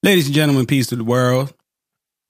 Ladies 0.00 0.26
and 0.26 0.34
gentlemen, 0.34 0.64
peace 0.64 0.86
to 0.86 0.96
the 0.96 1.04
world. 1.04 1.56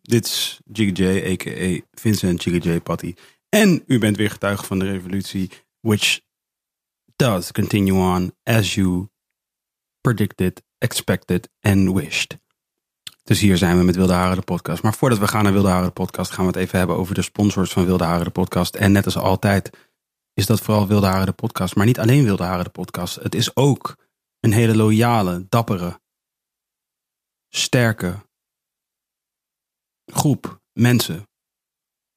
Dit 0.02 0.24
is 0.24 0.60
Jiggy 0.72 0.92
J, 0.92 1.32
a.k.a. 1.32 1.80
Vincent 1.90 2.42
Jiggy 2.42 2.68
J. 2.68 2.80
Patty. 2.80 3.14
En 3.48 3.82
u 3.86 3.98
bent 3.98 4.16
weer 4.16 4.30
getuige 4.30 4.64
van 4.64 4.78
de 4.78 4.90
revolutie, 4.90 5.50
which 5.80 6.20
does 7.16 7.52
continue 7.52 7.94
on 7.94 8.34
as 8.42 8.74
you 8.74 9.08
predicted, 10.00 10.62
expected 10.78 11.48
and 11.60 11.92
wished. 11.92 12.40
Dus 13.22 13.40
hier 13.40 13.56
zijn 13.56 13.78
we 13.78 13.84
met 13.84 13.96
Wilde 13.96 14.12
Haren 14.12 14.36
de 14.36 14.42
podcast. 14.42 14.82
Maar 14.82 14.94
voordat 14.94 15.18
we 15.18 15.28
gaan 15.28 15.42
naar 15.42 15.52
Wilde 15.52 15.68
Haren 15.68 15.86
de 15.86 15.92
podcast, 15.92 16.30
gaan 16.30 16.44
we 16.44 16.50
het 16.50 16.60
even 16.60 16.78
hebben 16.78 16.96
over 16.96 17.14
de 17.14 17.22
sponsors 17.22 17.72
van 17.72 17.84
Wilde 17.84 18.04
Haren 18.04 18.24
de 18.24 18.30
podcast. 18.30 18.74
En 18.74 18.92
net 18.92 19.04
als 19.04 19.16
altijd 19.16 19.70
is 20.34 20.46
dat 20.46 20.60
vooral 20.60 20.86
Wilde 20.86 21.06
Haren 21.06 21.26
de 21.26 21.32
podcast. 21.32 21.74
Maar 21.74 21.86
niet 21.86 21.98
alleen 21.98 22.24
Wilde 22.24 22.42
Haren 22.42 22.64
de 22.64 22.70
podcast. 22.70 23.14
Het 23.14 23.34
is 23.34 23.56
ook 23.56 23.96
een 24.42 24.52
hele 24.52 24.76
loyale, 24.76 25.46
dappere, 25.48 26.00
sterke 27.48 28.26
groep 30.06 30.60
mensen 30.72 31.28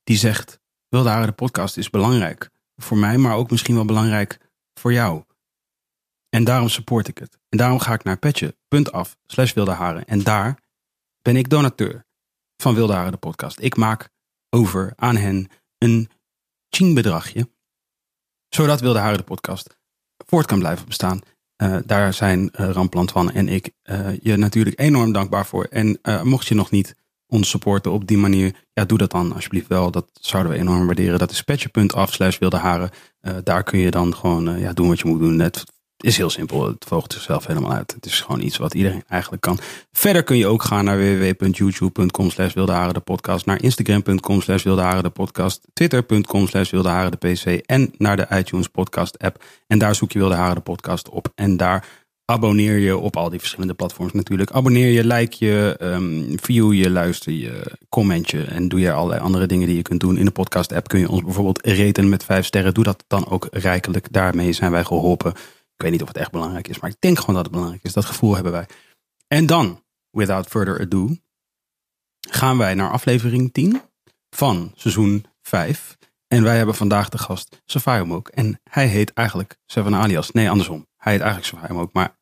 die 0.03 0.17
zegt: 0.17 0.59
Wilde 0.87 1.25
de 1.25 1.31
podcast 1.31 1.77
is 1.77 1.89
belangrijk 1.89 2.49
voor 2.75 2.97
mij, 2.97 3.17
maar 3.17 3.35
ook 3.35 3.51
misschien 3.51 3.75
wel 3.75 3.85
belangrijk 3.85 4.39
voor 4.73 4.93
jou. 4.93 5.23
En 6.29 6.43
daarom 6.43 6.69
support 6.69 7.07
ik 7.07 7.17
het. 7.17 7.37
En 7.49 7.57
daarom 7.57 7.79
ga 7.79 7.93
ik 7.93 8.03
naar 8.03 8.17
petje.af 8.17 9.17
slash 9.25 9.53
wilde 9.53 9.71
haren. 9.71 10.05
En 10.05 10.23
daar 10.23 10.59
ben 11.21 11.35
ik 11.35 11.49
donateur 11.49 12.05
van 12.57 12.75
Wilde 12.75 12.93
Haren 12.93 13.11
de 13.11 13.17
podcast. 13.17 13.59
Ik 13.59 13.75
maak 13.75 14.09
over 14.49 14.93
aan 14.95 15.15
hen 15.15 15.47
een 15.77 16.09
ching 16.69 16.95
bedragje. 16.95 17.49
Zodat 18.49 18.79
Wilde 18.79 18.99
Haren 18.99 19.17
de 19.17 19.23
podcast 19.23 19.77
voort 20.17 20.45
kan 20.45 20.59
blijven 20.59 20.85
bestaan. 20.85 21.21
Uh, 21.63 21.77
daar 21.85 22.13
zijn 22.13 22.39
uh, 22.59 22.69
Ramplant 22.69 23.11
van 23.11 23.31
en 23.31 23.47
ik 23.47 23.71
uh, 23.83 24.07
je 24.21 24.35
natuurlijk 24.35 24.79
enorm 24.79 25.11
dankbaar 25.11 25.45
voor. 25.45 25.67
En 25.69 25.99
mocht 26.23 26.47
je 26.47 26.55
nog 26.55 26.71
niet 26.71 26.95
ons 27.27 27.49
supporten 27.49 27.91
op 27.91 28.07
die 28.07 28.17
manier, 28.17 28.55
ja, 28.73 28.85
doe 28.85 28.97
dat 28.97 29.11
dan 29.11 29.33
alsjeblieft 29.33 29.67
wel. 29.67 29.91
Dat 29.91 30.09
zouden 30.13 30.51
we 30.51 30.57
enorm 30.57 30.85
waarderen. 30.85 31.19
Dat 31.19 31.31
is 31.31 31.41
petje.af 31.41 32.13
slash 32.13 32.37
wilde 32.37 32.57
haren. 32.57 32.89
daar 33.43 33.63
kun 33.63 33.79
je 33.79 33.91
dan 33.91 34.15
gewoon 34.15 34.59
ja, 34.59 34.73
doen 34.73 34.87
wat 34.87 34.99
je 34.99 35.07
moet 35.07 35.19
doen. 35.19 35.39
Het 35.39 35.63
is 35.97 36.17
heel 36.17 36.29
simpel. 36.29 36.67
Het 36.67 36.85
volgt 36.87 37.13
zichzelf 37.13 37.45
helemaal 37.45 37.71
uit. 37.71 37.93
Het 37.93 38.05
is 38.05 38.21
gewoon 38.21 38.41
iets 38.41 38.57
wat 38.57 38.73
iedereen 38.73 39.03
eigenlijk 39.07 39.41
kan. 39.41 39.59
Verder 39.91 40.23
kun 40.23 40.37
je 40.37 40.47
ook 40.47 40.63
gaan 40.63 40.85
naar 40.85 40.97
www.youtube.com 40.97 42.29
slash 42.29 42.53
de 42.53 43.01
podcast. 43.03 43.45
Naar 43.45 43.63
instagram.com 43.63 44.41
slash 44.41 44.63
de 44.63 45.11
podcast. 45.13 45.61
Twitter.com 45.73 46.47
slash 46.47 46.69
de 46.69 47.17
pc. 47.19 47.45
En 47.45 47.93
naar 47.97 48.17
de 48.17 48.27
iTunes 48.29 48.67
podcast 48.67 49.19
app. 49.19 49.43
En 49.67 49.79
daar 49.79 49.95
zoek 49.95 50.11
je 50.11 50.19
wilde 50.19 50.35
haren 50.35 50.55
de 50.55 50.61
podcast 50.61 51.09
op. 51.09 51.31
En 51.35 51.57
daar 51.57 51.87
abonneer 52.25 52.77
je 52.77 52.97
op 52.97 53.17
al 53.17 53.29
die 53.29 53.39
verschillende 53.39 53.73
platforms 53.73 54.13
natuurlijk. 54.13 54.51
Abonneer 54.51 54.91
je, 54.91 55.05
like 55.05 55.45
je, 55.45 55.77
um, 55.81 56.39
view 56.41 56.73
je, 56.73 56.89
luister 56.89 57.33
je, 57.33 57.77
comment 57.89 58.29
je. 58.29 58.43
En 58.43 58.67
doe 58.67 58.79
je 58.79 58.91
allerlei 58.91 59.21
andere 59.21 59.45
dingen 59.45 59.67
die 59.67 59.75
je 59.75 59.81
kunt 59.81 59.99
doen. 59.99 60.17
In 60.17 60.25
de 60.25 60.31
podcast 60.31 60.73
app 60.73 60.87
kun 60.87 60.99
je 60.99 61.09
ons 61.09 61.23
bijvoorbeeld 61.23 61.65
reten 61.65 62.09
met 62.09 62.23
vijf 62.23 62.45
sterren. 62.45 62.73
Doe 62.73 62.83
dat 62.83 63.03
dan 63.07 63.27
ook 63.27 63.47
rijkelijk. 63.51 64.07
Daarmee 64.11 64.51
zijn 64.51 64.71
wij 64.71 64.83
geholpen. 64.83 65.33
Ik 65.75 65.81
weet 65.81 65.91
niet 65.91 66.01
of 66.01 66.07
het 66.07 66.17
echt 66.17 66.31
belangrijk 66.31 66.67
is, 66.67 66.79
maar 66.79 66.89
ik 66.89 66.95
denk 66.99 67.19
gewoon 67.19 67.35
dat 67.35 67.43
het 67.43 67.53
belangrijk 67.53 67.83
is. 67.83 67.93
Dat 67.93 68.05
gevoel 68.05 68.33
hebben 68.33 68.51
wij. 68.51 68.67
En 69.27 69.45
dan, 69.45 69.83
without 70.09 70.47
further 70.47 70.79
ado, 70.79 71.09
gaan 72.29 72.57
wij 72.57 72.73
naar 72.73 72.91
aflevering 72.91 73.53
10 73.53 73.81
van 74.29 74.71
seizoen 74.75 75.25
5. 75.41 75.97
En 76.27 76.43
wij 76.43 76.57
hebben 76.57 76.75
vandaag 76.75 77.09
de 77.09 77.17
gast 77.17 77.61
Safayomok. 77.65 78.27
En 78.27 78.59
hij 78.69 78.87
heet 78.87 79.13
eigenlijk 79.13 79.57
Seven 79.65 79.95
Alias. 79.95 80.31
Nee, 80.31 80.49
andersom. 80.49 80.87
Hij 80.97 81.13
heet 81.13 81.21
eigenlijk 81.21 81.51
Safayomok, 81.53 81.93
maar 81.93 82.17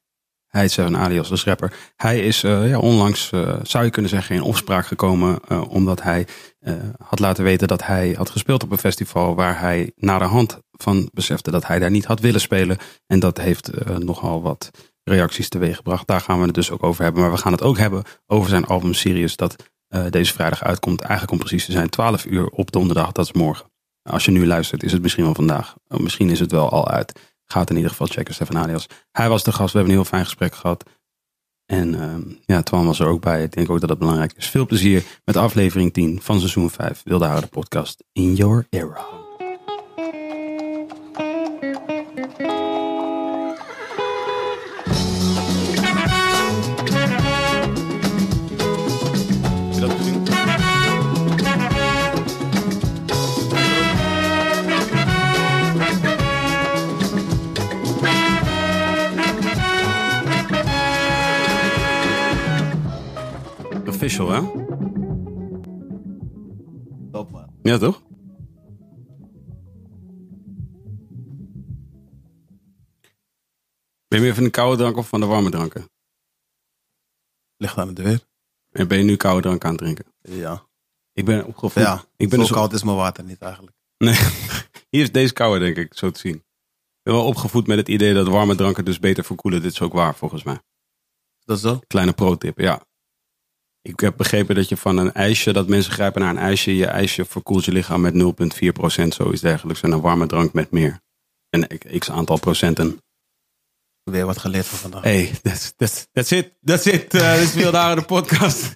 hij 0.53 0.61
heet 0.61 0.71
Seven 0.71 0.97
Alias 0.97 1.31
als 1.31 1.43
rapper. 1.43 1.73
Hij 1.95 2.19
is 2.19 2.43
uh, 2.43 2.69
ja, 2.69 2.79
onlangs, 2.79 3.31
uh, 3.31 3.55
zou 3.63 3.83
je 3.83 3.89
kunnen 3.89 4.11
zeggen, 4.11 4.35
in 4.35 4.41
opspraak 4.41 4.85
gekomen. 4.85 5.49
Omdat 5.69 6.01
hij 6.01 6.27
had 7.03 7.19
laten 7.19 7.43
weten 7.43 7.67
dat 7.67 7.85
hij 7.85 8.13
had 8.17 8.29
gespeeld 8.29 8.63
op 8.63 8.71
een 8.71 8.77
festival. 8.77 9.35
Waar 9.35 9.59
hij 9.59 9.91
na 9.95 10.17
de 10.17 10.23
hand 10.23 10.59
van 10.71 11.09
besefte 11.13 11.51
dat 11.51 11.67
hij 11.67 11.79
daar 11.79 11.91
niet 11.91 12.05
had 12.05 12.19
willen 12.19 12.41
spelen. 12.41 12.77
En 13.07 13.19
dat 13.19 13.37
heeft 13.37 13.85
nogal 13.97 14.41
wat 14.41 14.71
reacties 15.03 15.49
teweeggebracht. 15.49 16.07
Daar 16.07 16.21
gaan 16.21 16.39
we 16.39 16.45
het 16.45 16.53
dus 16.53 16.71
ook 16.71 16.83
over 16.83 17.03
hebben. 17.03 17.21
Maar 17.21 17.31
we 17.31 17.37
gaan 17.37 17.51
het 17.51 17.63
ook 17.63 17.77
hebben 17.77 18.03
over 18.27 18.49
zijn 18.49 18.65
album 18.65 18.93
Sirius. 18.93 19.35
Dat 19.35 19.55
deze 20.09 20.33
vrijdag 20.33 20.63
uitkomt. 20.63 21.01
Eigenlijk 21.01 21.31
om 21.31 21.39
precies 21.39 21.65
te 21.65 21.71
zijn 21.71 21.89
12 21.89 22.25
uur 22.25 22.47
op 22.47 22.71
donderdag. 22.71 23.11
Dat 23.11 23.25
is 23.25 23.33
morgen. 23.33 23.65
Als 24.03 24.25
je 24.25 24.31
nu 24.31 24.47
luistert 24.47 24.83
is 24.83 24.91
het 24.91 25.01
misschien 25.01 25.23
wel 25.23 25.35
vandaag. 25.35 25.75
Misschien 25.87 26.29
is 26.29 26.39
het 26.39 26.51
wel 26.51 26.69
al 26.69 26.87
uit. 26.87 27.19
Gaat 27.53 27.69
in 27.69 27.75
ieder 27.75 27.91
geval 27.91 28.07
checken, 28.07 28.33
Stefan 28.33 28.57
Alias. 28.57 28.87
Hij 29.11 29.29
was 29.29 29.43
de 29.43 29.51
gast, 29.51 29.71
we 29.71 29.77
hebben 29.77 29.95
een 29.95 30.01
heel 30.01 30.09
fijn 30.09 30.25
gesprek 30.25 30.55
gehad. 30.55 30.83
En 31.65 31.93
uh, 31.93 32.35
ja, 32.45 32.61
Twan 32.61 32.85
was 32.85 32.99
er 32.99 33.07
ook 33.07 33.21
bij. 33.21 33.43
Ik 33.43 33.51
denk 33.51 33.69
ook 33.69 33.79
dat 33.79 33.89
het 33.89 33.99
belangrijk 33.99 34.33
is. 34.35 34.49
Veel 34.49 34.65
plezier 34.65 35.03
met 35.25 35.37
aflevering 35.37 35.93
10 35.93 36.21
van 36.21 36.37
seizoen 36.39 36.69
5 36.69 37.01
Wilde 37.03 37.25
Haren 37.25 37.49
podcast 37.49 38.03
In 38.11 38.35
Your 38.35 38.67
Era. 38.69 39.22
Official, 64.03 64.31
hè? 64.31 64.41
Top, 67.11 67.31
man. 67.31 67.49
Ja, 67.61 67.77
toch? 67.77 68.01
Ben 74.07 74.19
je 74.19 74.25
meer 74.25 74.33
van 74.35 74.43
de 74.43 74.49
koude 74.49 74.77
drank 74.77 74.97
of 74.97 75.07
van 75.07 75.19
de 75.19 75.25
warme 75.25 75.49
dranken? 75.49 75.89
Ligt 77.57 77.77
aan 77.77 77.93
de 77.93 78.03
deur. 78.03 78.19
En 78.71 78.87
ben 78.87 78.97
je 78.97 79.03
nu 79.03 79.15
koude 79.15 79.41
drank 79.41 79.63
aan 79.63 79.71
het 79.71 79.79
drinken? 79.79 80.05
Ja. 80.21 80.67
Ik 81.13 81.25
ben 81.25 81.45
opgevoed. 81.45 81.83
Ja, 81.83 82.03
ik 82.15 82.29
ben 82.29 82.39
zo 82.39 82.45
dus 82.45 82.55
koud 82.55 82.73
is 82.73 82.83
mijn 82.83 82.97
water 82.97 83.23
niet 83.23 83.41
eigenlijk. 83.41 83.75
Nee, 83.97 84.15
hier 84.89 85.01
is 85.01 85.11
deze 85.11 85.33
koude, 85.33 85.59
denk 85.59 85.77
ik, 85.77 85.93
zo 85.93 86.11
te 86.11 86.19
zien. 86.19 86.35
Ik 86.35 87.09
ben 87.09 87.13
wel 87.13 87.25
opgevoed 87.25 87.67
met 87.67 87.77
het 87.77 87.87
idee 87.87 88.13
dat 88.13 88.27
warme 88.27 88.55
dranken 88.55 88.85
dus 88.85 88.99
beter 88.99 89.23
verkoelen. 89.23 89.61
Dit 89.61 89.71
is 89.71 89.81
ook 89.81 89.93
waar, 89.93 90.15
volgens 90.15 90.43
mij. 90.43 90.61
Dat 91.39 91.57
is 91.57 91.63
zo? 91.63 91.79
Kleine 91.87 92.13
pro-tip, 92.13 92.59
ja. 92.59 92.85
Ik 93.89 93.99
heb 93.99 94.17
begrepen 94.17 94.55
dat 94.55 94.69
je 94.69 94.77
van 94.77 94.97
een 94.97 95.13
ijsje, 95.13 95.53
dat 95.53 95.67
mensen 95.67 95.91
grijpen 95.91 96.21
naar 96.21 96.29
een 96.29 96.37
ijsje. 96.37 96.75
Je 96.75 96.85
ijsje 96.85 97.25
verkoelt 97.25 97.65
je 97.65 97.71
lichaam 97.71 98.01
met 98.01 98.13
0,4%, 98.13 99.07
zoiets 99.07 99.41
dergelijks. 99.41 99.81
En 99.81 99.91
een 99.91 100.01
warme 100.01 100.27
drank 100.27 100.53
met 100.53 100.71
meer. 100.71 101.01
En 101.49 101.67
x 101.99 102.11
aantal 102.11 102.39
procenten. 102.39 103.01
Weer 104.03 104.25
wat 104.25 104.37
geleerd 104.37 104.65
van 104.65 104.77
vandaag. 104.77 105.03
Hey, 105.03 105.31
that's, 105.41 105.73
that's, 105.75 106.07
that's 106.11 106.31
it. 106.31 106.53
That's 106.63 106.85
it. 106.85 107.13
Uh, 107.13 107.33
dit 107.33 107.41
is 107.41 107.53
de 107.53 108.03
podcast. 108.07 108.73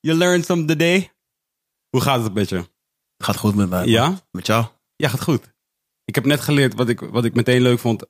You 0.00 0.18
learned 0.18 0.44
some 0.44 0.64
today. 0.64 1.12
Hoe 1.90 2.00
gaat 2.00 2.22
het 2.22 2.34
met 2.34 2.48
je? 2.48 2.56
Het 2.56 3.26
gaat 3.26 3.36
goed 3.36 3.54
met 3.54 3.68
mij. 3.68 3.86
Ja? 3.86 4.20
Met 4.30 4.46
jou? 4.46 4.66
Ja, 4.96 5.08
gaat 5.08 5.22
goed. 5.22 5.54
Ik 6.04 6.14
heb 6.14 6.24
net 6.24 6.40
geleerd 6.40 6.74
wat 6.74 6.88
ik, 6.88 7.00
wat 7.00 7.24
ik 7.24 7.34
meteen 7.34 7.62
leuk 7.62 7.78
vond. 7.78 8.06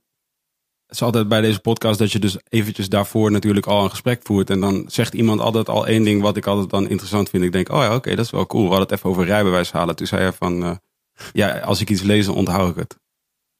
Het 0.90 0.98
is 0.98 1.04
altijd 1.04 1.28
bij 1.28 1.40
deze 1.40 1.60
podcast 1.60 1.98
dat 1.98 2.12
je 2.12 2.19
dus 2.19 2.37
eventjes 2.48 2.88
daarvoor 2.88 3.31
natuurlijk 3.31 3.66
al 3.66 3.84
een 3.84 3.90
gesprek 3.90 4.20
voert. 4.22 4.50
En 4.50 4.60
dan 4.60 4.84
zegt 4.87 5.14
iemand 5.14 5.40
altijd 5.40 5.69
al 5.69 5.87
één 5.87 6.02
ding 6.04 6.22
wat 6.22 6.37
ik 6.37 6.46
altijd 6.46 6.70
dan 6.70 6.88
interessant 6.88 7.28
vind. 7.28 7.44
Ik 7.44 7.52
denk, 7.52 7.69
oh 7.69 7.78
ja, 7.82 7.94
oké, 7.94 8.14
dat 8.14 8.25
is 8.25 8.31
wel 8.31 8.46
cool. 8.46 8.62
We 8.62 8.69
hadden 8.69 8.88
het 8.88 8.96
even 8.96 9.10
over 9.10 9.25
rijbewijs 9.25 9.72
halen. 9.72 9.96
Toen 9.96 10.06
zei 10.06 10.22
hij 10.22 10.32
van, 10.32 10.62
eh, 10.62 10.76
ja, 11.32 11.58
als 11.60 11.81
ik 11.81 11.90
iets 11.90 12.02
lees, 12.02 12.26
dan 12.26 12.34
onthoud 12.34 12.70
ik 12.70 12.76
het. 12.76 12.98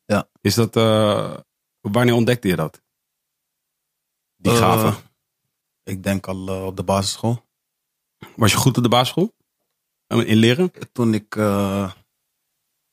Ja. 0.05 0.29
Is 0.41 0.55
dat, 0.55 0.77
eh, 0.77 1.37
wanneer 1.81 2.15
ontdekte 2.15 2.49
je 2.49 2.57
dat? 2.57 2.83
Die 4.37 4.53
Eh, 4.53 4.59
gave. 4.59 5.01
ik 5.83 6.03
denk 6.03 6.27
al 6.27 6.67
op 6.67 6.77
de 6.77 6.83
basisschool. 6.85 7.43
Was 8.37 8.51
je 8.51 8.57
goed 8.57 8.77
op 8.77 8.83
de 8.83 8.89
basisschool? 8.89 9.33
In 10.07 10.37
leren? 10.37 10.73
Toen 10.93 11.15
ik 11.15 11.35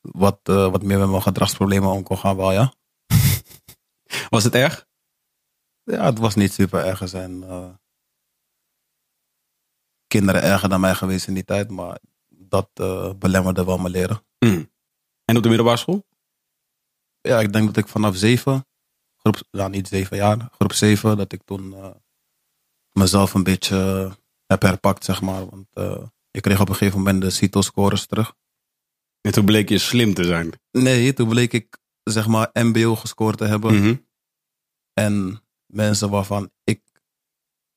wat, 0.01 0.39
wat 0.43 0.83
meer 0.83 0.99
met 0.99 1.09
mijn 1.09 1.21
gedragsproblemen 1.21 1.89
om 1.89 2.03
kon 2.03 2.17
gaan, 2.17 2.35
wel 2.35 2.51
ja. 2.51 2.73
Was 4.29 4.43
het 4.43 4.55
erg? 4.55 4.87
Ja, 5.83 6.05
het 6.05 6.19
was 6.19 6.35
niet 6.35 6.53
super 6.53 6.85
erg. 6.85 7.01
Er 7.01 7.07
zijn 7.07 7.43
eh, 7.43 7.69
kinderen 10.07 10.41
erger 10.41 10.69
dan 10.69 10.79
mij 10.79 10.95
geweest 10.95 11.27
in 11.27 11.33
die 11.33 11.43
tijd, 11.43 11.69
maar 11.69 11.99
dat 12.27 12.69
eh, 12.73 13.13
belemmerde 13.13 13.65
wel 13.65 13.77
mijn 13.77 13.93
leren. 13.93 14.23
Mm. 14.39 14.71
En 15.25 15.37
op 15.37 15.43
de 15.43 15.49
middelbare 15.49 15.77
school? 15.77 16.05
Ja, 17.21 17.39
ik 17.39 17.53
denk 17.53 17.65
dat 17.65 17.77
ik 17.77 17.87
vanaf 17.87 18.15
zeven, 18.15 18.65
groep, 19.17 19.41
ja, 19.51 19.67
niet 19.67 19.87
zeven 19.87 20.17
jaar, 20.17 20.49
groep 20.51 20.73
zeven, 20.73 21.17
dat 21.17 21.31
ik 21.31 21.43
toen 21.43 21.73
eh, 21.73 21.89
mezelf 22.91 23.33
een 23.33 23.43
beetje 23.43 24.11
heb 24.45 24.61
herpakt, 24.61 25.03
zeg 25.03 25.21
maar. 25.21 25.45
Want 25.49 25.67
ik 26.31 26.41
kreeg 26.41 26.59
op 26.59 26.69
een 26.69 26.75
gegeven 26.75 26.97
moment 26.97 27.21
de 27.21 27.29
CITO-scores 27.29 28.05
terug. 28.05 28.35
En 29.21 29.31
toen 29.31 29.45
bleek 29.45 29.69
je 29.69 29.77
slim 29.77 30.13
te 30.13 30.23
zijn. 30.23 30.51
Nee, 30.71 31.13
toen 31.13 31.29
bleek 31.29 31.53
ik, 31.53 31.77
zeg 32.11 32.27
maar, 32.27 32.49
MBO 32.53 32.95
gescoord 32.95 33.37
te 33.37 33.45
hebben. 33.45 33.75
Mhm. 33.81 33.95
En 34.93 35.43
mensen 35.65 36.09
waarvan 36.09 36.51
ik 36.63 36.81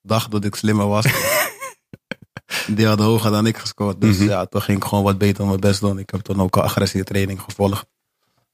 dacht 0.01 0.31
dat 0.31 0.45
ik 0.45 0.55
slimmer 0.55 0.87
was, 0.87 1.05
die 2.75 2.85
hadden 2.87 3.05
hoger 3.05 3.31
dan 3.31 3.45
ik 3.47 3.57
gescoord. 3.57 4.01
Dus 4.01 4.17
Mhm. 4.17 4.27
ja, 4.27 4.45
toen 4.45 4.61
ging 4.61 4.77
ik 4.77 4.83
gewoon 4.83 5.03
wat 5.03 5.17
beter 5.17 5.45
mijn 5.45 5.59
best 5.59 5.79
doen. 5.79 5.99
Ik 5.99 6.09
heb 6.09 6.21
toen 6.21 6.41
ook 6.41 6.57
agressietraining 6.57 7.41
gevolgd. 7.41 7.89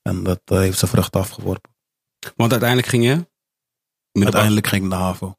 En 0.01 0.23
dat 0.23 0.41
eh, 0.45 0.57
heeft 0.57 0.77
zijn 0.77 0.91
vrucht 0.91 1.15
afgeworpen. 1.15 1.71
Want 2.35 2.51
uiteindelijk 2.51 2.89
ging 2.89 3.03
je? 3.03 3.27
Uiteindelijk 4.23 4.67
ging 4.67 4.83
ik 4.83 4.89
naar 4.89 4.99
HAVO. 4.99 5.37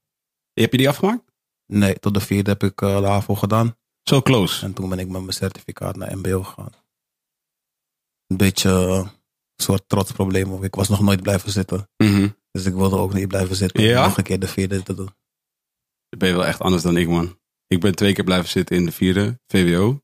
Heb 0.53 0.71
je 0.73 0.79
die 0.79 0.89
afgemaakt? 0.89 1.33
Nee, 1.67 1.99
tot 1.99 2.15
de 2.15 2.21
vierde 2.21 2.51
heb 2.51 2.63
ik 2.63 2.81
eh, 2.81 3.01
de 3.01 3.07
HAVO 3.07 3.35
gedaan. 3.35 3.77
Zo 4.03 4.23
close. 4.23 4.65
En 4.65 4.73
toen 4.73 4.89
ben 4.89 4.99
ik 4.99 5.09
met 5.09 5.21
mijn 5.21 5.33
certificaat 5.33 5.97
naar 5.97 6.17
MBO 6.19 6.43
gegaan. 6.43 6.73
Een 8.27 8.37
beetje 8.37 8.71
eh, 8.71 9.09
soort 9.63 9.83
trotsprobleem. 9.87 10.53
of 10.53 10.63
Ik 10.63 10.75
was 10.75 10.89
nog 10.89 11.01
nooit 11.01 11.23
blijven 11.23 11.51
zitten. 11.51 11.89
Mhm. 11.97 12.29
Dus 12.51 12.65
ik 12.65 12.75
wilde 12.75 12.97
ook 12.97 13.13
niet 13.13 13.29
blijven 13.29 13.57
zitten. 13.57 13.83
Ja? 13.83 13.99
Om 13.99 14.09
nog 14.09 14.17
een 14.17 14.25
keer 14.25 14.39
de 14.39 14.49
vierde 14.49 14.83
te 14.83 14.95
doen. 14.95 15.11
Dan 16.09 16.19
ben 16.19 16.29
je 16.29 16.35
wel 16.35 16.47
echt 16.47 16.61
anders 16.61 16.83
dan 16.83 16.97
ik, 16.97 17.09
man. 17.09 17.39
Ik 17.67 17.81
ben 17.81 17.95
twee 17.95 18.13
keer 18.13 18.25
blijven 18.25 18.49
zitten 18.49 18.77
in 18.77 18.85
de 18.85 18.93
vierde, 18.93 19.41
VWO. 19.47 20.01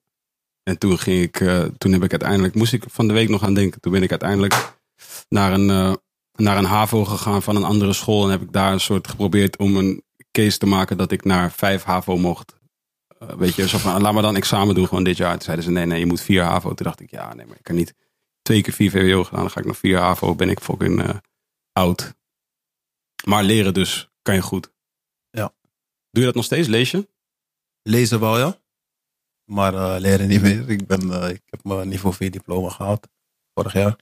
En 0.63 0.79
toen 0.79 0.99
ging 0.99 1.23
ik, 1.23 1.41
eh, 1.41 1.63
toen 1.79 1.93
heb 1.93 2.03
ik 2.03 2.11
uiteindelijk, 2.11 2.55
moest 2.55 2.73
ik 2.73 2.85
van 2.87 3.07
de 3.07 3.13
week 3.13 3.29
nog 3.29 3.43
aan 3.43 3.55
denken. 3.55 3.81
Toen 3.81 3.93
ben 3.93 4.03
ik 4.03 4.11
uiteindelijk 4.11 4.77
naar 5.29 5.53
een, 5.53 5.71
eh, 5.71 5.93
naar 6.33 6.57
een 6.57 6.65
HAVO 6.65 7.05
gegaan 7.05 7.43
van 7.43 7.57
een 7.57 7.65
andere 7.65 7.93
school. 7.93 8.25
En 8.25 8.31
heb 8.31 8.43
ik 8.43 8.53
daar 8.53 8.73
een 8.73 8.81
soort 8.81 9.09
geprobeerd 9.09 9.57
om 9.57 9.77
een 9.77 10.03
case 10.31 10.59
te 10.59 10.67
maken 10.67 10.97
dat 10.97 11.11
ik 11.11 11.25
naar 11.25 11.53
vijf 11.53 11.83
HAVO 11.83 12.17
mocht. 12.17 12.55
Eh, 13.19 13.29
weet 13.29 13.55
je, 13.55 13.69
zo 13.69 13.79
van, 13.79 14.03
laat 14.03 14.13
maar 14.13 14.23
dan 14.23 14.37
examen 14.37 14.75
doen 14.75 14.89
gewoon 14.89 15.05
dit 15.05 15.17
jaar. 15.17 15.33
Toen 15.33 15.43
zeiden 15.43 15.65
ze, 15.65 15.71
nee, 15.71 15.87
nee, 15.87 15.99
je 15.99 16.07
moet 16.07 16.21
vier 16.21 16.43
HAVO. 16.43 16.75
Toen 16.75 16.87
dacht 16.87 17.01
ik, 17.01 17.11
ja, 17.11 17.35
nee, 17.35 17.47
maar 17.47 17.57
ik 17.57 17.63
kan 17.63 17.75
niet 17.75 17.95
twee 18.45 18.63
keer 18.63 18.73
vier 18.73 18.91
VWO 18.91 19.25
gedaan. 19.25 19.41
Dan 19.41 19.51
ga 19.51 19.61
ik 19.61 19.67
naar 19.67 19.75
vier 19.75 19.99
HAVO, 19.99 20.35
ben 20.35 20.49
ik 20.49 20.61
fucking 20.61 21.03
eh, 21.03 21.17
oud. 21.73 22.15
Maar 23.25 23.43
leren 23.43 23.75
dus, 23.75 24.11
kan 24.23 24.35
je 24.35 24.43
goed. 24.43 24.73
Ja. 25.31 25.55
Doe 26.11 26.21
je 26.21 26.25
dat 26.25 26.35
nog 26.35 26.45
steeds, 26.45 26.69
lees 26.69 26.91
je? 26.91 27.09
Lezen 27.83 28.21
wel, 28.21 28.39
ja. 28.39 28.59
Maar 29.45 29.75
eh, 29.75 30.01
leren 30.01 30.29
niet 30.29 30.43
meer. 30.43 30.71
Ik, 30.71 30.87
ben, 30.87 31.23
eh, 31.23 31.29
ik 31.29 31.43
heb 31.45 31.65
mijn 31.65 31.89
niveau 31.89 32.15
4 32.15 32.31
diploma 32.31 32.69
gehaald. 32.69 33.09
Vorig 33.55 33.73
jaar. 33.73 33.97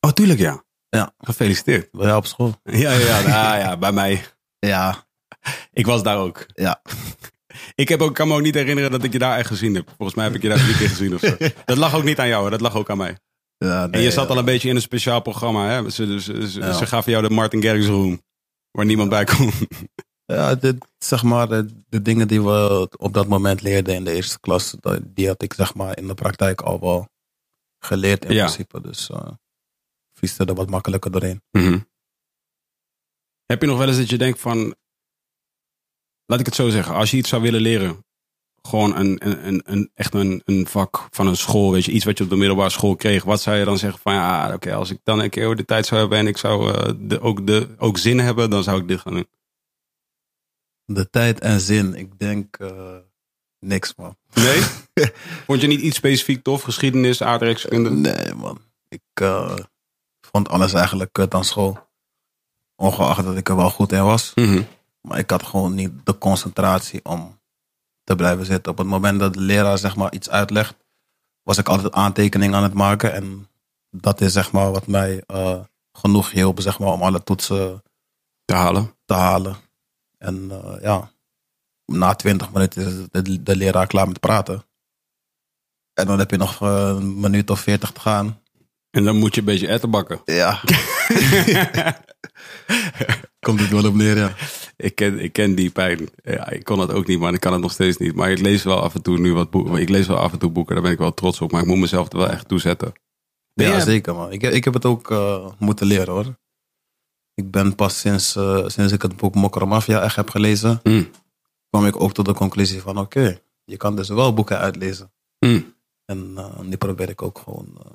Oh, 0.00 0.10
tuurlijk 0.10 0.38
ja. 0.38 0.64
Ja. 0.88 1.14
Gefeliciteerd. 1.18 1.88
Ja, 1.92 2.16
op 2.16 2.26
school. 2.26 2.54
Ja, 2.62 2.92
ja, 2.92 2.98
ja, 2.98 3.18
ja, 3.18 3.56
ja, 3.56 3.76
bij 3.76 3.92
mij. 3.92 4.24
Ja. 4.58 5.06
Ik 5.72 5.86
was 5.86 6.02
daar 6.02 6.18
ook. 6.18 6.46
Ja. 6.54 6.82
Ik 7.74 7.88
heb 7.88 8.00
ook, 8.00 8.14
kan 8.14 8.28
me 8.28 8.34
ook 8.34 8.42
niet 8.42 8.54
herinneren 8.54 8.90
dat 8.90 9.04
ik 9.04 9.12
je 9.12 9.18
daar 9.18 9.38
echt 9.38 9.46
gezien 9.48 9.74
heb. 9.74 9.88
Volgens 9.96 10.14
mij 10.14 10.24
heb 10.26 10.34
ik 10.34 10.42
je 10.42 10.48
daar 10.48 10.58
drie 10.58 10.76
keer 10.76 10.88
gezien 10.88 11.14
of 11.14 11.20
zo. 11.20 11.36
Dat 11.64 11.76
lag 11.76 11.94
ook 11.94 12.04
niet 12.04 12.18
aan 12.18 12.28
jou, 12.28 12.44
hè. 12.44 12.50
dat 12.50 12.60
lag 12.60 12.76
ook 12.76 12.90
aan 12.90 12.96
mij. 12.96 13.18
ja 13.56 13.88
En 13.90 14.00
je 14.00 14.10
zat 14.10 14.28
al 14.28 14.38
een 14.38 14.44
beetje 14.44 14.68
in 14.68 14.74
een 14.76 14.80
speciaal 14.82 15.20
programma. 15.20 15.68
Hè? 15.68 15.90
Ze, 15.90 16.20
ze, 16.20 16.48
ze, 16.50 16.60
Ja. 16.60 16.72
ze 16.72 16.86
gaven 16.86 17.12
jou 17.12 17.28
de 17.28 17.34
Martin 17.34 17.62
Garrix 17.62 17.86
room. 17.86 18.22
Waar 18.70 18.84
niemand 18.86 19.08
bij 19.10 19.24
kon. 19.24 19.50
Ja, 20.24 20.54
dit, 20.54 20.76
zeg 20.98 21.22
maar, 21.22 21.48
de, 21.88 22.02
dingen 22.02 22.28
die 22.28 22.42
we 22.42 22.88
op 22.98 23.12
dat 23.14 23.26
moment 23.28 23.62
leerden 23.62 23.94
in 23.94 24.04
de 24.04 24.12
eerste 24.12 24.40
klas, 24.40 24.76
die 25.04 25.26
had 25.26 25.42
ik 25.42 25.52
zeg 25.52 25.74
maar 25.74 25.98
in 25.98 26.06
de 26.06 26.14
praktijk 26.14 26.60
al 26.60 26.80
wel 26.80 27.08
geleerd 27.78 28.24
in 28.24 28.32
Ja. 28.34 28.44
principe. 28.44 28.80
Dus 28.80 29.10
uh, 29.10 29.28
vieste 30.12 30.44
er 30.44 30.54
wat 30.54 30.70
makkelijker 30.70 31.10
doorheen. 31.10 31.42
Mhm. 31.50 31.78
Heb 33.46 33.60
je 33.60 33.66
nog 33.66 33.78
wel 33.78 33.88
eens 33.88 33.96
dat 33.96 34.10
je 34.10 34.18
denkt 34.18 34.40
van... 34.40 34.74
Laat 36.30 36.40
ik 36.40 36.46
het 36.46 36.54
zo 36.54 36.68
zeggen. 36.68 36.94
Als 36.94 37.10
je 37.10 37.16
iets 37.16 37.28
zou 37.28 37.42
willen 37.42 37.60
leren. 37.60 38.04
Gewoon 38.62 38.96
een, 38.96 39.26
een, 39.26 39.46
een, 39.46 39.62
een, 39.64 39.90
echt 39.94 40.14
een, 40.14 40.42
een 40.44 40.66
vak 40.66 41.08
van 41.10 41.26
een 41.26 41.36
school. 41.36 41.72
Weet 41.72 41.84
je, 41.84 41.92
iets 41.92 42.04
wat 42.04 42.18
je 42.18 42.24
op 42.24 42.30
de 42.30 42.36
middelbare 42.36 42.70
school 42.70 42.96
kreeg. 42.96 43.24
Wat 43.24 43.40
zou 43.40 43.56
je 43.56 43.64
dan 43.64 43.78
zeggen 43.78 44.00
van... 44.00 44.14
Ja, 44.14 44.54
oké, 44.54 44.74
als 44.74 44.90
ik 44.90 44.98
dan 45.04 45.18
een 45.18 45.30
keer 45.30 45.56
de 45.56 45.64
tijd 45.64 45.86
zou 45.86 46.00
hebben... 46.00 46.18
En 46.18 46.26
ik 46.26 46.36
zou 46.36 46.74
eh, 46.74 46.92
de, 46.98 47.20
ook, 47.20 47.46
de, 47.46 47.68
ook 47.78 47.98
zin 47.98 48.18
hebben. 48.18 48.50
Dan 48.50 48.62
zou 48.62 48.80
ik 48.80 48.88
dit 48.88 49.00
gaan 49.00 49.12
doen. 49.12 49.28
De 50.84 51.10
tijd 51.10 51.40
en 51.40 51.60
zin, 51.60 51.94
ik 51.94 52.18
denk 52.18 52.56
eh, 52.56 52.96
niks 53.58 53.94
man. 53.96 54.16
Nee? 54.34 54.60
Vond 55.46 55.60
je 55.60 55.66
niet 55.66 55.80
iets 55.80 55.96
specifiek 55.96 56.42
tof? 56.42 56.62
Geschiedenis, 56.62 57.22
aardrijkskunde? 57.22 57.90
Nee 57.90 58.34
man. 58.34 58.60
Ik 58.88 59.02
eh, 59.12 59.56
vond 60.20 60.48
alles 60.48 60.72
eigenlijk 60.72 61.12
kut 61.12 61.34
aan 61.34 61.44
school. 61.44 61.88
Ongeacht 62.76 63.24
dat 63.24 63.36
ik 63.36 63.48
er 63.48 63.56
wel 63.56 63.70
goed 63.70 63.92
in 63.92 64.04
was. 64.04 64.32
Mhm. 64.34 64.62
Maar 65.00 65.18
ik 65.18 65.30
had 65.30 65.42
gewoon 65.42 65.74
niet 65.74 65.92
de 66.04 66.18
concentratie 66.18 67.04
om 67.04 67.38
te 68.04 68.16
blijven 68.16 68.46
zitten. 68.46 68.72
Op 68.72 68.78
het 68.78 68.86
moment 68.86 69.20
dat 69.20 69.34
de 69.34 69.40
leraar 69.40 69.78
zeg 69.78 69.96
maar 69.96 70.12
iets 70.12 70.30
uitlegt, 70.30 70.74
was 71.42 71.58
ik 71.58 71.68
altijd 71.68 71.92
aantekeningen 71.92 72.54
aan 72.56 72.62
het 72.62 72.74
maken. 72.74 73.12
En 73.12 73.48
dat 73.90 74.20
is 74.20 74.32
zeg 74.32 74.52
maar 74.52 74.72
wat 74.72 74.86
mij 74.86 75.22
eh, 75.26 75.60
genoeg 75.92 76.30
hielp 76.30 76.60
zeg 76.60 76.78
maar, 76.78 76.92
om 76.92 77.02
alle 77.02 77.22
toetsen 77.22 77.82
Te 78.44 78.54
halen. 78.54 78.96
te 79.04 79.14
halen. 79.14 79.56
En 80.18 80.50
eh, 80.50 80.82
ja, 80.82 81.10
na 81.84 82.14
twintig 82.14 82.52
minuten 82.52 82.86
is 82.86 83.22
de, 83.22 83.42
de 83.42 83.56
leraar 83.56 83.86
klaar 83.86 84.08
met 84.08 84.20
praten. 84.20 84.64
En 85.94 86.06
dan 86.06 86.18
heb 86.18 86.30
je 86.30 86.36
nog 86.36 86.60
een 86.60 87.20
minuut 87.20 87.50
of 87.50 87.60
veertig 87.60 87.90
te 87.90 88.00
gaan. 88.00 88.42
En 88.90 89.04
dan 89.04 89.16
moet 89.16 89.34
je 89.34 89.40
een 89.40 89.46
beetje 89.46 89.68
etten 89.68 89.90
bakken. 89.90 90.20
Ja. 90.24 90.60
Komt 93.46 93.60
het 93.60 93.70
wel 93.70 93.86
op 93.86 93.94
neer, 93.94 94.16
ja. 94.16 94.32
Ik 94.80 94.94
ken, 94.94 95.18
ik 95.18 95.32
ken 95.32 95.54
die 95.54 95.70
pijn. 95.70 96.08
Ja, 96.22 96.50
ik 96.50 96.64
kon 96.64 96.78
het 96.78 96.92
ook 96.92 97.06
niet, 97.06 97.18
maar 97.18 97.34
ik 97.34 97.40
kan 97.40 97.52
het 97.52 97.60
nog 97.62 97.72
steeds 97.72 97.96
niet. 97.96 98.14
Maar 98.14 98.30
ik 98.30 98.38
lees 98.38 98.62
wel 98.62 98.80
af 98.82 98.94
en 98.94 99.02
toe 99.02 99.18
nu 99.18 99.32
wat 99.34 99.50
boeken. 99.50 99.74
Ik 99.74 99.88
lees 99.88 100.06
wel 100.06 100.16
af 100.16 100.32
en 100.32 100.38
toe 100.38 100.50
boeken, 100.50 100.74
daar 100.74 100.82
ben 100.82 100.92
ik 100.92 100.98
wel 100.98 101.14
trots 101.14 101.40
op. 101.40 101.52
Maar 101.52 101.60
ik 101.60 101.66
moet 101.66 101.78
mezelf 101.78 102.12
er 102.12 102.18
wel 102.18 102.28
echt 102.28 102.48
toe 102.48 102.58
zetten. 102.60 102.92
Ja, 103.54 103.80
zeker 103.80 104.14
man. 104.14 104.32
Ik, 104.32 104.42
ik 104.42 104.64
heb 104.64 104.74
het 104.74 104.84
ook 104.84 105.10
eh, 105.10 105.46
moeten 105.58 105.86
leren 105.86 106.12
hoor. 106.14 106.38
Ik 107.34 107.50
ben 107.50 107.74
pas 107.74 107.98
sinds, 108.00 108.36
eh, 108.36 108.64
sinds 108.68 108.92
ik 108.92 109.02
het 109.02 109.16
boek 109.16 109.34
Mokro 109.34 109.66
Mafia 109.66 110.02
echt 110.02 110.16
heb 110.16 110.30
gelezen, 110.30 110.80
Mm, 110.82 111.10
kwam 111.70 111.86
ik 111.86 112.00
ook 112.00 112.12
tot 112.12 112.24
de 112.26 112.32
conclusie 112.34 112.80
van 112.80 112.98
oké, 112.98 113.40
je 113.64 113.76
kan 113.76 113.96
dus 113.96 114.08
wel 114.08 114.34
boeken 114.34 114.58
uitlezen. 114.58 115.12
mm. 115.38 115.74
En 116.04 116.32
eh, 116.36 116.58
nu 116.60 116.76
probeer 116.76 117.08
ik 117.08 117.22
ook 117.22 117.38
gewoon 117.38 117.66
eh, 117.84 117.90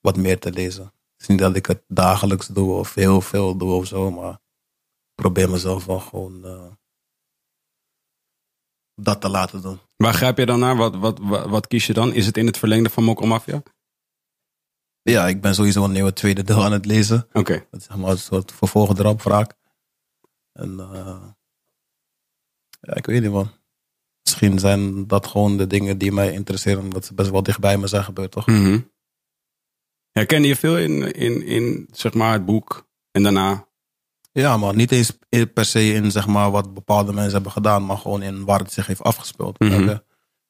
wat 0.00 0.16
meer 0.16 0.38
te 0.38 0.52
lezen. 0.52 0.82
Het 0.84 1.20
is 1.20 1.26
niet 1.26 1.38
dat 1.38 1.56
ik 1.56 1.66
het 1.66 1.82
dagelijks 1.88 2.46
doe 2.46 2.72
of 2.72 2.94
heel 2.94 3.20
veel 3.20 3.56
doe 3.56 3.72
of 3.72 3.86
zo, 3.86 4.10
maar 4.10 4.38
probeer 5.20 5.50
mezelf 5.50 5.84
wel 5.84 6.00
gewoon 6.00 6.44
eh, 6.44 6.66
dat 8.94 9.20
te 9.20 9.28
laten 9.28 9.62
doen. 9.62 9.78
Waar 9.96 10.14
grijp 10.14 10.38
je 10.38 10.46
dan 10.46 10.58
naar? 10.58 10.76
Wat, 10.76 10.96
wat, 10.96 11.18
wat, 11.18 11.48
wat 11.48 11.66
kies 11.66 11.86
je 11.86 11.92
dan? 11.92 12.12
Is 12.12 12.26
het 12.26 12.36
in 12.36 12.46
het 12.46 12.58
verlengde 12.58 12.90
van 12.90 13.04
Mokro 13.04 13.26
Mafia? 13.26 13.62
Ja, 15.02 15.28
ik 15.28 15.40
ben 15.40 15.54
sowieso 15.54 15.84
een 15.84 15.92
nieuwe 15.92 16.12
tweede 16.12 16.42
deel 16.42 16.64
aan 16.64 16.72
het 16.72 16.86
lezen. 16.86 17.28
Oké. 17.32 17.66
Dat 17.70 17.80
is 17.80 17.86
zeg 17.86 17.96
maar 17.96 18.10
een 18.10 18.18
soort 18.18 18.52
vervolg 18.52 18.98
erop. 18.98 19.26
En 20.52 20.80
eh, 20.80 21.26
ja, 22.80 22.94
ik 22.94 23.06
weet 23.06 23.22
niet 23.22 23.30
man. 23.30 23.50
Misschien 24.22 24.58
zijn 24.58 25.06
dat 25.06 25.26
gewoon 25.26 25.56
de 25.56 25.66
dingen 25.66 25.98
die 25.98 26.12
mij 26.12 26.32
interesseren, 26.32 26.82
omdat 26.82 27.04
ze 27.04 27.14
best 27.14 27.30
wel 27.30 27.42
dichtbij 27.42 27.78
me 27.78 27.86
zijn 27.86 28.04
gebeurd, 28.04 28.30
toch? 28.30 28.46
Herkende 30.10 30.48
je 30.48 30.56
veel 30.56 30.78
in, 30.78 31.12
in, 31.12 31.42
in 31.42 31.88
zeg 31.92 32.14
maar 32.14 32.32
het 32.32 32.44
boek 32.44 32.88
en 33.10 33.22
daarna? 33.22 33.68
Ja, 34.32 34.56
maar 34.56 34.74
niet 34.74 34.92
eens 34.92 35.18
per 35.54 35.64
se 35.64 35.92
in 35.92 36.10
zeg 36.10 36.26
maar, 36.26 36.50
wat 36.50 36.74
bepaalde 36.74 37.12
mensen 37.12 37.32
hebben 37.32 37.52
gedaan, 37.52 37.86
maar 37.86 37.96
gewoon 37.98 38.22
in 38.22 38.44
waar 38.44 38.58
het 38.58 38.72
zich 38.72 38.86
heeft 38.86 39.02
afgespeeld. 39.02 39.58
Mhm. 39.58 39.96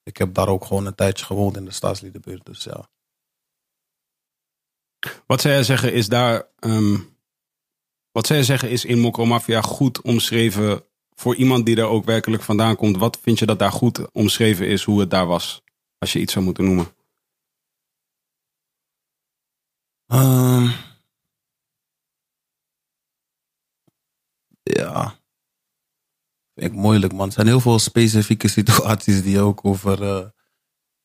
Ik 0.03 0.17
heb 0.17 0.35
daar 0.35 0.49
ook 0.49 0.65
gewoon 0.65 0.87
een 0.87 0.95
tijdje 0.95 1.25
gewoond 1.25 1.57
in 1.57 1.65
de 1.65 1.71
staatsliedenbuurt, 1.71 2.45
dus 2.47 2.65
ja. 2.65 2.91
Wat 5.27 5.41
zou 5.41 5.55
jij 5.55 5.63
zeggen 5.63 5.93
is 5.93 6.09
daar... 6.09 6.49
ehm, 6.59 6.97
Wat 8.13 8.27
zij 8.27 8.43
zeggen 8.43 8.71
is 8.71 8.85
in 8.85 8.99
Mokro 8.99 9.25
Mafia 9.27 9.61
goed 9.61 10.03
omschreven 10.03 10.85
voor 11.15 11.35
iemand 11.37 11.67
die 11.67 11.77
er 11.77 11.85
ook 11.87 12.05
werkelijk 12.05 12.43
vandaan 12.43 12.77
komt. 12.77 12.97
Wat 12.97 13.19
vind 13.23 13.39
je 13.39 13.47
dat 13.47 13.59
daar 13.59 13.73
goed 13.73 14.13
omschreven 14.13 14.67
is 14.67 14.83
hoe 14.85 15.01
het 15.01 15.11
daar 15.11 15.27
was? 15.27 15.63
Als 15.99 16.13
je 16.13 16.21
iets 16.21 16.33
zou 16.33 16.45
moeten 16.45 16.65
noemen. 16.65 16.87
Ehm, 20.07 20.69
ja. 24.73 25.19
Vind 26.55 26.73
ik 26.73 26.79
moeilijk, 26.79 27.13
man. 27.13 27.27
Er 27.27 27.33
zijn 27.33 27.47
heel 27.47 27.61
veel 27.61 27.79
specifieke 27.79 28.49
situaties 28.49 29.23
die 29.23 29.41
ook 29.41 29.65
over 29.65 30.03
eh, 30.03 30.27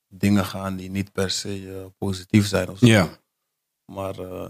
dingen 0.07 0.45
gaan 0.45 0.75
die 0.75 0.89
niet 0.89 1.11
per 1.11 1.29
se 1.29 1.73
eh, 1.73 1.85
positief 1.97 2.47
zijn. 2.47 2.69
Of 2.69 2.77
zo. 2.77 2.85
Ja. 2.85 3.09
Maar 3.91 4.19
eh, 4.19 4.49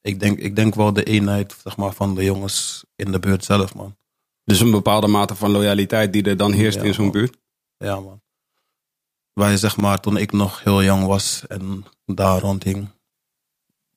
ik, 0.00 0.20
denk, 0.20 0.38
ik 0.38 0.56
denk 0.56 0.74
wel 0.74 0.92
de 0.92 1.04
eenheid 1.04 1.56
zeg 1.62 1.76
maar, 1.76 1.92
van 1.92 2.14
de 2.14 2.24
jongens 2.24 2.84
in 2.96 3.12
de 3.12 3.18
buurt 3.18 3.44
zelf, 3.44 3.74
man. 3.74 3.96
Dus 4.44 4.60
een 4.60 4.70
bepaalde 4.70 5.06
mate 5.06 5.34
van 5.34 5.50
loyaliteit 5.50 6.12
die 6.12 6.22
er 6.22 6.36
dan 6.36 6.52
heerst 6.52 6.78
Ja, 6.78 6.84
in 6.84 6.94
zo'n 6.94 7.10
buurt. 7.10 7.38
Ja, 7.76 8.00
man. 8.00 8.22
Wij, 9.32 9.56
zeg 9.56 9.76
maar, 9.76 10.00
toen 10.00 10.16
ik 10.16 10.32
nog 10.32 10.62
heel 10.62 10.82
jong 10.82 11.06
was 11.06 11.46
en 11.46 11.84
daar 12.04 12.40
rondhing. 12.40 12.88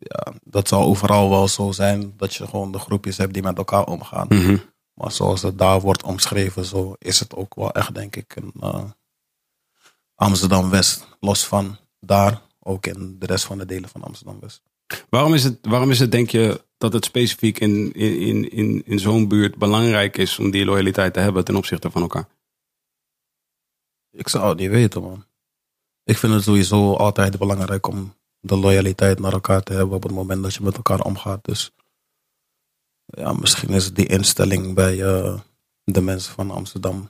Ja, 0.07 0.33
dat 0.43 0.67
zal 0.67 0.83
overal 0.83 1.29
wel 1.29 1.47
zo 1.47 1.71
zijn 1.71 2.13
dat 2.17 2.33
je 2.33 2.47
gewoon 2.47 2.71
de 2.71 2.79
groepjes 2.79 3.17
hebt 3.17 3.33
die 3.33 3.43
met 3.43 3.57
elkaar 3.57 3.85
omgaan. 3.85 4.27
Mhm. 4.29 4.57
Maar 4.93 5.11
zoals 5.11 5.41
het 5.41 5.57
daar 5.57 5.81
wordt 5.81 6.03
omschreven, 6.03 6.65
zo 6.65 6.95
is 6.99 7.19
het 7.19 7.35
ook 7.35 7.55
wel 7.55 7.71
echt, 7.71 7.93
denk 7.93 8.15
ik, 8.15 8.35
in 8.35 8.51
eh, 8.59 8.83
Amsterdam-West. 10.15 11.07
Los 11.19 11.47
van 11.47 11.77
daar, 11.99 12.41
ook 12.59 12.85
in 12.85 13.15
de 13.19 13.25
rest 13.25 13.45
van 13.45 13.57
de 13.57 13.65
delen 13.65 13.89
van 13.89 14.03
Amsterdam-West. 14.03 14.61
Waarom 15.09 15.33
is 15.33 15.43
het, 15.43 15.57
waarom 15.61 15.91
is 15.91 15.99
het, 15.99 16.11
denk 16.11 16.29
je, 16.29 16.63
dat 16.77 16.93
het 16.93 17.05
specifiek 17.05 17.59
in, 17.59 17.93
in, 17.93 18.19
in, 18.19 18.51
in, 18.51 18.85
in 18.85 18.99
zo'n 18.99 19.27
buurt 19.27 19.55
belangrijk 19.57 20.17
is 20.17 20.39
om 20.39 20.51
die 20.51 20.65
loyaliteit 20.65 21.13
te 21.13 21.19
hebben 21.19 21.45
ten 21.45 21.55
opzichte 21.55 21.91
van 21.91 22.01
elkaar? 22.01 22.27
Ik 24.11 24.29
zou 24.29 24.49
het 24.49 24.57
niet 24.57 24.69
weten, 24.69 25.01
man. 25.01 25.25
Ik 26.03 26.17
vind 26.17 26.33
het 26.33 26.43
sowieso 26.43 26.93
altijd 26.93 27.37
belangrijk 27.37 27.87
om 27.87 28.15
de 28.45 28.55
loyaliteit 28.57 29.19
naar 29.19 29.33
elkaar 29.33 29.63
te 29.63 29.73
hebben 29.73 29.95
op 29.95 30.03
het 30.03 30.11
moment 30.11 30.43
dat 30.43 30.53
je 30.53 30.63
met 30.63 30.75
elkaar 30.75 31.01
omgaat. 31.01 31.43
Dus 31.43 31.71
ja, 33.05 33.33
misschien 33.33 33.69
is 33.69 33.93
die 33.93 34.07
instelling 34.07 34.75
bij 34.75 35.03
eh, 35.03 35.39
de 35.83 36.01
mensen 36.01 36.33
van 36.33 36.51
Amsterdam, 36.51 37.09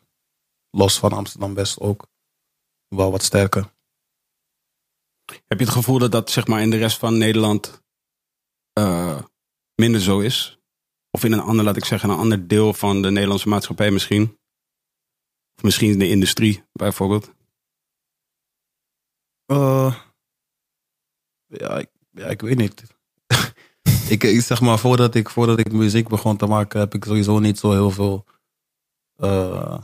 los 0.69 0.99
van 0.99 1.11
Amsterdam-West 1.11 1.79
ook, 1.79 2.07
wel 2.87 3.11
wat 3.11 3.23
sterker. 3.23 3.73
Heb 5.25 5.59
je 5.59 5.65
het 5.65 5.73
gevoel 5.73 5.99
dat 5.99 6.11
dat 6.11 6.29
zeg 6.29 6.47
maar 6.47 6.61
in 6.61 6.69
de 6.69 6.77
rest 6.77 6.97
van 6.97 7.17
Nederland 7.17 7.83
eh, 8.73 9.21
minder 9.75 10.01
zo 10.01 10.19
is? 10.19 10.59
Of 11.11 11.23
in 11.23 11.31
een 11.31 11.39
ander, 11.39 11.65
laat 11.65 11.77
ik 11.77 11.85
zeggen, 11.85 12.09
een 12.09 12.17
ander 12.17 12.47
deel 12.47 12.73
van 12.73 13.01
de 13.01 13.11
Nederlandse 13.11 13.49
maatschappij 13.49 13.91
misschien? 13.91 14.39
Of 15.55 15.63
misschien 15.63 15.99
de 15.99 16.09
industrie 16.09 16.63
bijvoorbeeld? 16.71 17.31
Eh, 19.45 20.04
ja, 21.47 21.77
ik, 21.77 21.89
ja, 22.11 22.25
ik 22.25 22.41
weet 22.41 22.57
niet. 22.57 22.83
ik, 24.13 24.23
ik 24.23 24.41
zeg 24.41 24.61
maar, 24.61 24.79
voordat 24.79 25.15
ik, 25.15 25.29
voordat 25.29 25.59
ik 25.59 25.71
muziek 25.71 26.07
begon 26.07 26.37
te 26.37 26.45
maken, 26.45 26.79
heb 26.79 26.93
ik 26.93 27.03
sowieso 27.03 27.39
niet 27.39 27.59
zo 27.59 27.71
heel 27.71 27.91
veel 27.91 28.25
eh, 29.15 29.77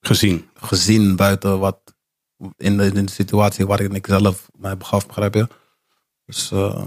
Gezien. 0.00 0.50
gezien 0.54 1.16
buiten 1.16 1.58
wat 1.58 1.94
in 2.56 2.76
de, 2.76 2.86
in 2.86 3.06
de 3.06 3.10
situatie 3.10 3.66
waarin 3.66 3.94
ik 3.94 4.06
zelf 4.06 4.50
mij 4.58 4.76
begaf, 4.76 5.06
begrijp 5.06 5.34
je? 5.34 5.48
Dus 6.24 6.50
eh, 6.50 6.86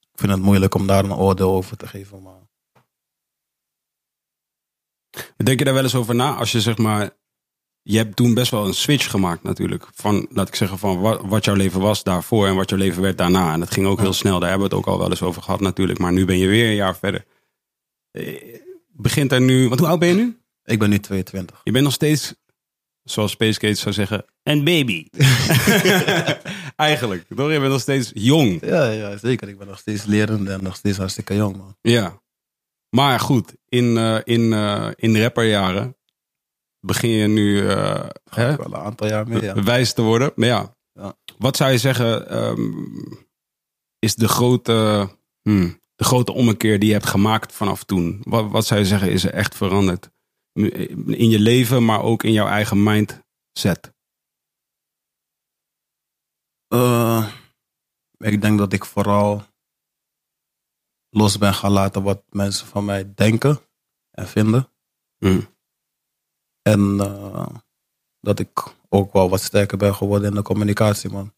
ik 0.00 0.18
vind 0.18 0.32
het 0.32 0.42
moeilijk 0.42 0.74
om 0.74 0.86
daar 0.86 1.04
een 1.04 1.14
oordeel 1.14 1.50
over 1.50 1.76
te 1.76 1.86
geven. 1.86 2.22
Maar 2.22 2.40
Denk 5.36 5.58
je 5.58 5.64
daar 5.64 5.74
wel 5.74 5.82
eens 5.82 5.94
over 5.94 6.14
na? 6.14 6.34
Als 6.34 6.52
je 6.52 6.60
zeg 6.60 6.78
maar. 6.78 7.20
Je 7.82 7.96
hebt 7.96 8.16
toen 8.16 8.34
best 8.34 8.50
wel 8.50 8.66
een 8.66 8.74
switch 8.74 9.10
gemaakt 9.10 9.42
natuurlijk. 9.42 9.86
Van, 9.94 10.26
laat 10.30 10.48
ik 10.48 10.54
zeggen, 10.54 10.78
van 10.78 11.00
wat, 11.00 11.20
wat 11.24 11.44
jouw 11.44 11.54
leven 11.54 11.80
was 11.80 12.02
daarvoor 12.02 12.46
en 12.46 12.54
wat 12.54 12.70
jouw 12.70 12.78
leven 12.78 13.02
werd 13.02 13.18
daarna. 13.18 13.52
En 13.52 13.60
dat 13.60 13.70
ging 13.70 13.86
ook 13.86 14.00
heel 14.00 14.12
snel. 14.12 14.38
Daar 14.38 14.48
hebben 14.48 14.68
we 14.68 14.74
het 14.74 14.84
ook 14.84 14.92
al 14.92 14.98
wel 14.98 15.10
eens 15.10 15.22
over 15.22 15.42
gehad 15.42 15.60
natuurlijk. 15.60 15.98
Maar 15.98 16.12
nu 16.12 16.24
ben 16.24 16.38
je 16.38 16.46
weer 16.46 16.66
een 16.66 16.74
jaar 16.74 16.96
verder. 16.96 17.24
Eh, 18.10 18.60
Begint 18.94 19.32
er 19.32 19.40
nu. 19.40 19.68
Want 19.68 19.80
hoe 19.80 19.88
oud 19.88 19.98
ben 19.98 20.08
je 20.08 20.14
nu? 20.14 20.36
ik 20.64 20.78
ben 20.78 20.90
nu 20.90 20.98
22. 20.98 21.60
Je 21.64 21.72
bent 21.72 21.84
nog 21.84 21.92
steeds, 21.92 22.34
zoals 23.02 23.30
Space 23.30 23.60
Gates 23.60 23.80
zou 23.80 23.94
zeggen, 23.94 24.24
een 24.42 24.64
baby. 24.64 25.06
Eigenlijk. 26.76 27.24
Toch? 27.36 27.52
Je 27.52 27.58
bent 27.58 27.72
nog 27.72 27.80
steeds 27.80 28.10
jong. 28.14 28.60
Ja, 28.64 28.90
ja, 28.90 29.16
zeker. 29.16 29.48
Ik 29.48 29.58
ben 29.58 29.66
nog 29.66 29.78
steeds 29.78 30.04
lerend 30.04 30.48
en 30.48 30.62
nog 30.62 30.76
steeds 30.76 30.96
hartstikke 30.96 31.34
jong, 31.36 31.56
man. 31.56 31.76
Ja. 31.80 32.20
Maar 32.88 33.20
goed, 33.20 33.54
in, 33.68 33.96
eh, 33.96 34.18
in, 34.24 34.52
eh, 34.52 34.88
in 34.96 35.20
rapperjaren 35.22 35.96
begin 36.86 37.10
je 37.10 37.26
nu 37.26 37.68
eh, 37.68 38.08
hè, 38.30 38.56
wel 38.56 38.66
een 38.66 38.76
aantal 38.76 39.06
jaar 39.06 39.28
mee, 39.28 39.42
ja. 39.42 39.62
wijs 39.62 39.92
te 39.92 40.02
worden. 40.02 40.32
Maar 40.36 40.48
ja, 40.48 40.76
Ja. 40.92 41.16
wat 41.38 41.56
zou 41.56 41.70
je 41.70 41.78
zeggen 41.78 42.28
ehm, 42.28 42.72
is 43.98 44.14
de 44.14 44.28
grote, 44.28 45.08
hmm, 45.42 45.80
de 45.94 46.04
grote 46.04 46.32
ommekeer 46.32 46.78
die 46.78 46.88
je 46.88 46.94
hebt 46.94 47.06
gemaakt 47.06 47.52
vanaf 47.52 47.84
toen? 47.84 48.20
Wat, 48.24 48.50
wat 48.50 48.66
zou 48.66 48.80
je 48.80 48.86
zeggen 48.86 49.10
is 49.10 49.24
er 49.24 49.32
echt 49.32 49.54
veranderd? 49.54 50.10
In 51.06 51.28
je 51.28 51.38
leven, 51.40 51.84
maar 51.84 52.02
ook 52.02 52.22
in 52.22 52.32
jouw 52.32 52.46
eigen 52.46 52.82
mindset. 52.82 53.92
Eh, 56.68 57.32
ik 58.18 58.40
denk 58.40 58.58
dat 58.58 58.72
ik 58.72 58.84
vooral 58.84 59.42
los 61.08 61.38
ben 61.38 61.54
gaan 61.54 61.72
laten 61.72 62.02
wat 62.02 62.22
mensen 62.28 62.66
van 62.66 62.84
mij 62.84 63.14
denken 63.14 63.60
en 64.10 64.28
vinden. 64.28 64.68
Hmm. 65.18 65.46
En 66.62 67.00
eh, 67.00 67.56
dat 68.20 68.38
ik 68.38 68.74
ook 68.88 69.12
wel 69.12 69.28
wat 69.28 69.40
sterker 69.40 69.78
ben 69.78 69.94
geworden 69.94 70.28
in 70.28 70.34
de 70.34 70.42
communicatie, 70.42 71.10
man. 71.10 71.34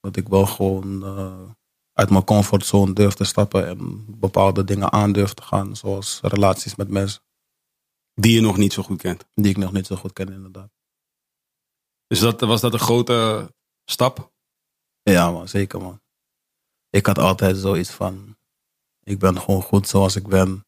Dat 0.00 0.16
ik 0.16 0.28
wel 0.28 0.46
gewoon 0.46 1.04
eh, 1.04 1.50
uit 1.92 2.10
mijn 2.10 2.24
comfortzone 2.24 2.92
durf 2.92 3.14
te 3.14 3.24
stappen 3.24 3.66
en 3.66 4.04
bepaalde 4.18 4.64
dingen 4.64 4.92
aan 4.92 5.12
durf 5.12 5.34
te 5.34 5.42
gaan, 5.42 5.76
zoals 5.76 6.20
relaties 6.22 6.74
met 6.74 6.88
mensen 6.88 7.22
Die 8.14 8.34
je 8.34 8.40
nog 8.40 8.56
niet 8.56 8.72
zo 8.72 8.82
goed 8.82 9.00
kent. 9.00 9.26
die 9.34 9.50
ik 9.50 9.56
nog 9.56 9.72
niet 9.72 9.86
zo 9.86 9.96
goed 9.96 10.12
ken, 10.12 10.32
inderdaad. 10.32 10.70
Dus 12.06 12.20
dat, 12.20 12.40
was 12.40 12.60
dat 12.60 12.72
een 12.72 12.78
grote 12.78 13.50
stap? 13.84 14.32
Ja, 15.02 15.30
man, 15.30 15.48
zeker, 15.48 15.80
man. 15.80 16.00
Ik 16.90 17.06
had 17.06 17.18
altijd 17.18 17.56
zoiets 17.56 17.90
van: 17.90 18.36
ik 19.02 19.18
ben 19.18 19.40
gewoon 19.40 19.62
goed 19.62 19.88
zoals 19.88 20.16
ik 20.16 20.28
ben. 20.28 20.66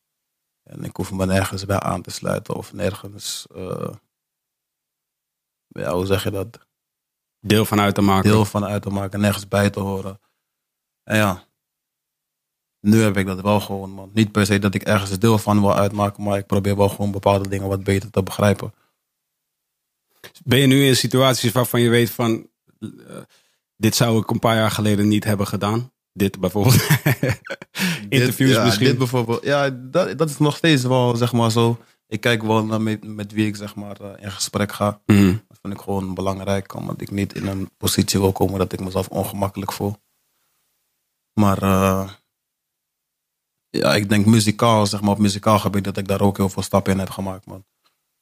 En 0.65 0.85
ik 0.85 0.97
hoef 0.97 1.13
me 1.13 1.27
nergens 1.27 1.67
bij 1.67 1.81
aan 1.81 2.03
te 2.03 2.11
sluiten 2.11 2.55
of 2.55 2.73
nergens, 2.73 3.47
eh, 3.55 3.93
ja, 5.69 5.93
hoe 5.93 6.07
zeg 6.07 6.25
je 6.25 6.31
dat? 6.31 6.67
Deel 7.41 7.65
van 7.65 7.81
uit 7.81 7.95
te 7.95 8.01
maken. 8.01 8.31
Deel 8.31 8.45
van 8.45 8.65
uit 8.65 8.83
te 8.83 8.91
maken, 8.91 9.21
nergens 9.21 9.49
bij 9.49 9.71
te 9.71 9.81
horen. 9.81 10.21
En 11.03 11.17
ja, 11.17 11.45
nu 12.81 13.01
heb 13.01 13.17
ik 13.17 13.27
dat 13.27 13.41
wel 13.41 13.61
gewoon, 13.61 13.91
man. 13.91 14.11
Niet 14.15 14.33
per 14.33 14.47
se 14.47 14.59
dat 14.59 14.75
ik 14.75 14.83
ergens 14.83 15.19
deel 15.19 15.39
van 15.39 15.61
wil 15.61 15.75
uitmaken, 15.75 16.23
maar 16.23 16.39
ik 16.39 16.47
probeer 16.47 16.77
wel 16.77 16.89
gewoon 16.89 17.11
bepaalde 17.11 17.49
dingen 17.49 17.69
wat 17.69 17.85
beter 17.85 18.11
te 18.11 18.23
begrijpen. 18.23 18.75
Ben 20.45 20.59
je 20.59 20.67
nu 20.67 20.87
in 20.87 20.97
situaties 20.97 21.53
waarvan 21.53 21.81
je 21.81 21.89
weet 21.89 22.11
van... 22.11 22.49
eh, 22.81 22.89
dit 23.77 23.95
zou 23.95 24.21
ik 24.21 24.31
een 24.31 24.39
paar 24.39 24.57
jaar 24.57 24.71
geleden 24.71 25.09
niet 25.09 25.25
hebben 25.25 25.47
gedaan? 25.47 25.93
Dit 26.17 26.41
bijvoorbeeld. 26.41 26.75
Interviews 28.09 28.37
Dit- 28.51 28.57
ja, 28.57 28.65
misschien. 28.65 28.87
Dit 28.87 28.99
bijvoorbeeld, 28.99 29.45
ja, 29.45 29.71
dat, 29.71 30.19
dat 30.19 30.31
is 30.31 30.39
nog 30.39 30.57
steeds 30.57 30.83
wel, 30.83 31.17
zeg 31.17 31.33
maar 31.33 31.51
zo. 31.51 31.79
Ik 32.07 32.21
kijk 32.21 32.43
wel 32.43 32.65
naar 32.65 32.81
met, 32.81 33.05
met 33.05 33.33
wie 33.33 33.47
ik, 33.47 33.57
zeg 33.57 33.75
maar, 33.75 34.01
eh, 34.01 34.23
in 34.23 34.31
gesprek 34.31 34.73
ga. 34.73 35.01
Mhm. 35.07 35.37
Dat 35.49 35.59
vind 35.63 35.75
ik 35.75 35.81
gewoon 35.81 36.15
belangrijk, 36.15 36.75
omdat 36.75 37.01
ik 37.01 37.11
niet 37.11 37.35
in 37.35 37.47
een 37.47 37.71
positie 37.77 38.21
wil 38.21 38.33
komen 38.33 38.59
dat 38.59 38.73
ik 38.73 38.81
mezelf 38.81 39.09
ongemakkelijk 39.09 39.73
voel. 39.73 39.97
Maar 41.33 41.63
eh, 41.63 42.11
ja, 43.71 43.95
ik 43.95 44.09
denk 44.09 44.27
muzikaal, 44.27 44.87
zeg 44.87 45.01
maar 45.01 45.11
op 45.11 45.19
muzikaal 45.19 45.59
gebied, 45.59 45.85
dat 45.85 45.97
ik 45.97 46.09
daar 46.09 46.21
ook 46.21 46.37
heel 46.37 46.49
veel 46.49 46.63
stappen 46.63 46.93
in 46.93 46.99
heb 46.99 47.11
gemaakt, 47.11 47.47
man. 47.47 47.65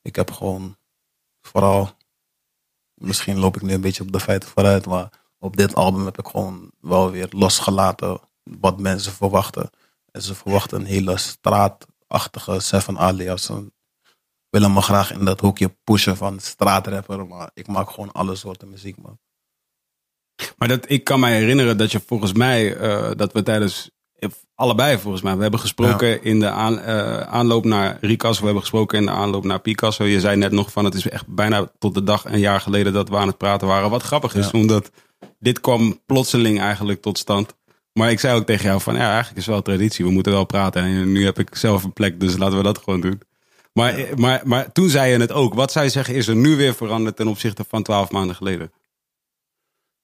Ik 0.02 0.16
heb 0.16 0.30
gewoon 0.30 0.76
vooral, 1.40 1.90
misschien 2.94 3.38
loop 3.38 3.56
ik 3.56 3.62
nu 3.62 3.72
een 3.72 3.80
beetje 3.80 4.02
op 4.02 4.12
de 4.12 4.20
feiten 4.20 4.48
vooruit, 4.48 4.86
maar 4.86 5.20
op 5.42 5.56
dit 5.56 5.74
album 5.74 6.04
heb 6.04 6.18
ik 6.18 6.26
gewoon 6.26 6.70
wel 6.80 7.10
weer 7.10 7.28
losgelaten 7.30 8.20
wat 8.42 8.80
mensen 8.80 9.12
verwachten. 9.12 9.70
En 10.10 10.22
ze 10.22 10.34
verwachten 10.34 10.80
een 10.80 10.86
hele 10.86 11.16
straatachtige 11.16 12.60
Seven 12.60 12.98
alias. 12.98 13.44
Ze 13.44 13.72
willen 14.50 14.72
me 14.72 14.80
graag 14.80 15.12
in 15.12 15.24
dat 15.24 15.40
hoekje 15.40 15.76
pushen 15.84 16.16
van 16.16 16.40
straatrapper, 16.40 17.26
maar 17.26 17.50
ik 17.54 17.66
maak 17.66 17.90
gewoon 17.90 18.12
alle 18.12 18.34
soorten 18.34 18.70
muziek, 18.70 18.96
man. 18.98 19.18
Maar 20.56 20.68
dat, 20.68 20.90
ik 20.90 21.04
kan 21.04 21.20
mij 21.20 21.38
herinneren 21.38 21.78
dat 21.78 21.92
je 21.92 22.00
volgens 22.06 22.32
mij, 22.32 22.76
eh, 22.76 23.10
dat 23.16 23.32
we 23.32 23.42
tijdens, 23.42 23.90
eh, 24.18 24.28
allebei 24.54 24.98
volgens 24.98 25.22
mij, 25.22 25.36
we 25.36 25.42
hebben 25.42 25.60
gesproken 25.60 26.22
in 26.22 26.40
de 26.40 26.50
aan, 26.50 26.78
eh, 26.80 27.20
aanloop 27.20 27.64
naar 27.64 27.98
Ricasso, 28.00 28.38
we 28.38 28.44
hebben 28.44 28.62
gesproken 28.62 28.98
in 28.98 29.06
de 29.06 29.12
aanloop 29.12 29.44
naar 29.44 29.60
Picasso. 29.60 30.04
Je 30.04 30.20
zei 30.20 30.36
net 30.36 30.52
nog 30.52 30.72
van, 30.72 30.84
het 30.84 30.94
is 30.94 31.08
echt 31.08 31.26
bijna 31.26 31.70
tot 31.78 31.94
de 31.94 32.02
dag 32.02 32.24
een 32.24 32.38
jaar 32.38 32.60
geleden 32.60 32.92
dat 32.92 33.08
we 33.08 33.16
aan 33.16 33.26
het 33.26 33.38
praten 33.38 33.68
waren. 33.68 33.90
Wat 33.90 34.02
grappig 34.02 34.34
is, 34.34 34.50
Ja. 34.50 34.58
omdat 34.58 34.90
dit 35.38 35.60
kwam 35.60 36.00
plotseling 36.06 36.60
eigenlijk 36.60 37.02
tot 37.02 37.18
stand. 37.18 37.54
Maar 37.92 38.10
ik 38.10 38.20
zei 38.20 38.38
ook 38.38 38.46
tegen 38.46 38.64
jou 38.64 38.80
van, 38.80 38.94
ja, 38.94 39.10
eigenlijk 39.12 39.36
is 39.36 39.46
het 39.46 39.54
wel 39.54 39.62
traditie. 39.62 40.04
We 40.04 40.10
moeten 40.10 40.32
wel 40.32 40.44
praten. 40.44 40.82
En 40.82 41.12
nu 41.12 41.24
heb 41.24 41.38
ik 41.38 41.56
zelf 41.56 41.84
een 41.84 41.92
plek, 41.92 42.20
dus 42.20 42.36
laten 42.36 42.56
we 42.56 42.62
dat 42.62 42.78
gewoon 42.78 43.00
doen. 43.00 43.20
Maar, 43.72 44.08
maar, 44.16 44.40
maar 44.44 44.72
toen 44.72 44.88
zei 44.88 45.12
je 45.12 45.18
het 45.18 45.32
ook. 45.32 45.54
Wat 45.54 45.72
zou 45.72 45.84
je 45.84 45.90
zeggen 45.90 46.14
is 46.14 46.26
er 46.26 46.36
nu 46.36 46.56
weer 46.56 46.74
veranderd 46.74 47.16
ten 47.16 47.28
opzichte 47.28 47.64
van 47.68 47.82
twaalf 47.82 48.10
maanden 48.10 48.36
geleden? 48.36 48.72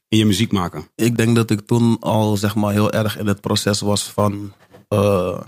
In 0.08 0.18
je 0.18 0.26
muziek 0.26 0.52
maken. 0.52 0.88
Ik 0.94 1.16
denk 1.16 1.36
dat 1.36 1.50
ik 1.50 1.60
toen 1.60 1.96
al 2.00 2.36
zeg 2.36 2.54
maar 2.54 2.72
heel 2.72 2.92
erg 2.92 3.18
in 3.18 3.26
het 3.26 3.40
proces 3.40 3.80
was 3.80 4.02
van 4.02 4.52
eh, 4.88 5.40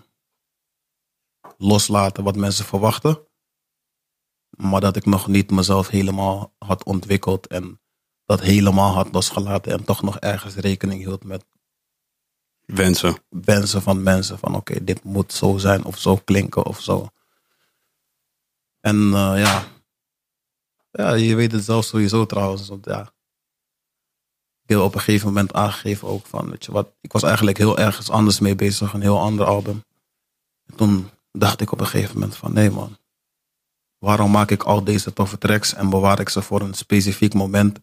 loslaten 1.59 2.25
wat 2.25 2.37
mensen 2.37 2.65
verwachten. 2.65 3.19
Maar 4.51 4.81
dat 4.81 4.97
ik 4.97 5.07
nog 5.07 5.27
niet 5.27 5.51
mezelf 5.51 5.89
helemaal 5.89 6.53
had 6.59 6.85
ontwikkeld 6.85 7.47
en 7.47 7.80
dat 8.31 8.41
helemaal 8.41 8.93
had 8.93 9.13
losgelaten 9.13 9.73
en 9.73 9.85
toch 9.85 10.03
nog 10.03 10.19
ergens 10.19 10.55
rekening 10.55 11.01
hield 11.01 11.25
met 11.25 11.45
Wensen. 12.65 13.17
wensen 13.29 13.83
van 13.83 14.03
mensen. 14.03 14.39
Van 14.39 14.55
oké, 14.55 14.85
dit 14.85 15.05
moet 15.05 15.33
zo 15.33 15.59
zijn 15.59 15.85
of 15.85 15.99
zo 15.99 16.17
klinken 16.17 16.67
of 16.67 16.81
zo. 16.81 17.09
En 18.81 18.97
eh, 18.97 19.33
ja. 19.37 19.65
ja, 20.91 21.13
je 21.13 21.35
weet 21.35 21.53
het 21.53 21.65
zelf 21.65 21.85
sowieso 21.85 22.27
trouwens. 22.27 22.69
Want 22.69 22.85
ja, 22.85 23.01
ik 24.63 24.69
heb 24.69 24.79
op 24.79 24.95
een 24.95 25.01
gegeven 25.01 25.27
moment 25.27 25.53
aangegeven 25.53 26.09
ook 26.09 26.27
van, 26.27 26.51
weet 26.51 26.65
je 26.65 26.73
wat, 26.73 26.93
ik 27.01 27.13
was 27.13 27.23
eigenlijk 27.23 27.59
heel 27.59 27.79
ergens 27.79 28.11
anders 28.11 28.39
mee 28.41 28.55
bezig, 28.55 28.93
een 28.93 29.01
heel 29.01 29.21
ander 29.21 29.47
album. 29.47 29.85
En 30.67 30.77
toen 30.77 31.11
dacht 31.33 31.61
ik 31.61 31.73
op 31.73 31.81
een 31.81 31.87
gegeven 31.87 32.15
moment 32.15 32.37
van, 32.37 32.53
nee 32.53 32.71
man, 32.71 32.97
waarom 33.99 34.31
maak 34.31 34.51
ik 34.51 34.63
al 34.63 34.85
deze 34.85 35.13
toffe 35.13 35.39
tracks 35.39 35.75
en 35.75 35.91
bewaar 35.91 36.21
ik 36.21 36.29
ze 36.29 36.43
voor 36.43 36.61
een 36.61 36.75
specifiek 36.75 37.35
moment, 37.35 37.79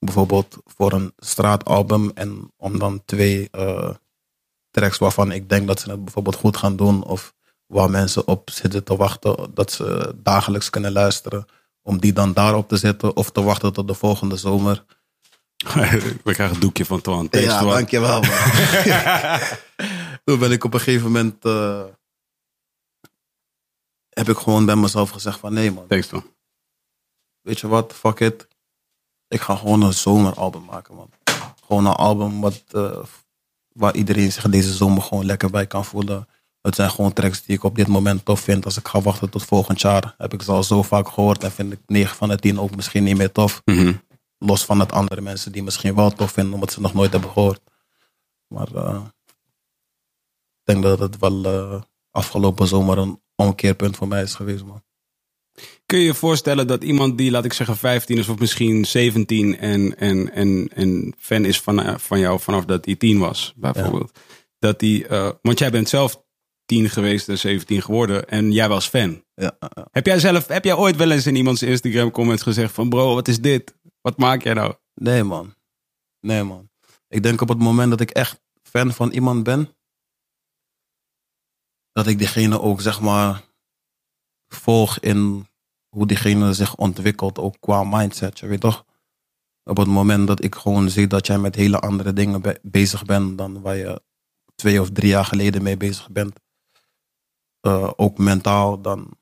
bijvoorbeeld 0.00 0.58
voor 0.64 0.92
een 0.92 1.12
straatalbum 1.16 2.10
en 2.14 2.52
om 2.56 2.78
dan 2.78 3.04
twee 3.04 3.48
eh, 3.50 3.94
tracks 4.70 4.98
waarvan 4.98 5.32
ik 5.32 5.48
denk 5.48 5.66
dat 5.66 5.80
ze 5.80 5.90
het 5.90 6.04
bijvoorbeeld 6.04 6.36
goed 6.36 6.56
gaan 6.56 6.76
doen 6.76 7.04
of 7.04 7.34
waar 7.66 7.90
mensen 7.90 8.26
op 8.26 8.50
zitten 8.50 8.84
te 8.84 8.96
wachten 8.96 9.50
dat 9.54 9.72
ze 9.72 10.14
dagelijks 10.16 10.70
kunnen 10.70 10.92
luisteren, 10.92 11.46
om 11.82 11.98
die 12.00 12.12
dan 12.12 12.32
daarop 12.32 12.68
te 12.68 12.76
zetten 12.76 13.16
of 13.16 13.30
te 13.30 13.42
wachten 13.42 13.72
tot 13.72 13.86
de 13.88 13.94
volgende 13.94 14.36
zomer. 14.36 14.84
We 16.24 16.32
krijgen 16.32 16.54
een 16.54 16.60
doekje 16.60 16.84
van 16.84 17.00
Twan. 17.00 17.28
Ja, 17.30 17.58
Twan. 17.58 17.72
dankjewel 17.72 18.20
man. 18.20 18.30
Toen 20.24 20.38
ben 20.38 20.52
ik 20.52 20.64
op 20.64 20.74
een 20.74 20.80
gegeven 20.80 21.06
moment, 21.06 21.44
eh, 21.44 21.84
heb 24.08 24.28
ik 24.28 24.36
gewoon 24.36 24.66
bij 24.66 24.76
mezelf 24.76 25.10
gezegd 25.10 25.38
van 25.38 25.52
nee 25.52 25.72
man, 25.72 25.86
Thanks, 25.86 26.06
Twan. 26.06 26.34
weet 27.40 27.60
je 27.60 27.68
wat, 27.68 27.92
fuck 27.92 28.20
it. 28.20 28.48
Ik 29.30 29.40
ga 29.40 29.56
gewoon 29.56 29.82
een 29.82 29.92
zomeralbum 29.92 30.64
maken 30.64 30.94
man. 30.94 31.10
Gewoon 31.66 31.86
een 31.86 31.92
album 31.92 32.40
wat, 32.40 32.62
eh, 32.70 32.98
waar 33.72 33.94
iedereen 33.94 34.32
zich 34.32 34.48
deze 34.48 34.72
zomer 34.72 35.02
gewoon 35.02 35.24
lekker 35.24 35.50
bij 35.50 35.66
kan 35.66 35.84
voelen. 35.84 36.28
Het 36.60 36.74
zijn 36.74 36.90
gewoon 36.90 37.12
tracks 37.12 37.42
die 37.42 37.56
ik 37.56 37.64
op 37.64 37.76
dit 37.76 37.86
moment 37.86 38.24
tof 38.24 38.40
vind. 38.40 38.64
Als 38.64 38.76
ik 38.78 38.88
ga 38.88 39.00
wachten 39.00 39.30
tot 39.30 39.44
volgend 39.44 39.80
jaar, 39.80 40.14
heb 40.18 40.32
ik 40.32 40.42
ze 40.42 40.52
al 40.52 40.62
zo 40.62 40.82
vaak 40.82 41.08
gehoord. 41.08 41.44
En 41.44 41.52
vind 41.52 41.72
ik 41.72 41.78
9 41.86 42.16
van 42.16 42.28
de 42.28 42.36
10 42.36 42.60
ook 42.60 42.76
misschien 42.76 43.04
niet 43.04 43.16
meer 43.16 43.32
tof. 43.32 43.62
Mhm. 43.64 43.92
Los 44.38 44.64
van 44.64 44.80
het 44.80 44.92
andere 44.92 45.20
mensen 45.20 45.52
die 45.52 45.62
misschien 45.62 45.94
wel 45.94 46.10
tof 46.10 46.32
vinden, 46.32 46.54
omdat 46.54 46.72
ze 46.72 46.80
nog 46.80 46.94
nooit 46.94 47.12
hebben 47.12 47.30
gehoord. 47.30 47.60
Maar 48.46 48.74
eh, 48.74 49.04
ik 49.26 50.64
denk 50.64 50.82
dat 50.82 50.98
het 50.98 51.18
wel 51.18 51.44
eh, 51.44 51.80
afgelopen 52.10 52.66
zomer 52.66 52.98
een 52.98 53.22
omkeerpunt 53.34 53.96
voor 53.96 54.08
mij 54.08 54.22
is 54.22 54.34
geweest, 54.34 54.64
man. 54.64 54.82
Kun 55.86 55.98
je 55.98 56.04
je 56.04 56.14
voorstellen 56.14 56.66
dat 56.66 56.84
iemand 56.84 57.18
die, 57.18 57.30
laat 57.30 57.44
ik 57.44 57.52
zeggen, 57.52 57.76
15 57.76 58.18
is 58.18 58.28
of 58.28 58.38
misschien 58.38 58.84
17 58.84 59.58
en, 59.58 59.98
en, 59.98 60.32
en, 60.32 60.68
en 60.74 61.14
fan 61.18 61.44
is 61.44 61.60
van, 61.60 61.82
eh, 61.82 61.98
van 61.98 62.18
jou 62.18 62.40
vanaf 62.40 62.64
dat 62.64 62.84
hij 62.84 62.96
10 62.96 63.18
was, 63.18 63.52
bijvoorbeeld. 63.56 64.18
Dat 64.58 64.78
die, 64.78 65.06
eh, 65.06 65.30
want 65.42 65.58
jij 65.58 65.70
bent 65.70 65.88
zelf 65.88 66.22
10 66.64 66.90
geweest 66.90 67.28
en 67.28 67.38
17 67.38 67.82
geworden 67.82 68.28
en 68.28 68.52
jij 68.52 68.68
was 68.68 68.88
fan. 68.88 69.24
Ja. 69.34 69.58
Heb 69.90 70.06
jij 70.06 70.18
zelf, 70.18 70.46
heb 70.46 70.64
jij 70.64 70.76
ooit 70.76 70.96
wel 70.96 71.10
eens 71.10 71.26
in 71.26 71.36
iemands 71.36 71.62
Instagram 71.62 72.10
comments 72.10 72.42
gezegd 72.42 72.74
van 72.74 72.88
bro, 72.88 73.14
wat 73.14 73.28
is 73.28 73.40
dit? 73.40 73.74
Wat 74.00 74.18
maak 74.18 74.42
jij 74.42 74.54
nou? 74.54 74.74
Nee, 74.94 75.24
man. 75.24 75.54
Nee, 76.20 76.42
man. 76.42 76.70
Ik 77.08 77.22
denk 77.22 77.40
op 77.40 77.48
het 77.48 77.58
moment 77.58 77.90
dat 77.90 78.00
ik 78.00 78.10
echt 78.10 78.40
fan 78.62 78.92
van 78.92 79.10
iemand 79.10 79.42
ben, 79.42 79.76
dat 81.92 82.06
ik 82.06 82.18
diegene 82.18 82.60
ook, 82.60 82.80
zeg 82.80 83.00
maar, 83.00 83.42
volg 84.48 84.98
in 84.98 85.46
hoe 85.90 86.06
diegene 86.06 86.52
zich 86.52 86.74
ontwikkelt, 86.76 87.38
ook 87.38 87.56
qua 87.60 87.84
mindset, 87.84 88.38
je 88.38 88.46
weet 88.46 88.60
toch? 88.60 88.84
Op 89.64 89.76
het 89.76 89.86
moment 89.88 90.26
dat 90.26 90.44
ik 90.44 90.54
gewoon 90.54 90.90
zie 90.90 91.06
dat 91.06 91.26
jij 91.26 91.38
met 91.38 91.54
hele 91.54 91.78
andere 91.80 92.12
dingen 92.12 92.42
be- 92.42 92.58
bezig 92.62 93.04
bent 93.04 93.38
dan 93.38 93.60
waar 93.60 93.76
je 93.76 94.02
twee 94.54 94.80
of 94.80 94.90
drie 94.90 95.08
jaar 95.08 95.24
geleden 95.24 95.62
mee 95.62 95.76
bezig 95.76 96.10
bent, 96.10 96.40
eh, 97.60 97.90
ook 97.96 98.18
mentaal, 98.18 98.80
dan 98.80 99.18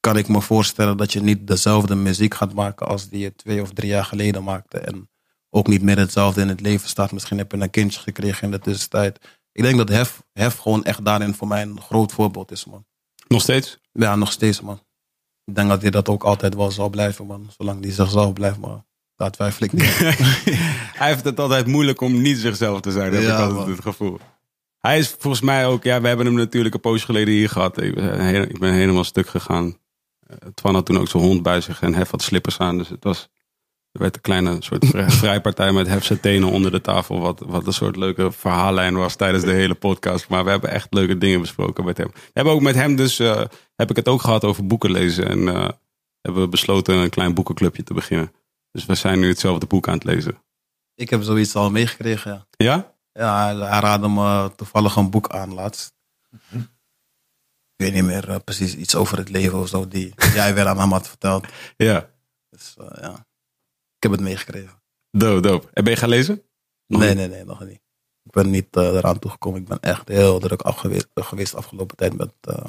kan 0.00 0.16
ik 0.16 0.28
me 0.28 0.40
voorstellen 0.40 0.96
dat 0.96 1.12
je 1.12 1.20
niet 1.20 1.46
dezelfde 1.46 1.94
muziek 1.94 2.34
gaat 2.34 2.54
maken 2.54 2.86
als 2.86 3.08
die 3.08 3.20
je 3.20 3.34
twee 3.34 3.62
of 3.62 3.72
drie 3.72 3.88
jaar 3.90 4.04
geleden 4.04 4.44
maakte. 4.44 4.78
En 4.78 5.10
ook 5.50 5.66
niet 5.66 5.82
meer 5.82 5.98
hetzelfde 5.98 6.40
in 6.40 6.48
het 6.48 6.60
leven 6.60 6.88
staat. 6.88 7.12
Misschien 7.12 7.38
heb 7.38 7.52
je 7.52 7.58
een 7.58 7.70
kindje 7.70 8.00
gekregen 8.00 8.42
in 8.42 8.50
de 8.50 8.58
tussentijd. 8.58 9.40
Ik 9.52 9.62
denk 9.62 9.76
dat 9.76 9.88
Hef, 9.88 10.22
Hef 10.32 10.56
gewoon 10.56 10.84
echt 10.84 11.04
daarin 11.04 11.34
voor 11.34 11.48
mij 11.48 11.62
een 11.62 11.80
groot 11.80 12.12
voorbeeld 12.12 12.50
is, 12.50 12.64
man. 12.64 12.86
Nog 13.28 13.40
steeds? 13.40 13.78
Ja, 13.92 14.16
nog 14.16 14.32
steeds, 14.32 14.60
man. 14.60 14.80
Ik 15.46 15.54
denk 15.54 15.68
dat 15.68 15.82
hij 15.82 15.90
dat 15.90 16.08
ook 16.08 16.24
altijd 16.24 16.54
wel 16.54 16.70
zal 16.70 16.88
blijven, 16.90 17.26
man. 17.26 17.50
Zolang 17.58 17.82
hij 17.84 17.92
zichzelf 17.92 18.32
blijft, 18.32 18.58
maar 18.58 18.84
daar 19.16 19.30
twijfel 19.30 19.64
ik 19.66 19.72
niet. 19.72 19.96
Hij 21.00 21.08
heeft 21.08 21.24
het 21.24 21.40
altijd 21.40 21.66
moeilijk 21.66 22.00
om 22.00 22.22
niet 22.22 22.38
zichzelf 22.38 22.80
te 22.80 22.90
zijn, 22.90 23.12
heb 23.12 23.22
Ja, 23.22 23.34
ik 23.34 23.40
altijd 23.40 23.58
man. 23.58 23.70
het 23.70 23.80
gevoel. 23.82 24.18
Hij 24.78 24.98
is 24.98 25.14
volgens 25.18 25.42
mij 25.42 25.66
ook, 25.66 25.82
ja, 25.82 26.00
we 26.00 26.08
hebben 26.08 26.26
hem 26.26 26.34
natuurlijk 26.34 26.74
een 26.74 26.80
poosje 26.80 27.04
geleden 27.04 27.34
hier 27.34 27.48
gehad. 27.48 27.82
Ik 27.82 27.94
ben, 27.94 28.20
hele- 28.24 28.46
ik 28.46 28.58
ben 28.58 28.72
helemaal 28.72 29.04
stuk 29.04 29.28
gegaan. 29.28 29.76
Eh, 30.26 30.36
Twan 30.54 30.74
had 30.74 30.86
toen 30.86 30.98
ook 30.98 31.08
zijn 31.08 31.22
hond 31.22 31.42
bij 31.42 31.60
zich 31.60 31.80
en 31.82 31.94
Hef 31.94 32.10
had 32.10 32.22
slippers 32.22 32.58
aan. 32.58 32.78
Dus 32.78 32.88
het 32.88 33.04
was, 33.04 33.28
er 33.96 34.02
werd 34.02 34.14
een 34.16 34.20
kleine 34.20 34.56
soort 34.58 34.86
vrij- 34.86 35.10
vrijpartij 35.22 35.72
met 35.72 35.86
Hef 35.86 36.04
zijn 36.04 36.20
tenen 36.20 36.50
onder 36.50 36.70
de 36.70 36.80
tafel. 36.80 37.20
Wat, 37.20 37.40
wat 37.46 37.66
een 37.66 37.72
soort 37.72 37.96
leuke 37.96 38.32
verhaallijn 38.32 38.94
was 38.96 39.16
tijdens 39.16 39.44
de 39.44 39.52
hele 39.52 39.74
podcast. 39.74 40.28
Maar 40.28 40.44
we 40.44 40.50
hebben 40.50 40.70
echt 40.70 40.94
leuke 40.94 41.18
dingen 41.18 41.40
besproken 41.40 41.84
met 41.84 41.96
hem. 41.96 42.10
We 42.14 42.30
hebben 42.32 42.52
ook 42.52 42.60
met 42.60 42.74
hem 42.74 42.96
dus, 42.96 43.18
eh, 43.18 43.44
heb 43.74 43.90
ik 43.90 43.96
het 43.96 44.08
ook 44.08 44.20
gehad 44.20 44.44
over 44.44 44.66
boeken 44.66 44.90
lezen. 44.90 45.28
En 45.28 45.48
eh, 45.48 45.68
hebben 46.20 46.42
we 46.42 46.48
besloten 46.48 46.94
een 46.94 47.10
klein 47.10 47.34
boekenclubje 47.34 47.82
te 47.82 47.94
beginnen. 47.94 48.32
Dus 48.70 48.86
we 48.86 48.94
zijn 48.94 49.18
nu 49.18 49.28
hetzelfde 49.28 49.66
boek 49.66 49.88
aan 49.88 49.94
het 49.94 50.04
lezen. 50.04 50.42
ik 50.94 51.10
heb 51.10 51.22
zoiets 51.22 51.54
al 51.54 51.70
meegekregen, 51.70 52.30
ja. 52.32 52.46
Ja? 52.56 52.94
Ja, 53.12 53.44
hij, 53.44 53.80
raadde 53.80 54.08
me 54.08 54.52
toevallig 54.56 54.96
een 54.96 55.10
boek 55.10 55.28
aan 55.28 55.54
laatst. 55.54 55.94
Ik 57.76 57.84
weet 57.84 57.92
niet 57.94 58.04
meer 58.04 58.30
eh, 58.30 58.36
precies 58.44 58.74
iets 58.76 58.94
over 58.94 59.18
het 59.18 59.28
leven 59.28 59.58
of 59.58 59.68
zo, 59.68 59.88
die 59.88 60.14
jij 60.34 60.54
weer 60.54 60.66
aan 60.66 60.78
hem 60.78 60.92
had 60.92 61.08
verteld. 61.08 61.46
Ja. 61.76 62.08
Dus 62.50 62.76
ja, 63.00 63.26
heb 64.08 64.18
het 64.18 64.28
meegekregen. 64.28 64.82
Dope, 65.10 65.40
dope. 65.40 65.68
En 65.72 65.84
ben 65.84 65.92
je 65.92 65.98
gaan 65.98 66.08
lezen? 66.08 66.42
Nog 66.86 67.00
nee, 67.00 67.08
niet? 67.08 67.18
nee, 67.18 67.28
nee, 67.28 67.44
nog 67.44 67.64
niet. 67.64 67.80
Ik 68.22 68.32
ben 68.32 68.50
niet 68.50 68.76
eh, 68.76 68.94
eraan 68.94 69.18
toegekomen. 69.18 69.60
Ik 69.60 69.68
ben 69.68 69.80
echt 69.80 70.08
heel 70.08 70.38
druk 70.38 70.62
afgeweest, 70.62 71.08
geweest 71.14 71.50
de 71.50 71.56
afgelopen 71.56 71.96
tijd 71.96 72.16
met 72.16 72.32
eh, 72.40 72.68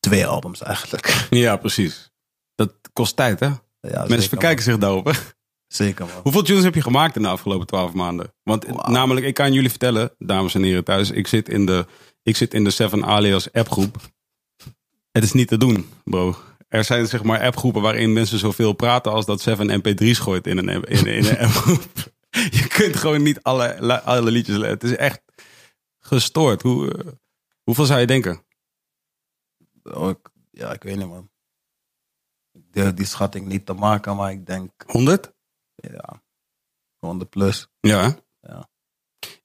twee 0.00 0.26
albums 0.26 0.62
eigenlijk. 0.62 1.06
Ja, 1.30 1.56
precies. 1.56 2.10
Dat 2.54 2.72
kost 2.92 3.16
tijd, 3.16 3.40
hè? 3.40 3.46
Ja, 3.46 3.58
Mensen 3.80 4.08
zeker, 4.08 4.28
verkijken 4.28 4.64
zich 4.64 4.78
daarop. 4.78 5.34
Zeker, 5.66 6.06
man. 6.06 6.22
Hoeveel 6.22 6.42
tunes 6.42 6.64
heb 6.64 6.74
je 6.74 6.82
gemaakt 6.82 7.16
in 7.16 7.22
de 7.22 7.28
afgelopen 7.28 7.66
twaalf 7.66 7.92
maanden? 7.92 8.34
Want 8.42 8.88
namelijk, 8.88 9.26
ik 9.26 9.34
kan 9.34 9.52
jullie 9.52 9.70
vertellen, 9.70 10.14
dames 10.18 10.54
en 10.54 10.62
heren 10.62 10.84
thuis, 10.84 11.10
ik 11.10 11.26
zit 11.26 11.48
in 11.48 11.66
de, 11.66 11.86
ik 12.22 12.36
zit 12.36 12.54
in 12.54 12.64
de 12.64 12.70
Seven 12.70 13.04
Alias 13.04 13.52
appgroep. 13.52 13.96
Het 15.10 15.24
is 15.24 15.32
niet 15.32 15.48
te 15.48 15.56
doen, 15.56 15.88
bro. 16.04 16.36
Er 16.68 16.84
zijn 16.84 17.06
zeg 17.06 17.22
maar 17.22 17.40
appgroepen 17.40 17.82
waarin 17.82 18.12
mensen 18.12 18.38
zoveel 18.38 18.72
praten 18.72 19.12
als 19.12 19.26
dat 19.26 19.40
Seven 19.40 19.80
MP3's 19.80 20.18
gooit 20.18 20.46
in 20.46 20.58
een, 20.58 20.68
in, 20.68 21.06
in 21.06 21.24
een 21.26 21.38
appgroep. 21.46 21.84
Je 22.30 22.66
kunt 22.68 22.96
gewoon 22.96 23.22
niet 23.22 23.42
alle, 23.42 24.00
alle 24.02 24.30
liedjes... 24.30 24.56
Het 24.56 24.84
is 24.84 24.96
echt 24.96 25.22
gestoord. 25.98 26.62
Hoe, 26.62 26.94
hoeveel 27.62 27.84
zou 27.84 28.00
je 28.00 28.06
denken? 28.06 28.44
Oh, 29.82 30.08
ik- 30.10 30.28
ja, 30.50 30.72
ik 30.72 30.82
weet 30.82 30.96
niet, 30.96 31.06
man. 31.08 31.30
Ik 32.52 32.72
durf 32.72 32.94
die 32.94 33.06
schatting 33.06 33.46
niet 33.46 33.66
te 33.66 33.72
maken, 33.72 34.16
maar 34.16 34.30
ik 34.32 34.46
denk, 34.46 34.70
100? 34.86 35.32
ja, 35.74 36.22
100 36.98 37.30
plus. 37.30 37.68
Ja. 37.80 38.18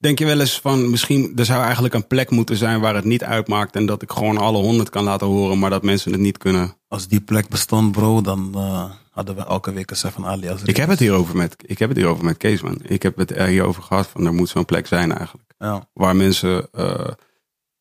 Denk 0.04 0.20
je 0.20 0.26
wel 0.26 0.40
eens 0.40 0.60
van 0.60 0.90
misschien 0.90 1.32
er 1.36 1.46
zou 1.46 1.64
eigenlijk 1.64 1.94
een 1.94 2.08
plek 2.08 2.30
moeten 2.30 2.58
zijn 2.58 2.80
waar 2.80 2.96
het 2.96 3.04
niet 3.04 3.24
uitmaakt 3.24 3.76
en 3.76 3.86
dat 3.86 4.02
ik 4.02 4.12
gewoon 4.12 4.38
alle 4.38 4.58
honderd 4.58 4.90
kan 4.90 5.04
laten 5.04 5.28
horen, 5.28 5.60
maar 5.60 5.70
dat 5.70 5.84
mensen 5.84 6.12
het 6.12 6.22
niet 6.22 6.38
kunnen? 6.38 6.78
Als 6.88 7.08
die 7.08 7.22
plek 7.22 7.48
bestond, 7.48 7.92
bro, 7.92 8.22
dan 8.22 8.52
eh, 8.56 8.92
hadden 9.12 9.36
we 9.36 9.46
elke 9.46 9.74
week 9.74 9.90
een 9.90 9.96
Seven 9.96 10.26
Alias. 10.26 10.62
Ik 10.64 10.78
heb 10.78 10.90
het 10.90 11.00
hierover 11.00 11.36
met, 11.36 11.56
ik 11.66 11.80
heb 11.80 11.90
het 11.90 11.98
hierover 11.98 12.26
met 12.26 12.38
Kees, 12.38 12.62
man. 12.62 12.78
Ik 12.82 13.04
heb 13.04 13.18
het 13.18 13.32
er 13.32 13.48
hierover 13.48 13.84
gehad 13.84 14.08
van 14.08 14.26
er 14.26 14.34
moet 14.34 14.50
zo'n 14.50 14.66
plek 14.66 14.88
zijn 14.88 15.12
eigenlijk. 15.12 15.54
Ja, 15.58 15.90
Waar 15.94 16.16
mensen 16.16 16.68
eh, 16.72 17.08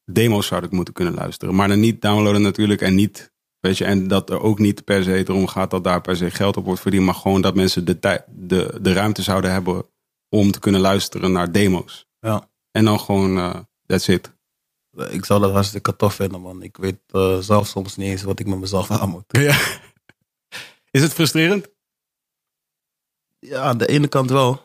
demo's 0.05 0.47
zouden 0.47 0.75
moeten 0.75 0.95
kunnen 0.95 1.15
luisteren. 1.15 1.55
Maar 1.55 1.69
dan 1.69 1.81
niet 1.81 2.03
downloaden 2.03 2.43
natuurlijk 2.43 2.81
en 2.81 2.95
niet, 2.95 3.33
weet 3.61 3.79
je, 3.79 3.85
en 3.85 4.09
dat 4.09 4.31
er 4.31 4.41
ook 4.41 4.59
niet 4.59 4.85
per 4.85 5.03
se 5.03 5.29
erom 5.29 5.47
gaat 5.47 5.71
dat 5.71 5.85
daar 5.85 6.01
per 6.01 6.17
se 6.17 6.31
geld 6.31 6.57
op 6.57 6.65
wordt 6.65 6.81
verdiend. 6.81 7.05
Maar 7.05 7.15
gewoon 7.15 7.41
dat 7.41 7.55
mensen 7.55 7.85
de, 7.85 7.99
tijd, 7.99 8.25
de, 8.29 8.79
de 8.83 8.93
ruimte 8.93 9.23
zouden 9.23 9.53
hebben 9.53 9.87
om 10.29 10.51
te 10.51 10.59
kunnen 10.59 10.81
luisteren 10.81 11.33
naar 11.33 11.53
demo's. 11.53 12.11
Ja. 12.23 12.49
En 12.71 12.85
dan 12.85 13.01
gewoon, 13.01 13.39
eh 13.39 13.59
that's 13.87 14.09
it. 14.09 14.33
Ik 15.11 15.25
zou 15.25 15.41
dat 15.41 15.53
hartstikke 15.53 15.97
tof 15.97 16.15
vinden, 16.15 16.41
man. 16.41 16.63
Ik 16.63 16.77
weet 16.77 17.01
eh, 17.07 17.39
zelf 17.39 17.67
soms 17.67 17.97
niet 17.97 18.09
eens 18.09 18.23
wat 18.23 18.41
ik 18.41 18.47
met 18.47 18.59
mezelf 18.59 18.91
aan 18.91 19.09
moet. 19.09 19.25
Ja. 19.39 19.81
Is 20.91 21.03
het 21.03 21.13
frustrerend? 21.13 21.69
Ja, 23.39 23.63
aan 23.63 23.79
de 23.79 23.87
ene 23.87 24.09
kant 24.09 24.31
wel. 24.31 24.61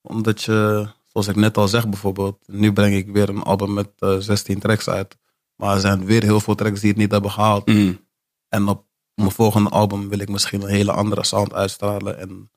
Omdat 0.00 0.42
je, 0.42 0.88
zoals 1.06 1.28
ik 1.28 1.36
net 1.36 1.56
al 1.56 1.68
zeg 1.68 1.88
bijvoorbeeld, 1.88 2.48
nu 2.48 2.72
breng 2.72 2.94
ik 2.94 3.08
weer 3.08 3.28
een 3.28 3.42
album 3.42 3.74
met 3.74 3.90
eh, 3.98 4.16
16 4.18 4.58
tracks 4.58 4.88
uit. 4.88 5.18
Maar 5.56 5.74
er 5.74 5.80
zijn 5.80 6.04
weer 6.04 6.22
heel 6.22 6.40
veel 6.40 6.54
tracks 6.54 6.80
die 6.80 6.88
het 6.88 6.98
niet 6.98 7.10
hebben 7.10 7.30
gehaald. 7.30 7.66
Mm. 7.66 8.06
En 8.48 8.68
op 8.68 8.86
mijn 9.14 9.30
volgende 9.30 9.70
album 9.70 10.08
wil 10.08 10.18
ik 10.18 10.28
misschien 10.28 10.62
een 10.62 10.68
hele 10.68 10.92
andere 10.92 11.24
sound 11.24 11.52
uitstralen. 11.52 12.18
En 12.18 12.50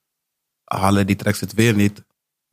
halen 0.63 1.07
die 1.07 1.15
tracks 1.15 1.39
het 1.39 1.53
weer 1.53 1.75
niet. 1.75 2.03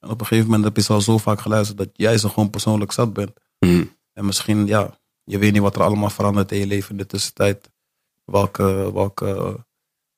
En 0.00 0.08
op 0.10 0.20
een 0.20 0.26
gegeven 0.26 0.46
moment 0.46 0.64
heb 0.64 0.76
je 0.76 0.82
ze 0.82 0.92
al 0.92 1.00
zo 1.00 1.18
vaak 1.18 1.40
geluisterd 1.40 1.78
dat 1.78 1.88
jij 1.92 2.18
ze 2.18 2.28
gewoon 2.28 2.50
persoonlijk 2.50 2.92
zat 2.92 3.12
bent. 3.12 3.32
Mm. 3.58 3.96
En 4.12 4.24
misschien, 4.24 4.66
ja, 4.66 4.98
je 5.24 5.38
weet 5.38 5.52
niet 5.52 5.62
wat 5.62 5.76
er 5.76 5.82
allemaal 5.82 6.10
verandert 6.10 6.52
in 6.52 6.58
je 6.58 6.66
leven 6.66 6.90
in 6.90 6.96
de 6.96 7.06
tussentijd. 7.06 7.70
Welke, 8.24 8.92
welke 8.92 9.66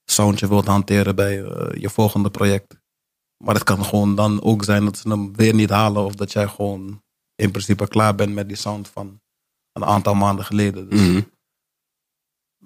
sound 0.04 0.38
je 0.38 0.48
wilt 0.48 0.66
hanteren 0.66 1.16
bij 1.16 1.42
eh, 1.44 1.80
je 1.80 1.90
volgende 1.90 2.30
project. 2.30 2.78
Maar 3.36 3.54
het 3.54 3.64
kan 3.64 3.84
gewoon 3.84 4.14
dan 4.14 4.42
ook 4.42 4.64
zijn 4.64 4.84
dat 4.84 4.98
ze 4.98 5.08
hem 5.08 5.36
weer 5.36 5.54
niet 5.54 5.70
halen. 5.70 6.04
Of 6.04 6.14
dat 6.14 6.32
jij 6.32 6.48
gewoon 6.48 7.02
in 7.34 7.50
principe 7.50 7.88
klaar 7.88 8.14
bent 8.14 8.32
met 8.34 8.48
die 8.48 8.56
sound 8.56 8.88
van 8.88 9.20
een 9.72 9.84
aantal 9.84 10.14
maanden 10.14 10.44
geleden. 10.44 10.88
Dus 10.88 11.00
Mm. 11.00 11.30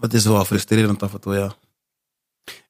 het 0.01 0.15
is 0.15 0.25
wel 0.25 0.45
frustrerend 0.45 1.03
af 1.03 1.15
en 1.15 1.21
toe, 1.21 1.35
ja. 1.35 1.55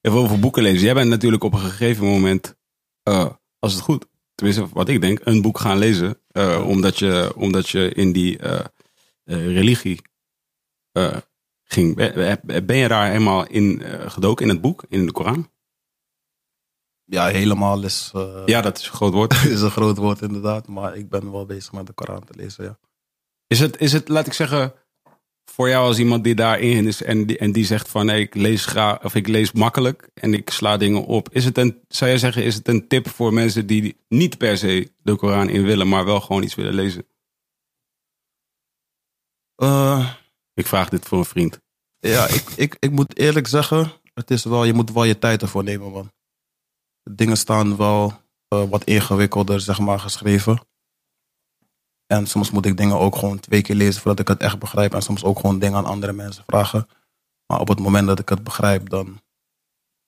Even 0.01 0.17
over 0.17 0.39
boeken 0.39 0.63
lezen. 0.63 0.85
Jij 0.85 0.93
bent 0.93 1.09
natuurlijk 1.09 1.43
op 1.43 1.53
een 1.53 1.59
gegeven 1.59 2.05
moment, 2.05 2.55
eh, 3.03 3.29
als 3.59 3.73
het 3.73 3.81
goed, 3.81 4.07
tenminste 4.35 4.67
wat 4.73 4.89
ik 4.89 5.01
denk, 5.01 5.19
een 5.23 5.41
boek 5.41 5.59
gaan 5.59 5.77
lezen. 5.77 6.19
eh, 6.27 6.67
omdat, 6.67 6.99
je, 6.99 7.33
omdat 7.35 7.69
je 7.69 7.93
in 7.93 8.11
die 8.11 8.37
eh, 8.37 8.59
eh, 9.23 9.45
religie 9.53 10.01
ging. 11.63 11.95
Ben, 12.65 12.77
je 12.77 12.87
daar 12.87 13.07
helemaal 13.07 13.47
in 13.47 13.81
gedoken 14.07 14.45
in 14.45 14.51
het 14.51 14.61
boek, 14.61 14.83
in 14.89 15.05
de 15.05 15.11
Koran? 15.11 15.49
Ja, 17.05 17.27
helemaal 17.27 17.83
is, 17.83 18.11
Ja, 18.45 18.61
dat 18.61 18.77
is 18.77 18.87
een 18.87 18.93
groot 18.93 19.13
woord. 19.13 19.33
is 19.45 19.61
een 19.61 19.71
groot 19.71 19.97
woord 19.97 20.21
inderdaad. 20.21 20.67
Maar 20.67 20.95
ik 20.95 21.09
ben 21.09 21.31
wel 21.31 21.45
bezig 21.45 21.71
met 21.71 21.87
de 21.87 21.93
Koran 21.93 22.23
te 22.23 22.33
lezen, 22.35 22.63
ja. 22.63 22.77
Is 23.47 23.59
het, 23.59 23.79
is 23.79 23.91
het, 23.91 24.07
laat 24.07 24.27
ik 24.27 24.33
zeggen, 24.33 24.73
voor 25.45 25.69
jou 25.69 25.87
als 25.87 25.99
iemand 25.99 26.23
die 26.23 26.35
daarin 26.35 26.87
is 26.87 27.03
en 27.03 27.25
die, 27.25 27.37
en 27.37 27.51
die 27.51 27.65
zegt 27.65 27.89
van 27.89 28.07
hey, 28.07 28.19
ik 28.19 28.35
lees 28.35 28.65
graag 28.65 29.03
of 29.03 29.15
ik 29.15 29.27
lees 29.27 29.51
makkelijk 29.51 30.09
en 30.13 30.33
ik 30.33 30.49
sla 30.49 30.77
dingen 30.77 31.05
op. 31.05 31.29
Is 31.31 31.45
het 31.45 31.57
een, 31.57 31.79
zou 31.87 32.09
jij 32.09 32.19
zeggen, 32.19 32.43
is 32.43 32.55
het 32.55 32.67
een 32.67 32.87
tip 32.87 33.09
voor 33.09 33.33
mensen 33.33 33.67
die 33.67 33.97
niet 34.07 34.37
per 34.37 34.57
se 34.57 34.91
de 35.03 35.15
Koran 35.15 35.49
in 35.49 35.63
willen, 35.63 35.87
maar 35.87 36.05
wel 36.05 36.21
gewoon 36.21 36.43
iets 36.43 36.55
willen 36.55 36.73
lezen? 36.73 37.07
Eh, 39.55 40.13
Ik 40.53 40.67
vraag 40.67 40.89
dit 40.89 41.05
voor 41.05 41.17
een 41.17 41.25
vriend. 41.25 41.59
Ja, 41.99 42.27
ik, 42.27 42.49
ik, 42.55 42.75
ik 42.79 42.91
moet 42.91 43.17
eerlijk 43.17 43.47
zeggen, 43.47 43.91
het 44.13 44.31
is 44.31 44.43
wel, 44.43 44.63
je 44.63 44.73
moet 44.73 44.91
wel 44.91 45.03
je 45.03 45.19
tijd 45.19 45.41
ervoor 45.41 45.63
nemen, 45.63 45.91
man. 45.91 46.11
Dingen 47.03 47.37
staan 47.37 47.77
wel 47.77 48.13
eh, 48.47 48.69
wat 48.69 48.83
ingewikkelder, 48.83 49.59
zeg 49.61 49.79
maar, 49.79 49.99
geschreven. 49.99 50.67
En 52.07 52.27
soms 52.27 52.51
moet 52.51 52.65
ik 52.65 52.77
dingen 52.77 52.99
ook 52.99 53.15
gewoon 53.15 53.39
twee 53.39 53.61
keer 53.61 53.75
lezen 53.75 54.01
voordat 54.01 54.19
ik 54.19 54.27
het 54.27 54.41
echt 54.41 54.59
begrijp. 54.59 54.93
En 54.93 55.01
soms 55.01 55.23
ook 55.23 55.39
gewoon 55.39 55.59
dingen 55.59 55.77
aan 55.77 55.85
andere 55.85 56.13
mensen 56.13 56.43
vragen. 56.47 56.87
Maar 57.45 57.59
op 57.59 57.67
het 57.67 57.79
moment 57.79 58.07
dat 58.07 58.19
ik 58.19 58.29
het 58.29 58.43
begrijp, 58.43 58.89
dan 58.89 59.21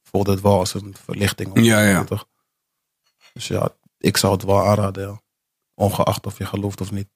voelt 0.03 0.27
het 0.27 0.41
wel 0.41 0.59
als 0.59 0.73
een 0.73 0.95
verlichting. 1.03 1.51
of 1.51 1.59
Ja, 1.59 1.81
ja. 1.81 2.03
toch? 2.03 2.27
Dus 3.33 3.47
ja, 3.47 3.69
ik 3.97 4.17
zou 4.17 4.33
het 4.33 4.43
wel 4.43 4.65
aanraden, 4.67 5.07
ja. 5.07 5.21
Ongeacht 5.73 6.25
of 6.25 6.37
je 6.37 6.45
gelooft 6.45 6.81
of 6.81 6.91
niet. 6.91 7.07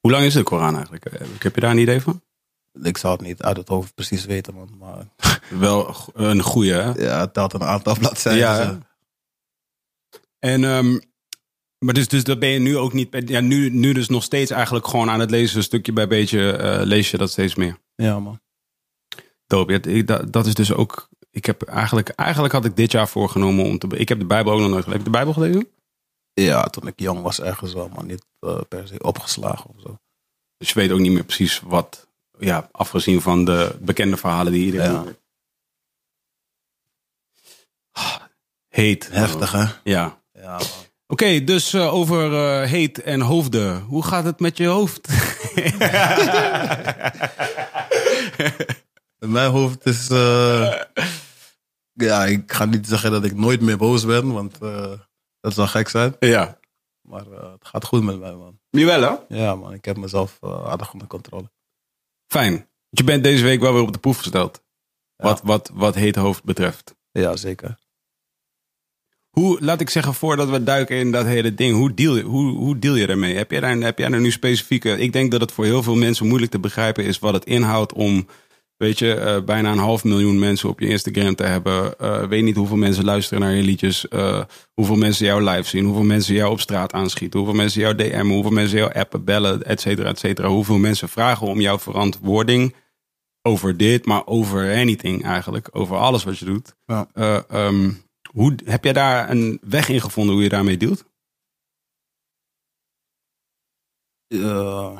Hoe 0.00 0.10
lang 0.10 0.24
is 0.24 0.34
de 0.34 0.42
Koran 0.42 0.74
eigenlijk? 0.74 1.04
Eh, 1.04 1.28
Heb 1.38 1.54
je 1.54 1.60
daar 1.60 1.70
een 1.70 1.78
idee 1.78 2.00
van? 2.00 2.22
Ik 2.82 2.98
zou 2.98 3.12
het 3.12 3.22
niet 3.22 3.42
uit 3.42 3.56
het 3.56 3.68
hoofd 3.68 3.94
precies 3.94 4.24
weten, 4.24 4.54
man. 4.54 4.76
Maar 4.78 5.06
Wel 5.58 5.94
een 6.14 6.42
goede, 6.42 6.72
hè? 6.72 6.90
ja, 6.90 7.20
het 7.20 7.34
telt 7.34 7.52
een 7.52 7.62
aantal 7.62 7.98
bladzijden. 7.98 8.40
Ja, 8.40 8.60
Ja, 8.60 8.66
hè? 8.66 8.78
En, 10.38 10.64
ehm, 10.64 10.98
maar 11.84 11.94
dus, 11.94 12.08
dus 12.08 12.24
dat 12.24 12.38
ben 12.38 12.48
je 12.48 12.58
nu 12.58 12.76
ook 12.78 12.92
niet, 12.92 13.28
ja, 13.28 13.40
nu, 13.40 13.70
nu 13.70 13.92
dus 13.92 14.08
nog 14.08 14.22
steeds 14.22 14.50
eigenlijk 14.50 14.86
gewoon 14.86 15.10
aan 15.10 15.20
het 15.20 15.30
lezen, 15.30 15.62
stukje 15.62 15.92
bij 15.92 16.06
beetje 16.08 16.52
eh, 16.52 16.80
lees 16.86 17.10
je 17.10 17.16
dat 17.16 17.30
steeds 17.30 17.54
meer. 17.54 17.78
ja 17.94 18.18
man. 18.18 18.40
Ja, 19.46 19.64
ik- 19.82 20.06
dat, 20.06 20.32
dat 20.32 20.46
is 20.46 20.54
dus 20.54 20.72
ook. 20.72 21.08
Ik 21.30 21.44
heb 21.46 21.62
eigenlijk, 21.62 22.08
eigenlijk 22.08 22.52
had 22.54 22.64
ik 22.64 22.76
dit 22.76 22.92
jaar 22.92 23.08
voorgenomen 23.08 23.64
om 23.64 23.78
te. 23.78 23.86
Ik 23.96 24.08
heb 24.08 24.18
de 24.18 24.24
Bijbel 24.26 24.52
ook 24.52 24.60
nog 24.60 24.68
nooit 24.70 24.84
gelezen. 24.84 25.02
Heb 25.04 25.06
je 25.06 25.12
de 25.12 25.24
Bijbel 25.24 25.32
gelezen? 25.32 25.68
Ja, 26.32 26.62
toen 26.64 26.86
ik 26.86 27.00
jong 27.00 27.22
was 27.22 27.40
ergens 27.40 27.72
wel, 27.72 27.88
maar 27.88 28.04
niet 28.04 28.26
eh, 28.38 28.60
per 28.68 28.88
se 28.88 29.02
opgeslagen 29.02 29.70
of 29.70 29.80
zo. 29.80 29.98
Dus 30.56 30.68
je 30.68 30.74
weet 30.74 30.90
ook 30.90 30.98
niet 30.98 31.12
meer 31.12 31.24
precies 31.24 31.60
wat. 31.60 32.08
Ja, 32.38 32.68
afgezien 32.72 33.20
van 33.20 33.44
de 33.44 33.76
bekende 33.80 34.16
verhalen 34.16 34.52
die 34.52 34.64
iedereen. 34.64 34.92
Ja. 34.92 35.02
hoort. 35.02 35.18
Heet. 38.68 39.08
Heftig, 39.12 39.52
hè? 39.52 39.64
Ja. 39.84 40.22
Ja, 40.32 40.50
man. 40.58 40.66
Oké, 41.10 41.44
dus 41.44 41.72
eh, 41.72 41.94
over 41.94 42.32
eh, 42.34 42.68
heet 42.68 43.02
en 43.02 43.20
hoofden. 43.20 43.80
Hoe 43.82 44.04
gaat 44.04 44.24
het 44.24 44.40
met 44.40 44.56
je 44.56 44.66
hoofd? 44.66 45.08
Mijn 49.18 49.50
hoofd 49.50 49.86
is... 49.86 50.10
eh, 50.10 50.80
ja, 51.92 52.24
ik 52.24 52.52
ga 52.52 52.64
niet 52.64 52.86
zeggen 52.86 53.10
dat 53.10 53.24
ik 53.24 53.34
nooit 53.36 53.60
meer 53.60 53.76
boos 53.76 54.04
ben, 54.06 54.32
want 54.32 54.58
dat 55.40 55.54
zou 55.54 55.68
gek 55.68 55.88
zijn. 55.88 56.16
ja. 56.20 56.58
Maar 57.08 57.24
het 57.26 57.66
gaat 57.66 57.84
goed 57.84 58.02
met 58.02 58.18
mij, 58.20 58.34
man. 58.34 58.58
Jawel 58.70 59.00
hè? 59.02 59.36
Ja, 59.36 59.54
man. 59.54 59.72
Ik 59.72 59.84
heb 59.84 59.96
mezelf 59.96 60.38
aardig 60.42 60.92
onder 60.92 61.08
controle. 61.08 61.50
Fijn. 62.26 62.52
Want 62.52 62.66
Je 62.90 63.04
bent 63.04 63.22
deze 63.24 63.44
week 63.44 63.60
wel 63.60 63.72
weer 63.72 63.82
op 63.82 63.92
de 63.92 63.98
proef 63.98 64.18
gesteld. 64.18 64.62
Ja. 65.16 65.24
Wat, 65.24 65.40
wat, 65.42 65.70
wat 65.74 65.94
heet 65.94 66.16
hoofd 66.16 66.44
betreft. 66.44 66.94
Ja, 67.12 67.36
zeker. 67.36 67.78
Hoe, 69.30 69.58
laat 69.60 69.80
ik 69.80 69.90
zeggen, 69.90 70.14
voordat 70.14 70.48
we 70.48 70.62
duiken 70.62 70.96
in 70.96 71.10
dat 71.10 71.24
hele 71.26 71.54
ding, 71.54 71.74
hoe 71.76 71.94
deal, 71.94 72.16
je- 72.16 72.22
hoe, 72.22 72.56
hoe 72.56 72.78
deal 72.78 72.94
je 72.94 73.06
daarmee? 73.06 73.36
Heb 73.36 73.50
jij, 73.50 73.60
daar, 73.60 73.76
heb 73.76 73.98
jij 73.98 74.08
daar 74.08 74.20
nu 74.20 74.30
specifieke... 74.30 74.98
Ik 74.98 75.12
denk 75.12 75.30
dat 75.30 75.40
het 75.40 75.52
voor 75.52 75.64
heel 75.64 75.82
veel 75.82 75.94
mensen 75.96 76.26
moeilijk 76.26 76.50
te 76.52 76.58
begrijpen 76.58 77.04
is 77.04 77.18
wat 77.18 77.34
het 77.34 77.44
inhoudt 77.44 77.92
om, 77.92 78.26
weet 78.76 78.98
je, 78.98 79.14
eh, 79.14 79.42
bijna 79.44 79.72
een 79.72 79.78
half 79.78 80.04
miljoen 80.04 80.38
mensen 80.38 80.68
op 80.68 80.80
je 80.80 80.86
Instagram 80.88 81.34
te 81.34 81.42
hebben. 81.42 81.98
Eh, 81.98 82.26
weet 82.26 82.42
niet 82.42 82.56
hoeveel 82.56 82.76
mensen 82.76 83.04
luisteren 83.04 83.40
naar 83.42 83.54
je 83.54 83.62
liedjes, 83.62 84.08
eh, 84.08 84.42
hoeveel 84.74 84.96
mensen 84.96 85.26
jou 85.26 85.42
live 85.44 85.68
zien, 85.68 85.84
hoeveel 85.84 86.02
mensen 86.04 86.34
jou 86.34 86.50
op 86.50 86.60
straat 86.60 86.92
aanschieten, 86.92 87.38
hoeveel 87.38 87.56
mensen 87.58 87.80
jou 87.80 87.94
DM'en, 87.94 88.26
hoeveel 88.30 88.50
mensen 88.52 88.78
jou 88.78 88.92
appen, 88.92 89.24
bellen, 89.24 89.62
et 89.64 89.80
cetera, 89.80 90.08
et 90.08 90.18
cetera. 90.18 90.48
Hoeveel 90.48 90.78
mensen 90.78 91.08
vragen 91.08 91.46
om 91.46 91.60
jouw 91.60 91.78
verantwoording 91.78 92.74
over 93.42 93.76
dit, 93.76 94.06
maar 94.06 94.26
over 94.26 94.72
anything 94.76 95.24
eigenlijk, 95.24 95.68
over 95.72 95.96
alles 95.96 96.24
wat 96.24 96.38
je 96.38 96.44
doet. 96.44 96.74
Ja. 96.86 97.08
Eh, 97.14 97.38
ehm, 97.48 97.90
hoe, 98.32 98.58
heb 98.64 98.84
jij 98.84 98.92
daar 98.92 99.30
een 99.30 99.58
weg 99.62 99.88
in 99.88 100.00
gevonden 100.00 100.34
hoe 100.34 100.42
je 100.42 100.48
daarmee 100.48 100.76
dealt? 100.76 101.04
Eh, 104.26 104.98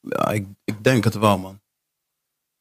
ja, 0.00 0.30
ik, 0.30 0.46
ik 0.64 0.84
denk 0.84 1.04
het 1.04 1.14
wel, 1.14 1.38
man. 1.38 1.60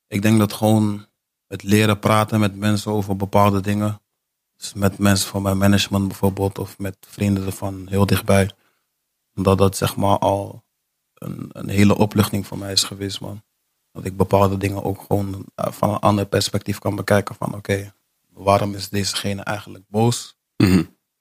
Ik 0.08 0.22
denk 0.22 0.40
dat 0.40 0.54
gewoon 0.54 1.08
het 1.48 1.64
leren 1.64 2.00
praten 2.00 2.40
met 2.40 2.56
mensen 2.56 2.92
over 2.92 3.16
bepaalde 3.16 3.62
dingen. 3.62 4.02
Dus 4.56 4.74
met 4.74 4.98
mensen 4.98 5.30
van 5.30 5.42
mijn 5.42 5.58
management 5.58 6.08
bijvoorbeeld, 6.08 6.60
of 6.60 6.78
met 6.78 6.98
vrienden 7.00 7.46
ervan 7.46 7.88
heel 7.88 8.06
dichtbij. 8.06 8.52
Dat 9.34 9.58
dat 9.58 9.78
zeg 9.78 9.96
maar 9.96 10.18
al 10.18 10.64
een, 11.14 11.50
een 11.52 11.70
hele 11.70 11.98
opluchting 11.98 12.48
voor 12.48 12.58
mij 12.58 12.72
is 12.72 12.84
geweest, 12.84 13.22
man. 13.22 13.44
Dat 13.92 14.06
ik 14.06 14.18
bepaalde 14.18 14.58
dingen 14.58 14.84
ook 14.84 15.02
gewoon 15.02 15.46
eh, 15.56 15.72
van 15.72 15.90
een 15.90 16.00
ander 16.00 16.26
perspectief 16.26 16.80
kan 16.80 16.96
bekijken. 16.96 17.36
Van 17.36 17.56
oké, 17.56 17.94
waarom 18.44 18.76
is 18.76 18.90
dezegene 18.90 19.42
eigenlijk 19.42 19.86
boos? 19.88 20.38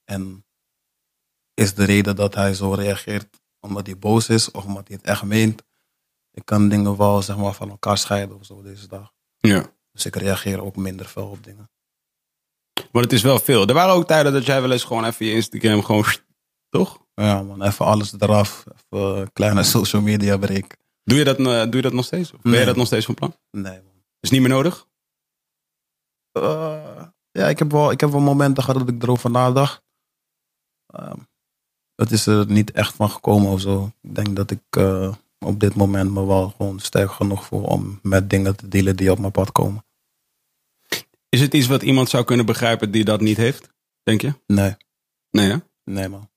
En 0.04 0.46
is 1.54 1.74
de 1.74 1.85
reden 1.85 2.16
dat 2.16 2.35
hij 2.35 2.54
zo 2.54 2.72
reageert 2.72 3.40
omdat 3.61 3.87
hij 3.87 3.98
boos 3.98 4.28
is 4.28 4.50
of 4.50 4.64
omdat 4.64 4.88
hij 4.88 4.96
het 4.96 5.07
echt 5.07 5.22
meent. 5.22 5.62
Ik 6.31 6.44
kan 6.44 6.68
dingen 6.68 6.96
wel 6.96 7.22
zeg 7.22 7.37
maar, 7.37 7.52
van 7.52 7.70
elkaar 7.70 7.98
scheiden 7.98 8.37
of 8.37 8.44
zo 8.44 8.62
deze 8.62 8.88
dag. 8.88 9.12
Ja. 9.37 9.72
Dus 9.92 10.07
ik 10.07 10.16
reageer 10.16 10.62
ook 10.62 10.76
minder 10.76 11.07
fel 11.07 11.28
op 11.28 11.44
dingen. 11.44 11.70
Maar 12.92 13.02
het 13.02 13.12
is 13.12 13.22
wel 13.22 13.38
veel. 13.38 13.66
Er 13.66 13.74
waren 13.74 13.94
ook 13.94 14.07
tijden 14.07 14.33
dat 14.33 14.46
jij 14.46 14.61
wel 14.61 14.72
eens 14.72 14.85
gewoon 14.85 15.04
even 15.04 15.26
je 15.26 15.33
Instagram 15.33 15.83
gewoon... 15.83 16.04
Toch? 16.68 17.07
Ja 17.14 17.42
man, 17.42 17.62
even 17.62 17.85
alles 17.85 18.14
eraf. 18.18 18.64
Even 18.66 19.20
een 19.20 19.33
kleine 19.33 19.62
social 19.62 20.02
media 20.02 20.37
break. 20.37 20.76
Doe 21.04 21.18
je 21.18 21.24
dat, 21.24 21.38
eh, 21.38 21.44
doe 21.44 21.76
je 21.76 21.83
dat 21.83 21.92
nog 21.92 22.04
steeds? 22.04 22.33
Of 22.33 22.40
ben 22.40 22.59
je 22.59 22.64
dat 22.64 22.76
nog 22.76 22.87
steeds 22.87 23.04
van 23.04 23.14
plan? 23.14 23.37
Nee 23.50 23.83
man. 23.83 24.04
Is 24.20 24.31
niet 24.31 24.40
meer 24.40 24.50
nodig? 24.50 24.87
Eh, 26.33 26.88
ja, 27.38 27.48
ik 27.48 27.59
heb, 27.59 27.70
wel, 27.70 27.90
ik 27.90 28.01
heb 28.01 28.11
wel 28.11 28.20
momenten 28.20 28.62
gehad 28.62 28.87
dat 28.87 28.94
ik 28.94 29.03
erover 29.03 29.31
nadacht. 29.31 29.83
Ehm, 30.87 31.18
het 31.94 32.11
is 32.11 32.27
er 32.27 32.46
niet 32.46 32.70
echt 32.70 32.94
van 32.94 33.11
gekomen 33.11 33.53
of 33.53 33.61
zo. 33.61 33.92
Ik 34.03 34.14
denk 34.14 34.37
dat 34.37 34.51
ik 34.51 34.62
eh, 34.70 35.14
op 35.38 35.61
dit 35.61 35.74
moment 35.74 36.11
me 36.12 36.27
wel 36.27 36.51
gewoon 36.51 36.79
sterk 36.81 37.11
genoeg 37.11 37.44
voel 37.44 37.62
om 37.62 37.98
met 38.03 38.31
dingen 38.31 38.57
te 38.57 38.68
dealen 38.68 38.96
die 38.96 39.11
op 39.11 39.18
mijn 39.18 39.33
pad 39.33 39.53
komen. 39.53 39.85
Is 41.29 41.40
het 41.40 41.55
iets 41.55 41.66
wat 41.66 41.83
iemand 41.83 42.09
zou 42.09 42.24
kunnen 42.24 42.46
begrijpen 42.46 42.90
die 42.90 43.05
dat 43.05 43.20
niet 43.20 43.37
heeft? 43.37 43.68
Denk 44.03 44.20
je? 44.20 44.35
Nee, 44.46 44.77
Nee 45.31 45.51
hè? 45.51 45.57
nee 45.85 46.09
man. 46.09 46.31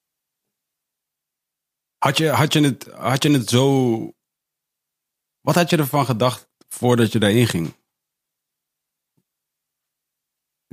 Had 1.97 2.17
je, 2.17 2.29
had, 2.29 2.53
je 2.53 2.61
het, 2.61 2.87
had 2.91 3.23
je 3.23 3.31
het 3.31 3.49
zo. 3.49 4.13
Wat 5.41 5.55
had 5.55 5.69
je 5.69 5.77
ervan 5.77 6.05
gedacht 6.05 6.49
voordat 6.67 7.11
je 7.11 7.19
daarin 7.19 7.47
ging? 7.47 7.73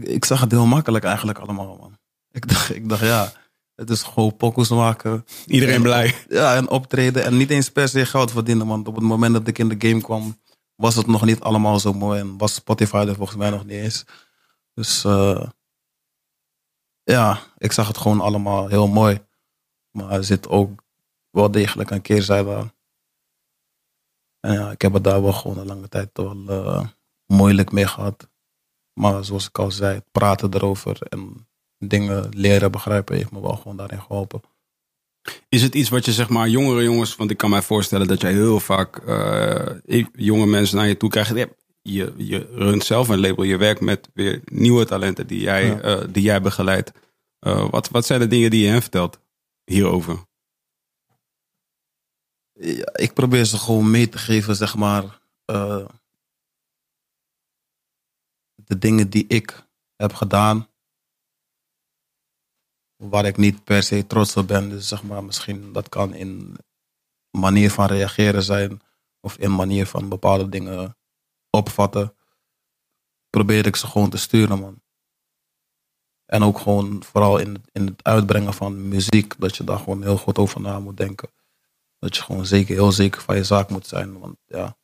Ik 0.03 0.25
zag 0.25 0.41
het 0.41 0.51
heel 0.51 0.67
makkelijk 0.67 1.05
eigenlijk 1.05 1.39
allemaal, 1.39 1.77
man. 1.77 1.99
Ik 2.31 2.49
dacht, 2.53 2.75
ik 2.75 2.89
dacht 2.89 3.03
ja, 3.03 3.33
het 3.75 3.91
is 3.91 4.03
gewoon 4.03 4.37
pokus 4.37 4.69
maken. 4.69 5.25
Iedereen 5.47 5.83
blij. 5.83 6.15
Ja, 6.29 6.55
en 6.55 6.69
optreden. 6.69 7.25
En 7.25 7.37
niet 7.37 7.51
eens 7.51 7.71
per 7.71 7.89
se 7.89 8.07
geld 8.07 8.31
verdienen. 8.31 8.67
Want 8.67 8.89
op 8.89 8.95
het 8.95 9.05
moment 9.05 9.33
dat 9.33 9.47
ik 9.47 9.59
in 9.59 9.69
de 9.69 9.89
game 9.89 10.01
kwam, 10.01 10.41
was 10.75 10.95
het 10.95 11.07
nog 11.07 11.25
niet 11.25 11.41
allemaal 11.41 11.79
zo 11.79 11.93
mooi. 11.93 12.21
En 12.21 12.39
was 12.39 12.55
Spotify 12.55 13.05
er 13.09 13.15
volgens 13.15 13.39
mij 13.39 13.51
nog 13.51 13.65
niet 13.65 13.83
eens. 13.83 14.05
Dus 14.75 15.05
uh, 15.05 15.47
ja, 17.03 17.41
ik 17.57 17.73
zag 17.73 17.89
het 17.89 17.99
gewoon 17.99 18.21
allemaal 18.21 18.69
heel 18.69 18.89
mooi. 18.89 19.27
Maar 19.91 20.11
er 20.11 20.25
zit 20.25 20.49
ook 20.49 20.83
wel 21.31 21.51
degelijk 21.51 21.91
een 21.91 22.03
keerzijde 22.03 22.55
aan. 22.55 22.73
En 24.41 24.53
ja, 24.53 24.71
ik 24.71 24.83
heb 24.83 24.93
het 24.93 25.05
daar 25.05 25.23
wel 25.23 25.33
gewoon 25.33 25.59
een 25.59 25.67
lange 25.67 25.89
tijd 25.89 26.11
wel 26.13 26.37
uh, 26.37 26.87
moeilijk 27.27 27.73
mee 27.73 27.87
gehad. 27.87 28.29
Maar 28.99 29.25
zoals 29.25 29.49
ik 29.49 29.59
al 29.59 29.71
zei, 29.71 30.01
praten 30.13 30.55
erover 30.55 30.97
en 31.01 31.47
dingen 31.79 32.29
leren 32.31 32.71
begrijpen 32.71 33.17
heeft 33.17 33.31
me 33.31 33.41
wel 33.41 33.57
gewoon 33.57 33.77
daarin 33.77 34.01
geholpen. 34.01 34.41
Is 35.49 35.63
het 35.63 35.75
iets 35.75 35.89
wat 35.89 36.05
je 36.05 36.13
zeg 36.13 36.29
maar 36.29 36.49
jongere 36.49 36.83
jongens, 36.83 37.17
want 37.17 37.31
ik 37.31 37.37
kan 37.37 37.51
mij 37.51 37.63
voorstellen 37.63 38.07
dat 38.07 38.21
jij 38.21 38.33
heel 38.33 38.61
vaak 38.61 39.03
uh, 39.07 40.05
jonge 40.13 40.47
mensen 40.47 40.77
naar 40.77 40.87
je 40.87 40.97
toe 40.97 41.11
krijgt. 41.11 41.31
Je, 41.83 42.15
je 42.17 42.49
runt 42.53 42.85
zelf 42.85 43.09
een 43.09 43.21
label, 43.21 43.45
je 43.45 43.57
werkt 43.57 43.81
met 43.81 44.09
weer 44.15 44.41
nieuwe 44.45 44.85
talenten 44.85 45.27
die 45.27 45.41
jij, 45.41 45.67
ja. 45.67 45.85
uh, 45.85 46.05
die 46.11 46.23
jij 46.23 46.41
begeleidt. 46.41 46.93
Uh, 47.41 47.71
wat, 47.71 47.89
wat 47.89 48.07
zijn 48.07 48.21
de 48.21 48.27
dingen 48.27 48.51
die 48.51 48.65
je 48.65 48.71
hen 48.71 48.83
vertelt 48.83 49.21
hierover? 49.65 50.27
Ja, 52.53 52.89
ik 52.93 53.13
probeer 53.13 53.45
ze 53.45 53.59
gewoon 53.59 53.91
mee 53.91 54.09
te 54.09 54.19
geven, 54.19 54.57
zeg 54.57 54.77
maar. 54.77 55.21
De 58.69 58.79
dingen 58.79 59.11
die 59.11 59.27
ik 59.27 59.67
heb 59.97 60.13
gedaan 60.13 60.69
waar 62.97 63.25
ik 63.25 63.37
niet 63.37 63.65
per 63.65 63.83
se 63.83 64.07
trots 64.07 64.37
op 64.37 64.47
ben. 64.47 64.69
Dus 64.69 64.89
zeg 64.89 65.03
maar, 65.03 65.25
misschien 65.25 65.73
dat 65.73 65.89
kan 65.89 66.15
in 66.15 66.57
manier 67.31 67.71
van 67.71 67.87
reageren 67.87 68.43
zijn 68.43 68.81
of 69.21 69.37
in 69.37 69.55
manier 69.55 69.87
van 69.87 70.09
bepaalde 70.09 70.49
dingen 70.49 70.97
opvatten. 71.51 72.17
Probeer 73.31 73.67
ik 73.67 73.77
ze 73.77 73.87
gewoon 73.87 74.11
te 74.11 74.17
sturen, 74.17 74.59
man. 74.59 74.83
En 76.25 76.43
ook 76.43 76.59
gewoon 76.59 77.03
vooral 77.03 77.39
in, 77.39 77.65
in 77.73 77.87
het 77.87 78.05
uitbrengen 78.05 78.55
van 78.55 78.89
muziek, 78.89 79.41
dat 79.41 79.57
je 79.57 79.65
daar 79.65 79.79
gewoon 79.79 80.03
heel 80.03 80.19
goed 80.19 80.39
over 80.39 80.61
na 80.61 80.79
moet 80.79 80.97
denken. 80.97 81.31
Dat 81.99 82.17
je 82.17 82.23
gewoon 82.23 82.47
zeker, 82.47 82.75
heel 82.75 82.93
zeker 82.93 83.21
van 83.21 83.37
je 83.37 83.45
zaak 83.45 83.71
moet 83.71 83.87
zijn. 83.87 84.19
Want 84.19 84.39
ja, 84.47 84.79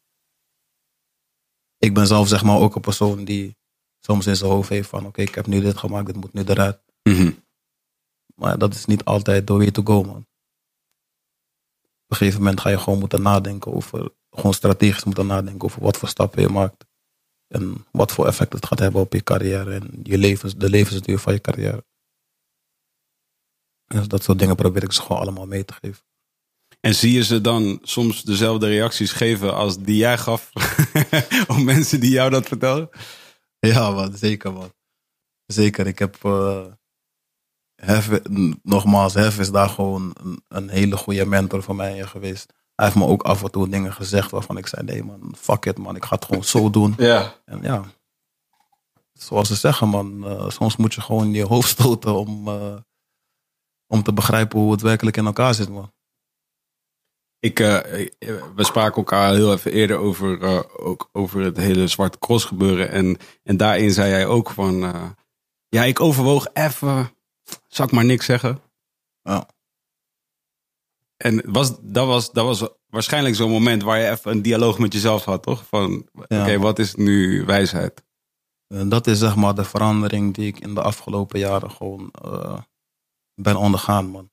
ik 1.78 1.94
ben 1.94 2.06
zelf 2.06 2.28
zeg 2.28 2.42
maar 2.42 2.58
ook 2.58 2.74
een 2.74 2.80
persoon 2.80 3.24
die 3.24 3.56
soms 4.06 4.26
in 4.26 4.36
zijn 4.36 4.50
hoofd 4.50 4.68
heeft 4.68 4.88
van 4.88 5.06
oké, 5.06 5.22
ik 5.22 5.34
heb 5.34 5.46
nu 5.46 5.60
dit 5.60 5.76
gemaakt, 5.76 6.06
dit 6.06 6.16
moet 6.16 6.32
nu 6.32 6.42
eruit. 6.44 6.78
Mm 7.02 7.42
maar 8.34 8.58
dat 8.58 8.74
is 8.74 8.84
niet 8.84 9.04
altijd 9.04 9.46
the 9.46 9.52
way 9.52 9.70
to 9.70 9.82
go, 9.82 10.02
man. 10.02 10.26
Op 12.04 12.10
een 12.10 12.16
gegeven 12.16 12.38
moment 12.38 12.60
ga 12.60 12.68
je 12.68 12.78
gewoon 12.78 12.98
moeten 12.98 13.22
nadenken 13.22 13.72
over, 13.72 14.12
gewoon 14.30 14.54
strategisch 14.54 15.04
moeten 15.04 15.26
nadenken 15.26 15.62
over 15.62 15.82
wat 15.82 15.96
voor 15.96 16.08
stappen 16.08 16.42
je 16.42 16.48
maakt. 16.48 16.84
En 17.48 17.86
wat 17.90 18.12
voor 18.12 18.26
effect 18.26 18.52
het 18.52 18.66
gaat 18.66 18.78
hebben 18.78 19.00
op 19.00 19.12
je 19.12 19.22
carrière 19.22 19.74
en 19.74 20.00
je 20.02 20.18
levens, 20.18 20.56
de 20.56 20.70
levensduur 20.70 21.18
van 21.18 21.32
je 21.32 21.40
carrière. 21.40 21.84
Dus 23.84 24.08
dat 24.08 24.22
soort 24.22 24.38
dingen 24.38 24.56
probeer 24.56 24.82
ik 24.82 24.92
ze 24.92 25.02
gewoon 25.02 25.20
allemaal 25.20 25.46
mee 25.46 25.64
te 25.64 25.72
geven. 25.72 26.04
En 26.80 26.94
zie 26.94 27.12
je 27.12 27.24
ze 27.24 27.40
dan 27.40 27.78
soms 27.82 28.22
dezelfde 28.22 28.66
reacties 28.66 29.12
geven 29.12 29.54
als 29.54 29.78
die 29.78 29.96
jij 29.96 30.18
gaf? 30.18 30.50
op 31.48 31.56
mensen 31.56 32.00
die 32.00 32.10
jou 32.10 32.30
dat 32.30 32.48
vertellen? 32.48 32.90
Ja, 33.72 33.90
man, 33.90 34.16
zeker 34.16 34.52
man. 34.52 34.72
Zeker. 35.46 35.86
Ik 35.86 35.98
heb 35.98 36.16
uh, 36.24 36.66
Hef, 37.74 38.20
nogmaals, 38.62 39.14
Hef 39.14 39.38
is 39.38 39.50
daar 39.50 39.68
gewoon 39.68 40.14
een, 40.22 40.42
een, 40.48 40.68
hele 40.68 40.96
goede 40.96 41.26
mentor 41.26 41.62
voor 41.62 41.74
mij 41.74 42.02
geweest. 42.06 42.52
Hij 42.74 42.84
heeft 42.84 42.98
me 42.98 43.06
ook 43.06 43.22
af 43.22 43.42
en 43.42 43.50
toe 43.50 43.68
dingen 43.68 43.92
gezegd 43.92 44.30
waarvan 44.30 44.56
ik 44.56 44.66
zei: 44.66 44.84
nee 44.84 45.04
man, 45.04 45.34
fuck 45.36 45.64
it 45.64 45.78
man, 45.78 45.96
ik 45.96 46.04
ga 46.04 46.14
het 46.14 46.24
gewoon 46.24 46.44
zo 46.44 46.70
doen. 46.78 46.94
Ja. 46.96 47.34
En 47.44 47.62
ja, 47.62 47.84
zoals 49.12 49.48
ze 49.48 49.54
zeggen 49.54 49.88
man, 49.88 50.32
uh, 50.32 50.48
soms 50.50 50.76
moet 50.76 50.94
je 50.94 51.00
gewoon 51.00 51.32
je 51.32 51.44
hoofd 51.44 51.68
stoten 51.68 52.14
om, 52.14 52.48
uh, 52.48 52.76
om 53.86 54.02
te 54.02 54.12
begrijpen 54.12 54.58
hoe 54.58 54.72
het 54.72 54.80
werkelijk 54.80 55.16
in 55.16 55.26
elkaar 55.26 55.54
zit 55.54 55.68
man. 55.68 55.92
Ik, 57.44 57.60
uh, 57.60 57.80
we 58.54 58.64
spraken 58.64 58.96
elkaar 58.96 59.34
heel 59.34 59.52
even 59.52 59.72
eerder 59.72 59.96
over, 59.96 60.78
ook 60.78 61.08
over 61.12 61.40
het 61.40 61.56
hele 61.56 61.86
Zwarte 61.86 62.18
Cross 62.18 62.44
gebeuren. 62.44 62.90
En, 62.90 63.16
en 63.42 63.56
daarin 63.56 63.90
zei 63.90 64.10
jij 64.10 64.26
ook 64.26 64.50
van, 64.50 64.78
ja 65.68 65.84
ik 65.84 66.00
overwoog 66.00 66.46
even 66.52 67.14
zou 67.68 67.88
ik 67.88 67.94
maar 67.94 68.04
niks 68.04 68.26
zeggen. 68.26 68.60
Ja. 69.22 69.48
En 71.16 71.42
was, 71.46 71.76
dat, 71.80 72.06
was, 72.06 72.32
dat 72.32 72.44
was 72.44 72.68
waarschijnlijk 72.86 73.34
zo'n 73.34 73.50
moment 73.50 73.82
waar 73.82 73.98
je 73.98 74.10
even 74.10 74.30
een 74.30 74.42
dialoog 74.42 74.78
met 74.78 74.92
jezelf 74.92 75.24
had, 75.24 75.42
toch? 75.42 75.66
Van, 75.66 76.08
oké, 76.12 76.58
wat 76.58 76.78
is 76.78 76.94
nu 76.94 77.44
wijsheid? 77.44 78.04
En 78.66 78.88
dat 78.88 79.06
is 79.06 79.18
zeg 79.18 79.36
maar 79.36 79.54
de 79.54 79.64
verandering 79.64 80.34
die 80.34 80.46
ik 80.46 80.60
in 80.60 80.74
de 80.74 80.82
afgelopen 80.82 81.38
jaren 81.38 81.70
gewoon 81.70 82.10
ben 83.34 83.56
ondergaan, 83.56 84.06
man. 84.06 84.30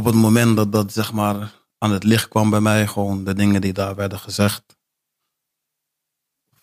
Op 0.00 0.06
het 0.06 0.14
moment 0.14 0.56
dat 0.56 0.72
dat 0.72 0.92
zeg 0.92 1.12
maar 1.12 1.52
aan 1.78 1.92
het 1.92 2.04
licht 2.04 2.28
kwam 2.28 2.50
bij 2.50 2.60
mij, 2.60 2.86
gewoon 2.86 3.24
de 3.24 3.34
dingen 3.34 3.60
die 3.60 3.72
daar 3.72 3.94
werden 3.94 4.18
gezegd, 4.18 4.78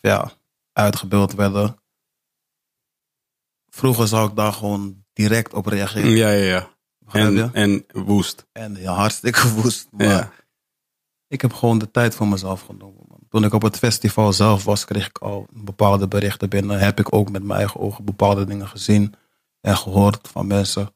ja, 0.00 0.30
uitgebeeld 0.72 1.34
werden, 1.34 1.78
Vroeger 3.78 4.08
zou 4.08 4.28
ik 4.28 4.36
daar 4.36 4.52
gewoon 4.52 5.04
direct 5.12 5.54
op 5.54 5.66
reageren. 5.66 6.10
Ja, 6.10 6.30
ja, 6.30 6.44
ja. 6.44 6.68
En, 7.12 7.52
en 7.54 7.84
woest. 7.92 8.46
En 8.52 8.76
ja, 8.76 8.92
hartstikke 8.92 9.48
woest. 9.54 9.88
Maar 9.90 10.06
ja. 10.06 10.32
ik 11.28 11.40
heb 11.40 11.52
gewoon 11.52 11.78
de 11.78 11.90
tijd 11.90 12.14
voor 12.14 12.28
mezelf 12.28 12.60
genomen. 12.60 13.04
Man. 13.08 13.18
Toen 13.28 13.44
ik 13.44 13.52
op 13.52 13.62
het 13.62 13.78
festival 13.78 14.32
zelf 14.32 14.64
was, 14.64 14.84
kreeg 14.84 15.06
ik 15.06 15.18
al 15.18 15.46
bepaalde 15.52 16.08
berichten 16.08 16.48
binnen. 16.48 16.78
Heb 16.78 16.98
ik 16.98 17.14
ook 17.14 17.30
met 17.30 17.42
mijn 17.42 17.58
eigen 17.58 17.80
ogen 17.80 18.04
bepaalde 18.04 18.44
dingen 18.44 18.68
gezien 18.68 19.14
en 19.60 19.76
gehoord 19.76 20.28
van 20.28 20.46
mensen. 20.46 20.92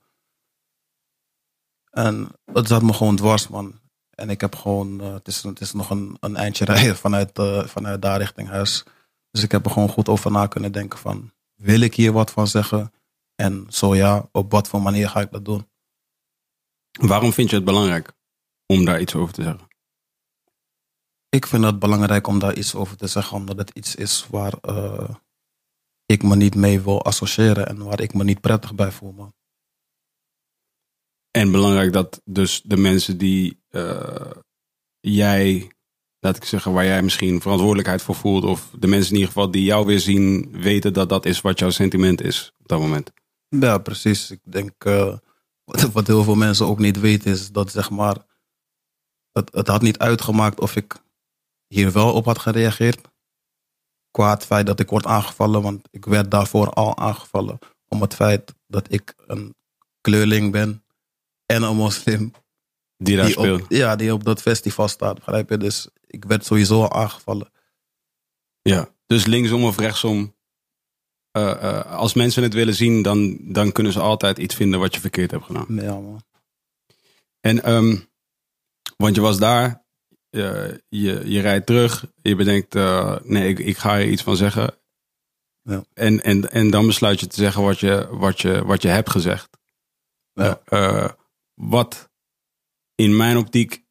En 1.92 2.28
het 2.52 2.68
zat 2.68 2.82
me 2.82 2.92
gewoon 2.92 3.16
dwars, 3.16 3.48
man. 3.48 3.80
En 4.10 4.30
ik 4.30 4.40
heb 4.40 4.54
gewoon, 4.54 5.00
uh, 5.00 5.12
het, 5.12 5.28
is, 5.28 5.42
het 5.42 5.60
is 5.60 5.72
nog 5.72 5.90
een, 5.90 6.16
een 6.20 6.36
eindje 6.36 6.64
rijden 6.64 6.96
vanuit, 7.06 7.38
uh, 7.38 7.64
vanuit 7.66 8.02
daar 8.02 8.18
richting 8.18 8.48
huis. 8.48 8.84
Dus 9.30 9.42
ik 9.42 9.52
heb 9.52 9.64
er 9.64 9.70
gewoon 9.70 9.88
goed 9.88 10.08
over 10.08 10.30
na 10.30 10.46
kunnen 10.46 10.72
denken 10.72 10.98
van, 10.98 11.32
wil 11.54 11.80
ik 11.80 11.94
hier 11.94 12.12
wat 12.12 12.30
van 12.30 12.46
zeggen? 12.46 12.92
En 13.34 13.66
zo 13.68 13.94
ja, 13.94 14.28
op 14.32 14.50
wat 14.50 14.68
voor 14.68 14.82
manier 14.82 15.08
ga 15.08 15.20
ik 15.20 15.32
dat 15.32 15.44
doen? 15.44 15.68
Waarom 17.00 17.32
vind 17.32 17.50
je 17.50 17.56
het 17.56 17.64
belangrijk 17.64 18.12
om 18.66 18.84
daar 18.84 19.00
iets 19.00 19.14
over 19.14 19.34
te 19.34 19.42
zeggen? 19.42 19.68
Ik 21.28 21.46
vind 21.46 21.64
het 21.64 21.78
belangrijk 21.78 22.26
om 22.26 22.38
daar 22.38 22.54
iets 22.54 22.74
over 22.74 22.96
te 22.96 23.06
zeggen, 23.06 23.36
omdat 23.36 23.58
het 23.58 23.70
iets 23.70 23.94
is 23.94 24.26
waar 24.30 24.54
uh, 24.62 25.08
ik 26.06 26.22
me 26.22 26.36
niet 26.36 26.54
mee 26.54 26.80
wil 26.80 27.04
associëren 27.04 27.66
en 27.66 27.84
waar 27.84 28.00
ik 28.00 28.14
me 28.14 28.24
niet 28.24 28.40
prettig 28.40 28.74
bij 28.74 28.92
voel. 28.92 29.12
Man. 29.12 29.34
En 31.32 31.50
belangrijk 31.50 31.92
dat 31.92 32.20
dus 32.24 32.62
de 32.64 32.76
mensen 32.76 33.18
die 33.18 33.62
uh, 33.70 34.30
jij 35.00 35.72
laat 36.18 36.36
ik 36.36 36.44
zeggen, 36.44 36.72
waar 36.72 36.84
jij 36.84 37.02
misschien 37.02 37.40
verantwoordelijkheid 37.40 38.02
voor 38.02 38.14
voelt. 38.14 38.44
Of 38.44 38.70
de 38.78 38.86
mensen 38.86 39.08
in 39.08 39.14
ieder 39.14 39.32
geval 39.32 39.50
die 39.50 39.64
jou 39.64 39.86
weer 39.86 40.00
zien, 40.00 40.50
weten 40.60 40.92
dat 40.92 41.08
dat 41.08 41.26
is 41.26 41.40
wat 41.40 41.58
jouw 41.58 41.70
sentiment 41.70 42.20
is 42.20 42.52
op 42.58 42.68
dat 42.68 42.80
moment. 42.80 43.12
Ja, 43.48 43.78
precies. 43.78 44.30
Ik 44.30 44.40
denk, 44.42 44.84
uh, 44.84 45.16
wat, 45.92 46.06
heel 46.06 46.24
veel 46.24 46.34
mensen 46.34 46.66
ook 46.66 46.78
niet 46.78 47.00
weten, 47.00 47.30
is 47.30 47.50
dat 47.50 47.70
zeg 47.70 47.90
maar, 47.90 48.16
het, 49.32 49.52
het 49.52 49.66
had 49.66 49.82
niet 49.82 49.98
uitgemaakt 49.98 50.60
of 50.60 50.76
ik 50.76 51.02
hier 51.66 51.92
wel 51.92 52.12
op 52.12 52.24
had 52.24 52.38
gereageerd. 52.38 53.00
Qua 54.10 54.30
het 54.30 54.44
feit 54.44 54.66
dat 54.66 54.80
ik 54.80 54.88
word 54.88 55.06
aangevallen, 55.06 55.62
want 55.62 55.88
ik 55.90 56.04
werd 56.04 56.30
daarvoor 56.30 56.70
al 56.70 56.96
aangevallen. 56.96 57.58
Om 57.88 58.00
het 58.00 58.14
feit 58.14 58.54
dat 58.66 58.92
ik 58.92 59.14
een 59.26 59.54
kleurling 60.00 60.52
ben 60.52 60.84
en 61.54 61.62
een 61.62 61.76
moslim. 61.76 62.32
Die 62.96 63.16
daar 63.16 63.30
speelt. 63.30 63.64
ja, 63.68 63.96
die 63.96 64.12
op 64.12 64.24
dat 64.24 64.42
festival 64.42 64.88
staat, 64.88 65.14
begrijp 65.14 65.50
je? 65.50 65.56
Dus 65.56 65.88
ik 66.06 66.24
werd 66.24 66.44
sowieso 66.44 66.82
al 66.82 66.92
aangevallen. 66.92 67.50
Ja, 68.62 68.88
dus 69.06 69.26
linksom 69.26 69.64
of 69.64 69.78
rechtsom. 69.78 70.36
Uh, 71.36 71.42
uh, 71.42 71.84
als 71.84 72.14
mensen 72.14 72.42
het 72.42 72.54
willen 72.54 72.74
zien, 72.74 73.02
dan, 73.02 73.38
dan 73.40 73.72
kunnen 73.72 73.92
ze 73.92 74.00
altijd 74.00 74.38
iets 74.38 74.54
vinden 74.54 74.80
wat 74.80 74.94
je 74.94 75.00
verkeerd 75.00 75.30
hebt 75.30 75.44
gedaan. 75.44 75.66
Ja, 75.68 75.92
man. 75.92 76.22
En, 77.40 77.72
um, 77.72 78.08
want 78.96 79.14
je 79.14 79.20
was 79.20 79.38
daar, 79.38 79.84
uh, 80.30 80.68
je, 80.88 81.22
je 81.24 81.40
rijdt 81.40 81.66
terug, 81.66 82.06
je 82.22 82.36
bedenkt, 82.36 82.74
nee, 83.24 83.48
ik, 83.48 83.58
ik 83.58 83.76
ga 83.76 83.98
er 83.98 84.08
iets 84.08 84.22
van 84.22 84.36
zeggen. 84.36 84.74
Ja. 85.62 85.84
En, 85.94 86.22
en, 86.22 86.50
en 86.50 86.70
dan 86.70 86.86
besluit 86.86 87.20
je 87.20 87.26
te 87.26 87.36
zeggen 87.36 87.62
wat 87.62 87.80
je, 87.80 88.08
wat 88.10 88.40
je, 88.40 88.64
wat 88.64 88.82
je 88.82 88.88
hebt 88.88 89.10
gezegd. 89.10 89.48
Ja. 90.32 90.60
Wat, 91.62 92.10
in 92.94 93.16
mijn 93.16 93.36
optiek, 93.36 93.84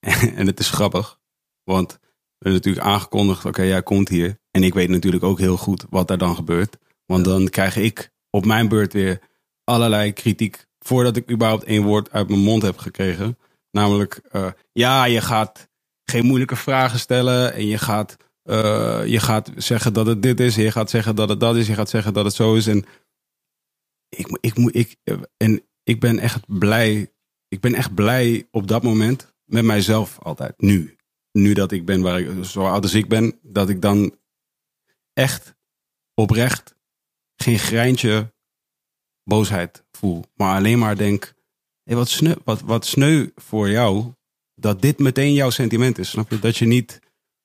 en 0.38 0.46
het 0.46 0.60
is 0.60 0.70
grappig, 0.70 1.20
want 1.64 1.98
we 2.38 2.50
hebben 2.50 2.62
natuurlijk 2.62 2.86
aangekondigd, 2.86 3.44
oké, 3.44 3.62
jij 3.62 3.82
komt 3.82 4.08
hier. 4.08 4.38
En 4.50 4.62
ik 4.62 4.74
weet 4.74 4.88
natuurlijk 4.88 5.24
ook 5.24 5.38
heel 5.38 5.56
goed 5.56 5.86
wat 5.90 6.10
er 6.10 6.18
dan 6.18 6.34
gebeurt. 6.34 6.76
Want 7.06 7.24
dan 7.24 7.48
krijg 7.48 7.76
ik 7.76 8.10
op 8.30 8.44
mijn 8.44 8.68
beurt 8.68 8.92
weer 8.92 9.20
allerlei 9.64 10.12
kritiek 10.12 10.66
voordat 10.78 11.16
ik 11.16 11.30
überhaupt 11.30 11.64
één 11.64 11.82
woord 11.82 12.10
uit 12.10 12.28
mijn 12.28 12.40
mond 12.40 12.62
heb 12.62 12.78
gekregen. 12.78 13.38
Namelijk, 13.70 14.20
uh, 14.32 14.50
ja, 14.72 15.04
je 15.04 15.20
gaat 15.20 15.68
geen 16.04 16.26
moeilijke 16.26 16.56
vragen 16.56 16.98
stellen 16.98 17.54
en 17.54 17.66
je 17.66 17.78
gaat, 17.78 18.16
uh, 18.44 19.06
je 19.06 19.20
gaat 19.20 19.50
zeggen 19.56 19.92
dat 19.92 20.06
het 20.06 20.22
dit 20.22 20.40
is, 20.40 20.56
en 20.56 20.62
je 20.62 20.72
gaat 20.72 20.90
zeggen 20.90 21.16
dat 21.16 21.28
het 21.28 21.40
dat 21.40 21.56
is, 21.56 21.66
je 21.66 21.74
gaat 21.74 21.88
zeggen 21.88 22.12
dat 22.12 22.24
het 22.24 22.34
zo 22.34 22.54
is. 22.54 22.66
En 22.66 22.84
ik, 24.08 24.38
ik, 24.40 24.56
ik, 24.56 24.96
ik, 25.02 25.18
en 25.36 25.62
ik 25.84 26.00
ben 26.00 26.18
echt 26.18 26.58
blij, 26.58 27.12
ik 27.48 27.60
ben 27.60 27.74
echt 27.74 27.94
blij 27.94 28.48
op 28.50 28.68
dat 28.68 28.82
moment 28.82 29.34
met 29.44 29.64
mijzelf 29.64 30.18
altijd, 30.18 30.60
nu. 30.60 30.96
Nu 31.32 31.52
dat 31.52 31.72
ik 31.72 31.84
ben 31.84 32.00
waar 32.00 32.20
ik, 32.20 32.44
zo 32.44 32.66
oud 32.66 32.82
als 32.82 32.94
ik 32.94 33.08
ben, 33.08 33.38
dat 33.42 33.68
ik 33.68 33.80
dan 33.80 34.18
echt 35.12 35.54
oprecht 36.14 36.76
geen 37.36 37.58
greintje 37.58 38.32
boosheid 39.24 39.84
voel. 39.90 40.24
Maar 40.34 40.56
alleen 40.56 40.78
maar 40.78 40.96
denk, 40.96 41.34
hey, 41.82 41.96
wat, 41.96 42.08
sneu, 42.08 42.34
wat, 42.44 42.60
wat 42.60 42.86
sneu 42.86 43.30
voor 43.34 43.70
jou 43.70 44.12
dat 44.54 44.82
dit 44.82 44.98
meteen 44.98 45.32
jouw 45.32 45.50
sentiment 45.50 45.98
is. 45.98 46.08
Snap 46.08 46.30
je? 46.30 46.38
Dat 46.38 46.56
je 46.56 46.66
niet, 46.66 47.00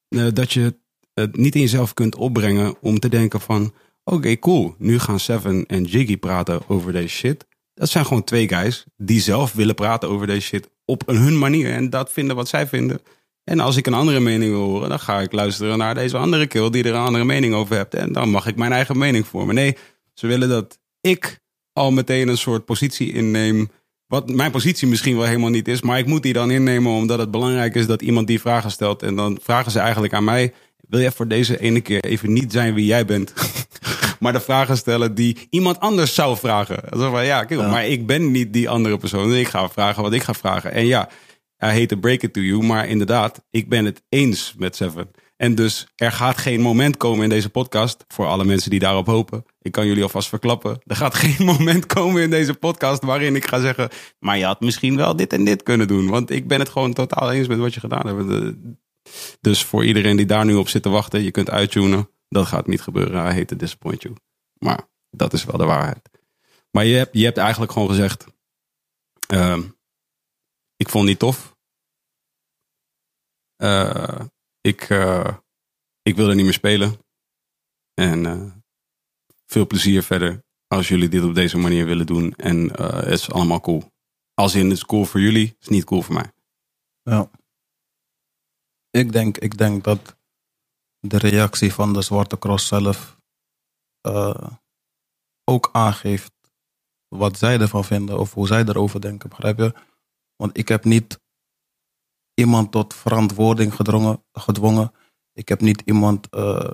uh, 0.09 0.27
dat 0.33 0.53
je 0.53 0.79
het 1.13 1.37
niet 1.37 1.55
in 1.55 1.61
jezelf 1.61 1.93
kunt 1.93 2.15
opbrengen 2.15 2.81
om 2.81 2.99
te 2.99 3.09
denken 3.09 3.41
van... 3.41 3.73
Oké, 4.03 4.39
cool. 4.39 4.75
Nu 4.77 4.99
gaan 4.99 5.19
Seven 5.19 5.65
en 5.65 5.83
Jiggy 5.83 6.17
praten 6.17 6.69
over 6.69 6.91
deze 6.91 7.07
shit. 7.07 7.47
Dat 7.79 7.89
zijn 7.89 8.05
gewoon 8.05 8.23
twee 8.23 8.47
guys 8.47 8.85
die 8.97 9.21
zelf 9.21 9.53
willen 9.53 9.75
praten 9.75 10.09
over 10.09 10.27
deze 10.27 10.41
shit 10.41 10.69
op 10.85 11.03
hun 11.05 11.37
manier. 11.37 11.71
En 11.71 11.89
dat 11.89 12.11
vinden 12.11 12.35
wat 12.35 12.47
zij 12.47 12.67
vinden. 12.67 13.01
En 13.43 13.59
als 13.59 13.75
ik 13.75 13.87
een 13.87 13.93
andere 13.93 14.19
mening 14.19 14.51
wil 14.51 14.61
horen, 14.61 14.89
dan 14.89 14.99
ga 14.99 15.19
ik 15.19 15.31
luisteren 15.31 15.77
naar 15.77 15.95
deze 15.95 16.17
andere 16.17 16.47
kill 16.47 16.69
die 16.69 16.83
er 16.83 16.93
een 16.93 17.05
andere 17.05 17.23
mening 17.23 17.53
over 17.53 17.75
hebt. 17.75 17.93
En 17.93 18.13
dan 18.13 18.29
mag 18.29 18.47
ik 18.47 18.55
mijn 18.55 18.71
eigen 18.71 18.97
mening 18.97 19.27
vormen. 19.27 19.55
Nee, 19.55 19.77
ze 20.13 20.27
willen 20.27 20.49
dat 20.49 20.79
ik 21.01 21.39
al 21.73 21.91
meteen 21.91 22.27
een 22.27 22.37
soort 22.37 22.65
positie 22.65 23.13
inneem. 23.13 23.69
Wat 24.07 24.29
mijn 24.29 24.51
positie 24.51 24.87
misschien 24.87 25.17
wel 25.17 25.25
helemaal 25.25 25.49
niet 25.49 25.67
is. 25.67 25.81
Maar 25.81 25.99
ik 25.99 26.05
moet 26.05 26.23
die 26.23 26.33
dan 26.33 26.51
innemen 26.51 26.91
omdat 26.91 27.19
het 27.19 27.31
belangrijk 27.31 27.75
is 27.75 27.87
dat 27.87 28.01
iemand 28.01 28.27
die 28.27 28.39
vragen 28.39 28.71
stelt. 28.71 29.03
En 29.03 29.15
dan 29.15 29.39
vragen 29.41 29.71
ze 29.71 29.79
eigenlijk 29.79 30.13
aan 30.13 30.23
mij. 30.23 30.53
Wil 30.87 30.99
jij 30.99 31.11
voor 31.11 31.27
deze 31.27 31.59
ene 31.59 31.81
keer 31.81 32.03
even 32.03 32.33
niet 32.33 32.51
zijn 32.51 32.73
wie 32.73 32.85
jij 32.85 33.05
bent? 33.05 33.33
maar 34.19 34.33
de 34.33 34.39
vragen 34.39 34.77
stellen 34.77 35.15
die 35.15 35.47
iemand 35.49 35.79
anders 35.79 36.13
zou 36.13 36.37
vragen. 36.37 36.89
Alsof 36.89 37.23
ja, 37.23 37.43
kijk, 37.43 37.59
ja. 37.59 37.69
maar 37.69 37.87
ik 37.87 38.07
ben 38.07 38.31
niet 38.31 38.53
die 38.53 38.69
andere 38.69 38.97
persoon. 38.97 39.35
Ik 39.35 39.47
ga 39.47 39.69
vragen 39.69 40.03
wat 40.03 40.13
ik 40.13 40.23
ga 40.23 40.33
vragen. 40.33 40.71
En 40.71 40.85
ja, 40.85 41.09
I 41.63 41.65
hate 41.65 41.85
to 41.85 41.97
break 41.97 42.21
it 42.21 42.33
to 42.33 42.41
you. 42.41 42.63
Maar 42.63 42.87
inderdaad, 42.87 43.41
ik 43.49 43.69
ben 43.69 43.85
het 43.85 44.01
eens 44.09 44.53
met 44.57 44.75
Seven. 44.75 45.11
En 45.37 45.55
dus 45.55 45.87
er 45.95 46.11
gaat 46.11 46.37
geen 46.37 46.61
moment 46.61 46.97
komen 46.97 47.23
in 47.23 47.29
deze 47.29 47.49
podcast, 47.49 48.05
voor 48.07 48.25
alle 48.25 48.45
mensen 48.45 48.69
die 48.69 48.79
daarop 48.79 49.05
hopen. 49.05 49.45
Ik 49.61 49.71
kan 49.71 49.87
jullie 49.87 50.03
alvast 50.03 50.29
verklappen. 50.29 50.81
Er 50.85 50.95
gaat 50.95 51.15
geen 51.23 51.45
moment 51.45 51.85
komen 51.85 52.21
in 52.21 52.29
deze 52.29 52.53
podcast 52.53 53.03
waarin 53.03 53.35
ik 53.35 53.47
ga 53.47 53.59
zeggen, 53.59 53.89
maar 54.19 54.37
je 54.37 54.45
had 54.45 54.59
misschien 54.59 54.95
wel 54.95 55.15
dit 55.15 55.33
en 55.33 55.43
dit 55.43 55.63
kunnen 55.63 55.87
doen. 55.87 56.09
Want 56.09 56.29
ik 56.29 56.47
ben 56.47 56.59
het 56.59 56.69
gewoon 56.69 56.93
totaal 56.93 57.31
eens 57.31 57.47
met 57.47 57.57
wat 57.57 57.73
je 57.73 57.79
gedaan 57.79 58.07
hebt. 58.07 58.55
Dus 59.41 59.63
voor 59.63 59.85
iedereen 59.85 60.15
die 60.15 60.25
daar 60.25 60.45
nu 60.45 60.55
op 60.55 60.69
zit 60.69 60.81
te 60.81 60.89
wachten, 60.89 61.23
je 61.23 61.31
kunt 61.31 61.49
uittunen. 61.49 62.09
Dat 62.29 62.47
gaat 62.47 62.67
niet 62.67 62.81
gebeuren. 62.81 63.21
Hij 63.21 63.33
heet 63.33 63.47
to 63.47 63.55
disappoint 63.55 64.01
you. 64.01 64.15
Maar 64.53 64.87
dat 65.09 65.33
is 65.33 65.43
wel 65.43 65.57
de 65.57 65.65
waarheid. 65.65 66.09
Maar 66.71 66.85
je 66.85 66.95
hebt, 66.95 67.13
je 67.13 67.23
hebt 67.23 67.37
eigenlijk 67.37 67.71
gewoon 67.71 67.87
gezegd, 67.87 68.25
uh, 69.33 69.57
ik 70.75 70.89
vond 70.89 71.03
het 71.03 71.03
niet 71.03 71.19
tof. 71.19 71.57
Uh, 73.57 74.21
ik, 74.61 74.89
uh, 74.89 75.37
ik 76.01 76.15
wilde 76.15 76.35
niet 76.35 76.43
meer 76.43 76.53
spelen. 76.53 76.97
En 77.93 78.23
uh, 78.23 78.53
veel 79.45 79.67
plezier 79.67 80.03
verder 80.03 80.43
als 80.67 80.87
jullie 80.87 81.09
dit 81.09 81.23
op 81.23 81.33
deze 81.33 81.57
manier 81.57 81.85
willen 81.85 82.05
doen. 82.05 82.33
En 82.35 82.57
het 82.81 83.19
is 83.19 83.31
allemaal 83.31 83.61
cool. 83.61 83.91
Als 84.33 84.55
in, 84.55 84.63
het 84.63 84.77
is 84.77 84.85
cool 84.85 85.05
voor 85.05 85.19
jullie, 85.19 85.55
is 85.59 85.67
niet 85.67 85.83
cool 85.83 86.01
voor 86.01 86.13
mij. 86.13 86.31
Ja. 87.01 87.31
Ik 88.89 89.11
denk, 89.11 89.37
ik 89.37 89.57
denk 89.57 89.83
dat 89.83 90.18
de 90.99 91.17
reactie 91.17 91.73
van 91.73 91.93
de 91.93 92.01
Zwarte 92.01 92.39
Cross 92.39 92.67
zelf 92.67 93.17
ook 95.43 95.69
aangeeft 95.71 96.33
wat 97.07 97.37
zij 97.37 97.59
ervan 97.59 97.85
vinden 97.85 98.19
of 98.19 98.33
hoe 98.33 98.47
zij 98.47 98.63
erover 98.63 99.01
denken, 99.01 99.29
begrijp 99.29 99.57
je? 99.57 99.73
Want 100.35 100.57
ik 100.57 100.67
heb 100.67 100.83
niet 100.83 101.19
iemand 102.33 102.71
tot 102.71 102.93
verantwoording 102.93 103.75
gedrongen, 103.75 104.23
gedwongen. 104.31 104.91
Ik 105.33 105.49
heb 105.49 105.61
niet 105.61 105.81
iemand 105.81 106.27
uh, 106.33 106.73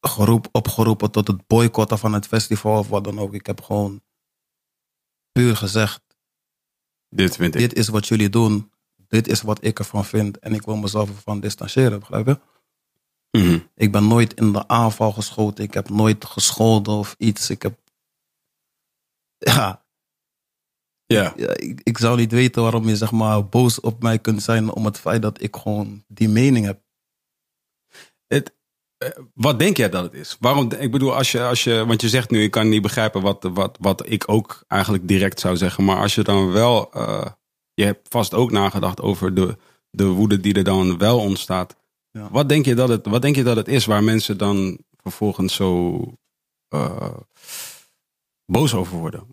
geroep, 0.00 0.48
opgeroepen 0.52 1.10
tot 1.10 1.26
het 1.26 1.46
boycotten 1.46 1.98
van 1.98 2.12
het 2.12 2.26
festival 2.26 2.78
of 2.78 2.88
wat 2.88 3.04
dan 3.04 3.18
ook. 3.18 3.34
Ik 3.34 3.46
heb 3.46 3.60
gewoon 3.62 4.02
puur 5.32 5.56
gezegd: 5.56 6.02
Dit 7.08 7.36
vind 7.36 7.54
ik. 7.54 7.60
Dit 7.60 7.74
is 7.74 7.88
wat 7.88 8.06
jullie 8.06 8.28
doen. 8.28 8.72
Dit 9.14 9.28
is 9.28 9.42
wat 9.42 9.64
ik 9.64 9.78
ervan 9.78 10.04
vind. 10.04 10.38
En 10.38 10.54
ik 10.54 10.62
wil 10.62 10.76
mezelf 10.76 11.08
ervan 11.08 11.40
distancieren, 11.40 11.98
begrijp 11.98 12.26
je? 12.26 12.38
Mm 13.30 13.46
-hmm. 13.46 13.68
Ik 13.74 13.92
ben 13.92 14.08
nooit 14.08 14.34
in 14.34 14.52
de 14.52 14.68
aanval 14.68 15.12
geschoten. 15.12 15.64
Ik 15.64 15.74
heb 15.74 15.88
nooit 15.88 16.24
gescholden 16.24 16.94
of 16.94 17.14
iets. 17.18 17.50
Ik 17.50 17.62
heb. 17.62 17.78
Ja, 19.38 19.84
ja. 21.06 21.32
ja 21.36 21.56
ik, 21.56 21.80
ik, 21.82 21.98
zou 21.98 22.16
niet 22.16 22.32
weten 22.32 22.62
waarom 22.62 22.88
je 22.88 22.96
zeg 22.96 23.10
maar 23.10 23.48
boos 23.48 23.80
op 23.80 24.02
mij 24.02 24.18
kunt 24.18 24.42
zijn 24.42 24.70
om 24.70 24.84
het 24.84 24.98
feit 24.98 25.22
dat 25.22 25.42
ik 25.42 25.56
gewoon 25.56 26.04
die 26.08 26.28
mening 26.28 26.66
heb. 26.66 26.80
Het, 28.26 28.54
uh, 28.98 29.08
wat 29.34 29.58
denk 29.58 29.76
jij 29.76 29.88
dat 29.88 30.02
het 30.02 30.14
is? 30.14 30.36
Waarom, 30.40 30.72
ik 30.72 30.90
bedoel, 30.90 31.16
als 31.16 31.32
je, 31.32 31.42
als 31.42 31.64
je, 31.64 31.84
want 31.86 32.00
je 32.00 32.08
zegt 32.08 32.30
nu, 32.30 32.42
ik 32.42 32.50
kan 32.50 32.68
niet 32.68 32.82
begrijpen 32.82 33.22
wat, 33.22 33.42
wat, 33.42 33.76
wat 33.80 34.10
ik 34.10 34.28
ook 34.28 34.64
eigenlijk 34.68 35.08
direct 35.08 35.40
zou 35.40 35.56
zeggen. 35.56 35.84
Maar 35.84 35.96
als 35.96 36.14
je 36.14 36.22
dan 36.22 36.52
wel, 36.52 36.90
uh, 36.96 37.26
je 37.74 37.84
hebt 37.84 38.08
vast 38.08 38.34
ook 38.34 38.50
nagedacht 38.50 39.00
over 39.00 39.34
de, 39.34 39.56
de 39.90 40.06
woede 40.06 40.40
die 40.40 40.54
er 40.54 40.64
dan 40.64 40.98
wel 40.98 41.18
ontstaat. 41.18 41.76
Ja. 42.10 42.28
Wat, 42.30 42.48
denk 42.48 42.64
je 42.64 42.74
dat 42.74 42.88
het, 42.88 43.06
wat 43.06 43.22
denk 43.22 43.36
je 43.36 43.42
dat 43.42 43.56
het 43.56 43.68
is 43.68 43.86
waar 43.86 44.04
mensen 44.04 44.38
dan 44.38 44.78
vervolgens 45.02 45.54
zo 45.54 46.00
uh, 46.74 47.14
boos 48.46 48.74
over 48.74 48.98
worden? 48.98 49.26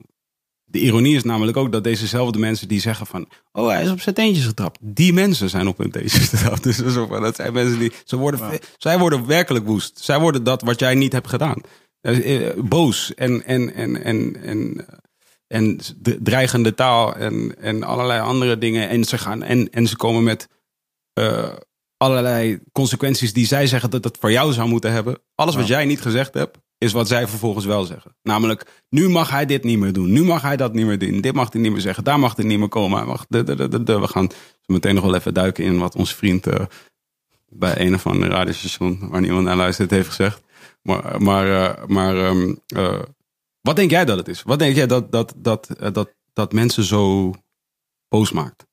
De 0.64 0.80
ironie 0.80 1.16
is 1.16 1.24
namelijk 1.24 1.58
ook 1.58 1.72
dat 1.72 1.84
dezezelfde 1.84 2.40
mensen 2.40 2.68
die 2.68 2.80
zeggen 2.80 3.06
van... 3.06 3.28
oh, 3.52 3.68
hij 3.68 3.84
is 3.84 3.92
op 3.92 4.02
zijn 4.02 4.16
teentjes 4.16 4.46
getrapt. 4.46 4.80
Die 4.82 5.14
mensen 5.14 5.50
zijn 5.50 5.68
op 5.68 5.78
hun 5.78 5.92
teentjes 5.92 6.30
getrapt. 6.30 6.64
Dus 6.64 6.78
dat 6.78 7.36
zijn 7.36 7.54
mensen 7.54 7.80
die... 7.80 7.92
Ze 8.06 8.16
worden, 8.16 8.52
ja. 8.52 8.60
Zij 8.78 9.00
worden 9.00 9.26
werkelijk 9.26 9.66
woest. 9.66 10.00
Zij 10.04 10.20
worden 10.20 10.44
dat 10.44 10.62
wat 10.62 10.80
jij 10.80 10.96
niet 10.96 11.14
hebt 11.14 11.28
gedaan. 11.28 11.62
Boos 12.58 13.14
en, 13.14 13.46
en, 13.46 13.74
en, 13.74 14.04
en, 14.04 14.44
en, 14.44 14.86
en 15.52 15.80
dreigende 16.20 16.74
taal 16.74 17.16
en, 17.16 17.56
en 17.60 17.84
allerlei 17.84 18.22
andere 18.22 18.58
dingen. 18.58 18.90
En 18.90 19.04
ze, 19.04 19.18
gaan, 19.18 19.44
en, 19.44 19.70
en 19.70 19.88
ze 19.88 19.96
komen 19.96 20.24
met 20.24 20.48
uh, 21.20 21.50
allerlei 21.98 22.60
consequenties 22.72 23.34
die 23.34 23.46
zij 23.46 23.68
zeggen 23.68 23.90
dat 23.90 24.04
het 24.04 24.18
voor 24.20 24.32
jou 24.32 24.54
zou 24.54 24.70
moeten 24.70 24.92
hebben. 24.92 25.20
Alles 25.36 25.56
wat 25.56 25.68
jij 25.68 25.86
niet 25.86 26.02
gezegd 26.02 26.34
hebt, 26.34 26.58
is 26.78 26.92
wat 26.92 27.08
zij 27.08 27.28
vervolgens 27.28 27.66
wel 27.66 27.84
zeggen. 27.84 28.16
Namelijk, 28.24 28.84
nu 28.90 29.10
mag 29.10 29.30
hij 29.30 29.46
dit 29.46 29.64
niet 29.64 29.80
meer 29.80 29.94
doen. 29.94 30.12
Nu 30.12 30.24
mag 30.24 30.42
hij 30.42 30.58
dat 30.58 30.74
niet 30.74 30.86
meer 30.86 31.00
doen. 31.00 31.22
Dit 31.22 31.34
mag 31.34 31.52
hij 31.52 31.62
niet 31.62 31.72
meer 31.72 31.82
zeggen. 31.82 32.04
Daar 32.04 32.20
mag 32.20 32.36
hij 32.36 32.46
niet 32.46 32.60
meer 32.60 32.68
komen. 32.68 32.98
Hij 32.98 33.08
mag 33.08 33.26
de, 33.30 33.44
de, 33.44 33.68
de, 33.70 33.84
de. 33.84 34.00
We 34.00 34.08
gaan 34.08 34.30
zo 34.32 34.74
meteen 34.74 34.96
nog 34.96 35.04
wel 35.04 35.16
even 35.16 35.34
duiken 35.34 35.64
in 35.64 35.78
wat 35.78 35.96
onze 35.96 36.16
vriend 36.16 36.48
uh, 36.48 36.54
bij 37.50 37.80
een 37.80 37.94
of 37.94 38.08
andere 38.08 38.32
radiostation, 38.32 39.10
waar 39.10 39.22
niemand 39.22 39.46
naar 39.46 39.56
luistert, 39.56 39.92
heeft 39.92 40.08
gezegd. 40.08 40.42
Maar, 40.82 41.22
maar, 41.22 41.48
uh, 41.48 41.86
maar 41.88 42.16
um, 42.16 42.60
uh, 42.76 43.00
wat 43.62 43.76
denk 43.76 43.92
jij 43.92 44.06
dat 44.06 44.18
het 44.18 44.28
is? 44.28 44.42
Wat 44.44 44.60
denk 44.60 44.76
jij 44.76 44.88
dat, 44.88 45.12
dat, 45.12 45.34
dat, 45.38 45.68
dat, 45.94 46.16
dat 46.34 46.54
mensen 46.54 46.84
zo 46.84 47.34
boos 48.08 48.32
maakt? 48.32 48.66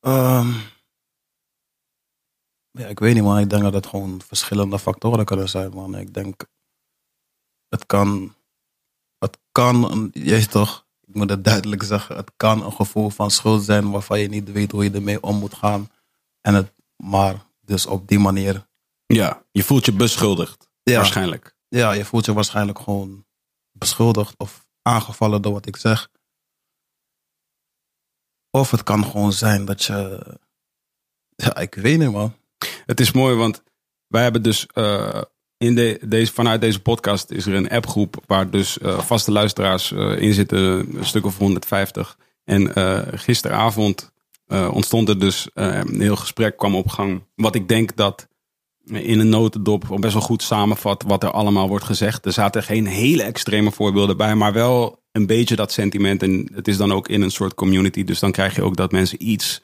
Um 0.00 0.72
ja, 2.78 2.86
ik 2.86 2.98
weet 2.98 3.14
niet, 3.14 3.22
man. 3.22 3.38
Ik 3.38 3.50
denk 3.50 3.62
dat 3.62 3.74
het 3.74 3.86
gewoon 3.86 4.20
verschillende 4.26 4.78
factoren 4.78 5.24
kunnen 5.24 5.48
zijn, 5.48 5.70
man. 5.70 5.96
Ik 5.96 6.14
denk, 6.14 6.46
het 7.68 7.86
kan, 7.86 8.34
het 9.18 9.38
kan, 9.52 10.10
je 10.12 10.46
toch, 10.46 10.86
ik 11.06 11.14
moet 11.14 11.30
het 11.30 11.44
duidelijk 11.44 11.82
zeggen, 11.82 12.16
het 12.16 12.32
kan 12.36 12.64
een 12.64 12.72
gevoel 12.72 13.10
van 13.10 13.30
schuld 13.30 13.64
zijn 13.64 13.90
waarvan 13.90 14.20
je 14.20 14.28
niet 14.28 14.52
weet 14.52 14.70
hoe 14.70 14.84
je 14.84 14.90
ermee 14.90 15.22
om 15.22 15.36
moet 15.36 15.54
gaan. 15.54 15.90
En 16.40 16.54
het, 16.54 16.72
maar 16.96 17.46
dus 17.60 17.86
op 17.86 18.08
die 18.08 18.18
manier. 18.18 18.66
Ja, 19.06 19.42
je 19.50 19.64
voelt 19.64 19.84
je 19.84 19.92
beschuldigd, 19.92 20.68
ja, 20.92 20.96
waarschijnlijk. 20.96 21.56
Ja, 21.68 21.92
je 21.92 22.04
voelt 22.04 22.24
je 22.24 22.32
waarschijnlijk 22.32 22.78
gewoon 22.78 23.26
beschuldigd 23.72 24.34
of 24.36 24.66
aangevallen 24.82 25.42
door 25.42 25.52
wat 25.52 25.66
ik 25.66 25.76
zeg. 25.76 26.08
Of 28.50 28.70
het 28.70 28.82
kan 28.82 29.04
gewoon 29.04 29.32
zijn 29.32 29.64
dat 29.64 29.82
je, 29.82 30.26
ja, 31.36 31.56
ik 31.56 31.74
weet 31.74 31.98
niet, 31.98 32.10
man. 32.10 32.34
Het 32.86 33.00
is 33.00 33.12
mooi, 33.12 33.36
want 33.36 33.62
wij 34.06 34.22
hebben 34.22 34.42
dus 34.42 34.66
uh, 34.74 35.22
in 35.56 35.74
de, 35.74 35.98
deze, 36.02 36.32
vanuit 36.32 36.60
deze 36.60 36.80
podcast 36.80 37.30
is 37.30 37.46
er 37.46 37.54
een 37.54 37.70
appgroep 37.70 38.22
waar 38.26 38.50
dus 38.50 38.78
uh, 38.78 38.98
vaste 38.98 39.32
luisteraars 39.32 39.90
uh, 39.90 40.20
in 40.20 40.32
zitten, 40.32 40.58
een 40.96 41.06
stuk 41.06 41.24
of 41.24 41.38
150. 41.38 42.18
En 42.44 42.72
gisteravond 43.18 44.12
ontstond 44.48 45.08
er 45.08 45.18
dus 45.20 45.48
een 45.54 46.00
heel 46.00 46.16
gesprek 46.16 46.56
kwam 46.56 46.74
op 46.74 46.88
gang. 46.88 47.22
Wat 47.34 47.54
ik 47.54 47.68
denk 47.68 47.96
dat 47.96 48.28
in 48.86 49.20
een 49.20 49.28
notendop 49.28 49.96
best 50.00 50.12
wel 50.12 50.22
goed 50.22 50.42
samenvat 50.42 51.04
wat 51.06 51.22
er 51.22 51.30
allemaal 51.30 51.68
wordt 51.68 51.84
gezegd. 51.84 52.26
Er 52.26 52.32
zaten 52.32 52.62
geen 52.62 52.86
hele 52.86 53.22
extreme 53.22 53.72
voorbeelden 53.72 54.16
bij, 54.16 54.34
maar 54.34 54.52
wel 54.52 55.02
een 55.12 55.26
beetje 55.26 55.56
dat 55.56 55.72
sentiment. 55.72 56.22
En 56.22 56.50
het 56.54 56.68
is 56.68 56.76
dan 56.76 56.92
ook 56.92 57.08
in 57.08 57.22
een 57.22 57.30
soort 57.30 57.54
community, 57.54 58.04
dus 58.04 58.18
dan 58.18 58.32
krijg 58.32 58.54
je 58.54 58.62
ook 58.62 58.76
dat 58.76 58.92
mensen 58.92 59.28
iets 59.28 59.62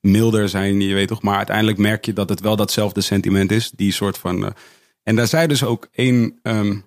milder 0.00 0.48
zijn, 0.48 0.80
je 0.80 0.94
weet 0.94 1.08
toch. 1.08 1.22
Maar 1.22 1.36
uiteindelijk 1.36 1.78
merk 1.78 2.04
je 2.04 2.12
dat 2.12 2.28
het 2.28 2.40
wel 2.40 2.56
datzelfde 2.56 3.00
sentiment 3.00 3.50
is. 3.50 3.70
Die 3.70 3.92
soort 3.92 4.18
van. 4.18 4.54
en 5.02 5.16
daar 5.16 5.26
zei 5.26 5.46
dus 5.46 5.64
ook 5.64 5.88
één, 5.92 6.38
um, 6.42 6.84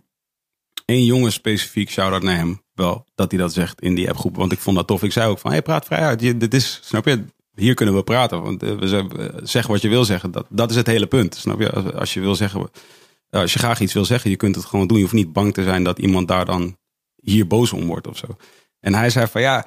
één 0.86 1.06
jongen 1.06 1.32
specifiek, 1.32 1.90
shout-out 1.90 2.24
naar 2.24 2.36
hem, 2.36 2.62
wel, 2.74 3.06
dat 3.16 3.32
hij 3.32 3.40
dat 3.40 3.54
zegt 3.54 3.82
in 3.82 3.96
die 3.96 4.10
appgroep. 4.10 4.36
Want 4.36 4.52
ik 4.52 4.60
vond 4.60 4.76
dat 4.76 4.88
tof. 4.88 5.04
Ik 5.04 5.12
zei 5.12 5.30
ook 5.30 5.40
van, 5.40 5.52
hey, 5.52 5.62
praat 5.62 5.86
vrij 5.86 6.00
uit. 6.00 6.20
Dit 6.20 6.54
is, 6.54 6.80
snap 6.84 7.06
je, 7.06 7.26
hier 7.58 7.74
kunnen 7.74 7.96
we 7.96 8.04
praten. 8.04 8.42
Want 8.42 8.64
uh, 8.64 8.80
we 8.80 9.40
zeggen 9.44 9.72
wat 9.72 9.82
je 9.82 9.90
wil 9.90 10.06
zeggen. 10.06 10.32
Dat, 10.32 10.46
dat 10.50 10.70
is 10.70 10.76
het 10.76 10.88
hele 10.88 11.08
punt. 11.08 11.36
Snap 11.36 11.60
je? 11.60 11.72
Als, 11.72 11.94
als 11.94 12.14
je 12.14 12.20
wil 12.20 12.36
zeggen, 12.36 12.70
als 13.30 13.54
je 13.54 13.60
graag 13.60 13.80
iets 13.80 13.94
wil 13.94 14.06
zeggen, 14.06 14.30
je 14.30 14.36
kunt 14.36 14.56
het 14.56 14.66
gewoon 14.66 14.88
doen. 14.88 14.98
Je 14.98 15.04
hoeft 15.04 15.16
niet 15.16 15.34
bang 15.34 15.54
te 15.54 15.64
zijn 15.64 15.84
dat 15.84 16.00
iemand 16.00 16.28
daar 16.28 16.46
dan 16.46 16.78
hier 17.16 17.48
boos 17.48 17.74
om 17.74 17.86
wordt 17.86 18.08
of 18.08 18.18
zo. 18.18 18.28
En 18.80 18.94
hij 18.94 19.10
zei 19.10 19.28
van 19.28 19.42
ja, 19.42 19.66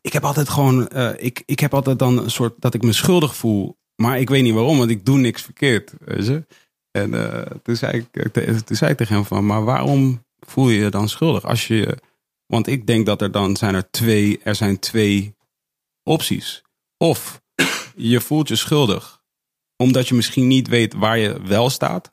ik 0.00 0.12
heb 0.12 0.24
altijd 0.24 0.48
gewoon, 0.48 0.88
ik, 1.16 1.42
ik 1.46 1.60
heb 1.60 1.74
altijd 1.74 1.98
dan 1.98 2.18
een 2.18 2.30
soort 2.30 2.54
dat 2.58 2.74
ik 2.74 2.82
me 2.82 2.92
schuldig 2.92 3.36
voel. 3.36 3.76
Maar 3.94 4.20
ik 4.20 4.28
weet 4.28 4.42
niet 4.42 4.54
waarom, 4.54 4.78
want 4.78 4.90
ik 4.90 5.04
doe 5.04 5.18
niks 5.18 5.42
verkeerd. 5.42 5.94
Weet? 5.98 6.42
En 6.90 7.10
toen, 7.62 7.76
zei 7.76 8.06
ik, 8.12 8.32
toen 8.64 8.76
zei 8.76 8.90
ik 8.90 8.96
tegen 8.96 9.14
hem 9.14 9.24
van, 9.24 9.46
maar 9.46 9.64
waarom 9.64 10.24
voel 10.38 10.68
je 10.68 10.80
je 10.80 10.90
dan 10.90 11.08
schuldig? 11.08 11.44
Als 11.44 11.66
je, 11.66 11.98
want 12.46 12.66
ik 12.66 12.86
denk 12.86 13.06
dat 13.06 13.22
er 13.22 13.30
dan 13.30 13.56
zijn 13.56 13.74
er 13.74 13.90
twee, 13.90 14.40
er 14.42 14.54
zijn 14.54 14.78
twee 14.78 15.36
opties. 16.02 16.62
Of 16.98 17.40
je 17.96 18.20
voelt 18.20 18.48
je 18.48 18.56
schuldig 18.56 19.18
omdat 19.82 20.08
je 20.08 20.14
misschien 20.14 20.46
niet 20.46 20.68
weet 20.68 20.94
waar 20.94 21.18
je 21.18 21.42
wel 21.42 21.70
staat. 21.70 22.12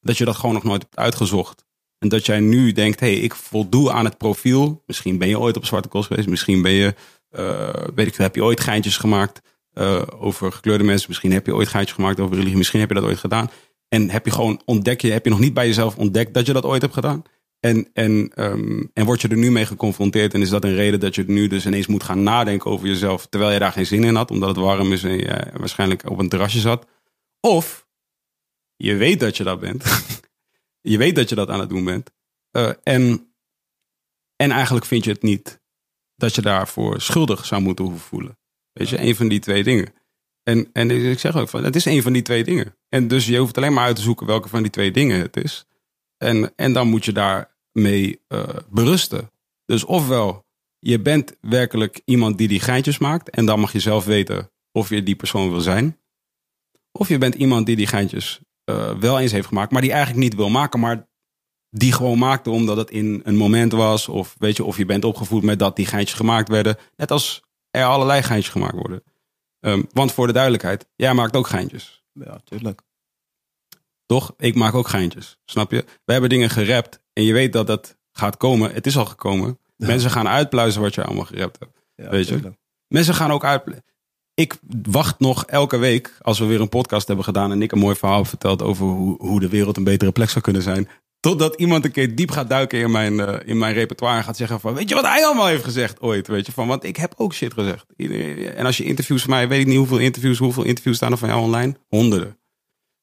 Dat 0.00 0.18
je 0.18 0.24
dat 0.24 0.36
gewoon 0.36 0.54
nog 0.54 0.64
nooit 0.64 0.82
hebt 0.82 0.96
uitgezocht. 0.96 1.64
En 1.98 2.08
dat 2.08 2.26
jij 2.26 2.40
nu 2.40 2.72
denkt, 2.72 3.00
hé, 3.00 3.12
hey, 3.12 3.16
ik 3.16 3.34
voldoe 3.34 3.92
aan 3.92 4.04
het 4.04 4.18
profiel. 4.18 4.82
Misschien 4.86 5.18
ben 5.18 5.28
je 5.28 5.38
ooit 5.38 5.56
op 5.56 5.64
zwarte 5.64 5.88
kost 5.88 6.06
geweest. 6.06 6.28
Misschien 6.28 6.62
ben 6.62 6.72
je, 6.72 6.94
uh, 7.30 7.68
weet 7.94 8.06
ik 8.06 8.16
heb 8.16 8.34
je 8.34 8.44
ooit 8.44 8.60
geintjes 8.60 8.96
gemaakt 8.96 9.40
uh, 9.74 10.02
over 10.18 10.52
gekleurde 10.52 10.84
mensen. 10.84 11.08
Misschien 11.08 11.32
heb 11.32 11.46
je 11.46 11.54
ooit 11.54 11.68
geintjes 11.68 11.94
gemaakt 11.94 12.20
over 12.20 12.36
religie. 12.36 12.56
Misschien 12.56 12.80
heb 12.80 12.88
je 12.88 12.94
dat 12.94 13.04
ooit 13.04 13.18
gedaan. 13.18 13.50
En 13.88 14.10
heb 14.10 14.24
je 14.24 14.30
gewoon 14.30 14.60
ontdek 14.64 15.00
je, 15.00 15.10
heb 15.10 15.24
je 15.24 15.30
nog 15.30 15.40
niet 15.40 15.54
bij 15.54 15.66
jezelf 15.66 15.96
ontdekt 15.96 16.34
dat 16.34 16.46
je 16.46 16.52
dat 16.52 16.64
ooit 16.64 16.82
hebt 16.82 16.94
gedaan. 16.94 17.22
En, 17.64 17.88
en, 17.92 18.30
um, 18.36 18.90
en 18.92 19.04
word 19.04 19.20
je 19.20 19.28
er 19.28 19.36
nu 19.36 19.50
mee 19.50 19.66
geconfronteerd 19.66 20.34
en 20.34 20.40
is 20.40 20.48
dat 20.48 20.64
een 20.64 20.74
reden 20.74 21.00
dat 21.00 21.14
je 21.14 21.24
nu 21.26 21.46
dus 21.46 21.66
ineens 21.66 21.86
moet 21.86 22.02
gaan 22.02 22.22
nadenken 22.22 22.70
over 22.70 22.86
jezelf, 22.86 23.26
terwijl 23.26 23.52
je 23.52 23.58
daar 23.58 23.72
geen 23.72 23.86
zin 23.86 24.04
in 24.04 24.14
had, 24.14 24.30
omdat 24.30 24.48
het 24.48 24.58
warm 24.58 24.92
is 24.92 25.04
en 25.04 25.16
je 25.16 25.46
waarschijnlijk 25.56 26.10
op 26.10 26.18
een 26.18 26.28
terrasje 26.28 26.60
zat. 26.60 26.86
Of 27.40 27.86
je 28.76 28.94
weet 28.94 29.20
dat 29.20 29.36
je 29.36 29.44
dat 29.44 29.60
bent. 29.60 29.84
je 30.92 30.98
weet 30.98 31.16
dat 31.16 31.28
je 31.28 31.34
dat 31.34 31.48
aan 31.48 31.60
het 31.60 31.68
doen 31.68 31.84
bent. 31.84 32.10
Uh, 32.56 32.70
en, 32.82 33.34
en 34.36 34.50
eigenlijk 34.50 34.86
vind 34.86 35.04
je 35.04 35.10
het 35.10 35.22
niet 35.22 35.60
dat 36.16 36.34
je 36.34 36.42
daarvoor 36.42 37.00
schuldig 37.00 37.46
zou 37.46 37.62
moeten 37.62 37.84
hoeven 37.84 38.02
voelen. 38.02 38.38
Weet 38.72 38.88
je, 38.88 39.00
een 39.00 39.16
van 39.16 39.28
die 39.28 39.40
twee 39.40 39.62
dingen. 39.62 39.94
En, 40.42 40.70
en 40.72 40.90
ik 40.90 41.18
zeg 41.18 41.36
ook 41.36 41.48
van, 41.48 41.64
het 41.64 41.76
is 41.76 41.84
een 41.84 42.02
van 42.02 42.12
die 42.12 42.22
twee 42.22 42.44
dingen. 42.44 42.76
En 42.88 43.08
dus 43.08 43.26
je 43.26 43.38
hoeft 43.38 43.56
alleen 43.56 43.72
maar 43.72 43.84
uit 43.84 43.96
te 43.96 44.02
zoeken 44.02 44.26
welke 44.26 44.48
van 44.48 44.62
die 44.62 44.70
twee 44.70 44.90
dingen 44.90 45.20
het 45.20 45.36
is. 45.36 45.66
En, 46.16 46.52
en 46.56 46.72
dan 46.72 46.88
moet 46.88 47.04
je 47.04 47.12
daarmee 47.74 48.20
uh, 48.28 48.42
berusten. 48.68 49.30
Dus 49.64 49.84
ofwel, 49.84 50.46
je 50.78 51.00
bent 51.00 51.36
werkelijk 51.40 52.00
iemand 52.04 52.38
die 52.38 52.48
die 52.48 52.60
geintjes 52.60 52.98
maakt. 52.98 53.30
En 53.30 53.46
dan 53.46 53.60
mag 53.60 53.72
je 53.72 53.80
zelf 53.80 54.04
weten 54.04 54.50
of 54.72 54.88
je 54.88 55.02
die 55.02 55.16
persoon 55.16 55.50
wil 55.50 55.60
zijn. 55.60 55.98
Of 56.92 57.08
je 57.08 57.18
bent 57.18 57.34
iemand 57.34 57.66
die 57.66 57.76
die 57.76 57.86
geintjes 57.86 58.40
uh, 58.70 58.98
wel 58.98 59.20
eens 59.20 59.32
heeft 59.32 59.46
gemaakt, 59.46 59.72
maar 59.72 59.82
die 59.82 59.92
eigenlijk 59.92 60.22
niet 60.22 60.34
wil 60.34 60.48
maken, 60.48 60.80
maar 60.80 61.08
die 61.70 61.92
gewoon 61.92 62.18
maakte 62.18 62.50
omdat 62.50 62.76
het 62.76 62.90
in 62.90 63.20
een 63.24 63.36
moment 63.36 63.72
was. 63.72 64.08
Of 64.08 64.34
weet 64.38 64.56
je, 64.56 64.64
of 64.64 64.76
je 64.76 64.84
bent 64.84 65.04
opgevoed 65.04 65.42
met 65.42 65.58
dat 65.58 65.76
die 65.76 65.86
geintjes 65.86 66.16
gemaakt 66.16 66.48
werden. 66.48 66.76
Net 66.96 67.10
als 67.10 67.42
er 67.70 67.84
allerlei 67.84 68.22
geintjes 68.22 68.52
gemaakt 68.52 68.74
worden. 68.74 69.02
Um, 69.60 69.88
want 69.92 70.12
voor 70.12 70.26
de 70.26 70.32
duidelijkheid, 70.32 70.86
jij 70.96 71.14
maakt 71.14 71.36
ook 71.36 71.46
geintjes. 71.46 72.04
Ja, 72.12 72.40
tuurlijk. 72.44 72.82
Toch? 74.06 74.34
Ik 74.38 74.54
maak 74.54 74.74
ook 74.74 74.88
geintjes. 74.88 75.38
Snap 75.44 75.70
je? 75.70 75.84
We 76.04 76.12
hebben 76.12 76.30
dingen 76.30 76.50
gerapt 76.50 77.00
en 77.14 77.24
je 77.24 77.32
weet 77.32 77.52
dat 77.52 77.66
dat 77.66 77.96
gaat 78.12 78.36
komen. 78.36 78.72
Het 78.74 78.86
is 78.86 78.96
al 78.96 79.04
gekomen. 79.04 79.58
Ja. 79.76 79.86
Mensen 79.86 80.10
gaan 80.10 80.28
uitpluizen 80.28 80.80
wat 80.80 80.94
je 80.94 81.04
allemaal 81.04 81.24
gerapt 81.24 81.58
hebt. 81.58 81.80
Ja, 81.94 82.10
weet 82.10 82.26
je? 82.28 82.34
Tuurlijk. 82.34 82.56
Mensen 82.88 83.14
gaan 83.14 83.30
ook 83.30 83.44
uit. 83.44 83.82
Ik 84.34 84.58
wacht 84.82 85.18
nog 85.18 85.44
elke 85.44 85.76
week 85.76 86.16
als 86.20 86.38
we 86.38 86.44
weer 86.44 86.60
een 86.60 86.68
podcast 86.68 87.06
hebben 87.06 87.24
gedaan 87.24 87.52
en 87.52 87.62
ik 87.62 87.72
een 87.72 87.78
mooi 87.78 87.96
verhaal 87.96 88.24
verteld 88.24 88.62
over 88.62 88.86
hoe, 88.86 89.16
hoe 89.18 89.40
de 89.40 89.48
wereld 89.48 89.76
een 89.76 89.84
betere 89.84 90.12
plek 90.12 90.30
zou 90.30 90.44
kunnen 90.44 90.62
zijn. 90.62 90.88
Totdat 91.20 91.54
iemand 91.54 91.84
een 91.84 91.90
keer 91.90 92.14
diep 92.14 92.30
gaat 92.30 92.48
duiken 92.48 92.78
in 92.78 92.90
mijn, 92.90 93.12
uh, 93.12 93.34
in 93.44 93.58
mijn 93.58 93.74
repertoire 93.74 94.18
en 94.18 94.24
gaat 94.24 94.36
zeggen 94.36 94.60
van, 94.60 94.74
weet 94.74 94.88
je 94.88 94.94
wat 94.94 95.06
hij 95.06 95.24
allemaal 95.24 95.46
heeft 95.46 95.64
gezegd 95.64 96.00
ooit? 96.00 96.26
Weet 96.26 96.46
je, 96.46 96.52
van, 96.52 96.66
want 96.66 96.84
ik 96.84 96.96
heb 96.96 97.14
ook 97.16 97.34
shit 97.34 97.52
gezegd. 97.52 97.86
En 98.56 98.66
als 98.66 98.76
je 98.76 98.84
interviews 98.84 99.22
van 99.22 99.30
mij, 99.30 99.48
weet 99.48 99.60
ik 99.60 99.66
niet 99.66 99.76
hoeveel 99.76 99.98
interviews, 99.98 100.38
hoeveel 100.38 100.64
interviews 100.64 100.96
staan 100.96 101.12
er 101.12 101.18
van 101.18 101.28
jou 101.28 101.40
online? 101.40 101.76
Honderden. 101.88 102.38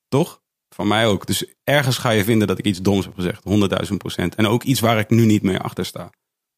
Toch? 0.07 0.40
Van 0.76 0.88
mij 0.88 1.07
ook. 1.07 1.26
Dus 1.26 1.45
ergens 1.63 1.97
ga 1.97 2.09
je 2.09 2.24
vinden 2.24 2.47
dat 2.47 2.57
ik 2.57 2.65
iets 2.65 2.82
doms 2.82 3.05
heb 3.05 3.13
gezegd. 3.13 3.43
Honderdduizend 3.43 3.99
procent. 3.99 4.36
En 4.36 4.45
ook 4.45 4.63
iets 4.63 4.80
waar 4.80 4.99
ik 4.99 5.09
nu 5.09 5.26
niet 5.26 5.43
meer 5.43 5.61
achter 5.61 5.86
sta. 5.86 6.09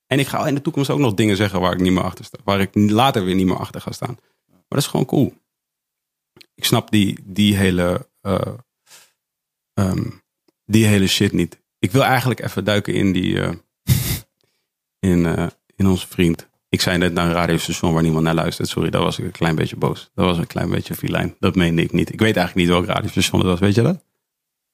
En 0.07 0.19
ik 0.19 0.27
ga 0.27 0.47
in 0.47 0.55
de 0.55 0.61
toekomst 0.61 0.89
ook 0.89 0.99
nog 0.99 1.13
dingen 1.13 1.35
zeggen 1.35 1.59
waar 1.59 1.73
ik 1.73 1.79
niet 1.79 1.91
meer 1.91 2.03
achter 2.03 2.25
sta. 2.25 2.37
Waar 2.43 2.61
ik 2.61 2.75
later 2.75 3.25
weer 3.25 3.35
niet 3.35 3.45
meer 3.45 3.57
achter 3.57 3.81
ga 3.81 3.91
staan. 3.91 4.17
Maar 4.47 4.63
dat 4.67 4.79
is 4.79 4.87
gewoon 4.87 5.05
cool. 5.05 5.33
Ik 6.55 6.65
snap 6.65 6.91
die, 6.91 7.19
die 7.23 7.55
hele... 7.55 8.09
Uh, 8.21 8.53
um, 9.73 10.21
die 10.65 10.85
hele 10.85 11.07
shit 11.07 11.31
niet. 11.31 11.61
Ik 11.79 11.91
wil 11.91 12.03
eigenlijk 12.03 12.39
even 12.39 12.63
duiken 12.63 12.93
in 12.93 13.11
die. 13.11 13.33
Uh, 13.33 13.51
in, 15.11 15.19
uh, 15.25 15.47
in 15.75 15.87
onze 15.87 16.07
vriend. 16.07 16.49
Ik 16.73 16.81
zei 16.81 16.97
net 16.97 17.13
naar 17.13 17.25
een 17.25 17.33
radiostation 17.33 17.93
waar 17.93 18.03
niemand 18.03 18.23
naar 18.23 18.33
luistert. 18.33 18.67
Sorry, 18.67 18.89
daar 18.89 19.01
was 19.01 19.19
ik 19.19 19.25
een 19.25 19.31
klein 19.31 19.55
beetje 19.55 19.75
boos. 19.75 20.11
Dat 20.13 20.25
was 20.25 20.37
een 20.37 20.47
klein 20.47 20.69
beetje 20.69 20.95
filijn. 20.95 21.35
Dat 21.39 21.55
meende 21.55 21.81
ik 21.81 21.91
niet. 21.91 22.13
Ik 22.13 22.19
weet 22.19 22.35
eigenlijk 22.35 22.67
niet 22.67 22.75
welk 22.75 22.85
radiostation 22.85 23.39
het 23.39 23.49
was. 23.49 23.59
Weet 23.59 23.75
je 23.75 23.81
dat? 23.81 24.03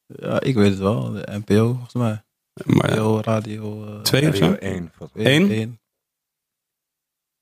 Ja, 0.05 0.41
ik 0.41 0.55
weet 0.55 0.69
het 0.69 0.79
wel. 0.79 1.11
De 1.11 1.41
NPO, 1.45 1.73
volgens 1.73 1.93
mij. 1.93 2.23
Maar, 2.65 2.91
NPO, 2.91 3.21
radio... 3.21 3.85
Uh, 3.85 4.01
twee 4.01 4.29
of 4.29 4.35
zo? 4.35 4.55
Eén. 4.59 4.91
Eén? 5.13 5.79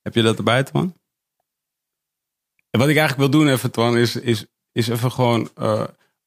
Heb 0.02 0.16
je 0.16 0.22
dat 0.22 0.38
erbij, 0.38 0.64
Twan? 0.64 0.96
En 2.70 2.80
wat 2.80 2.90
ik 2.90 2.98
eigenlijk 2.98 3.32
wil 3.32 3.40
doen 3.42 3.50
even, 3.50 3.72
Twan, 3.72 3.98
is, 3.98 4.16
is, 4.16 4.46
is 4.72 4.88
even 4.88 5.12
gewoon... 5.12 5.50
Uh, 5.58 5.84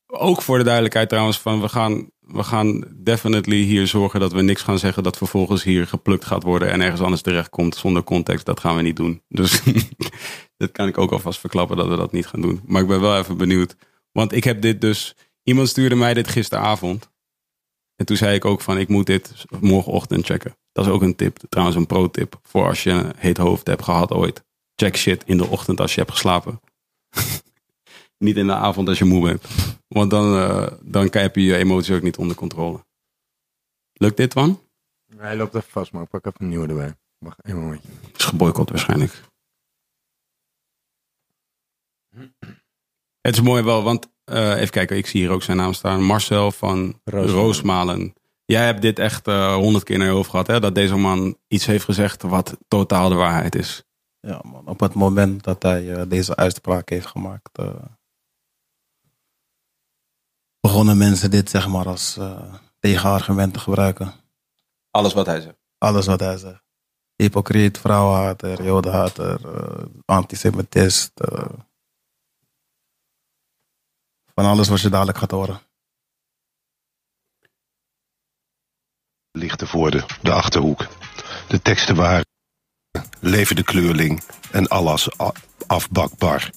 ook 0.07 0.43
voor 0.43 0.59
de 0.59 0.65
duidelijkheid 0.65 1.09
trouwens, 1.09 1.41
van 1.41 1.61
we 1.61 1.69
gaan, 1.69 2.11
we 2.33 2.43
gaan 2.43 2.85
definitely 2.97 3.57
hier 3.57 3.87
zorgen 3.87 4.21
dat 4.21 4.33
we 4.33 4.43
niks 4.43 4.63
gaan 4.63 4.79
zeggen 4.79 5.03
dat 5.03 5.17
vervolgens 5.17 5.63
hier 5.63 5.87
geplukt 5.87 6.25
gaat 6.25 6.43
worden 6.43 6.71
en 6.71 6.81
ergens 6.81 7.01
anders 7.01 7.23
terecht 7.23 7.51
komt 7.51 7.77
zonder 7.77 8.05
context. 8.05 8.47
Dat 8.47 8.61
gaan 8.61 8.77
we 8.77 8.83
niet 8.83 8.97
doen. 8.97 9.23
Dus 9.29 9.63
dat 10.57 10.73
kan 10.73 10.89
ik 10.89 10.99
ook 10.99 11.13
alvast 11.13 11.41
verklappen 11.41 11.77
dat 11.77 11.89
we 11.89 11.97
dat 11.97 12.13
niet 12.13 12.27
gaan 12.27 12.41
doen. 12.41 12.61
Maar 12.67 12.83
ik 12.83 12.89
ben 12.89 13.01
wel 13.01 13.19
even 13.19 13.37
benieuwd. 13.37 13.77
Want 14.13 14.33
ik 14.33 14.45
heb 14.45 14.63
dit 14.63 14.81
dus, 14.81 15.17
iemand 15.43 15.69
stuurde 15.69 15.95
mij 15.95 16.15
dit 16.15 16.29
gisteravond. 16.29 17.11
En 17.97 18.07
toen 18.07 18.17
zei 18.17 18.35
ik 18.35 18.45
ook 18.45 18.61
van 18.61 18.79
ik 18.79 18.89
moet 18.89 19.07
dit 19.07 19.45
morgenochtend 19.61 20.27
checken. 20.27 20.57
Dat 20.73 20.87
is 20.87 20.93
ook 20.93 21.03
een 21.03 21.17
tip, 21.17 21.39
trouwens 21.49 21.77
een 21.77 21.87
pro 21.87 22.11
tip 22.11 22.41
voor 22.43 22.67
als 22.67 22.83
je 22.83 22.91
een 22.91 23.13
heet 23.17 23.37
hoofd 23.37 23.67
hebt 23.67 23.85
gehad 23.85 24.13
ooit. 24.13 24.45
Check 24.75 24.97
shit 24.97 25.23
in 25.27 25.37
de 25.37 25.47
ochtend 25.47 25.81
als 25.81 25.95
je 25.95 26.01
hebt 26.01 26.13
geslapen. 26.13 26.61
niet 28.21 28.37
in 28.37 28.47
de 28.47 28.55
avond 28.55 28.89
als 28.89 28.99
je 28.99 29.05
moe 29.05 29.23
bent. 29.23 29.47
Want 29.89 30.11
dan, 30.11 30.35
uh, 30.35 30.67
dan 30.83 31.09
heb 31.11 31.37
je 31.37 31.43
je 31.43 31.57
emoties 31.57 31.95
ook 31.95 32.03
niet 32.03 32.17
onder 32.17 32.37
controle. 32.37 32.85
Lukt 33.93 34.17
dit, 34.17 34.35
Wan? 34.35 34.61
Hij 35.17 35.37
loopt 35.37 35.55
even 35.55 35.71
vast, 35.71 35.93
maar 35.93 36.03
ik 36.03 36.09
pak 36.09 36.27
even 36.27 36.41
een 36.41 36.49
nieuwe 36.49 36.69
erbij. 36.69 36.95
Wacht, 37.19 37.41
één 37.43 37.61
momentje. 37.61 37.89
Is 38.17 38.25
geboycott 38.25 38.71
waarschijnlijk. 38.71 39.23
Het 43.21 43.35
is 43.35 43.41
mooi 43.41 43.63
wel, 43.63 43.83
want 43.83 44.09
uh, 44.25 44.57
even 44.57 44.71
kijken, 44.71 44.97
ik 44.97 45.07
zie 45.07 45.21
hier 45.21 45.31
ook 45.31 45.43
zijn 45.43 45.57
naam 45.57 45.73
staan. 45.73 46.03
Marcel 46.03 46.53
van 46.53 47.01
Roosmalen. 47.05 47.35
Roosmalen. 47.35 48.15
Jij 48.45 48.65
hebt 48.65 48.83
dit 48.83 48.99
echt 48.99 49.29
uh, 49.29 49.55
honderd 49.55 49.85
keer 49.85 49.99
naar 49.99 50.07
je 50.07 50.13
hoofd 50.13 50.31
gehad, 50.31 50.47
hè? 50.47 50.61
Dat 50.61 50.75
deze 50.75 50.97
man 50.97 51.37
iets 51.49 51.67
heeft 51.67 51.85
gezegd 51.85 52.23
wat 52.23 52.57
totaal 52.69 53.09
de 53.09 53.15
waarheid 53.15 53.55
is. 53.55 53.85
Ja, 54.21 54.43
man. 54.45 54.67
Op 54.67 54.81
het 54.81 54.95
moment 54.95 55.45
dat 55.45 55.63
hij 55.63 55.85
uh, 55.85 56.03
deze 56.09 56.37
uitspraak 56.37 56.89
heeft 56.89 57.07
gemaakt, 57.07 57.59
begonnen 60.61 60.99
mensen 60.99 61.31
dit 61.31 61.51
zeg 61.51 61.69
maar 61.69 61.87
als 61.87 62.17
uh, 62.17 62.55
tegenargument 62.79 63.53
te 63.53 63.59
gebruiken. 63.59 64.13
Alles 64.91 65.13
wat 65.13 65.27
hij 65.27 65.41
zegt? 65.41 65.59
Alles 65.79 66.07
wat 66.07 66.21
hij 66.21 66.37
zegt. 66.37 66.63
Hypocriet, 67.17 67.79
vrouwenhater, 67.79 68.63
jodenhater, 68.65 69.41
uh, 69.47 69.85
antisemitist. 70.05 71.13
Uh, 71.33 71.45
van 74.35 74.45
alles 74.45 74.69
wat 74.69 74.81
je 74.81 74.89
dadelijk 74.89 75.19
gaat 75.19 75.31
horen. 75.31 75.61
Lichtenvoorde, 79.31 80.07
de 80.23 80.33
Achterhoek. 80.33 80.87
De 81.49 81.63
teksten 81.63 81.97
waren 81.97 82.25
Leven 83.21 83.57
de 83.57 83.65
kleurling 83.65 84.23
en 84.51 84.69
alles 84.69 85.09
afbakbar. 85.67 86.51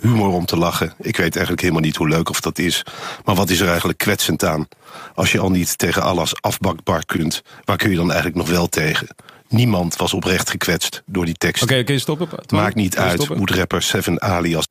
Humor 0.00 0.32
om 0.32 0.46
te 0.46 0.56
lachen. 0.56 0.94
Ik 0.98 1.16
weet 1.16 1.32
eigenlijk 1.32 1.60
helemaal 1.60 1.82
niet 1.82 1.96
hoe 1.96 2.08
leuk 2.08 2.28
of 2.28 2.40
dat 2.40 2.58
is. 2.58 2.82
Maar 3.24 3.34
wat 3.34 3.50
is 3.50 3.60
er 3.60 3.68
eigenlijk 3.68 3.98
kwetsend 3.98 4.44
aan? 4.44 4.68
Als 5.14 5.32
je 5.32 5.38
al 5.38 5.50
niet 5.50 5.78
tegen 5.78 6.02
alles 6.02 6.42
afbakbar 6.42 7.04
kunt, 7.04 7.42
waar 7.64 7.76
kun 7.76 7.90
je 7.90 7.96
dan 7.96 8.10
eigenlijk 8.10 8.36
nog 8.36 8.48
wel 8.48 8.66
tegen? 8.66 9.08
Niemand 9.48 9.96
was 9.96 10.14
oprecht 10.14 10.50
gekwetst 10.50 11.02
door 11.06 11.24
die 11.24 11.34
tekst. 11.34 11.62
Oké, 11.62 11.82
kun 11.82 11.94
je 11.94 12.00
stoppen? 12.00 12.28
Maakt 12.48 12.74
niet 12.74 12.96
uit 12.96 13.22
stoppen? 13.22 13.46
de 13.46 13.54
rapper 13.54 13.82
Seven 13.82 14.22
alias 14.22 14.66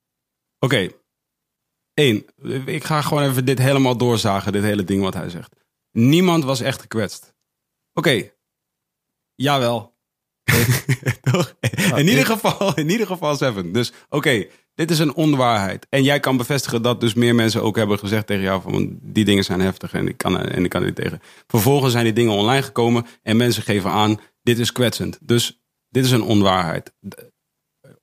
Oké. 0.59 0.89
Eén. 1.93 2.25
Ik 2.65 2.83
ga 2.83 3.01
gewoon 3.01 3.23
even 3.23 3.45
dit 3.45 3.59
helemaal 3.59 3.97
doorzagen, 3.97 4.51
dit 4.51 4.63
hele 4.63 4.83
ding 4.83 5.01
wat 5.01 5.13
hij 5.13 5.29
zegt. 5.29 5.55
Niemand 5.91 6.43
was 6.43 6.61
echt 6.61 6.81
gekwetst. 6.81 7.33
Oké. 7.93 8.31
Jawel. 9.35 9.94
Toch? 11.31 11.55
in, 11.95 12.07
ieder 12.07 12.25
geval, 12.25 12.75
in 12.75 12.89
ieder 12.89 13.07
geval 13.07 13.35
Seven. 13.35 13.71
Dus 13.71 13.91
oké, 14.09 14.45
dit 14.75 14.91
is 14.91 14.99
een 14.99 15.13
onwaarheid. 15.13 15.87
En 15.89 16.03
jij 16.03 16.19
kan 16.19 16.37
bevestigen 16.37 16.81
dat 16.81 17.01
dus 17.01 17.13
meer 17.13 17.35
mensen 17.35 17.61
ook 17.61 17.75
hebben 17.75 17.99
gezegd 17.99 18.27
tegen 18.27 18.43
jou... 18.43 18.61
van 18.61 18.99
die 19.01 19.25
dingen 19.25 19.43
zijn 19.43 19.59
heftig 19.59 19.93
en 19.93 20.07
ik 20.07 20.17
kan, 20.17 20.39
en 20.39 20.63
ik 20.63 20.69
kan 20.69 20.83
niet 20.83 20.95
tegen. 20.95 21.21
Vervolgens 21.47 21.91
zijn 21.91 22.03
die 22.03 22.13
dingen 22.13 22.33
online 22.33 22.63
gekomen 22.63 23.05
en 23.21 23.37
mensen 23.37 23.63
geven 23.63 23.91
aan... 23.91 24.19
dit 24.41 24.59
is 24.59 24.71
kwetsend. 24.71 25.17
Dus 25.21 25.61
dit 25.89 26.05
is 26.05 26.11
een 26.11 26.23
onwaarheid. 26.23 26.93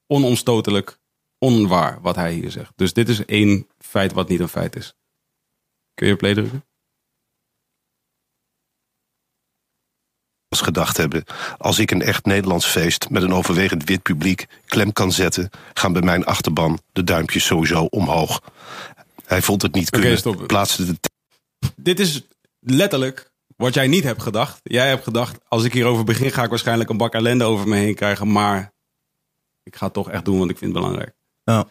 Onomstotelijk 0.06 0.98
onwaar 1.38 1.98
wat 2.00 2.16
hij 2.16 2.32
hier 2.32 2.50
zegt. 2.50 2.72
Dus 2.76 2.92
dit 2.92 3.08
is 3.08 3.24
één 3.24 3.66
feit 3.78 4.12
wat 4.12 4.28
niet 4.28 4.40
een 4.40 4.48
feit 4.48 4.76
is. 4.76 4.94
Kun 5.94 6.08
je 6.08 6.16
play 6.16 6.34
drukken? 6.34 6.64
Gedacht 10.60 10.96
hebben. 10.96 11.24
Als 11.58 11.78
ik 11.78 11.90
een 11.90 12.02
echt 12.02 12.24
Nederlands 12.24 12.66
feest 12.66 13.10
met 13.10 13.22
een 13.22 13.32
overwegend 13.32 13.84
wit 13.84 14.02
publiek 14.02 14.46
klem 14.66 14.92
kan 14.92 15.12
zetten, 15.12 15.50
gaan 15.74 15.92
bij 15.92 16.02
mijn 16.02 16.24
achterban 16.24 16.80
de 16.92 17.04
duimpjes 17.04 17.46
sowieso 17.46 17.84
omhoog. 17.84 18.40
Hij 19.26 19.42
vond 19.42 19.62
het 19.62 19.74
niet 19.74 19.88
Oké, 19.88 20.00
kunnen, 20.00 20.18
stop. 20.18 20.46
plaatste 20.46 20.84
de 20.84 20.96
Dit 21.76 22.00
is 22.00 22.22
letterlijk 22.60 23.32
wat 23.56 23.74
jij 23.74 23.86
niet 23.86 24.04
hebt 24.04 24.22
gedacht. 24.22 24.60
Jij 24.62 24.88
hebt 24.88 25.04
gedacht, 25.04 25.38
als 25.48 25.64
ik 25.64 25.72
hierover 25.72 26.04
begin, 26.04 26.30
ga 26.30 26.42
ik 26.42 26.50
waarschijnlijk 26.50 26.90
een 26.90 26.96
bak 26.96 27.12
ellende 27.12 27.44
over 27.44 27.68
me 27.68 27.76
heen 27.76 27.94
krijgen. 27.94 28.32
Maar 28.32 28.72
ik 29.62 29.76
ga 29.76 29.84
het 29.84 29.94
toch 29.94 30.10
echt 30.10 30.24
doen, 30.24 30.38
want 30.38 30.50
ik 30.50 30.58
vind 30.58 30.72
het 30.72 30.82
belangrijk. 30.82 31.14
Ja. 31.44 31.66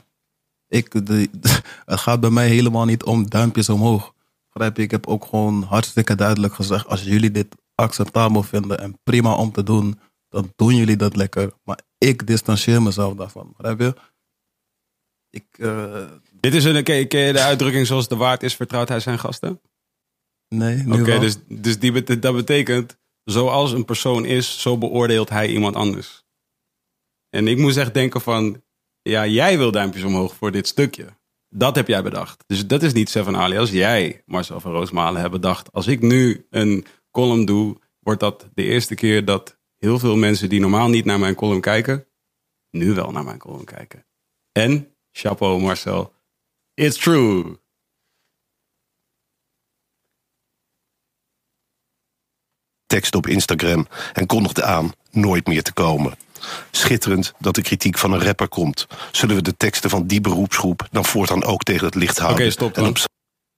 Ik, 0.67 1.05
de, 1.05 1.29
het 1.85 1.99
gaat 1.99 2.19
bij 2.19 2.29
mij 2.29 2.47
helemaal 2.47 2.85
niet 2.85 3.03
om 3.03 3.29
duimpjes 3.29 3.69
omhoog. 3.69 4.13
Begrijp 4.53 4.77
je? 4.77 4.83
Ik 4.83 4.91
heb 4.91 5.07
ook 5.07 5.25
gewoon 5.25 5.63
hartstikke 5.63 6.15
duidelijk 6.15 6.53
gezegd: 6.53 6.87
als 6.87 7.03
jullie 7.03 7.31
dit 7.31 7.55
acceptabel 7.75 8.43
vinden 8.43 8.79
en 8.79 8.99
prima 9.03 9.35
om 9.35 9.51
te 9.51 9.63
doen, 9.63 9.99
dan 10.29 10.53
doen 10.55 10.75
jullie 10.75 10.95
dat 10.95 11.15
lekker. 11.15 11.51
Maar 11.63 11.79
ik 11.97 12.27
distancieer 12.27 12.81
mezelf 12.81 13.15
daarvan. 13.15 13.53
Begrijp 13.57 13.79
je? 13.79 13.95
Ik, 15.29 15.45
eh, 15.51 16.09
Dit 16.31 16.53
is 16.53 16.63
een, 16.63 16.75
je 16.75 17.07
de 17.07 17.41
uitdrukking 17.41 17.87
zoals 17.87 18.07
de 18.07 18.15
waard 18.15 18.43
is, 18.43 18.55
vertrouwt 18.55 18.89
hij 18.89 18.99
zijn 18.99 19.19
gasten? 19.19 19.61
nee, 20.47 21.01
Oké, 21.01 21.19
dus, 21.19 21.37
dus 21.47 21.79
die, 21.79 22.19
dat 22.19 22.35
betekent, 22.35 22.97
zoals 23.23 23.71
een 23.71 23.85
persoon 23.85 24.25
is, 24.25 24.61
zo 24.61 24.77
beoordeelt 24.77 25.29
hij 25.29 25.47
iemand 25.47 25.75
anders. 25.75 26.23
En 27.29 27.47
ik 27.47 27.57
moest 27.57 27.77
echt 27.77 27.93
denken 27.93 28.21
van, 28.21 28.63
ja, 29.01 29.27
jij 29.27 29.57
wil 29.57 29.71
duimpjes 29.71 30.03
omhoog 30.03 30.35
voor 30.35 30.51
dit 30.51 30.67
stukje. 30.67 31.05
Dat 31.49 31.75
heb 31.75 31.87
jij 31.87 32.03
bedacht. 32.03 32.43
Dus 32.47 32.67
dat 32.67 32.83
is 32.83 32.93
niet 32.93 33.09
Seven 33.09 33.35
Alias. 33.35 33.71
Jij, 33.71 34.21
Marcel 34.25 34.59
van 34.59 34.71
Roosmalen, 34.71 35.19
hebt 35.21 35.33
bedacht. 35.33 35.71
Als 35.71 35.87
ik 35.87 36.01
nu 36.01 36.45
een 36.49 36.85
column 37.11 37.45
doe, 37.45 37.77
wordt 37.99 38.19
dat 38.19 38.49
de 38.53 38.63
eerste 38.63 38.95
keer 38.95 39.25
dat 39.25 39.59
heel 39.77 39.99
veel 39.99 40.15
mensen 40.15 40.49
die 40.49 40.59
normaal 40.59 40.89
niet 40.89 41.05
naar 41.05 41.19
mijn 41.19 41.35
column 41.35 41.61
kijken, 41.61 42.07
nu 42.69 42.93
wel 42.93 43.11
naar 43.11 43.23
mijn 43.23 43.39
column 43.39 43.65
kijken. 43.65 44.05
En, 44.51 44.95
chapeau 45.11 45.61
Marcel, 45.61 46.13
it's 46.73 46.97
true. 46.97 47.59
tekst 52.91 53.15
op 53.15 53.27
Instagram 53.27 53.87
en 54.13 54.25
kondigde 54.25 54.63
aan 54.63 54.91
nooit 55.11 55.47
meer 55.47 55.63
te 55.63 55.73
komen. 55.73 56.13
Schitterend 56.71 57.33
dat 57.39 57.55
de 57.55 57.61
kritiek 57.61 57.97
van 57.97 58.11
een 58.11 58.23
rapper 58.23 58.47
komt. 58.47 58.87
Zullen 59.11 59.35
we 59.35 59.41
de 59.41 59.57
teksten 59.57 59.89
van 59.89 60.07
die 60.07 60.21
beroepsgroep 60.21 60.87
dan 60.91 61.05
voortaan 61.05 61.43
ook 61.43 61.63
tegen 61.63 61.85
het 61.85 61.95
licht 61.95 62.17
houden? 62.17 62.41
Oké, 62.41 62.51
stop 62.51 62.73
dan. 62.73 62.95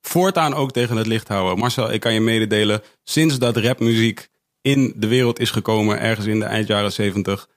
Voortaan 0.08 0.54
ook 0.54 0.72
tegen 0.72 0.98
het 0.98 1.08
licht 1.08 1.28
houden. 1.28 1.58
Marcel, 1.58 1.92
ik 1.92 2.00
kan 2.00 2.14
je 2.14 2.20
mededelen, 2.20 2.82
sinds 3.04 3.40
dat 3.40 3.58
rapmuziek 3.58 4.28
in 4.62 4.94
de 4.96 5.08
wereld 5.08 5.40
is 5.40 5.52
gekomen, 5.52 6.00
ergens 6.00 6.26
in 6.26 6.40
de 6.40 6.46
eind 6.46 6.68
jaren 6.68 6.92
70, 6.92 7.50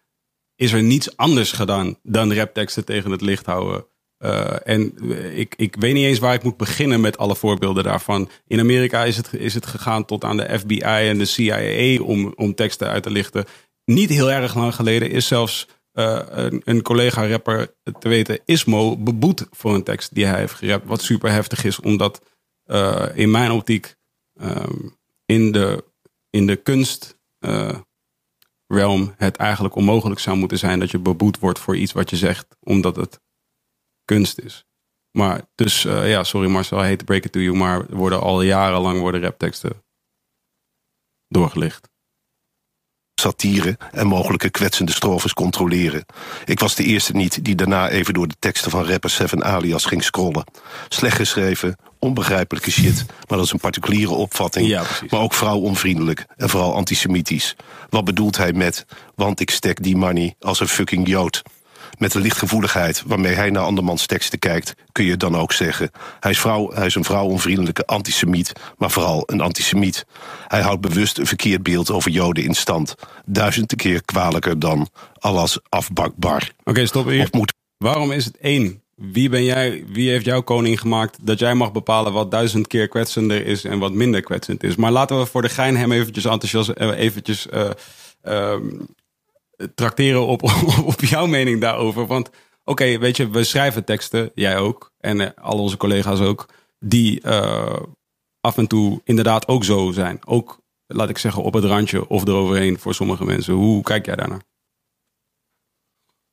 is 0.57 0.73
er 0.73 0.83
niets 0.83 1.17
anders 1.17 1.53
gedaan 1.53 1.99
dan 2.03 2.35
rapteksten 2.35 2.85
tegen 2.85 3.11
het 3.11 3.21
licht 3.21 3.47
houden. 3.47 3.87
Eh, 4.19 4.55
en 4.65 4.95
eh, 5.11 5.39
ik, 5.39 5.55
ik 5.57 5.77
weet 5.79 5.95
niet 5.95 6.05
eens 6.05 6.19
waar 6.19 6.35
ik 6.35 6.43
moet 6.43 6.57
beginnen 6.57 7.01
met 7.01 7.19
alle 7.19 7.37
voorbeelden 7.37 7.85
daarvan. 7.85 8.31
In 8.47 8.61
Amerika 8.61 9.05
is 9.05 9.17
het, 9.17 9.33
is 9.33 9.55
het 9.55 9.67
gegaan 9.67 10.05
tot 10.05 10.25
aan 10.25 10.37
de 10.37 10.59
FBI 10.59 10.81
en 10.81 11.19
de 11.19 11.25
CIA 11.25 12.03
om, 12.03 12.33
om 12.37 12.55
teksten 12.55 12.89
uit 12.89 13.03
te 13.03 13.11
lichten. 13.11 13.45
Niet 13.85 14.11
heel 14.11 14.31
erg 14.31 14.55
lang 14.55 14.75
geleden 14.75 15.11
is 15.11 15.27
zelfs 15.27 15.69
eh, 15.93 16.21
een, 16.29 16.63
een 16.65 16.83
collega-rapper 16.83 17.75
te 17.99 18.09
weten, 18.09 18.41
Ismo, 18.45 18.97
beboet 18.97 19.47
voor 19.51 19.75
een 19.75 19.83
tekst 19.83 20.15
die 20.15 20.27
hij 20.27 20.39
heeft 20.39 20.55
gerapt. 20.55 20.87
Wat 20.87 21.03
super 21.03 21.31
heftig 21.31 21.65
is, 21.65 21.81
omdat 21.81 22.21
eh, 22.67 23.07
in 23.15 23.31
mijn 23.31 23.51
optiek 23.51 23.97
ehm, 24.35 24.89
in, 25.25 25.53
de, 25.53 25.85
in 26.31 26.47
de 26.47 26.57
kunst 26.57 27.19
eh, 27.39 27.79
realm 28.67 29.15
het 29.17 29.37
eigenlijk 29.37 29.75
onmogelijk 29.75 30.21
zou 30.21 30.37
moeten 30.37 30.59
zijn 30.59 30.81
dat 30.81 30.91
je 30.91 30.99
beboet 30.99 31.39
wordt 31.39 31.59
voor 31.59 31.77
iets 31.77 31.93
wat 31.93 32.11
je 32.11 32.17
zegt, 32.17 32.57
omdat 32.61 32.97
het 32.97 33.21
kunst 34.05 34.39
is. 34.39 34.65
Maar 35.11 35.49
dus, 35.55 35.85
eh, 35.85 36.11
ja, 36.11 36.25
sorry 36.25 36.49
Marcel, 36.49 36.83
hate 36.83 36.97
to 36.97 37.05
break 37.05 37.25
it 37.25 37.33
to 37.33 37.41
you, 37.41 37.57
maar 37.57 37.87
worden 37.87 38.21
al 38.21 38.43
jarenlang 38.43 39.01
worden 39.01 39.21
rapteksten 39.21 39.85
doorgelicht. 41.29 41.89
Satire 43.21 43.79
en 43.93 44.07
mogelijke 44.07 44.51
kwetsende 44.51 44.93
strofes 44.93 45.33
controleren. 45.33 46.05
Ik 46.45 46.61
was 46.61 46.75
de 46.75 46.85
eerste 46.85 47.13
niet 47.13 47.45
die 47.45 47.55
daarna 47.55 47.89
even 47.89 48.15
door 48.15 48.29
de 48.29 48.37
teksten 48.39 48.71
van 48.71 48.87
rapper 48.87 49.11
Seven 49.11 49.45
Alias 49.45 49.85
ging 49.85 50.05
scrollen. 50.05 50.45
Slecht 50.89 51.17
geschreven, 51.17 51.77
onbegrijpelijke 51.99 52.71
shit, 52.71 53.05
maar 53.07 53.39
dat 53.39 53.47
is 53.47 53.53
een 53.53 53.59
particuliere 53.59 54.15
opvatting. 54.15 54.69
Ja, 54.69 54.83
maar 55.11 55.21
ook 55.21 55.35
vrouwonvriendelijk 55.35 56.27
en 56.37 56.49
vooral 56.49 56.75
antisemitisch. 56.75 57.57
Wat 57.89 58.05
bedoelt 58.05 58.37
hij 58.37 58.53
met, 58.53 58.87
want 59.15 59.41
ik 59.41 59.51
stek 59.51 59.83
die 59.83 59.97
money 59.97 60.35
als 60.41 60.61
een 60.61 60.69
fucking 60.69 61.09
jood? 61.09 61.43
Met 61.99 62.13
de 62.13 62.21
lichtgevoeligheid 62.21 63.03
waarmee 63.07 63.35
hij 63.35 63.51
naar 63.51 63.63
andermans 63.63 64.07
teksten 64.07 64.39
kijkt, 64.39 64.75
kun 64.93 65.05
je 65.05 65.17
dan 65.17 65.37
ook 65.37 65.53
zeggen: 65.53 65.91
hij 66.21 66.31
is, 66.31 66.41
vrouw, 66.41 66.73
hij 66.73 66.87
is 66.87 66.95
een 66.95 67.05
vrouwonvriendelijke 67.05 67.87
antisemiet, 67.87 68.53
maar 68.79 68.91
vooral 68.91 69.23
een 69.27 69.41
antisemiet. 69.41 70.07
Hij 70.49 70.61
houdt 70.61 70.81
bewust 70.81 71.19
een 71.19 71.27
verkeerd 71.27 71.63
beeld 71.63 71.91
over 71.91 72.11
Joden 72.11 72.45
in 72.45 72.55
stand. 72.55 72.95
Duizend 73.25 73.77
keer 73.77 74.05
kwalijker 74.05 74.59
dan 74.59 74.89
alles 75.19 75.59
afbakbar. 75.69 76.51
Oké, 76.65 76.87
stop 76.87 77.07
hier. 77.07 77.23
Of 77.23 77.33
moet 77.33 77.55
Waarom 77.79 78.13
is 78.13 78.25
het 78.25 78.37
één? 78.37 78.83
Wie 78.95 79.29
ben 79.29 79.45
jij? 79.45 79.85
Wie 79.89 80.11
heeft 80.11 80.25
jouw 80.25 80.43
koning 80.43 80.81
gemaakt 80.81 81.27
dat 81.27 81.39
jij 81.39 81.55
mag 81.55 81.73
bepalen 81.73 82.13
wat 82.13 82.31
duizend 82.31 82.67
keer 82.67 82.89
kwetsender 82.89 83.47
is 83.47 83.65
en 83.65 83.79
wat 83.79 83.93
minder 83.93 84.21
kwetsend 84.21 84.63
is? 84.63 84.77
Maar 84.77 84.93
laten 84.93 85.19
we 85.19 85.27
voor 85.27 85.43
de 85.43 85.49
gein 85.49 85.77
hem 85.77 85.93
eventjes 85.93 86.25
enthousiast, 86.25 86.69
eh, 86.69 86.99
eventjes 86.99 87.49
eh, 87.49 87.71
ehm, 88.23 88.69
trakteren 89.75 90.27
op, 90.27 90.43
op 90.93 91.01
jouw 91.01 91.27
mening 91.27 91.61
daarover. 91.61 92.07
Want 92.07 92.31
oké, 92.65 92.99
weet 92.99 93.17
je, 93.17 93.31
we 93.31 93.45
schrijven 93.45 93.85
teksten, 93.85 94.31
jij 94.35 94.59
ook 94.59 94.93
en 94.99 95.21
eh, 95.21 95.45
al 95.45 95.59
onze 95.59 95.77
collega's 95.77 96.21
ook, 96.21 96.49
die 96.79 97.21
eh, 97.21 97.83
af 98.41 98.57
en 98.57 98.67
toe 98.67 99.01
inderdaad 99.05 99.49
ook 99.49 99.65
zo 99.65 99.93
zijn. 99.93 100.27
Ook, 100.27 100.61
laat 100.87 101.09
ik 101.09 101.19
zeggen, 101.19 101.43
op 101.43 101.53
het 101.55 101.65
randje 101.65 102.09
of 102.09 102.27
eroverheen 102.27 102.79
voor 102.79 102.95
sommige 102.95 103.25
mensen. 103.25 103.55
Hoe 103.55 103.83
kijk 103.83 104.07
jij 104.07 104.17
daarnaar? 104.17 104.43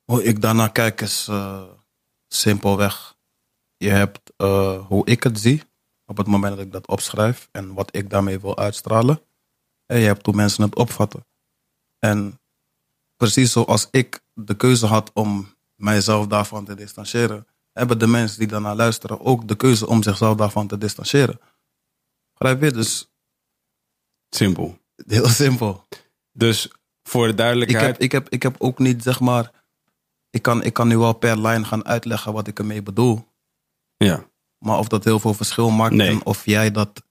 Hoe 0.03 0.23
ik 0.23 0.41
daarnaar 0.41 0.71
kijk 0.71 1.01
is 1.01 1.27
eh, 1.27 1.63
simpelweg. 2.27 3.15
Je 3.77 3.89
hebt 3.89 4.31
hoe 4.87 5.05
ik 5.05 5.23
het 5.23 5.39
zie 5.39 5.63
op 6.05 6.17
het 6.17 6.27
moment 6.27 6.55
dat 6.55 6.65
ik 6.65 6.71
dat 6.71 6.87
opschrijf 6.87 7.49
en 7.51 7.73
wat 7.73 7.95
ik 7.95 8.09
daarmee 8.09 8.39
wil 8.39 8.57
uitstralen. 8.57 9.21
En 9.85 9.99
je 9.99 10.05
hebt 10.05 10.25
hoe 10.25 10.35
mensen 10.35 10.63
het 10.63 10.75
opvatten. 10.75 11.25
En 11.99 12.39
precies 13.23 13.51
zoals 13.51 13.87
ik 13.91 14.21
de 14.33 14.55
keuze 14.55 14.85
had 14.85 15.11
om 15.13 15.53
mijzelf 15.75 16.27
daarvan 16.27 16.65
te 16.65 16.75
distancieren, 16.75 17.47
hebben 17.73 17.99
de 17.99 18.07
mensen 18.07 18.39
die 18.39 18.47
daarnaar 18.47 18.75
luisteren 18.75 19.19
ook 19.21 19.47
de 19.47 19.55
keuze 19.55 19.87
om 19.87 20.03
zichzelf 20.03 20.35
daarvan 20.37 20.67
te 20.67 20.77
distancieren. 20.77 21.39
Begrijp 22.33 22.61
je? 22.61 22.71
Dus 22.71 23.11
Simpel. 24.29 24.77
heel 25.07 25.27
simpel. 25.27 25.85
Dus 26.31 26.71
voor 27.03 27.23
de 27.25 27.31
Ik 27.31 27.37
duidelijkheid. 27.37 27.85
heb, 27.85 27.97
ik, 28.01 28.11
heb, 28.11 28.29
ik 28.29 28.43
heb 28.43 28.55
ook 28.57 28.79
niet, 28.79 29.03
zeg 29.03 29.19
maar. 29.19 29.51
Ik 30.29 30.41
kan, 30.41 30.63
ik 30.63 30.73
kan 30.73 30.87
nu 30.87 30.97
wel 30.97 31.13
per 31.13 31.37
lijn 31.39 31.65
gaan 31.65 31.85
uitleggen 31.85 32.33
wat 32.33 32.47
ik 32.47 32.59
ermee 32.59 32.81
bedoel. 32.81 33.27
ja. 33.97 34.31
Maar 34.57 34.77
of 34.77 34.87
dat 34.87 35.03
heel 35.03 35.19
veel 35.19 35.33
verschil 35.33 35.69
maakt 35.69 35.93
Nee. 35.93 36.09
en 36.09 36.25
of 36.25 36.45
jij 36.45 36.71
dat 36.71 37.03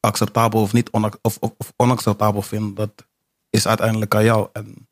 acceptabel 0.00 0.60
of 0.62 0.72
niet 0.72 0.90
of, 0.90 1.18
of, 1.22 1.38
of 1.40 1.72
onacceptabel 1.76 2.42
vindt, 2.42 2.76
dat 2.76 3.06
is 3.50 3.66
uiteindelijk 3.66 4.14
aan 4.14 4.24
jou. 4.24 4.48
En 4.52 4.88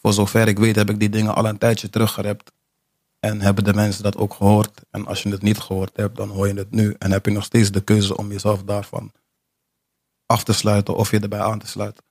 voor 0.00 0.12
zover 0.12 0.48
ik 0.48 0.58
weet 0.58 0.76
heb 0.76 0.90
ik 0.90 1.00
die 1.00 1.08
dingen 1.08 1.34
al 1.34 1.46
een 1.48 1.58
tijdje 1.58 1.90
teruggerept. 1.90 2.52
En 3.20 3.40
hebben 3.40 3.64
de 3.64 3.74
mensen 3.74 4.02
dat 4.02 4.16
ook 4.16 4.34
gehoord. 4.34 4.80
En 4.90 5.06
als 5.06 5.22
je 5.22 5.28
het 5.28 5.42
niet 5.42 5.58
gehoord 5.58 5.96
hebt, 5.96 6.16
dan 6.16 6.28
hoor 6.28 6.48
je 6.48 6.54
het 6.54 6.70
nu. 6.70 6.94
En 6.98 7.12
heb 7.12 7.24
je 7.24 7.32
nog 7.32 7.44
steeds 7.44 7.70
de 7.70 7.80
keuze 7.80 8.16
om 8.16 8.32
jezelf 8.32 8.62
daarvan 8.62 9.12
af 10.26 10.44
te 10.44 10.52
sluiten 10.52 10.96
of 10.96 11.10
je 11.10 11.20
erbij 11.20 11.40
aan 11.40 11.58
te 11.58 11.66
sluiten. 11.66 12.04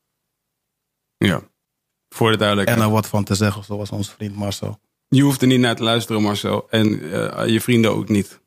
Ja. 1.17 1.41
Voor 2.09 2.31
de 2.31 2.37
duidelijkheid. 2.37 2.79
En 2.79 2.85
er 2.85 2.91
wat 2.91 3.07
van 3.07 3.23
te 3.23 3.35
zeggen, 3.35 3.63
zoals 3.63 3.89
onze 3.89 4.11
vriend 4.11 4.35
Marcel. 4.35 4.79
Je 5.07 5.21
hoeft 5.21 5.41
er 5.41 5.47
niet 5.47 5.59
naar 5.59 5.75
te 5.75 5.83
luisteren, 5.83 6.21
Marcel. 6.21 6.69
En 6.69 7.11
eh, 7.11 7.47
je 7.47 7.61
vrienden 7.61 7.91
ook 7.91 8.09
niet. 8.09 8.39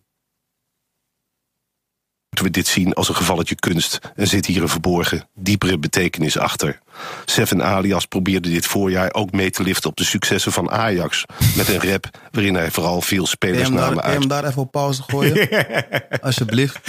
Moeten 2.41 2.61
we 2.61 2.67
dit 2.67 2.83
zien 2.83 2.93
als 2.93 3.09
een 3.09 3.15
gevalletje 3.15 3.55
kunst 3.55 3.99
en 4.15 4.27
zit 4.27 4.47
hier 4.47 4.63
een 4.63 4.69
verborgen, 4.69 5.29
diepere 5.35 5.79
betekenis 5.79 6.39
achter. 6.39 6.79
Seven 7.25 7.63
Alias 7.63 8.07
probeerde 8.07 8.49
dit 8.49 8.67
voorjaar 8.67 9.15
ook 9.15 9.33
mee 9.33 9.51
te 9.51 9.63
liften 9.63 9.91
op 9.91 9.97
de 9.97 10.05
successen 10.05 10.53
van 10.53 10.71
Ajax. 10.71 11.25
Met 11.57 11.69
een 11.69 11.91
rap 11.91 12.11
waarin 12.31 12.55
hij 12.55 12.71
vooral 12.71 13.01
veel 13.01 13.07
Kun 13.09 13.17
daar, 13.17 13.27
spelersnamen 13.27 13.89
kun 13.89 13.97
je 13.97 14.11
hem 14.11 14.21
uit. 14.21 14.29
daar 14.29 14.45
even 14.45 14.63
op 14.63 14.71
pauze 14.71 15.03
gooien? 15.03 15.49
Alsjeblieft. 16.21 16.81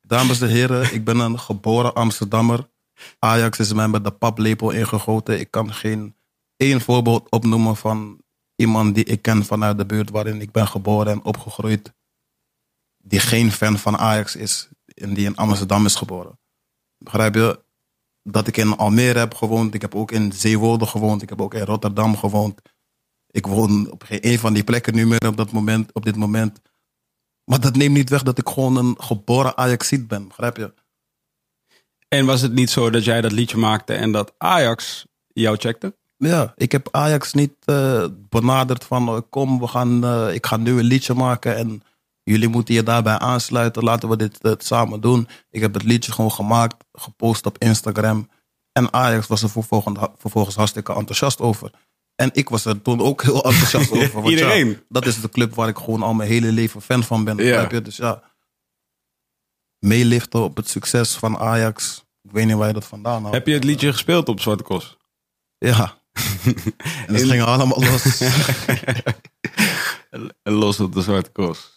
Dames 0.00 0.40
en 0.40 0.48
heren, 0.48 0.94
ik 0.94 1.04
ben 1.04 1.18
een 1.18 1.38
geboren 1.38 1.94
Amsterdammer. 1.94 2.68
Ajax 3.18 3.58
is 3.58 3.72
mij 3.72 3.88
met 3.88 4.04
de 4.04 4.10
paplepel 4.10 4.70
ingegoten. 4.70 5.40
Ik 5.40 5.50
kan 5.50 5.72
geen 5.72 6.16
één 6.56 6.80
voorbeeld 6.80 7.30
opnoemen 7.30 7.76
van 7.76 8.20
iemand 8.56 8.94
die 8.94 9.04
ik 9.04 9.22
ken 9.22 9.44
vanuit 9.44 9.78
de 9.78 9.86
buurt 9.86 10.10
waarin 10.10 10.40
ik 10.40 10.50
ben 10.50 10.66
geboren 10.66 11.12
en 11.12 11.24
opgegroeid. 11.24 11.92
Die 13.06 13.20
geen 13.20 13.52
fan 13.52 13.78
van 13.78 13.96
Ajax 13.96 14.36
is 14.36 14.68
en 14.94 15.14
die 15.14 15.26
in 15.26 15.36
Amsterdam 15.36 15.84
is 15.84 15.94
geboren. 15.94 16.38
Begrijp 16.98 17.34
je? 17.34 17.62
Dat 18.22 18.46
ik 18.46 18.56
in 18.56 18.76
Almere 18.76 19.18
heb 19.18 19.34
gewoond. 19.34 19.74
Ik 19.74 19.80
heb 19.80 19.94
ook 19.94 20.10
in 20.10 20.32
Zeewolde 20.32 20.86
gewoond. 20.86 21.22
Ik 21.22 21.28
heb 21.28 21.40
ook 21.40 21.54
in 21.54 21.64
Rotterdam 21.64 22.16
gewoond. 22.16 22.60
Ik 23.30 23.46
woon 23.46 23.90
op 23.90 24.02
geen 24.02 24.18
een 24.26 24.38
van 24.38 24.52
die 24.52 24.64
plekken 24.64 24.94
nu 24.94 25.06
meer 25.06 25.26
op, 25.26 25.36
dat 25.36 25.52
moment, 25.52 25.92
op 25.92 26.04
dit 26.04 26.16
moment. 26.16 26.60
Maar 27.44 27.60
dat 27.60 27.76
neemt 27.76 27.94
niet 27.94 28.10
weg 28.10 28.22
dat 28.22 28.38
ik 28.38 28.48
gewoon 28.48 28.76
een 28.76 28.94
geboren 28.98 29.56
Ajaxiet 29.56 30.08
ben. 30.08 30.28
Begrijp 30.28 30.56
je? 30.56 30.74
En 32.08 32.26
was 32.26 32.40
het 32.40 32.52
niet 32.52 32.70
zo 32.70 32.90
dat 32.90 33.04
jij 33.04 33.20
dat 33.20 33.32
liedje 33.32 33.56
maakte 33.56 33.94
en 33.94 34.12
dat 34.12 34.34
Ajax 34.38 35.06
jou 35.32 35.56
checkte? 35.56 35.94
Ja, 36.16 36.52
ik 36.56 36.72
heb 36.72 36.88
Ajax 36.90 37.32
niet 37.32 37.54
eh, 37.64 38.06
benaderd 38.28 38.84
van 38.84 39.08
eh, 39.08 39.18
kom, 39.30 39.60
we 39.60 39.66
gaan, 39.66 40.04
eh, 40.04 40.34
ik 40.34 40.46
ga 40.46 40.56
nu 40.56 40.78
een 40.78 40.84
liedje 40.84 41.14
maken 41.14 41.56
en 41.56 41.82
jullie 42.24 42.48
moeten 42.48 42.74
je 42.74 42.82
daarbij 42.82 43.18
aansluiten. 43.18 43.84
Laten 43.84 44.08
we 44.08 44.16
dit 44.16 44.64
samen 44.64 45.00
doen. 45.00 45.28
Ik 45.50 45.60
heb 45.60 45.74
het 45.74 45.82
liedje 45.82 46.12
gewoon 46.12 46.32
gemaakt, 46.32 46.84
gepost 46.92 47.46
op 47.46 47.58
Instagram. 47.58 48.28
En 48.72 48.92
Ajax 48.92 49.26
was 49.26 49.42
er 49.42 49.50
vervolgens, 49.50 49.98
vervolgens 50.16 50.56
hartstikke 50.56 50.94
enthousiast 50.94 51.40
over. 51.40 51.70
En 52.14 52.30
ik 52.32 52.48
was 52.48 52.64
er 52.64 52.82
toen 52.82 53.00
ook 53.00 53.22
heel 53.22 53.44
enthousiast 53.44 53.90
over. 53.96 54.12
want 54.12 54.24
ja, 54.24 54.30
Iedereen. 54.30 54.82
dat 54.88 55.06
is 55.06 55.20
de 55.20 55.28
club 55.28 55.54
waar 55.54 55.68
ik 55.68 55.78
gewoon 55.78 56.02
al 56.02 56.14
mijn 56.14 56.28
hele 56.28 56.52
leven 56.52 56.82
fan 56.82 57.02
van 57.02 57.24
ben. 57.24 57.36
Ja. 57.36 57.68
je? 57.70 57.82
Dus 57.82 57.96
ja, 57.96 58.22
meeliften 59.78 60.42
op 60.42 60.56
het 60.56 60.68
succes 60.68 61.14
van 61.14 61.38
Ajax. 61.38 62.04
Ik 62.22 62.30
weet 62.30 62.46
niet 62.46 62.56
waar 62.56 62.66
je 62.66 62.72
dat 62.72 62.84
vandaan 62.84 63.22
haalt. 63.22 63.34
Heb 63.34 63.46
je 63.46 63.54
het 63.54 63.64
liedje 63.64 63.92
gespeeld 63.92 64.28
op 64.28 64.40
Zwarte 64.40 64.62
Cross? 64.62 64.96
Ja. 65.58 65.98
en 67.06 67.12
dat 67.12 67.22
ging 67.22 67.42
allemaal 67.42 67.80
los. 67.80 68.20
En 70.42 70.52
los 70.62 70.80
op 70.80 70.92
de 70.92 71.02
Zwarte 71.02 71.32
Cross. 71.32 71.73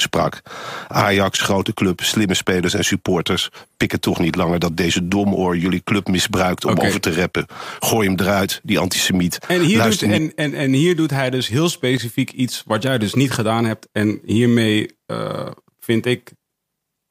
Sprak. 0.00 0.42
Ajax, 0.88 1.40
grote 1.40 1.74
club, 1.74 2.00
slimme 2.00 2.34
spelers 2.34 2.74
en 2.74 2.84
supporters 2.84 3.50
pikken 3.76 4.00
toch 4.00 4.18
niet 4.18 4.36
langer 4.36 4.58
dat 4.58 4.76
deze 4.76 5.08
domoor 5.08 5.56
jullie 5.56 5.82
club 5.84 6.08
misbruikt 6.08 6.64
om 6.64 6.78
over 6.78 7.00
te 7.00 7.14
rappen. 7.14 7.46
Gooi 7.78 8.08
hem 8.08 8.20
eruit, 8.20 8.60
die 8.62 8.78
antisemiet. 8.78 9.38
En 9.38 9.60
hier, 9.60 9.68
doet, 9.68 9.76
Luister 9.76 10.12
en, 10.12 10.34
en, 10.34 10.54
en 10.54 10.72
hier 10.72 10.96
doet 10.96 11.10
hij 11.10 11.30
dus 11.30 11.48
heel 11.48 11.68
specifiek 11.68 12.32
iets 12.32 12.62
wat 12.66 12.82
jij 12.82 12.98
dus 12.98 13.14
niet 13.14 13.32
gedaan 13.32 13.64
hebt. 13.64 13.88
En 13.92 14.20
hiermee 14.24 14.96
eh, 15.06 15.50
vind 15.80 16.06
ik, 16.06 16.32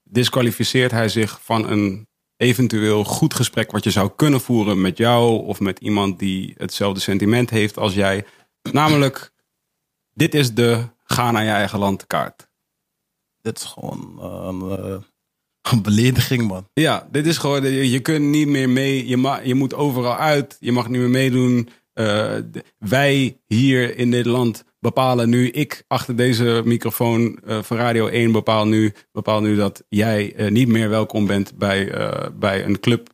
disqualificeert 0.04 0.92
hij 0.92 1.10
zich 1.10 1.40
van 1.44 1.70
een 1.70 2.08
eventueel 2.38 3.04
goed 3.04 3.34
gesprek 3.34 3.72
wat 3.72 3.84
je 3.84 3.92
zou 3.92 4.12
kunnen 4.16 4.42
voeren 4.42 4.82
met 4.82 4.98
jou 4.98 5.46
of 5.46 5.60
met 5.60 5.80
iemand 5.80 6.20
die 6.20 6.54
hetzelfde 6.58 7.00
sentiment 7.00 7.50
heeft 7.50 7.78
als 7.78 7.94
jij. 7.94 8.26
Namelijk, 8.72 9.32
dit 10.14 10.34
is 10.34 10.54
de 10.54 10.84
ga 11.04 11.32
naar 11.32 11.44
je 11.44 11.50
eigen 11.50 11.80
land 11.80 12.08
kaart. 12.08 12.45
Dit 13.46 13.58
is 13.58 13.64
gewoon 13.64 14.18
eh, 14.20 14.48
een, 14.48 14.78
eh, 14.78 15.02
een 15.72 15.82
belediging, 15.82 16.48
man. 16.48 16.70
Ja, 16.74 17.08
dit 17.12 17.26
is 17.26 17.38
gewoon, 17.38 17.64
je, 17.64 17.90
je 17.90 18.00
kunt 18.00 18.26
niet 18.26 18.48
meer 18.48 18.70
mee, 18.70 19.08
je, 19.08 19.18
ma, 19.18 19.40
je 19.40 19.56
moet 19.56 19.74
overal 19.74 20.16
uit, 20.16 20.58
je 20.60 20.72
mag 20.72 20.90
niet 20.90 21.00
meer 21.00 21.10
meedoen. 21.10 21.70
Eh, 21.94 22.38
wij 22.78 23.40
hier 23.48 23.98
in 23.98 24.12
dit 24.12 24.26
land 24.26 24.64
bepalen 24.80 25.30
nu, 25.30 25.50
ik 25.50 25.84
achter 25.88 26.16
deze 26.16 26.62
microfoon 26.66 27.40
van 27.44 27.78
Radio 27.78 28.08
1 28.08 28.32
bepaal 28.32 28.68
nu, 28.68 28.94
bepaal 29.12 29.42
nu 29.42 29.56
dat 29.56 29.84
jij 29.90 30.50
niet 30.50 30.68
meer 30.68 30.90
welkom 30.90 31.26
bent 31.26 31.58
bij, 31.58 31.92
bij 32.34 32.66
een 32.66 32.80
club 32.80 33.10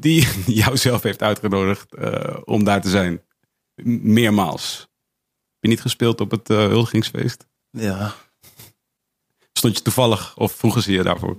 die 0.00 0.28
jou 0.62 0.76
zelf 0.76 1.02
heeft 1.02 1.22
uitgenodigd 1.22 1.94
om 2.44 2.64
daar 2.64 2.80
te 2.80 2.88
zijn. 2.88 3.22
Meermaals. 4.02 4.78
Heb 4.78 5.58
je 5.60 5.68
niet 5.68 5.80
gespeeld 5.80 6.20
op 6.20 6.30
het 6.30 6.48
huldigingsfeest? 6.48 7.46
Ja. 7.70 8.14
Stond 9.56 9.76
je 9.76 9.82
toevallig 9.82 10.36
of 10.36 10.52
vroegen 10.52 10.82
ze 10.82 10.92
je 10.92 11.02
daarvoor? 11.02 11.36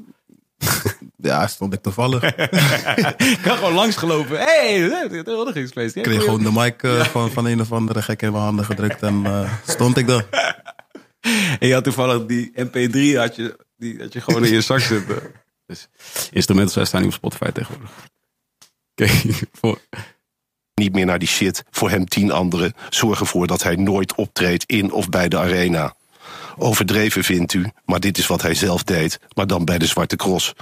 ja, 1.29 1.47
stond 1.47 1.73
ik 1.73 1.81
toevallig. 1.81 2.23
Ik 2.23 2.37
Ik 3.37 3.39
had 3.43 3.57
gewoon 3.57 3.73
langsgelopen. 3.73 4.37
Hé, 4.37 4.79
hey, 4.87 5.07
het 5.09 5.25
huldigingsfeest. 5.25 5.95
Ja, 5.95 6.01
kreeg 6.01 6.23
gewoon 6.23 6.43
de 6.43 6.51
mic 6.51 6.83
eh, 6.83 7.05
van, 7.05 7.31
van 7.31 7.45
een 7.45 7.61
of 7.61 7.71
andere 7.71 8.01
gek 8.01 8.21
in 8.21 8.31
mijn 8.31 8.43
handen 8.43 8.65
gedrukt 8.65 9.01
en 9.01 9.25
eh, 9.25 9.53
stond 9.67 9.97
ik 9.97 10.07
daar. 10.07 10.25
En 11.59 11.67
je 11.67 11.73
had 11.73 11.83
toevallig 11.83 12.25
die 12.25 12.51
MP3 12.55 13.17
had 13.17 13.35
je, 13.35 13.57
die 13.77 13.99
had 13.99 14.13
je 14.13 14.21
gewoon 14.21 14.45
in 14.45 14.51
je 14.51 14.61
zak 14.61 14.79
zitten. 14.79 15.31
Dus 15.65 15.87
instrumentals 16.31 16.73
zijn 16.73 16.85
staan 16.85 17.01
niet 17.01 17.09
op 17.09 17.15
Spotify 17.15 17.51
tegenwoordig. 17.51 17.91
Oké, 18.95 19.07
voor- 19.59 19.79
niet 20.73 20.93
meer 20.93 21.05
naar 21.05 21.19
die 21.19 21.27
shit. 21.27 21.63
Voor 21.71 21.89
hem 21.89 22.05
tien 22.05 22.31
anderen. 22.31 22.73
Zorg 22.89 23.19
ervoor 23.19 23.47
dat 23.47 23.63
hij 23.63 23.75
nooit 23.75 24.15
optreedt 24.15 24.63
in 24.63 24.91
of 24.91 25.09
bij 25.09 25.29
de 25.29 25.37
arena. 25.37 25.95
Overdreven 26.57 27.23
vindt 27.23 27.53
u, 27.53 27.71
maar 27.85 27.99
dit 27.99 28.17
is 28.17 28.27
wat 28.27 28.41
hij 28.41 28.53
zelf 28.53 28.83
deed. 28.83 29.19
Maar 29.35 29.47
dan 29.47 29.65
bij 29.65 29.77
de 29.77 29.85
Zwarte 29.85 30.15
Cross. 30.15 30.53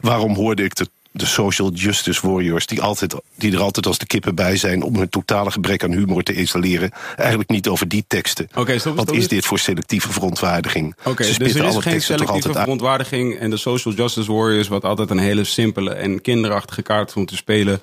Waarom 0.00 0.34
hoorde 0.34 0.64
ik 0.64 0.74
de, 0.74 0.88
de 1.10 1.26
social 1.26 1.72
justice 1.72 2.26
warriors... 2.26 2.66
Die, 2.66 2.82
altijd, 2.82 3.14
die 3.34 3.52
er 3.52 3.60
altijd 3.60 3.86
als 3.86 3.98
de 3.98 4.06
kippen 4.06 4.34
bij 4.34 4.56
zijn... 4.56 4.82
om 4.82 4.96
hun 4.96 5.08
totale 5.08 5.50
gebrek 5.50 5.84
aan 5.84 5.92
humor 5.92 6.22
te 6.22 6.32
installeren... 6.32 6.90
eigenlijk 7.16 7.50
niet 7.50 7.68
over 7.68 7.88
die 7.88 8.04
teksten. 8.06 8.48
Oké, 8.54 8.78
stop, 8.78 8.96
Wat 8.96 9.12
is 9.12 9.28
dit 9.28 9.44
voor 9.46 9.58
selectieve 9.58 10.12
verontwaardiging? 10.12 10.94
Oké, 11.04 11.24
Ze 11.24 11.38
dus 11.38 11.54
er 11.54 11.64
is 11.64 11.76
geen 11.76 12.02
selectieve 12.02 12.52
verontwaardiging. 12.52 13.38
En 13.38 13.50
de 13.50 13.56
social 13.56 13.94
justice 13.94 14.32
warriors, 14.32 14.68
wat 14.68 14.84
altijd 14.84 15.10
een 15.10 15.18
hele 15.18 15.44
simpele 15.44 15.92
en 15.92 16.20
kinderachtige 16.20 16.82
kaart 16.82 17.14
om 17.16 17.26
te 17.26 17.36
spelen. 17.36 17.80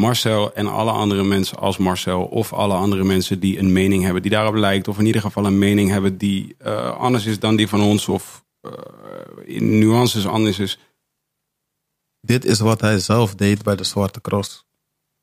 Marcel 0.00 0.52
en 0.52 0.66
alle 0.66 0.90
andere 0.90 1.24
mensen 1.24 1.58
als 1.58 1.76
Marcel 1.76 2.24
of 2.24 2.52
alle 2.52 2.74
andere 2.74 3.04
mensen 3.04 3.40
die 3.40 3.58
een 3.58 3.72
mening 3.72 4.02
hebben 4.04 4.22
die 4.22 4.30
daarop 4.30 4.54
lijkt. 4.54 4.88
Of 4.88 4.98
in 4.98 5.06
ieder 5.06 5.20
geval 5.20 5.46
een 5.46 5.58
mening 5.58 5.90
hebben 5.90 6.18
die 6.18 6.54
eh, 6.58 6.96
anders 6.96 7.26
is 7.26 7.38
dan 7.38 7.56
die 7.56 7.68
van 7.68 7.80
ons. 7.80 8.08
Of 8.08 8.44
eh, 8.60 8.70
in 9.44 9.78
nuances 9.78 10.26
anders 10.26 10.58
is. 10.58 10.78
Dit 12.20 12.44
is 12.44 12.58
wat 12.58 12.80
hij 12.80 12.98
zelf 12.98 13.34
deed 13.34 13.62
bij 13.62 13.76
de 13.76 13.84
Zwarte 13.84 14.20
Cross. 14.20 14.66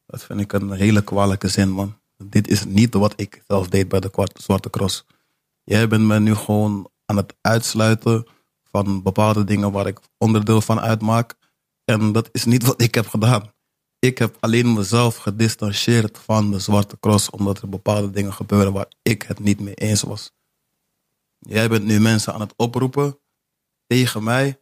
Dat 0.05 0.23
vind 0.23 0.39
ik 0.39 0.53
een 0.53 0.71
hele 0.71 1.03
kwalijke 1.03 1.47
zin, 1.47 1.69
man. 1.69 1.99
Dit 2.17 2.47
is 2.47 2.65
niet 2.65 2.93
wat 2.93 3.13
ik 3.15 3.41
zelf 3.47 3.67
deed 3.67 3.87
bij 3.87 3.99
de 3.99 4.27
Zwarte 4.33 4.69
Cross. 4.69 5.05
Jij 5.63 5.87
bent 5.87 6.03
me 6.03 6.19
nu 6.19 6.35
gewoon 6.35 6.89
aan 7.05 7.17
het 7.17 7.35
uitsluiten 7.41 8.27
van 8.63 9.01
bepaalde 9.01 9.43
dingen 9.43 9.71
waar 9.71 9.87
ik 9.87 9.99
onderdeel 10.17 10.61
van 10.61 10.79
uitmaak. 10.79 11.35
En 11.85 12.11
dat 12.11 12.29
is 12.31 12.45
niet 12.45 12.63
wat 12.63 12.81
ik 12.81 12.95
heb 12.95 13.07
gedaan. 13.07 13.52
Ik 14.03 14.17
heb 14.17 14.37
alleen 14.39 14.73
mezelf 14.73 15.15
gedistanceerd 15.15 16.17
van 16.17 16.51
de 16.51 16.59
Zwarte 16.59 16.99
Cross, 16.99 17.29
omdat 17.29 17.61
er 17.61 17.69
bepaalde 17.69 18.09
dingen 18.09 18.33
gebeuren 18.33 18.73
waar 18.73 18.87
ik 19.01 19.21
het 19.21 19.39
niet 19.39 19.59
mee 19.59 19.73
eens 19.73 20.01
was. 20.01 20.31
Jij 21.39 21.69
bent 21.69 21.83
nu 21.83 21.99
mensen 21.99 22.33
aan 22.33 22.39
het 22.39 22.53
oproepen 22.55 23.19
tegen 23.87 24.23
mij, 24.23 24.61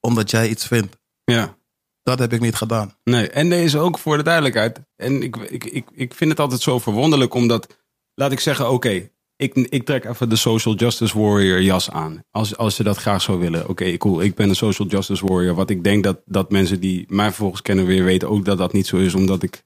omdat 0.00 0.30
jij 0.30 0.48
iets 0.48 0.66
vindt. 0.66 0.98
Ja. 1.24 1.56
Dat 2.02 2.18
heb 2.18 2.32
ik 2.32 2.40
niet 2.40 2.54
gedaan. 2.54 2.96
Nee, 3.04 3.30
en 3.30 3.48
deze 3.48 3.78
ook 3.78 3.98
voor 3.98 4.16
de 4.16 4.22
duidelijkheid. 4.22 4.80
En 4.96 5.22
ik, 5.22 5.36
ik, 5.36 5.64
ik, 5.64 5.88
ik 5.92 6.14
vind 6.14 6.30
het 6.30 6.40
altijd 6.40 6.60
zo 6.60 6.78
verwonderlijk, 6.78 7.34
omdat, 7.34 7.76
laat 8.14 8.32
ik 8.32 8.40
zeggen, 8.40 8.70
oké, 8.70 9.10
ik, 9.40 9.54
ik 9.54 9.84
trek 9.84 10.04
even 10.04 10.28
de 10.28 10.36
social 10.36 10.74
justice 10.74 11.18
warrior 11.18 11.62
jas 11.62 11.90
aan. 11.90 12.24
Als, 12.30 12.56
als 12.56 12.76
je 12.76 12.82
dat 12.82 12.96
graag 12.96 13.22
zou 13.22 13.38
willen. 13.38 13.68
Oké, 13.68 13.96
cool, 13.96 14.22
ik 14.22 14.34
ben 14.34 14.48
een 14.48 14.54
social 14.54 14.88
justice 14.88 15.26
warrior. 15.26 15.54
Wat 15.54 15.70
ik 15.70 15.84
denk 15.84 16.04
dat, 16.04 16.20
dat 16.24 16.50
mensen 16.50 16.80
die 16.80 17.04
mij 17.08 17.26
vervolgens 17.26 17.62
kennen 17.62 17.86
weer 17.86 18.04
weten 18.04 18.28
ook 18.28 18.44
dat 18.44 18.58
dat 18.58 18.72
niet 18.72 18.86
zo 18.86 18.96
is, 18.96 19.14
omdat 19.14 19.42
ik, 19.42 19.62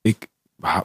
ik 0.00 0.26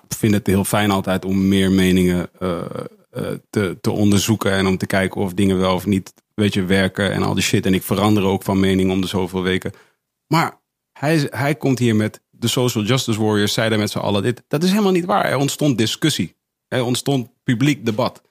vind 0.08 0.34
het 0.34 0.48
heel 0.48 0.64
fijn 0.64 0.92
altijd 0.92 1.26
om 1.26 1.48
meer 1.48 1.72
meningen 1.72 2.30
eh, 2.40 2.62
eh, 3.10 3.28
te, 3.50 3.78
te 3.82 3.92
onderzoeken 3.92 4.52
en 4.52 4.68
om 4.68 4.78
te 4.78 4.86
kijken 4.86 5.22
of 5.22 5.34
dingen 5.34 5.58
wel 5.58 5.76
of 5.76 5.86
niet 5.86 6.14
weet 6.34 6.54
je, 6.54 6.66
werken 6.66 7.12
en 7.12 7.24
al 7.24 7.34
die 7.34 7.44
shit. 7.44 7.66
En 7.66 7.74
ik 7.74 7.84
verander 7.84 8.24
ook 8.24 8.44
van 8.44 8.60
mening 8.60 8.92
om 8.92 9.02
de 9.02 9.08
zoveel 9.08 9.42
weken. 9.42 9.72
Maar 10.28 10.62
hij, 11.00 11.28
hij 11.30 11.56
komt 11.56 11.80
hier 11.80 11.96
met 11.96 12.22
de 12.30 12.48
social 12.48 12.84
justice 12.84 13.24
warriors, 13.24 13.54
zeiden 13.54 13.80
met 13.80 13.92
z'n 13.92 13.98
allen 13.98 14.24
dit. 14.24 14.44
Dat 14.48 14.64
is 14.64 14.70
helemaal 14.70 14.92
niet 14.92 15.06
waar. 15.06 15.26
Er 15.26 15.38
ontstond 15.38 15.78
discussie. 15.78 16.36
Er 16.74 16.84
ontstond 16.84 17.30
publiek 17.44 17.86
debat. 17.86 18.22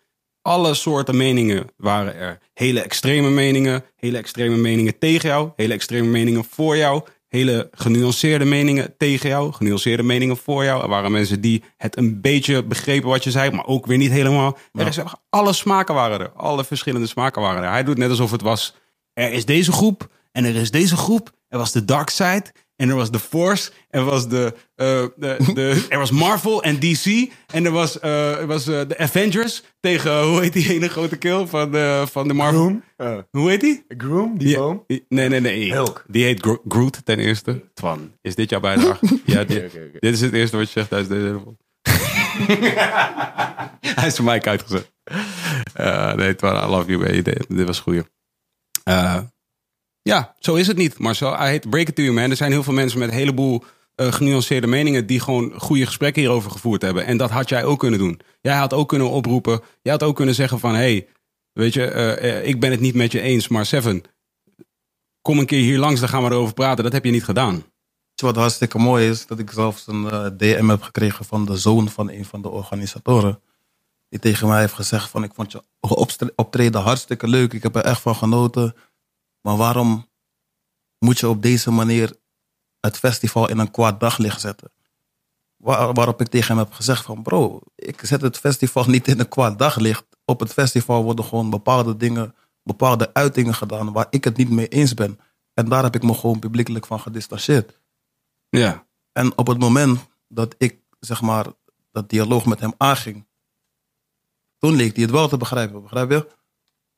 Alle 0.40 0.74
soorten 0.74 1.16
meningen 1.16 1.66
waren 1.76 2.14
er. 2.14 2.38
Hele 2.54 2.80
extreme 2.80 3.30
meningen, 3.30 3.84
hele 3.96 4.18
extreme 4.18 4.56
meningen 4.56 4.98
tegen 4.98 5.28
jou, 5.28 5.50
hele 5.56 5.72
extreme 5.72 6.08
meningen 6.08 6.44
voor 6.44 6.76
jou, 6.76 7.02
hele 7.28 7.68
genuanceerde 7.72 8.44
meningen 8.44 8.94
tegen 8.98 9.28
jou, 9.28 9.52
genuanceerde 9.52 10.02
meningen 10.02 10.36
voor 10.36 10.64
jou. 10.64 10.82
Er 10.82 10.88
waren 10.88 11.12
mensen 11.12 11.40
die 11.40 11.62
het 11.76 11.96
een 11.96 12.20
beetje 12.20 12.64
begrepen 12.64 13.08
wat 13.08 13.24
je 13.24 13.30
zei, 13.30 13.50
maar 13.50 13.66
ook 13.66 13.86
weer 13.86 13.98
niet 13.98 14.10
helemaal. 14.10 14.58
Er 14.72 14.86
is, 14.86 14.98
alle 15.28 15.52
smaken 15.52 15.94
waren 15.94 16.20
er, 16.20 16.30
alle 16.30 16.64
verschillende 16.64 17.06
smaken 17.06 17.42
waren 17.42 17.62
er. 17.62 17.70
Hij 17.70 17.84
doet 17.84 17.98
net 17.98 18.10
alsof 18.10 18.30
het 18.30 18.42
was, 18.42 18.74
er 19.12 19.32
is 19.32 19.44
deze 19.44 19.72
groep 19.72 20.08
en 20.32 20.44
er 20.44 20.56
is 20.56 20.70
deze 20.70 20.96
groep. 20.96 21.30
Er 21.48 21.58
was 21.58 21.72
de 21.72 21.84
Dark 21.84 22.10
Side 22.10 22.44
en 22.82 22.88
er 22.88 22.94
was 22.94 23.10
de 23.10 23.18
Force. 23.18 23.70
Er 23.90 24.04
was, 24.04 24.28
de, 24.28 24.54
eh, 24.74 25.04
de, 25.16 25.36
de, 25.54 25.86
er 25.88 25.98
was 25.98 26.10
Marvel 26.10 26.62
en 26.62 26.78
DC. 26.80 27.30
En 27.52 27.64
er 27.64 27.70
was, 27.70 27.98
eh, 27.98 28.40
er 28.40 28.46
was 28.46 28.66
eh, 28.66 28.80
de 28.88 28.98
Avengers 28.98 29.62
tegen, 29.80 30.22
hoe 30.22 30.40
heet 30.40 30.52
die 30.52 30.74
ene 30.74 30.88
grote 30.88 31.16
kill 31.16 31.46
van 31.46 31.70
de, 31.72 32.04
van 32.10 32.28
de 32.28 32.34
Marvel? 32.34 32.60
Groom? 32.60 32.82
Eh, 32.96 33.18
Hoe 33.30 33.50
heet 33.50 33.60
die? 33.60 33.84
Groom, 33.88 34.38
die 34.38 34.48
Ja, 34.48 34.58
boom? 34.58 34.84
Nee, 35.08 35.28
nee, 35.28 35.40
nee. 35.40 35.72
Hulk. 35.72 36.04
Die 36.08 36.24
heet 36.24 36.40
Gro- 36.40 36.62
Groot 36.68 37.00
ten 37.04 37.18
eerste. 37.18 37.62
Twan, 37.74 38.12
is 38.22 38.34
dit 38.34 38.50
jouw 38.50 38.60
bijdrage? 38.60 39.18
ja, 39.24 39.44
dit, 39.44 39.72
dit 39.98 40.12
is 40.14 40.20
het 40.20 40.32
eerste 40.32 40.56
wat 40.56 40.66
je 40.66 40.72
zegt 40.72 40.88
tijdens 40.88 41.10
deze 41.10 41.24
hele 41.24 41.40
vol. 41.44 41.56
Hij 44.00 44.06
is 44.06 44.16
voor 44.16 44.24
mij 44.24 44.42
uitgezet. 44.42 44.92
Eh 45.74 46.14
nee, 46.14 46.34
Twan, 46.34 46.68
I 46.68 46.70
love 46.70 46.90
you. 46.90 46.98
man. 47.02 47.22
Dit, 47.22 47.44
dit 47.48 47.66
was 47.66 47.80
goeie. 47.80 48.02
Ja, 50.02 50.34
zo 50.38 50.54
is 50.54 50.66
het 50.66 50.76
niet, 50.76 50.98
Marcel. 50.98 51.32
I 51.32 51.36
hate 51.36 51.68
break 51.68 51.88
it 51.88 51.94
to 51.94 52.02
you, 52.02 52.14
man. 52.14 52.30
Er 52.30 52.36
zijn 52.36 52.50
heel 52.52 52.62
veel 52.62 52.72
mensen 52.72 52.98
met 52.98 53.08
een 53.08 53.14
heleboel 53.14 53.64
eh, 53.94 54.12
genuanceerde 54.12 54.66
meningen... 54.66 55.06
die 55.06 55.20
gewoon 55.20 55.52
goede 55.56 55.86
gesprekken 55.86 56.22
hierover 56.22 56.50
gevoerd 56.50 56.82
hebben. 56.82 57.06
En 57.06 57.16
dat 57.16 57.30
had 57.30 57.48
jij 57.48 57.64
ook 57.64 57.78
kunnen 57.78 57.98
doen. 57.98 58.20
Jij 58.40 58.56
had 58.56 58.72
ook 58.72 58.88
kunnen 58.88 59.10
oproepen. 59.10 59.60
Jij 59.82 59.92
had 59.92 60.02
ook 60.02 60.16
kunnen 60.16 60.34
zeggen 60.34 60.58
van... 60.58 60.74
hey, 60.74 61.08
weet 61.52 61.74
je, 61.74 61.84
eh, 61.84 62.38
eh, 62.38 62.46
ik 62.46 62.60
ben 62.60 62.70
het 62.70 62.80
niet 62.80 62.94
met 62.94 63.12
je 63.12 63.20
eens, 63.20 63.48
maar 63.48 63.66
Seven... 63.66 64.02
kom 65.22 65.38
een 65.38 65.46
keer 65.46 65.62
hier 65.62 65.78
langs, 65.78 66.00
dan 66.00 66.08
gaan 66.08 66.22
we 66.22 66.30
erover 66.30 66.54
praten. 66.54 66.84
Dat 66.84 66.92
heb 66.92 67.04
je 67.04 67.10
niet 67.10 67.24
gedaan. 67.24 67.64
Wat 68.14 68.36
hartstikke 68.36 68.78
mooi 68.78 69.08
is? 69.08 69.26
Dat 69.26 69.38
ik 69.38 69.50
zelfs 69.50 69.86
een 69.86 70.34
DM 70.36 70.68
heb 70.68 70.82
gekregen 70.82 71.24
van 71.24 71.44
de 71.44 71.56
zoon 71.56 71.88
van 71.88 72.10
een 72.10 72.24
van 72.24 72.42
de 72.42 72.48
organisatoren. 72.48 73.40
Die 74.08 74.18
tegen 74.18 74.48
mij 74.48 74.60
heeft 74.60 74.72
gezegd 74.72 75.10
van 75.10 75.24
ik 75.24 75.34
vond 75.34 75.52
je 75.52 75.62
optreden 76.34 76.80
hartstikke 76.80 77.28
leuk. 77.28 77.52
Ik 77.52 77.62
heb 77.62 77.76
er 77.76 77.84
echt 77.84 78.00
van 78.00 78.14
genoten. 78.14 78.74
Maar 79.42 79.56
waarom 79.56 80.10
moet 80.98 81.18
je 81.18 81.28
op 81.28 81.42
deze 81.42 81.70
manier 81.70 82.16
het 82.80 82.96
festival 82.98 83.48
in 83.48 83.58
een 83.58 83.70
kwaad 83.70 84.00
daglicht 84.00 84.40
zetten? 84.40 84.72
Waar- 85.56 85.92
waarop 85.92 86.20
ik 86.20 86.28
tegen 86.28 86.48
hem 86.56 86.64
heb 86.64 86.72
gezegd 86.72 87.04
van 87.04 87.22
bro, 87.22 87.60
ik 87.74 88.00
zet 88.04 88.20
het 88.20 88.38
festival 88.38 88.84
niet 88.84 89.08
in 89.08 89.20
een 89.20 89.28
kwaad 89.28 89.58
daglicht. 89.58 90.06
Op 90.24 90.40
het 90.40 90.52
festival 90.52 91.02
worden 91.02 91.24
gewoon 91.24 91.50
bepaalde 91.50 91.96
dingen, 91.96 92.34
bepaalde 92.62 93.14
uitingen 93.14 93.54
gedaan 93.54 93.92
waar 93.92 94.06
ik 94.10 94.24
het 94.24 94.36
niet 94.36 94.50
mee 94.50 94.68
eens 94.68 94.94
ben. 94.94 95.18
En 95.54 95.68
daar 95.68 95.82
heb 95.82 95.94
ik 95.94 96.02
me 96.02 96.14
gewoon 96.14 96.38
publiekelijk 96.38 96.86
van 96.86 97.00
gedistanceerd. 97.00 97.80
Ja, 98.48 98.86
En 99.12 99.38
op 99.38 99.46
het 99.46 99.58
moment 99.58 100.08
dat 100.28 100.54
ik, 100.58 100.80
zeg 101.00 101.20
maar, 101.22 101.46
dat 101.90 102.08
dialoog 102.08 102.46
met 102.46 102.60
hem 102.60 102.74
aanging, 102.76 103.26
toen 104.58 104.74
leek 104.76 104.94
hij 104.94 105.02
het 105.02 105.12
wel 105.12 105.28
te 105.28 105.36
begrijpen, 105.36 105.82
begrijp 105.82 106.10
je? 106.10 106.28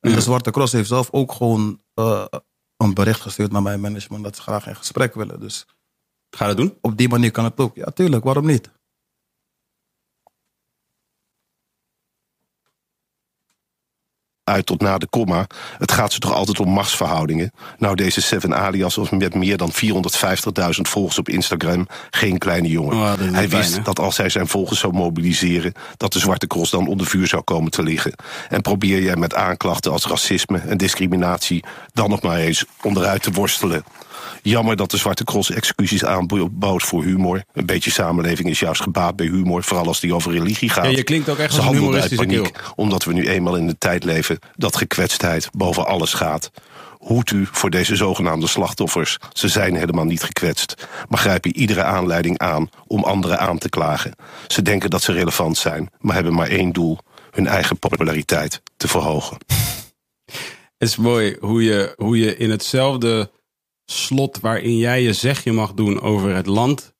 En 0.00 0.10
Ja. 0.10 0.16
de 0.16 0.22
Zwarte 0.22 0.50
Cross 0.50 0.72
heeft 0.72 0.88
zelf 0.88 1.10
ook 1.10 1.32
gewoon 1.32 1.82
eh, 1.94 2.26
een 2.76 2.94
bericht 2.94 3.20
gestuurd 3.20 3.52
naar 3.52 3.62
mijn 3.62 3.80
management 3.80 4.24
dat 4.24 4.36
ze 4.36 4.42
graag 4.42 4.66
in 4.66 4.76
gesprek 4.76 5.14
willen. 5.14 5.40
Dus 5.40 5.66
ga 6.30 6.46
dat 6.46 6.56
doen. 6.56 6.78
op 6.80 6.96
die 6.96 7.08
manier 7.08 7.30
kan 7.30 7.44
het 7.44 7.60
ook. 7.60 7.76
Ja, 7.76 7.90
tuurlijk, 7.90 8.24
waarom 8.24 8.46
niet? 8.46 8.70
Uit 14.44 14.66
tot 14.66 14.80
na 14.80 14.98
de 14.98 15.06
komma. 15.06 15.46
Het 15.78 15.92
gaat 15.92 16.12
ze 16.12 16.18
toch 16.18 16.32
altijd 16.32 16.60
om 16.60 16.68
machtsverhoudingen. 16.68 17.52
Nou, 17.78 17.94
deze 17.94 18.20
Seven 18.20 18.56
Alias 18.56 18.94
was 18.94 19.10
met 19.10 19.34
meer 19.34 19.56
dan 19.56 19.72
450.000 19.72 20.80
volgers 20.80 21.18
op 21.18 21.28
Instagram 21.28 21.86
geen 22.10 22.38
kleine 22.38 22.68
jongen. 22.68 22.96
Oh, 22.96 23.12
is 23.18 23.30
hij 23.32 23.48
wist 23.48 23.84
dat 23.84 23.98
als 23.98 24.16
hij 24.16 24.28
zijn 24.28 24.46
volgers 24.46 24.80
zou 24.80 24.92
mobiliseren... 24.92 25.72
dat 25.96 26.12
de 26.12 26.18
Zwarte 26.18 26.46
Cross 26.46 26.70
dan 26.70 26.86
onder 26.86 27.06
vuur 27.06 27.26
zou 27.26 27.42
komen 27.42 27.70
te 27.70 27.82
liggen. 27.82 28.14
En 28.48 28.60
probeer 28.60 29.02
jij 29.02 29.16
met 29.16 29.34
aanklachten 29.34 29.92
als 29.92 30.06
racisme 30.06 30.58
en 30.58 30.76
discriminatie... 30.76 31.64
dan 31.92 32.10
nog 32.10 32.22
maar 32.22 32.38
eens 32.38 32.64
onderuit 32.82 33.22
te 33.22 33.30
worstelen. 33.30 33.84
Jammer 34.42 34.76
dat 34.76 34.90
de 34.90 34.96
Zwarte 34.96 35.24
Cross 35.24 35.50
excuses 35.50 36.04
aanbood 36.04 36.82
voor 36.82 37.04
humor. 37.04 37.44
Een 37.52 37.66
beetje 37.66 37.90
samenleving 37.90 38.48
is 38.48 38.60
juist 38.60 38.82
gebaat 38.82 39.16
bij 39.16 39.26
humor... 39.26 39.62
vooral 39.62 39.86
als 39.86 40.00
die 40.00 40.14
over 40.14 40.32
religie 40.32 40.68
gaat. 40.68 40.84
Ja, 40.84 40.90
je 40.90 41.02
klinkt 41.02 41.28
ook 41.28 41.38
echt 41.38 41.52
Ze 41.52 41.60
als 41.60 41.68
een 41.68 41.74
humoristische 41.74 42.24
paniek, 42.24 42.52
keel. 42.52 42.72
omdat 42.74 43.04
we 43.04 43.12
nu 43.12 43.28
eenmaal 43.28 43.56
in 43.56 43.66
de 43.66 43.78
tijd 43.78 44.04
leven 44.04 44.38
dat 44.56 44.76
gekwetstheid 44.76 45.48
boven 45.52 45.86
alles 45.86 46.12
gaat. 46.14 46.50
Hoed 46.98 47.30
u 47.30 47.48
voor 47.52 47.70
deze 47.70 47.96
zogenaamde 47.96 48.46
slachtoffers. 48.46 49.18
Ze 49.32 49.48
zijn 49.48 49.76
helemaal 49.76 50.04
niet 50.04 50.22
gekwetst, 50.22 50.88
maar 51.08 51.18
grijpen 51.18 51.56
iedere 51.56 51.82
aanleiding 51.82 52.38
aan 52.38 52.68
om 52.86 53.04
anderen 53.04 53.38
aan 53.38 53.58
te 53.58 53.68
klagen. 53.68 54.14
Ze 54.46 54.62
denken 54.62 54.90
dat 54.90 55.02
ze 55.02 55.12
relevant 55.12 55.56
zijn, 55.56 55.90
maar 55.98 56.14
hebben 56.14 56.34
maar 56.34 56.48
één 56.48 56.72
doel: 56.72 56.98
hun 57.30 57.46
eigen 57.46 57.78
populariteit 57.78 58.62
te 58.76 58.88
verhogen. 58.88 59.36
Het 60.78 60.88
is 60.88 60.96
mooi 60.96 61.36
hoe 61.40 61.64
je, 61.64 61.94
hoe 61.96 62.18
je 62.18 62.36
in 62.36 62.50
hetzelfde 62.50 63.30
slot 63.84 64.40
waarin 64.40 64.76
jij 64.76 65.02
je 65.02 65.12
zegje 65.12 65.52
mag 65.52 65.74
doen 65.74 66.00
over 66.00 66.34
het 66.34 66.46
land, 66.46 66.94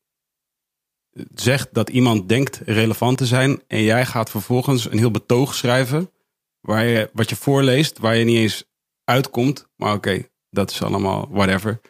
zegt 1.35 1.69
dat 1.75 1.89
iemand 1.89 2.29
denkt 2.29 2.61
relevant 2.65 3.19
te 3.19 3.27
zijn. 3.27 3.63
En 3.67 3.83
jij 3.83 4.07
gaat 4.07 4.31
vervolgens 4.31 4.91
een 4.91 4.99
heel 4.99 5.11
betoog 5.11 5.55
schrijven, 5.55 6.11
waar 6.61 6.85
je, 6.85 7.11
wat 7.13 7.29
je 7.29 7.37
voorleest, 7.37 7.99
waar 7.99 8.17
je 8.17 8.25
niet 8.25 8.37
eens 8.37 8.65
uitkomt. 9.05 9.69
Maar 9.77 9.95
oké, 9.95 10.29
dat 10.51 10.71
is 10.71 10.83
allemaal 10.83 11.29
whatever. 11.31 11.81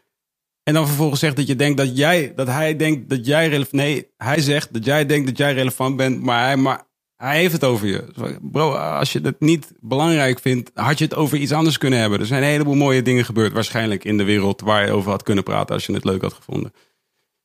En 0.63 0.75
dan 0.75 0.87
vervolgens 0.87 1.21
zegt 1.21 1.37
dat 1.37 1.47
je 1.47 1.57
denkt 1.57 1.77
dat 1.77 1.97
jij, 1.97 2.35
dat 2.35 2.47
hij 2.47 2.77
denkt 2.77 3.11
dat 3.11 3.27
jij 3.27 3.49
relevant. 3.49 3.73
Nee, 3.73 4.11
hij 4.17 4.41
zegt 4.41 4.73
dat 4.73 4.85
jij 4.85 5.07
denkt 5.07 5.27
dat 5.27 5.37
jij 5.37 5.53
relevant 5.53 5.97
bent, 5.97 6.23
maar 6.23 6.45
hij, 6.45 6.57
maar 6.57 6.87
hij 7.25 7.39
heeft 7.39 7.53
het 7.53 7.65
over 7.65 7.87
je. 7.87 8.05
Bro, 8.43 8.73
als 8.75 9.13
je 9.13 9.21
het 9.21 9.41
niet 9.41 9.73
belangrijk 9.81 10.41
vindt, 10.41 10.71
had 10.75 10.99
je 10.99 11.05
het 11.05 11.15
over 11.15 11.39
iets 11.39 11.53
anders 11.53 11.79
kunnen 11.79 11.99
hebben. 11.99 12.21
Er 12.21 12.27
zijn 12.27 12.43
een 12.43 12.49
heleboel 12.49 12.75
mooie 12.75 13.03
dingen 13.03 13.25
gebeurd, 13.25 13.53
waarschijnlijk 13.53 14.05
in 14.05 14.17
de 14.17 14.25
wereld, 14.25 14.61
waar 14.61 14.87
je 14.87 14.93
over 14.93 15.11
had 15.11 15.23
kunnen 15.23 15.45
praten 15.45 15.75
als 15.75 15.87
je 15.87 15.93
het 15.93 16.05
leuk 16.05 16.23
had 16.23 16.33
gevonden. 16.33 16.73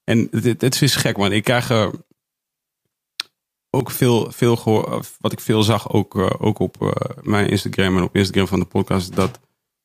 En 0.04 0.28
het, 0.32 0.82
is 0.82 0.96
gek, 0.96 1.18
man. 1.18 1.32
Ik 1.32 1.44
krijg 1.44 1.70
eh, 1.70 1.88
ook 3.70 3.92
veel, 3.92 4.32
veel 4.32 4.58
wat 5.20 5.32
ik 5.32 5.40
veel 5.40 5.64
zag, 5.64 5.92
ook, 5.92 6.16
eh, 6.16 6.30
ook 6.38 6.60
op 6.60 6.82
eh, 6.82 6.90
mijn 7.22 7.50
Instagram 7.50 7.98
en 7.98 8.04
op 8.04 8.16
Instagram 8.16 8.48
van 8.48 8.60
de 8.60 8.66
podcast, 8.66 9.16
dat 9.16 9.40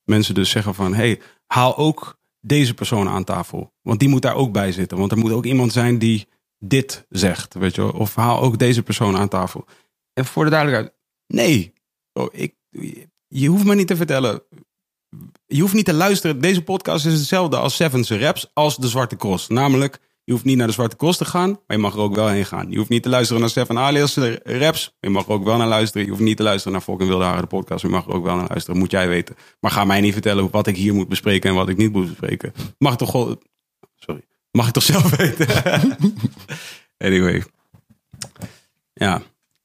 mensen 0.05 0.35
dus 0.35 0.51
zeggen 0.51 0.75
van, 0.75 0.95
hey, 0.95 1.21
haal 1.47 1.77
ook 1.77 2.19
deze 2.41 2.75
persoon 2.75 3.09
aan 3.09 3.25
tafel. 3.25 3.73
Want 3.83 3.99
die 3.99 4.09
moet 4.09 4.23
daar 4.23 4.35
ook 4.35 4.53
bij 4.53 4.73
zitten. 4.73 4.99
Want 4.99 5.13
er 5.13 5.19
moet 5.19 5.33
ook 5.33 5.45
iemand 5.45 5.73
zijn 5.73 5.99
die 5.99 6.27
dit 6.59 7.07
zegt, 7.09 7.55
weet 7.55 7.75
je 7.75 7.81
wel. 7.81 7.91
Of 7.91 8.15
haal 8.15 8.41
ook 8.41 8.59
deze 8.59 8.83
persoon 8.83 9.17
aan 9.17 9.29
tafel. 9.29 9.65
En 10.15 10.25
voor 10.25 10.45
de 10.45 10.51
duidelijkheid, 10.51 10.95
nee. 11.27 11.73
Oh, 12.13 12.29
ik, 12.33 12.55
je 13.29 13.49
hoeft 13.49 13.65
me 13.65 13.75
niet 13.75 13.87
te 13.87 13.97
vertellen. 13.97 14.43
Je 15.47 15.61
hoeft 15.61 15.75
niet 15.75 15.85
te 15.85 15.93
luisteren. 15.93 16.41
Deze 16.41 16.63
podcast 16.63 17.07
is 17.07 17.13
hetzelfde 17.13 17.57
als 17.57 17.77
Seven's 17.77 18.11
Raps 18.11 18.51
als 18.53 18.77
de 18.77 18.89
Zwarte 18.89 19.17
Cross. 19.17 19.49
Namelijk, 19.49 20.01
je 20.25 20.33
hoeft 20.33 20.45
niet 20.45 20.57
naar 20.57 20.67
de 20.67 20.73
Zwarte 20.73 20.97
Cross 20.97 21.19
te 21.19 21.25
gaan, 21.25 21.51
maar 21.51 21.77
je 21.77 21.79
mag 21.79 21.95
er 21.95 22.01
ook 22.01 22.15
wel 22.15 22.29
heen 22.29 22.45
gaan. 22.45 22.71
Je 22.71 22.77
hoeft 22.79 22.89
niet 22.89 23.03
te 23.03 23.09
luisteren 23.09 23.41
naar 23.41 23.51
Seven 23.51 23.79
Alias 23.79 24.17
Raps, 24.43 24.97
je 25.01 25.11
mag 25.11 25.27
er 25.27 25.33
ook 25.33 25.45
wel 25.45 25.57
naar 25.57 25.69
luisteren. 25.69 26.05
Je 26.05 26.11
hoeft 26.11 26.23
niet 26.23 26.37
te 26.37 26.43
luisteren 26.43 26.73
naar 26.73 26.83
Fucking 26.83 27.09
Wilde 27.09 27.25
Haren, 27.25 27.41
de 27.41 27.47
podcast, 27.47 27.83
je 27.83 27.89
mag 27.89 28.07
er 28.07 28.13
ook 28.13 28.25
wel 28.25 28.37
naar 28.37 28.49
luisteren. 28.49 28.79
Moet 28.79 28.91
jij 28.91 29.09
weten. 29.09 29.37
Maar 29.61 29.71
ga 29.71 29.85
mij 29.85 30.01
niet 30.01 30.13
vertellen 30.13 30.51
wat 30.51 30.67
ik 30.67 30.77
hier 30.77 30.95
moet 30.95 31.09
bespreken 31.09 31.51
en 31.51 31.57
wat 31.57 31.69
ik 31.69 31.77
niet 31.77 31.93
moet 31.93 32.09
bespreken. 32.09 32.53
Mag 32.79 32.97
toch 32.97 33.11
gewoon... 33.11 33.43
Sorry. 33.97 34.25
Mag 34.51 34.67
ik 34.67 34.73
toch 34.73 34.83
zelf 34.83 35.17
weten? 35.17 35.97
anyway. 36.99 37.45
Ja, 38.93 39.23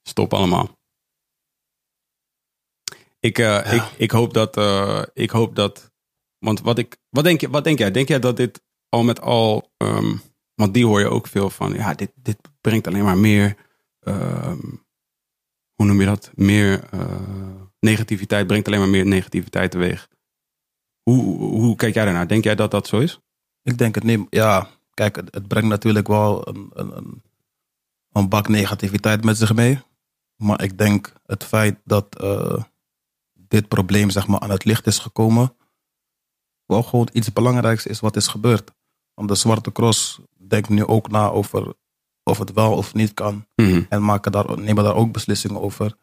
stop 0.10 0.34
allemaal. 0.34 0.78
Ik, 3.20 3.38
eh, 3.38 3.74
ik, 3.74 3.84
ik 3.98 4.12
hoop 4.12 4.34
dat. 4.34 4.58
eh, 4.58 5.04
ik 5.14 5.30
hoop 5.30 5.56
dat. 5.56 5.92
Want 6.38 6.62
wat 6.62 6.78
ik. 6.78 6.98
Wat 7.10 7.24
denk, 7.24 7.42
je, 7.42 7.50
wat 7.50 7.64
denk 7.64 7.78
jij? 7.80 7.92
Denk 7.92 8.08
jij 8.08 8.20
dat 8.20 8.38
dit 8.38 8.62
al 8.90 9.04
met 9.04 9.22
al. 9.22 9.72
ehm, 9.78 10.16
want 10.56 10.74
die 10.74 10.86
hoor 10.86 11.00
je 11.00 11.08
ook 11.10 11.28
veel 11.28 11.50
van. 11.50 11.74
Ja, 11.74 11.94
dit, 11.94 12.12
dit 12.16 12.38
brengt 12.62 12.88
alleen 12.88 13.04
maar 13.04 13.18
meer. 13.18 13.56
ehm, 14.00 14.60
hoe 15.76 15.86
noem 15.88 16.00
je 16.00 16.06
dat? 16.06 16.32
Meer 16.36 16.84
eh, 16.90 17.62
negativiteit. 17.80 18.48
Brengt 18.48 18.68
alleen 18.68 18.80
maar 18.80 18.90
meer 18.90 19.06
negativiteit 19.06 19.72
teweeg. 19.72 20.08
Hoe, 21.04 21.24
hoe 21.38 21.76
kijk 21.76 21.94
jij 21.94 22.06
daarnaar? 22.06 22.28
Denk 22.28 22.44
jij 22.44 22.56
dat 22.56 22.72
dat 22.72 22.88
zo 22.88 23.00
is? 23.00 23.20
Ik 23.64 23.78
denk 23.78 23.96
het 23.96 24.04
niet. 24.04 24.28
Ja, 24.30 24.70
kijk, 24.94 25.16
het, 25.16 25.34
het 25.34 25.48
brengt 25.48 25.70
natuurlijk 25.70 26.08
wel 26.08 26.48
een, 26.48 26.70
een, 26.74 26.98
een, 26.98 27.22
een 28.12 28.30
bak 28.30 28.48
negativiteit 28.48 29.24
met 29.24 29.38
zich 29.38 29.54
mee. 29.56 29.80
Maar 30.40 30.64
ik 30.64 30.78
denk 30.78 31.14
het 31.26 31.44
feit 31.44 31.80
dat 31.84 32.20
eh, 32.22 32.64
dit 33.34 33.68
probleem 33.68 34.10
zeg 34.10 34.28
maar, 34.28 34.40
aan 34.40 34.50
het 34.50 34.66
licht 34.66 34.88
is 34.88 35.00
gekomen, 35.00 35.56
wel 36.66 36.84
gewoon 36.84 37.10
iets 37.12 37.34
belangrijks 37.34 37.86
is 37.86 38.00
wat 38.00 38.16
is 38.16 38.28
gebeurd. 38.28 38.72
Want 39.14 39.30
de 39.30 39.36
Zwarte 39.36 39.72
Cross 39.72 40.20
denkt 40.48 40.70
nu 40.70 40.86
ook 40.86 41.10
na 41.10 41.30
over 41.30 41.74
of 42.24 42.38
het 42.38 42.54
wel 42.54 42.74
of 42.74 42.94
niet 42.94 43.14
kan. 43.14 43.46
Mhm. 43.56 43.84
En 43.90 44.04
maken 44.04 44.32
daar, 44.32 44.60
nemen 44.60 44.84
daar 44.84 44.96
ook 44.96 45.12
beslissingen 45.12 45.62
over. 45.62 45.96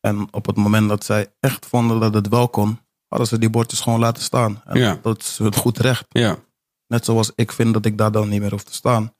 En 0.00 0.32
op 0.32 0.46
het 0.46 0.56
moment 0.56 0.88
dat 0.88 1.04
zij 1.04 1.32
echt 1.40 1.66
vonden 1.66 2.00
dat 2.00 2.14
het 2.14 2.28
wel 2.28 2.48
kon, 2.48 2.78
hadden 3.08 3.28
ze 3.28 3.38
die 3.38 3.50
bordjes 3.50 3.80
gewoon 3.80 3.98
laten 3.98 4.22
staan. 4.22 4.62
En 4.64 4.78
Ja. 4.78 4.98
dat 5.02 5.20
is 5.20 5.38
het 5.38 5.56
goed 5.56 5.78
recht. 5.78 6.06
Ja. 6.08 6.38
Net 6.86 7.04
zoals 7.04 7.32
ik 7.34 7.52
vind 7.52 7.72
dat 7.74 7.84
ik 7.84 7.98
daar 7.98 8.12
dan 8.12 8.28
niet 8.28 8.40
meer 8.40 8.50
hoef 8.50 8.64
te 8.64 8.74
staan. 8.74 9.14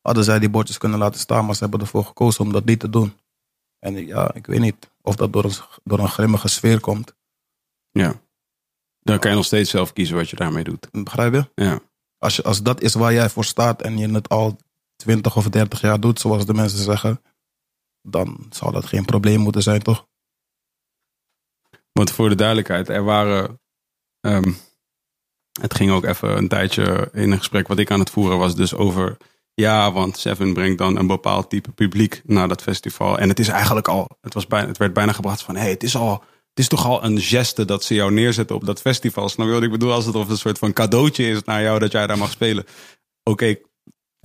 Hadden 0.00 0.24
zij 0.24 0.38
die 0.38 0.50
bordjes 0.50 0.78
kunnen 0.78 0.98
laten 0.98 1.20
staan, 1.20 1.44
maar 1.44 1.54
ze 1.54 1.62
hebben 1.62 1.80
ervoor 1.80 2.04
gekozen 2.04 2.44
om 2.44 2.52
dat 2.52 2.64
niet 2.64 2.80
te 2.80 2.90
doen. 2.90 3.12
En 3.78 4.06
ja, 4.06 4.34
ik 4.34 4.46
weet 4.46 4.60
niet 4.60 4.90
of 5.00 5.16
dat 5.16 5.32
door 5.32 5.44
een, 5.44 5.54
door 5.84 5.98
een 5.98 6.08
grimmige 6.08 6.48
sfeer 6.48 6.80
komt. 6.80 7.14
ja. 7.90 8.24
Dan 9.00 9.18
kan 9.18 9.30
je 9.30 9.36
nog 9.36 9.46
steeds 9.46 9.70
zelf 9.70 9.92
kiezen 9.92 10.16
wat 10.16 10.30
je 10.30 10.36
daarmee 10.36 10.64
doet. 10.64 10.88
Begrijp 10.90 11.32
je? 11.32 11.50
Ja. 11.54 11.80
Als, 12.18 12.36
je, 12.36 12.42
als 12.42 12.62
dat 12.62 12.80
is 12.80 12.94
waar 12.94 13.12
jij 13.12 13.30
voor 13.30 13.44
staat 13.44 13.82
en 13.82 13.98
je 13.98 14.08
het 14.08 14.28
al 14.28 14.56
20 14.96 15.36
of 15.36 15.48
30 15.48 15.80
jaar 15.80 16.00
doet, 16.00 16.20
zoals 16.20 16.46
de 16.46 16.54
mensen 16.54 16.78
zeggen, 16.78 17.22
dan 18.02 18.46
zal 18.50 18.72
dat 18.72 18.84
geen 18.84 19.04
probleem 19.04 19.40
moeten 19.40 19.62
zijn, 19.62 19.82
toch? 19.82 20.06
Want 21.92 22.10
voor 22.10 22.28
de 22.28 22.34
duidelijkheid, 22.34 22.88
er 22.88 23.04
waren. 23.04 23.60
ehm, 24.20 24.52
het 25.60 25.74
ging 25.74 25.90
ook 25.90 26.04
even 26.04 26.36
een 26.36 26.48
tijdje 26.48 27.08
in 27.12 27.30
een 27.32 27.38
gesprek 27.38 27.68
wat 27.68 27.78
ik 27.78 27.90
aan 27.90 28.00
het 28.00 28.10
voeren 28.10 28.38
was, 28.38 28.54
dus 28.54 28.74
over. 28.74 29.16
Ja, 29.60 29.92
want 29.92 30.18
Seven 30.18 30.52
brengt 30.54 30.78
dan 30.78 30.96
een 30.98 31.06
bepaald 31.06 31.50
type 31.50 31.70
publiek 31.72 32.22
naar 32.24 32.48
dat 32.48 32.62
festival. 32.62 33.18
En 33.18 33.28
het 33.28 33.38
is 33.38 33.48
eigenlijk 33.48 33.88
al. 33.88 34.08
Het, 34.20 34.34
was 34.34 34.46
bijna, 34.46 34.66
het 34.66 34.76
werd 34.78 34.92
bijna 34.92 35.12
gebracht 35.12 35.42
van: 35.42 35.54
hé, 35.54 35.60
hey, 35.60 35.70
het 35.70 35.82
is 35.82 35.96
al. 35.96 36.12
Het 36.48 36.64
is 36.64 36.68
toch 36.68 36.86
al 36.86 37.04
een 37.04 37.20
geste 37.20 37.64
dat 37.64 37.84
ze 37.84 37.94
jou 37.94 38.12
neerzetten 38.12 38.56
op 38.56 38.66
dat 38.66 38.80
festival. 38.80 39.28
Snap 39.28 39.46
je 39.46 39.52
wat 39.52 39.62
ik 39.62 39.70
bedoel? 39.70 39.92
Als 39.92 40.06
het 40.06 40.14
of 40.14 40.28
een 40.28 40.36
soort 40.38 40.58
van 40.58 40.72
cadeautje 40.72 41.28
is 41.28 41.42
naar 41.44 41.62
jou 41.62 41.78
dat 41.78 41.92
jij 41.92 42.06
daar 42.06 42.18
mag 42.18 42.30
spelen. 42.30 42.64
Oké, 43.22 43.46
Het 43.46 43.58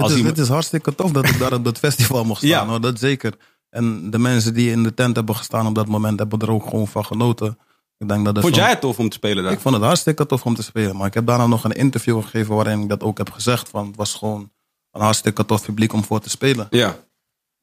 is, 0.10 0.16
iemand- 0.16 0.36
het 0.36 0.38
is 0.46 0.48
hartstikke 0.52 0.96
tof 0.96 1.12
dat 1.12 1.28
ik 1.30 1.40
daar 1.40 1.54
op 1.54 1.64
dat 1.64 1.78
festival 1.80 2.24
mocht 2.24 2.38
staan, 2.46 2.50
Ja. 2.50 2.66
hoor, 2.66 2.82
dat 2.82 3.00
zeker. 3.00 3.34
En 3.70 4.10
de 4.12 4.18
mensen 4.20 4.54
die 4.54 4.72
in 4.72 4.84
de 4.84 4.94
tent 4.94 5.16
hebben 5.16 5.36
gestaan 5.36 5.68
op 5.68 5.76
dat 5.76 5.88
moment, 5.88 6.20
hebben 6.20 6.40
er 6.40 6.52
ook 6.52 6.64
gewoon 6.70 6.88
van 6.88 7.06
genoten. 7.06 7.58
Ik 7.98 8.08
denk 8.08 8.26
dat 8.26 8.40
vond 8.40 8.56
jij 8.56 8.70
het 8.70 8.82
tof 8.82 9.00
om 9.00 9.10
te 9.10 9.16
spelen 9.16 9.44
daar? 9.44 9.52
Ik 9.54 9.60
vond 9.60 9.76
het 9.76 9.84
hartstikke 9.84 10.26
tof 10.26 10.46
om 10.46 10.56
te 10.56 10.64
spelen. 10.64 10.96
Maar 10.98 11.08
ik 11.08 11.14
heb 11.14 11.26
daarna 11.26 11.48
nog 11.48 11.64
een 11.64 11.72
interview 11.72 12.22
gegeven 12.22 12.56
waarin 12.56 12.82
ik 12.82 12.90
dat 12.90 13.04
ook 13.04 13.18
heb 13.18 13.32
gezegd. 13.32 13.70
Van 13.70 13.88
het 13.88 13.96
was 13.96 14.14
gewoon 14.14 14.52
een 14.92 15.02
hartstikke 15.02 15.46
tof 15.46 15.66
publiek 15.66 15.94
om 15.94 16.04
voor 16.04 16.20
te 16.20 16.30
spelen. 16.30 16.68
Ja, 16.70 16.96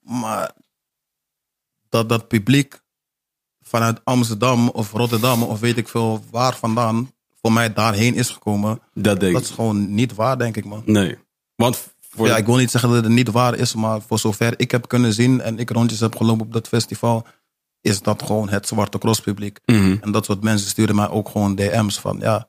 Maar 0.01 0.53
dat 1.89 2.09
dat 2.09 2.29
publiek 2.29 2.81
vanuit 3.61 4.01
Amsterdam 4.05 4.69
of 4.69 4.93
Rotterdam 4.93 5.43
of 5.43 5.61
weet 5.61 5.77
ik 5.77 5.89
veel 5.89 6.25
waar 6.31 6.57
vandaan 6.57 7.13
voor 7.41 7.53
mij 7.53 7.73
daarheen 7.73 8.15
is 8.15 8.31
gekomen. 8.31 8.81
dat 8.95 9.21
denk 9.21 9.33
Dat 9.33 9.43
ik. 9.43 9.49
is 9.49 9.55
gewoon 9.55 9.95
niet 9.95 10.15
waar, 10.15 10.39
denk 10.39 10.57
ik, 10.57 10.65
man. 10.65 10.83
Nee. 10.85 11.19
Want 11.55 11.89
voor 12.11 12.27
Ja, 12.27 12.37
ik 12.37 12.47
wil 12.47 12.57
niet 12.57 12.71
zeggen 12.71 12.91
dat 12.91 13.05
het 13.05 13.13
niet 13.13 13.31
waar 13.31 13.55
is, 13.55 13.75
maar 13.75 14.03
voor 14.03 14.19
zover 14.19 14.55
ik 14.61 14.71
heb 14.71 14.89
kunnen 14.89 15.13
zien 15.13 15.41
en 15.41 15.59
ik 15.59 15.71
rondjes 15.71 16.01
heb 16.01 16.17
gelopen 16.17 16.47
op 16.47 16.53
dat 16.53 16.69
festival, 16.69 17.27
is 17.81 18.01
dat 18.03 18.23
gewoon 18.23 18.49
het 18.49 18.69
Zwarte 18.69 18.99
Cross 18.99 19.21
publiek. 19.21 19.59
Mhm. 19.65 19.97
En 20.01 20.13
dat 20.13 20.25
soort 20.25 20.43
mensen 20.43 20.69
sturen 20.69 20.95
mij 20.95 21.09
ook 21.09 21.29
gewoon 21.29 21.55
DM's 21.55 21.99
van, 22.01 22.19
ja, 22.21 22.49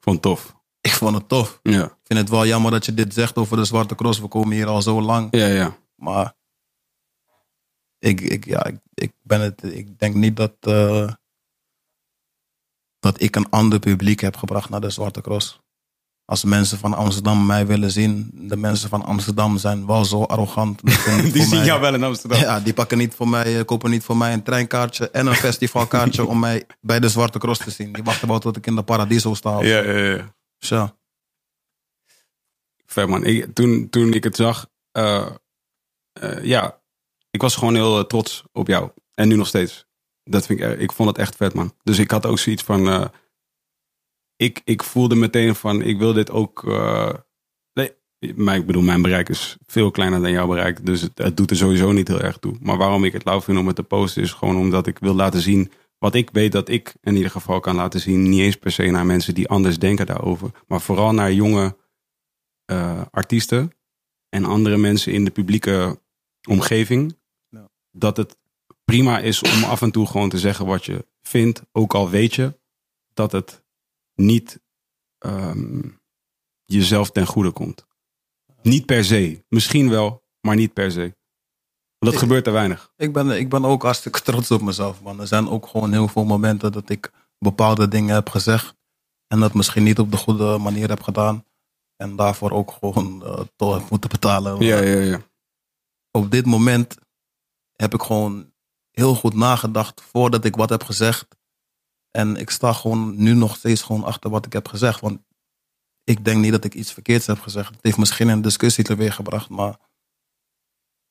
het 0.00 0.22
tof. 0.22 0.54
Ik 0.82 0.90
vond 0.92 1.14
het 1.16 1.28
tof. 1.28 1.60
Ja, 1.62 1.84
Ik 1.84 1.96
vind 2.04 2.18
het 2.18 2.28
wel 2.28 2.46
jammer 2.46 2.70
dat 2.70 2.84
je 2.86 2.94
dit 2.94 3.14
zegt 3.14 3.36
over 3.36 3.56
de 3.56 3.64
Zwarte 3.64 3.94
Cross. 3.94 4.20
We 4.20 4.28
komen 4.28 4.52
hier 4.52 4.66
al 4.66 4.82
zo 4.82 5.00
lang. 5.02 5.28
ja, 5.30 5.46
ja. 5.46 5.76
Maar 5.96 6.34
ik, 7.98 8.20
ik, 8.20 8.44
ja, 8.44 8.64
ik, 8.66 8.76
ik, 8.94 9.12
ben 9.22 9.40
het, 9.40 9.62
ik 9.62 9.98
denk 9.98 10.14
niet 10.14 10.36
dat, 10.36 10.52
eh, 10.60 11.08
dat 12.98 13.20
ik 13.20 13.36
een 13.36 13.50
ander 13.50 13.78
publiek 13.78 14.20
heb 14.20 14.36
gebracht 14.36 14.68
naar 14.70 14.80
de 14.80 14.90
Zwarte 14.90 15.20
Cross. 15.20 15.60
Als 16.24 16.44
mensen 16.44 16.78
van 16.78 16.94
Amsterdam 16.94 17.46
mij 17.46 17.66
willen 17.66 17.90
zien, 17.90 18.30
de 18.34 18.56
mensen 18.56 18.88
van 18.88 19.04
Amsterdam 19.04 19.58
zijn 19.58 19.86
wel 19.86 20.04
zo 20.04 20.22
arrogant. 20.24 20.80
Die 20.84 20.94
zien 21.46 21.48
mij- 21.48 21.64
jou 21.64 21.80
wel 21.80 21.94
in 21.94 22.04
Amsterdam. 22.04 22.40
Ja, 22.40 22.60
die 22.60 22.72
pakken 22.74 22.98
niet 22.98 23.14
voor 23.14 23.28
mij, 23.28 23.58
eh, 23.58 23.64
kopen 23.64 23.90
niet 23.90 24.04
voor 24.04 24.16
mij 24.16 24.32
een 24.32 24.42
treinkaartje 24.42 25.10
en 25.10 25.26
een 25.26 25.34
festivalkaartje 25.46 26.26
om 26.26 26.38
mij 26.38 26.66
bij 26.80 27.00
de 27.00 27.08
Zwarte 27.08 27.38
Cross 27.38 27.60
te 27.64 27.70
zien. 27.70 27.92
Die 27.92 28.02
wachten 28.02 28.28
wel 28.28 28.38
tot 28.38 28.56
ik 28.56 28.66
in 28.66 28.74
de 28.74 28.82
Paradiso 28.82 29.34
sta. 29.34 29.60
Ja, 29.62 29.78
ja, 29.82 29.98
ja. 29.98 30.34
Ja. 30.68 30.96
Vet 32.86 33.08
man. 33.08 33.52
Toen, 33.52 33.88
toen 33.90 34.12
ik 34.12 34.24
het 34.24 34.36
zag, 34.36 34.70
eh, 34.90 35.28
eh, 36.12 36.44
ja, 36.44 36.82
ik 37.30 37.40
was 37.40 37.56
gewoon 37.56 37.74
heel 37.74 37.98
eh, 37.98 38.04
trots 38.04 38.44
op 38.52 38.66
jou. 38.66 38.90
En 39.14 39.28
nu 39.28 39.36
nog 39.36 39.46
steeds. 39.46 39.86
Dat 40.24 40.46
vind 40.46 40.60
ik, 40.60 40.78
ik 40.78 40.92
vond 40.92 41.08
het 41.08 41.18
echt 41.18 41.36
vet 41.36 41.54
man. 41.54 41.74
Dus 41.82 41.98
ik 41.98 42.10
had 42.10 42.26
ook 42.26 42.38
zoiets 42.38 42.62
van, 42.62 43.10
ik, 44.36 44.60
ik 44.64 44.82
voelde 44.82 45.14
meteen 45.14 45.54
van, 45.54 45.82
ik 45.82 45.98
wil 45.98 46.12
dit 46.12 46.30
ook, 46.30 46.62
nee, 47.72 47.96
maar 48.34 48.56
ik 48.56 48.66
bedoel, 48.66 48.82
mijn 48.82 49.02
bereik 49.02 49.28
is 49.28 49.56
veel 49.66 49.90
kleiner 49.90 50.20
dan 50.20 50.30
jouw 50.30 50.46
bereik. 50.46 50.86
Dus 50.86 51.00
het, 51.00 51.18
het 51.18 51.36
doet 51.36 51.50
er 51.50 51.56
sowieso 51.56 51.92
niet 51.92 52.08
heel 52.08 52.20
erg 52.20 52.38
toe. 52.38 52.56
Maar 52.60 52.76
waarom 52.76 53.04
ik 53.04 53.12
het 53.12 53.24
lauw 53.24 53.40
vind 53.40 53.58
om 53.58 53.66
het 53.66 53.76
te 53.76 53.82
posten 53.82 54.22
is 54.22 54.32
gewoon 54.32 54.56
omdat 54.56 54.86
ik 54.86 54.98
wil 54.98 55.14
laten 55.14 55.40
zien 55.40 55.72
wat 56.02 56.14
ik 56.14 56.30
weet 56.30 56.52
dat 56.52 56.68
ik 56.68 56.94
in 57.00 57.14
ieder 57.14 57.30
geval 57.30 57.60
kan 57.60 57.74
laten 57.74 58.00
zien. 58.00 58.22
Niet 58.28 58.40
eens 58.40 58.56
per 58.56 58.72
se 58.72 58.90
naar 58.90 59.06
mensen 59.06 59.34
die 59.34 59.48
anders 59.48 59.78
denken 59.78 60.06
daarover. 60.06 60.50
Maar 60.66 60.80
vooral 60.80 61.12
naar 61.12 61.32
jonge 61.32 61.76
eh, 62.64 63.02
artiesten 63.10 63.72
en 64.28 64.44
andere 64.44 64.76
mensen 64.76 65.12
in 65.12 65.24
de 65.24 65.30
publieke 65.30 66.00
omgeving. 66.48 67.18
Dat 67.90 68.16
het 68.16 68.38
prima 68.84 69.18
is 69.18 69.42
om 69.42 69.64
af 69.64 69.82
en 69.82 69.90
toe 69.90 70.06
gewoon 70.06 70.28
te 70.28 70.38
zeggen 70.38 70.66
wat 70.66 70.84
je 70.84 71.06
vindt. 71.20 71.62
Ook 71.72 71.94
al 71.94 72.10
weet 72.10 72.34
je 72.34 72.58
dat 73.14 73.32
het 73.32 73.64
niet 74.14 74.60
ehm, 75.18 75.88
jezelf 76.64 77.10
ten 77.10 77.26
goede 77.26 77.50
komt. 77.50 77.86
Niet 78.62 78.86
per 78.86 79.04
se. 79.04 79.44
Misschien 79.48 79.90
wel, 79.90 80.24
maar 80.40 80.56
niet 80.56 80.72
per 80.72 80.90
se. 80.90 81.16
Dat 82.04 82.12
Ik- 82.12 82.18
gebeurt 82.18 82.46
er 82.46 82.52
weinig. 82.52 82.92
Ik 82.96 83.12
ben, 83.12 83.30
ik 83.30 83.48
ben 83.48 83.64
ook 83.64 83.82
hartstikke 83.82 84.20
trots 84.30 84.50
op 84.50 84.62
mezelf, 84.62 85.02
man. 85.02 85.20
Er 85.20 85.26
zijn 85.26 85.48
ook 85.48 85.66
gewoon 85.66 85.92
heel 85.92 86.08
veel 86.08 86.24
momenten 86.24 86.72
dat 86.72 86.90
ik 86.90 87.12
bepaalde 87.38 87.88
dingen 87.88 88.14
heb 88.14 88.28
gezegd. 88.28 88.74
En 89.26 89.40
dat 89.40 89.54
misschien 89.54 89.82
niet 89.82 89.98
op 89.98 90.10
de 90.10 90.16
goede 90.16 90.58
manier 90.58 90.88
heb 90.88 91.02
gedaan. 91.02 91.44
En 91.96 92.16
daarvoor 92.16 92.50
ook 92.50 92.70
gewoon 92.70 93.24
eh 93.24 93.40
tol 93.56 93.74
heb 93.74 93.90
moeten 93.90 94.10
betalen. 94.10 94.60
Ja, 94.60 94.78
ja, 94.80 94.98
ja. 95.00 95.20
Op 96.10 96.30
dit 96.30 96.46
moment 96.46 96.94
heb 97.72 97.94
ik 97.94 98.02
gewoon 98.02 98.52
heel 98.90 99.14
goed 99.14 99.34
nagedacht 99.34 100.00
voordat 100.00 100.44
ik 100.44 100.56
wat 100.56 100.68
heb 100.70 100.82
gezegd. 100.84 101.26
En 102.10 102.36
ik 102.36 102.50
sta 102.50 102.72
gewoon 102.72 103.16
nu 103.16 103.34
nog 103.34 103.56
steeds 103.56 103.82
gewoon 103.82 104.04
achter 104.04 104.30
wat 104.30 104.46
ik 104.46 104.52
heb 104.52 104.68
gezegd. 104.68 105.00
Want 105.00 105.20
ik 106.04 106.24
denk 106.24 106.40
niet 106.40 106.52
dat 106.52 106.64
ik 106.64 106.74
iets 106.74 106.92
verkeerds 106.92 107.26
heb 107.26 107.40
gezegd. 107.40 107.70
Het 107.70 107.82
heeft 107.82 107.96
misschien 107.96 108.28
een 108.28 108.42
discussie 108.42 108.84
teweeggebracht, 108.84 109.48
maar 109.48 109.78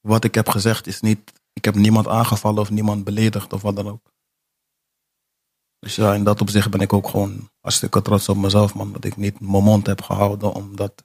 wat 0.02 0.24
ik 0.24 0.36
heb 0.36 0.50
gezegd 0.50 0.88
is 0.88 1.02
niet. 1.02 1.34
Ik 1.54 1.66
heb 1.66 1.76
niemand 1.76 2.08
aangevallen 2.08 2.62
of 2.62 2.70
niemand 2.70 3.04
beledigd 3.04 3.54
of 3.54 3.62
wat 3.62 3.76
dan 3.76 3.88
ook. 3.88 4.12
Dus 5.80 5.96
ja, 5.96 6.14
in 6.14 6.24
dat 6.24 6.42
opzicht 6.42 6.70
ben 6.70 6.80
ik 6.80 6.94
ook 6.94 7.08
gewoon 7.08 7.50
hartstikke 7.60 8.02
trots 8.02 8.30
op 8.30 8.38
mezelf, 8.38 8.74
man. 8.74 8.92
Dat 8.92 9.04
ik 9.04 9.18
niet 9.18 9.40
mijn 9.40 9.64
mond 9.64 9.88
heb 9.88 10.02
gehouden, 10.02 10.54
omdat 10.54 11.04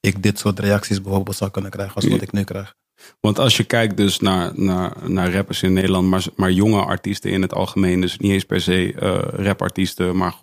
ik 0.00 0.22
dit 0.22 0.38
soort 0.38 0.58
reacties 0.58 1.02
bijvoorbeeld 1.02 1.36
zou 1.36 1.50
kunnen 1.50 1.70
krijgen 1.70 1.94
als 1.94 2.06
wat 2.06 2.22
ik 2.22 2.32
nu 2.32 2.44
krijg. 2.44 2.74
Want 3.20 3.38
als 3.38 3.56
je 3.56 3.64
kijkt 3.64 3.96
dus 3.96 4.18
naar, 4.18 4.60
naar, 4.60 5.10
naar 5.10 5.32
rappers 5.32 5.62
in 5.62 5.72
Nederland, 5.72 6.08
maar, 6.08 6.24
maar 6.36 6.50
jonge 6.50 6.84
artiesten 6.84 7.30
in 7.30 7.42
het 7.42 7.54
algemeen, 7.54 8.00
dus 8.00 8.18
niet 8.18 8.32
eens 8.32 8.44
per 8.44 8.60
se 8.60 8.94
eh 8.94 9.44
rapartiesten, 9.44 10.16
maar 10.16 10.38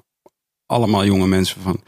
allemaal 0.66 1.06
jonge 1.06 1.28
mensen 1.28 1.62
van 1.62 1.84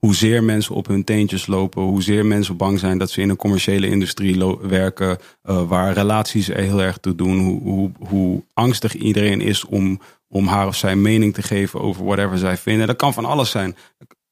hoezeer 0.00 0.44
mensen 0.44 0.74
op 0.74 0.86
hun 0.86 1.04
teentjes 1.04 1.46
lopen, 1.46 1.82
hoezeer 1.82 2.26
mensen 2.26 2.56
bang 2.56 2.78
zijn 2.78 2.98
dat 2.98 3.10
ze 3.10 3.20
in 3.20 3.28
een 3.28 3.36
commerciële 3.36 3.88
industrie 3.88 4.44
werken, 4.60 5.18
eh, 5.42 5.68
waar 5.68 5.92
relaties 5.92 6.46
heel 6.46 6.82
erg 6.82 6.98
toe 6.98 7.14
doen, 7.14 7.38
hoe, 7.38 7.62
hoe, 7.62 7.90
hoe 7.98 8.44
angstig 8.52 8.94
iedereen 8.94 9.40
is 9.40 9.64
om, 9.64 10.00
om 10.28 10.46
haar 10.46 10.66
of 10.66 10.76
zijn 10.76 11.02
mening 11.02 11.34
te 11.34 11.42
geven 11.42 11.80
over 11.80 12.04
whatever 12.04 12.38
zij 12.38 12.56
vinden. 12.56 12.86
Dat 12.86 12.96
kan 12.96 13.14
van 13.14 13.24
alles 13.24 13.50
zijn. 13.50 13.76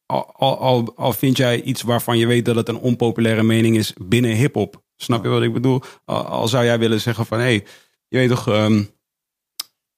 Al, 0.07 0.35
al, 0.35 0.93
al, 0.97 1.13
vind 1.13 1.37
jij 1.37 1.63
iets 1.63 1.83
waarvan 1.83 2.19
je 2.19 2.27
weet 2.27 2.45
dat 2.45 2.57
het 2.57 2.69
een 2.69 2.79
onpopulaire 2.79 3.43
mening 3.43 3.77
is 3.77 3.93
binnen 4.01 4.31
hip-hop. 4.31 4.83
Snap 4.97 5.23
je 5.23 5.29
wat 5.29 5.43
ik 5.43 5.53
bedoel? 5.53 5.83
Al, 6.05 6.25
al 6.25 6.49
zou 6.49 6.65
jij 6.65 6.79
willen 6.79 7.01
zeggen 7.01 7.27
van 7.27 7.39
hé, 7.39 7.45
hey, 7.45 7.65
je 8.09 8.19
weet 8.19 8.29
toch, 8.29 8.49
ehm, 8.49 8.83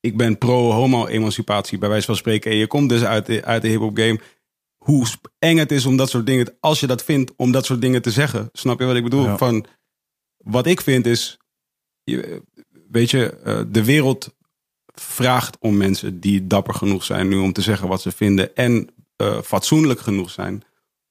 ik 0.01 0.17
ben 0.17 0.39
pro-homo-emancipatie, 0.39 1.79
bij 1.79 1.89
wijze 1.89 2.07
van 2.07 2.17
spreken. 2.17 2.51
En 2.51 2.57
je 2.57 2.67
komt 2.67 2.89
dus 2.89 3.05
uit 3.05 3.27
de, 3.27 3.45
uit 3.45 3.63
de 3.63 3.69
hip-hop 3.69 3.97
game. 3.97 4.21
Hoe 4.85 5.07
eng 5.39 5.57
het 5.57 5.73
is 5.73 5.87
om 5.87 5.97
dat 5.97 6.11
soort 6.11 6.27
dingen, 6.27 6.57
als 6.61 6.81
je 6.81 6.87
dat 6.87 7.05
vindt, 7.05 7.33
om 7.37 7.53
dat 7.53 7.65
soort 7.65 7.81
dingen 7.81 8.03
te 8.03 8.11
zeggen. 8.11 8.49
Snap 8.53 8.81
je 8.81 8.87
wat 8.87 8.97
ik 8.97 9.03
bedoel? 9.03 9.25
Ja. 9.25 9.37
Van, 9.37 9.67
wat 10.37 10.67
ik 10.67 10.81
vind 10.81 11.07
is, 11.07 11.39
weet 12.91 13.11
je, 13.11 13.31
eh, 13.31 13.61
de 13.69 13.85
wereld 13.85 14.35
vraagt 14.95 15.57
om 15.61 15.77
mensen 15.77 16.21
die 16.21 16.47
dapper 16.47 16.75
genoeg 16.75 17.05
zijn 17.05 17.29
nu 17.29 17.37
om 17.37 17.53
te 17.53 17.63
zeggen 17.63 17.89
wat 17.89 18.03
ze 18.03 18.13
vinden. 18.13 18.57
En 18.57 18.89
eh, 19.17 19.41
fatsoenlijk 19.43 20.01
genoeg 20.01 20.31
zijn 20.31 20.65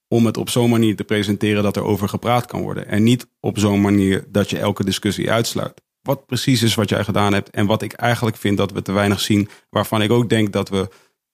om 0.08 0.26
het 0.26 0.38
op 0.38 0.50
zo'n 0.50 0.70
manier 0.70 0.96
te 0.96 1.04
presenteren 1.04 1.64
dat 1.64 1.76
er 1.76 1.84
over 1.84 2.10
gepraat 2.10 2.46
kan 2.46 2.62
worden. 2.62 2.88
En 2.88 3.04
niet 3.04 3.28
op 3.40 3.60
zo'n 3.60 3.82
manier 3.82 4.26
dat 4.28 4.50
je 4.50 4.60
elke 4.60 4.84
discussie 4.84 5.32
uitsluit. 5.32 5.82
wat 6.02 6.26
precies 6.26 6.62
is 6.62 6.76
wat 6.76 6.90
jij 6.90 7.04
gedaan 7.04 7.34
hebt. 7.34 7.50
En 7.50 7.66
wat 7.66 7.82
ik 7.82 7.94
eigenlijk 7.94 8.38
vind 8.38 8.58
dat 8.58 8.72
we 8.72 8.82
te 8.82 8.92
weinig 8.92 9.20
zien. 9.20 9.50
Waarvan 9.70 10.02
ik 10.02 10.12
ook 10.12 10.30
denk 10.30 10.54
dat 10.54 10.70
we 10.70 10.90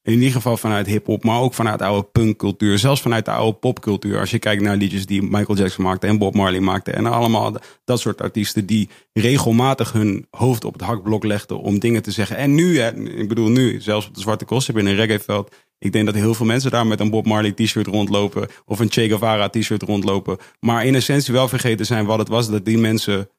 in 0.05 0.13
ieder 0.13 0.31
geval 0.31 0.57
vanuit 0.57 0.87
hip-hop, 0.87 1.23
maar 1.23 1.39
ook 1.39 1.53
vanuit 1.53 1.81
oude 1.81 2.07
punkcultuur, 2.11 2.77
zelfs 2.77 3.01
vanuit 3.01 3.25
de 3.25 3.31
oude 3.31 3.57
popcultuur. 3.57 4.19
Als 4.19 4.31
je 4.31 4.39
kijkt 4.39 4.61
naar 4.61 4.75
liedjes 4.75 5.05
die 5.05 5.21
Michael 5.21 5.57
Jackson 5.57 5.83
maakte 5.83 6.07
en 6.07 6.17
Bob 6.17 6.35
Marley 6.35 6.59
maakte. 6.59 6.91
En 6.91 7.05
allemaal 7.05 7.55
dat 7.83 7.99
soort 7.99 8.21
artiesten 8.21 8.65
die 8.65 8.89
regelmatig 9.13 9.91
hun 9.91 10.27
hoofd 10.29 10.65
op 10.65 10.73
het 10.73 10.81
hakblok 10.81 11.23
legden 11.23 11.59
om 11.59 11.79
dingen 11.79 12.01
te 12.01 12.11
zeggen. 12.11 12.37
En 12.37 12.55
nu, 12.55 12.79
ik 12.81 13.27
bedoel 13.27 13.49
nu, 13.49 13.81
zelfs 13.81 14.07
op 14.07 14.13
de 14.13 14.21
Zwarte 14.21 14.45
Cross 14.45 14.69
in 14.69 14.85
een 14.85 14.95
reggaeveld. 14.95 15.55
Ik 15.77 15.91
denk 15.91 16.05
dat 16.05 16.15
heel 16.15 16.33
veel 16.33 16.45
mensen 16.45 16.71
daar 16.71 16.87
met 16.87 16.99
een 16.99 17.09
Bob 17.09 17.25
Marley 17.25 17.51
t-shirt 17.51 17.87
rondlopen. 17.87 18.47
Of 18.65 18.79
een 18.79 18.91
Che 18.91 19.07
Guevara 19.07 19.49
t-shirt 19.49 19.81
rondlopen. 19.81 20.37
Maar 20.59 20.85
in 20.85 20.95
essentie 20.95 21.33
wel 21.33 21.47
vergeten 21.47 21.85
zijn 21.85 22.05
wat 22.05 22.19
het 22.19 22.27
was 22.27 22.49
dat 22.49 22.65
die 22.65 22.77
mensen. 22.77 23.29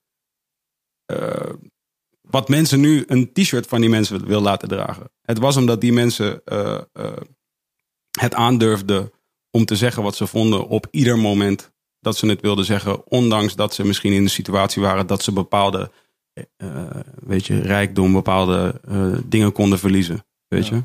eh, 1.06 1.52
wat 2.30 2.48
mensen 2.48 2.80
nu 2.80 3.04
een 3.06 3.32
t-shirt 3.32 3.66
van 3.66 3.80
die 3.80 3.90
mensen 3.90 4.26
wil 4.26 4.40
laten 4.40 4.68
dragen. 4.68 5.10
Het 5.22 5.38
was 5.38 5.56
omdat 5.56 5.80
die 5.80 5.92
mensen 5.92 6.44
eh, 6.44 6.80
eh, 6.92 7.12
het 8.20 8.34
aandurfden 8.34 9.12
om 9.50 9.64
te 9.64 9.76
zeggen 9.76 10.02
wat 10.02 10.16
ze 10.16 10.26
vonden 10.26 10.68
op 10.68 10.86
ieder 10.90 11.18
moment 11.18 11.72
dat 12.00 12.16
ze 12.16 12.26
het 12.26 12.40
wilden 12.40 12.64
zeggen. 12.64 13.06
Ondanks 13.06 13.54
dat 13.54 13.74
ze 13.74 13.84
misschien 13.84 14.12
in 14.12 14.24
de 14.24 14.30
situatie 14.30 14.82
waren 14.82 15.06
dat 15.06 15.22
ze 15.22 15.32
bepaalde 15.32 15.90
eh, 16.56 17.00
weet 17.14 17.46
je, 17.46 17.60
rijkdom, 17.60 18.12
bepaalde 18.12 18.80
dingen 19.26 19.52
konden 19.52 19.78
verliezen. 19.78 20.26
Weet 20.48 20.66
Ja. 20.66 20.76
je? 20.76 20.84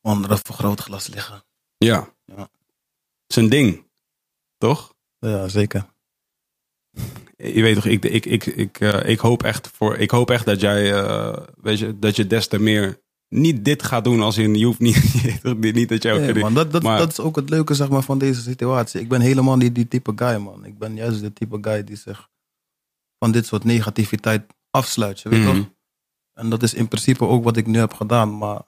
Onder 0.00 0.30
een 0.30 0.38
vergrootglas 0.42 1.08
liggen. 1.08 1.44
Ja. 1.76 2.08
Ja. 2.24 2.40
Het 2.40 2.50
is 3.26 3.36
een 3.36 3.48
ding. 3.48 3.86
Toch? 4.58 4.94
Ja, 5.18 5.48
zeker. 5.48 5.93
Je 7.36 7.62
weet 7.62 7.74
toch, 7.74 7.84
ik, 7.86 8.04
ik, 8.04 8.26
ik, 8.26 8.46
ik, 8.46 8.80
eh, 8.80 9.08
ik, 9.08 9.18
hoop, 9.18 9.42
echt 9.42 9.68
voor, 9.68 9.96
ik 9.96 10.10
hoop 10.10 10.30
echt 10.30 10.44
dat 10.46 10.60
jij, 10.60 10.92
eh, 11.04 11.36
weet 11.60 11.78
je, 11.78 11.98
dat 11.98 12.16
je 12.16 12.26
des 12.26 12.46
te 12.48 12.58
meer 12.58 13.02
niet 13.28 13.64
dit 13.64 13.82
gaat 13.82 14.04
doen 14.04 14.20
als 14.20 14.38
in, 14.38 14.54
je 14.54 14.64
hoeft 14.64 14.78
niet, 14.78 15.42
niet 15.74 15.88
dat 15.88 16.02
jij 16.02 16.12
ook... 16.12 16.20
Nee, 16.20 16.34
man, 16.42 16.54
dat, 16.54 16.72
dat, 16.72 16.82
maar- 16.82 16.98
dat 16.98 17.10
is 17.10 17.20
ook 17.20 17.36
het 17.36 17.50
leuke 17.50 17.74
zeg 17.74 17.88
maar, 17.88 18.02
van 18.02 18.18
deze 18.18 18.40
situatie. 18.40 19.00
Ik 19.00 19.08
ben 19.08 19.20
helemaal 19.20 19.56
niet 19.56 19.74
die 19.74 19.88
type 19.88 20.12
guy, 20.16 20.36
man. 20.36 20.64
Ik 20.64 20.78
ben 20.78 20.94
juist 20.96 21.20
de 21.20 21.32
type 21.32 21.58
guy 21.60 21.84
die 21.84 21.96
zich 21.96 22.28
van 23.18 23.32
dit 23.32 23.46
soort 23.46 23.64
negativiteit 23.64 24.54
afsluit. 24.70 25.20
Je 25.20 25.28
weet 25.28 25.40
Mhm. 25.44 25.56
toch? 25.56 25.70
En 26.34 26.48
dat 26.50 26.62
is 26.62 26.74
in 26.74 26.88
principe 26.88 27.26
ook 27.26 27.44
wat 27.44 27.56
ik 27.56 27.66
nu 27.66 27.78
heb 27.78 27.92
gedaan. 27.92 28.38
Maar 28.38 28.62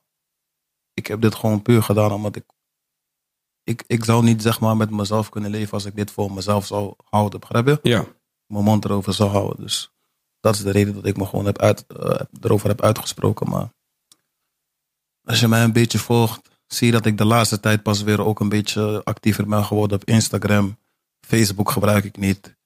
ik 0.95 1.07
heb 1.07 1.21
dit 1.21 1.35
gewoon 1.35 1.63
puur 1.63 1.83
gedaan 1.83 2.13
omdat 2.13 2.37
ik... 2.37 2.45
Ik, 3.63 3.85
ik 3.87 4.05
zou 4.05 4.25
niet 4.25 4.43
zeg 4.43 4.61
maar, 4.61 4.77
met 4.77 4.91
mezelf 4.91 5.29
kunnen 5.29 5.51
leven 5.51 5.73
als 5.73 5.85
ik 5.85 5.97
dit 5.97 6.11
voor 6.11 6.33
mezelf 6.33 6.67
zou 6.67 6.95
houden. 7.05 7.41
Begrijp 7.41 7.67
je? 7.67 7.79
Ja. 7.83 8.05
Mijn 8.47 8.65
mond 8.65 8.85
erover 8.85 9.15
zou 9.15 9.31
houden. 9.31 9.63
Dus 9.63 9.91
dat 10.41 10.55
is 10.55 10.63
de 10.63 10.71
reden 10.71 10.95
dat 10.95 11.07
ik 11.07 11.17
me 11.17 11.27
gewoon 11.27 11.47
heb 11.47 11.59
uit, 11.59 11.87
eh, 11.87 12.21
erover 12.41 12.69
heb 12.69 12.83
uitgesproken. 12.83 13.51
Maar 13.51 13.73
als 15.25 15.41
je 15.41 15.49
mij 15.49 15.63
een 15.63 15.73
beetje 15.73 15.99
volgt, 15.99 16.49
zie 16.67 16.87
je 16.87 16.93
dat 16.93 17.07
ik 17.07 17.19
de 17.19 17.25
laatste 17.25 17.61
tijd 17.61 17.83
pas 17.83 18.03
weer 18.03 18.25
ook 18.25 18.41
een 18.41 18.49
beetje 18.49 19.05
actiever 19.05 19.47
ben 19.47 19.65
geworden 19.65 19.97
op 19.97 20.05
Instagram. 20.05 20.79
Facebook 21.21 21.71
gebruik 21.71 22.05
ik 22.05 22.17
niet. 22.17 22.57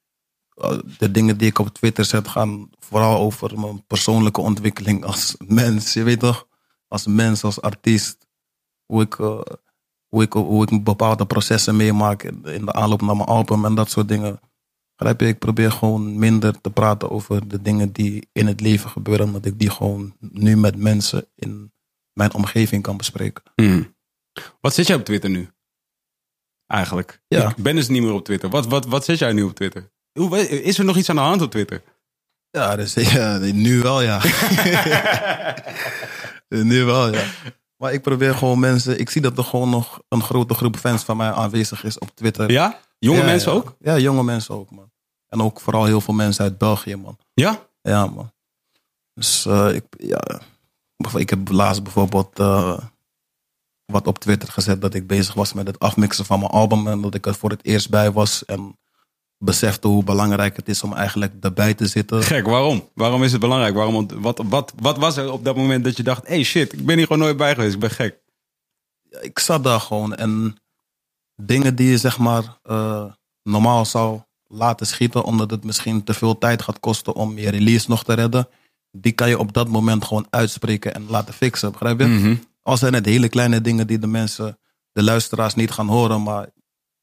Uh, 0.55 0.79
De 0.97 1.11
dingen 1.11 1.37
die 1.37 1.47
ik 1.47 1.59
op 1.59 1.73
Twitter 1.73 2.05
zet 2.05 2.27
gaan 2.27 2.69
vooral 2.79 3.17
over 3.19 3.59
mijn 3.59 3.85
persoonlijke 3.87 4.41
ontwikkeling 4.41 5.05
als 5.05 5.35
mens. 5.47 5.93
Je 5.93 6.03
weet 6.03 6.19
toch? 6.19 6.47
Als 6.87 7.05
mens, 7.05 7.43
als 7.43 7.61
artiest. 7.61 8.27
Hoe 8.85 9.01
ik, 9.01 9.17
uh, 9.17 9.41
hoe 10.07 10.23
ik, 10.23 10.33
hoe 10.33 10.71
ik 10.71 10.83
bepaalde 10.83 11.25
processen 11.25 11.75
meemaak 11.75 12.23
in 12.23 12.65
de 12.65 12.73
aanloop 12.73 13.01
naar 13.01 13.15
mijn 13.15 13.27
album 13.27 13.65
en 13.65 13.75
dat 13.75 13.89
soort 13.89 14.07
dingen. 14.07 14.39
Begrijp 15.01 15.21
je? 15.21 15.27
Ik 15.27 15.39
probeer 15.39 15.71
gewoon 15.71 16.19
minder 16.19 16.61
te 16.61 16.69
praten 16.69 17.09
over 17.09 17.47
de 17.47 17.61
dingen 17.61 17.91
die 17.91 18.29
in 18.31 18.47
het 18.47 18.59
leven 18.61 18.89
gebeuren. 18.89 19.25
Omdat 19.25 19.45
ik 19.45 19.59
die 19.59 19.69
gewoon 19.69 20.15
nu 20.19 20.57
met 20.57 20.75
mensen 20.75 21.25
in 21.35 21.73
mijn 22.13 22.33
omgeving 22.33 22.83
kan 22.83 22.97
bespreken. 22.97 23.43
Mhm. 23.55 23.83
Wat 24.59 24.73
zit 24.73 24.87
jij 24.87 24.95
op 24.95 25.05
Twitter 25.05 25.29
nu? 25.29 25.49
Eigenlijk. 26.67 27.21
Ja. 27.27 27.49
Ik 27.49 27.55
ben 27.55 27.75
dus 27.75 27.87
niet 27.87 28.01
meer 28.01 28.13
op 28.13 28.25
Twitter. 28.25 28.49
Wat, 28.49 28.67
wat, 28.67 28.85
wat 28.85 29.05
zit 29.05 29.19
jij 29.19 29.33
nu 29.33 29.43
op 29.43 29.55
Twitter? 29.55 29.91
Hoe, 30.19 30.49
is 30.61 30.77
er 30.77 30.85
nog 30.85 30.97
iets 30.97 31.09
aan 31.09 31.15
de 31.15 31.21
hand 31.21 31.41
op 31.41 31.51
Twitter? 31.51 31.81
Ja, 32.49 32.75
dus, 32.75 32.93
ja 33.13 33.37
nu 33.37 33.81
wel 33.81 34.01
ja. 34.01 34.21
nu 36.71 36.83
wel 36.83 37.13
ja. 37.13 37.23
Maar 37.77 37.93
ik 37.93 38.01
probeer 38.01 38.35
gewoon 38.35 38.59
mensen... 38.59 38.99
Ik 38.99 39.09
zie 39.09 39.21
dat 39.21 39.37
er 39.37 39.43
gewoon 39.43 39.69
nog 39.69 40.01
een 40.09 40.23
grote 40.23 40.53
groep 40.53 40.77
fans 40.77 41.03
van 41.03 41.17
mij 41.17 41.31
aanwezig 41.31 41.83
is 41.83 41.99
op 41.99 42.15
Twitter. 42.15 42.51
Ja? 42.51 42.79
Jonge 42.99 43.19
Ja, 43.19 43.25
mensen 43.25 43.51
ja. 43.51 43.57
ook? 43.57 43.75
Ja, 43.79 43.97
jonge 43.97 44.23
mensen 44.23 44.55
ook 44.55 44.71
man. 44.71 44.90
En 45.31 45.41
ook 45.41 45.59
vooral 45.59 45.85
heel 45.85 46.01
veel 46.01 46.13
mensen 46.13 46.43
uit 46.43 46.57
België 46.57 46.95
man. 46.95 47.17
Ja? 47.33 47.67
Ja, 47.81 48.05
man. 48.05 48.31
Dus 49.13 49.45
eh, 49.45 49.75
ik, 49.75 49.85
ja, 49.97 50.41
ik 51.15 51.29
heb 51.29 51.49
laatst 51.49 51.83
bijvoorbeeld 51.83 52.39
eh, 52.39 52.77
wat 53.85 54.07
op 54.07 54.19
Twitter 54.19 54.49
gezet 54.49 54.81
dat 54.81 54.93
ik 54.93 55.07
bezig 55.07 55.33
was 55.33 55.53
met 55.53 55.67
het 55.67 55.79
afmixen 55.79 56.25
van 56.25 56.39
mijn 56.39 56.51
album 56.51 56.87
en 56.87 57.01
dat 57.01 57.15
ik 57.15 57.25
er 57.25 57.35
voor 57.35 57.49
het 57.49 57.65
eerst 57.65 57.89
bij 57.89 58.11
was 58.11 58.45
en 58.45 58.79
besefte 59.37 59.87
hoe 59.87 60.03
belangrijk 60.03 60.55
het 60.55 60.69
is 60.69 60.83
om 60.83 60.93
eigenlijk 60.93 61.33
erbij 61.41 61.73
te 61.73 61.87
zitten. 61.87 62.23
Gek, 62.23 62.45
waarom? 62.45 62.89
Waarom 62.93 63.23
is 63.23 63.31
het 63.31 63.41
belangrijk? 63.41 63.75
Waarom, 63.75 64.07
wat, 64.21 64.41
wat, 64.45 64.73
wat 64.75 64.97
was 64.97 65.17
er 65.17 65.31
op 65.31 65.45
dat 65.45 65.55
moment 65.55 65.83
dat 65.83 65.97
je 65.97 66.03
dacht, 66.03 66.27
hey 66.27 66.43
shit, 66.43 66.73
ik 66.73 66.85
ben 66.85 66.97
hier 66.97 67.05
gewoon 67.05 67.21
nooit 67.21 67.37
bij 67.37 67.53
geweest, 67.53 67.73
ik 67.73 67.79
ben 67.79 67.89
gek. 67.89 68.19
Ik 69.21 69.39
zat 69.39 69.63
daar 69.63 69.79
gewoon 69.79 70.15
en 70.15 70.55
dingen 71.35 71.75
die 71.75 71.89
je 71.89 71.97
zeg 71.97 72.17
maar 72.17 72.57
eh, 72.63 73.05
normaal 73.43 73.85
zou 73.85 74.21
laten 74.51 74.87
schieten 74.87 75.23
omdat 75.23 75.51
het 75.51 75.63
misschien 75.63 76.03
te 76.03 76.13
veel 76.13 76.37
tijd 76.37 76.61
gaat 76.61 76.79
kosten 76.79 77.13
om 77.13 77.37
je 77.37 77.49
release 77.49 77.89
nog 77.89 78.03
te 78.03 78.13
redden, 78.13 78.47
die 78.91 79.11
kan 79.11 79.29
je 79.29 79.39
op 79.39 79.53
dat 79.53 79.67
moment 79.67 80.05
gewoon 80.05 80.27
uitspreken 80.29 80.93
en 80.93 81.05
laten 81.09 81.33
fixen, 81.33 81.71
begrijp 81.71 81.99
je? 81.99 82.05
Mhm. 82.05 82.35
Al 82.61 82.77
zijn 82.77 82.93
het 82.93 83.05
hele 83.05 83.29
kleine 83.29 83.61
dingen 83.61 83.87
die 83.87 83.99
de 83.99 84.07
mensen, 84.07 84.59
de 84.91 85.03
luisteraars 85.03 85.55
niet 85.55 85.71
gaan 85.71 85.87
horen, 85.87 86.23
maar 86.23 86.49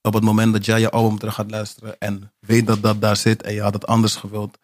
op 0.03 0.15
het 0.15 0.23
moment 0.23 0.53
dat 0.53 0.65
jij 0.65 0.81
je 0.81 0.91
album 0.91 1.19
terug 1.19 1.35
gaat 1.35 1.51
luisteren 1.51 1.99
en 1.99 2.33
weet 2.41 2.67
dat 2.67 2.83
dat 2.83 3.01
daar 3.01 3.17
zit 3.17 3.43
en 3.43 3.55
je 3.55 3.63
had 3.63 3.75
het 3.75 3.87
anders 3.87 4.17
gewild, 4.17 4.59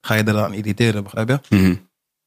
ga 0.00 0.14
je 0.14 0.28
eraan 0.28 0.52
irriteren, 0.52 1.02
begrijp 1.02 1.28
je? 1.28 1.40
Mhm. 1.56 1.74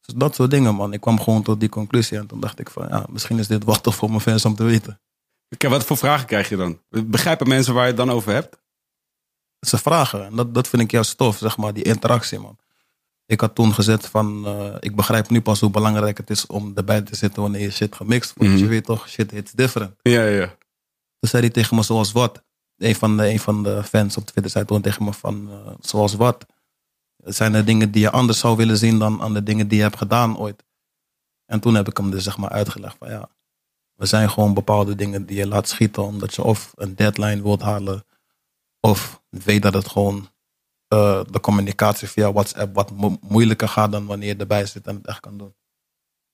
Dus 0.00 0.14
dat 0.16 0.34
soort 0.34 0.50
dingen, 0.50 0.74
man. 0.74 0.92
Ik 0.92 1.00
kwam 1.00 1.20
gewoon 1.20 1.42
tot 1.42 1.60
die 1.60 1.68
conclusie 1.68 2.18
en 2.18 2.26
toen 2.26 2.40
dacht 2.40 2.60
ik 2.60 2.70
van, 2.70 2.88
ja, 2.88 3.06
misschien 3.10 3.38
is 3.38 3.46
dit 3.46 3.64
wat 3.64 3.82
tof 3.82 3.94
voor 3.94 4.08
mijn 4.08 4.20
fans 4.20 4.44
om 4.44 4.54
te 4.54 4.64
weten. 4.64 5.00
Kijk, 5.56 5.72
wat 5.72 5.84
voor 5.84 5.96
vragen 5.96 6.26
krijg 6.26 6.48
je 6.48 6.56
dan? 6.56 6.80
Begrijpen 6.88 7.48
mensen 7.48 7.74
waar 7.74 7.82
je 7.82 7.88
het 7.88 7.96
dan 7.96 8.10
over 8.10 8.32
hebt? 8.32 8.56
Ze 9.60 9.78
vragen 9.78 10.24
en 10.24 10.36
dat, 10.36 10.54
dat 10.54 10.68
vind 10.68 10.82
ik 10.82 10.90
juist 10.90 11.16
tof, 11.16 11.36
zeg 11.36 11.56
maar, 11.56 11.72
die 11.72 11.84
interactie, 11.84 12.38
man. 12.38 12.58
Ik 13.26 13.40
had 13.40 13.54
toen 13.54 13.74
gezet 13.74 14.06
van, 14.06 14.46
eh, 14.46 14.74
ik 14.80 14.96
begrijp 14.96 15.28
nu 15.28 15.40
pas 15.40 15.60
hoe 15.60 15.70
belangrijk 15.70 16.16
het 16.16 16.30
is 16.30 16.46
om 16.46 16.72
erbij 16.74 17.02
te 17.02 17.16
zitten 17.16 17.42
wanneer 17.42 17.60
je 17.60 17.70
shit 17.70 17.94
gemixt 17.94 18.32
wordt. 18.34 18.52
Mhm. 18.52 18.62
Je 18.62 18.68
weet 18.68 18.84
toch, 18.84 19.08
shit 19.08 19.30
hits 19.30 19.52
different. 19.52 19.94
Ja, 20.02 20.24
ja. 20.24 20.46
Toen 21.18 21.30
zei 21.30 21.42
hij 21.42 21.52
tegen 21.52 21.76
me 21.76 21.82
zoals 21.82 22.12
wat. 22.12 22.42
Een 22.76 22.94
van 22.94 23.16
de, 23.16 23.28
een 23.28 23.40
van 23.40 23.62
de 23.62 23.82
fans 23.84 24.16
op 24.16 24.26
Twitter 24.26 24.50
zei 24.50 24.64
toen 24.64 24.80
tegen 24.80 25.04
me 25.04 25.12
van 25.12 25.50
eh, 25.50 25.72
zoals 25.80 26.14
wat. 26.14 26.46
Zijn 27.16 27.54
er 27.54 27.64
dingen 27.64 27.90
die 27.90 28.00
je 28.00 28.10
anders 28.10 28.38
zou 28.38 28.56
willen 28.56 28.76
zien 28.76 28.98
dan 28.98 29.22
aan 29.22 29.34
de 29.34 29.42
dingen 29.42 29.68
die 29.68 29.76
je 29.76 29.82
hebt 29.82 29.96
gedaan 29.96 30.38
ooit? 30.38 30.64
En 31.46 31.60
toen 31.60 31.74
heb 31.74 31.88
ik 31.88 31.96
hem 31.96 32.10
dus 32.10 32.24
zeg 32.24 32.36
maar 32.36 32.50
uitgelegd 32.50 32.96
van 32.98 33.10
ja. 33.10 33.28
Er 33.96 34.06
zijn 34.06 34.30
gewoon 34.30 34.54
bepaalde 34.54 34.94
dingen 34.94 35.26
die 35.26 35.36
je 35.36 35.46
laat 35.46 35.68
schieten 35.68 36.02
omdat 36.02 36.34
je 36.34 36.42
of 36.42 36.72
een 36.74 36.94
deadline 36.94 37.42
wilt 37.42 37.62
halen. 37.62 38.04
Of 38.80 39.22
weet 39.28 39.62
dat 39.62 39.74
het 39.74 39.88
gewoon 39.88 40.28
eh, 40.88 41.24
de 41.30 41.40
communicatie 41.40 42.08
via 42.08 42.32
WhatsApp 42.32 42.74
wat 42.74 42.90
mo- 42.90 43.18
moeilijker 43.20 43.68
gaat 43.68 43.92
dan 43.92 44.06
wanneer 44.06 44.28
je 44.28 44.36
erbij 44.36 44.66
zit 44.66 44.86
en 44.86 44.94
het 44.96 45.06
echt 45.06 45.20
kan 45.20 45.38
doen. 45.38 45.54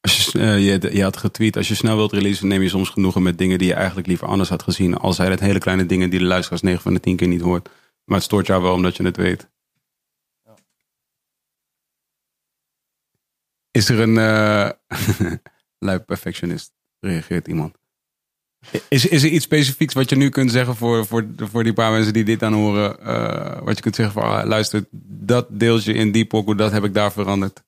Als 0.01 0.25
je, 0.25 0.39
eh, 0.39 0.93
je, 0.95 1.03
had 1.03 1.17
getweet, 1.17 1.57
als 1.57 1.69
je 1.69 1.75
snel 1.75 1.97
wilt 1.97 2.13
releasen, 2.13 2.49
neem 2.49 2.63
je 2.63 2.69
soms 2.69 2.89
genoegen 2.89 3.23
met 3.23 3.39
dingen 3.39 3.59
die 3.59 3.69
je 3.69 3.75
eigenlijk 3.75 4.07
liever 4.07 4.27
anders 4.27 4.49
had 4.49 4.63
gezien. 4.63 4.97
Al 4.97 5.13
zijn 5.13 5.31
het 5.31 5.41
hele 5.41 5.59
kleine 5.59 5.87
dingen 5.87 6.11
die 6.11 6.19
de 6.19 6.25
luisteraars 6.25 6.63
9 6.63 6.83
van 6.83 6.95
de 6.95 7.01
10 7.01 7.17
keer 7.17 7.29
niet 7.29 7.41
hoort. 7.41 7.69
Maar 8.05 8.17
het 8.17 8.27
stoort 8.27 8.47
jou 8.47 8.63
wel 8.63 8.73
omdat 8.73 8.97
je 8.97 9.05
het 9.05 9.17
weet. 9.17 9.53
Is 13.71 13.89
er 13.89 14.01
een 14.01 14.17
uh, 14.29 14.71
lui 15.79 15.99
perfectionist? 15.99 16.73
Reageert 17.01 17.49
iemand. 17.49 17.79
Is, 18.89 19.07
is 19.07 19.23
er 19.23 19.29
iets 19.29 19.45
specifieks 19.45 19.95
wat 19.95 20.11
je 20.11 20.17
nu 20.17 20.29
kunt 20.29 20.51
zeggen 20.51 20.77
voor, 20.77 21.07
voor, 21.07 21.27
voor 21.37 21.65
die 21.65 21.73
paar 21.73 21.93
mensen 21.93 22.13
die 22.13 22.25
dit 22.25 22.41
dan 22.41 22.53
horen? 22.53 23.01
eh, 23.01 23.63
wat 23.63 23.77
je 23.77 23.83
kunt 23.83 23.95
zeggen 23.95 24.15
van, 24.15 24.23
ah, 24.23 24.47
luister, 24.47 24.85
dat 25.07 25.47
deeltje 25.51 25.93
in 25.95 26.13
die 26.13 26.25
pokoe, 26.25 26.55
dat 26.57 26.73
heb 26.73 26.85
ik 26.85 26.95
daar 26.95 27.13
veranderd. 27.13 27.63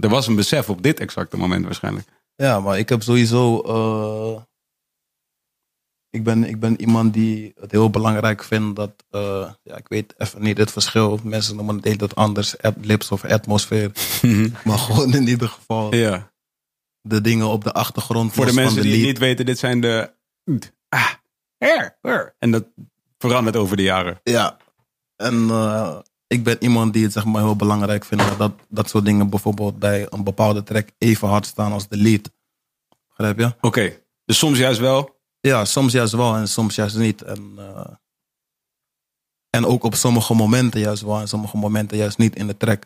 Er 0.00 0.08
was 0.08 0.26
een 0.26 0.34
besef 0.36 0.68
op 0.70 0.82
dit 0.82 1.00
exacte 1.00 1.36
moment 1.36 1.64
waarschijnlijk. 1.64 2.06
Ja, 2.36 2.60
maar 2.60 2.78
ik 2.78 2.88
heb 2.88 3.02
sowieso. 3.02 3.60
eh, 3.60 4.42
ik, 6.10 6.24
ben, 6.24 6.44
ik 6.44 6.60
ben 6.60 6.80
iemand 6.80 7.12
die 7.12 7.52
het 7.60 7.70
heel 7.70 7.90
belangrijk 7.90 8.44
vindt 8.44 8.76
dat. 8.76 9.04
eh, 9.10 9.50
ja, 9.62 9.76
ik 9.76 9.88
weet 9.88 10.14
even 10.16 10.42
niet 10.42 10.58
het 10.58 10.70
verschil. 10.72 11.20
Mensen 11.22 11.56
noemen 11.56 11.76
het 11.76 11.84
heel 11.84 12.08
anders. 12.14 12.58
Adlibs 12.58 13.10
of 13.10 13.24
atmosfeer. 13.24 13.92
maar 14.64 14.78
gewoon 14.78 15.14
in 15.14 15.28
ieder 15.28 15.48
geval. 15.48 15.94
Ja. 15.94 16.32
De 17.08 17.20
dingen 17.20 17.46
op 17.46 17.64
de 17.64 17.72
achtergrond. 17.72 18.32
Voor 18.32 18.46
de 18.46 18.52
mensen 18.52 18.82
die 18.82 18.96
het 18.96 19.06
niet 19.06 19.18
weten, 19.18 19.46
dit 19.46 19.58
zijn 19.58 19.80
de. 19.80 20.12
Ah, 20.88 21.12
her, 21.58 21.98
her. 22.00 22.34
En 22.38 22.50
dat 22.50 22.64
verandert 23.18 23.56
over 23.56 23.76
de 23.76 23.82
jaren. 23.82 24.20
Ja. 24.22 24.56
En 25.16 25.50
eh, 25.50 25.98
ik 26.26 26.44
ben 26.44 26.56
iemand 26.60 26.92
die 26.92 27.02
het 27.02 27.12
zeg 27.12 27.24
maar 27.24 27.42
heel 27.42 27.56
belangrijk 27.56 28.04
vindt 28.04 28.38
dat 28.38 28.52
dat 28.68 28.88
soort 28.88 29.04
dingen 29.04 29.30
bijvoorbeeld 29.30 29.78
bij 29.78 30.06
een 30.10 30.24
bepaalde 30.24 30.62
track 30.62 30.88
even 30.98 31.28
hard 31.28 31.46
staan 31.46 31.72
als 31.72 31.88
de 31.88 31.96
lead. 31.96 32.30
Begrijp 33.08 33.38
je? 33.38 33.54
Oké, 33.60 33.98
dus 34.24 34.38
soms 34.38 34.58
juist 34.58 34.80
wel. 34.80 35.16
Ja, 35.40 35.64
soms 35.64 35.92
juist 35.92 36.12
wel 36.12 36.34
en 36.34 36.48
soms 36.48 36.74
juist 36.74 36.96
niet. 36.96 37.22
En, 37.22 37.52
eh, 37.56 37.94
en 39.50 39.66
ook 39.66 39.84
op 39.84 39.94
sommige 39.94 40.34
momenten 40.34 40.80
juist 40.80 41.02
wel 41.02 41.20
en 41.20 41.28
sommige 41.28 41.56
momenten 41.56 41.96
juist 41.96 42.18
niet 42.18 42.36
in 42.36 42.46
de 42.46 42.56
track. 42.56 42.84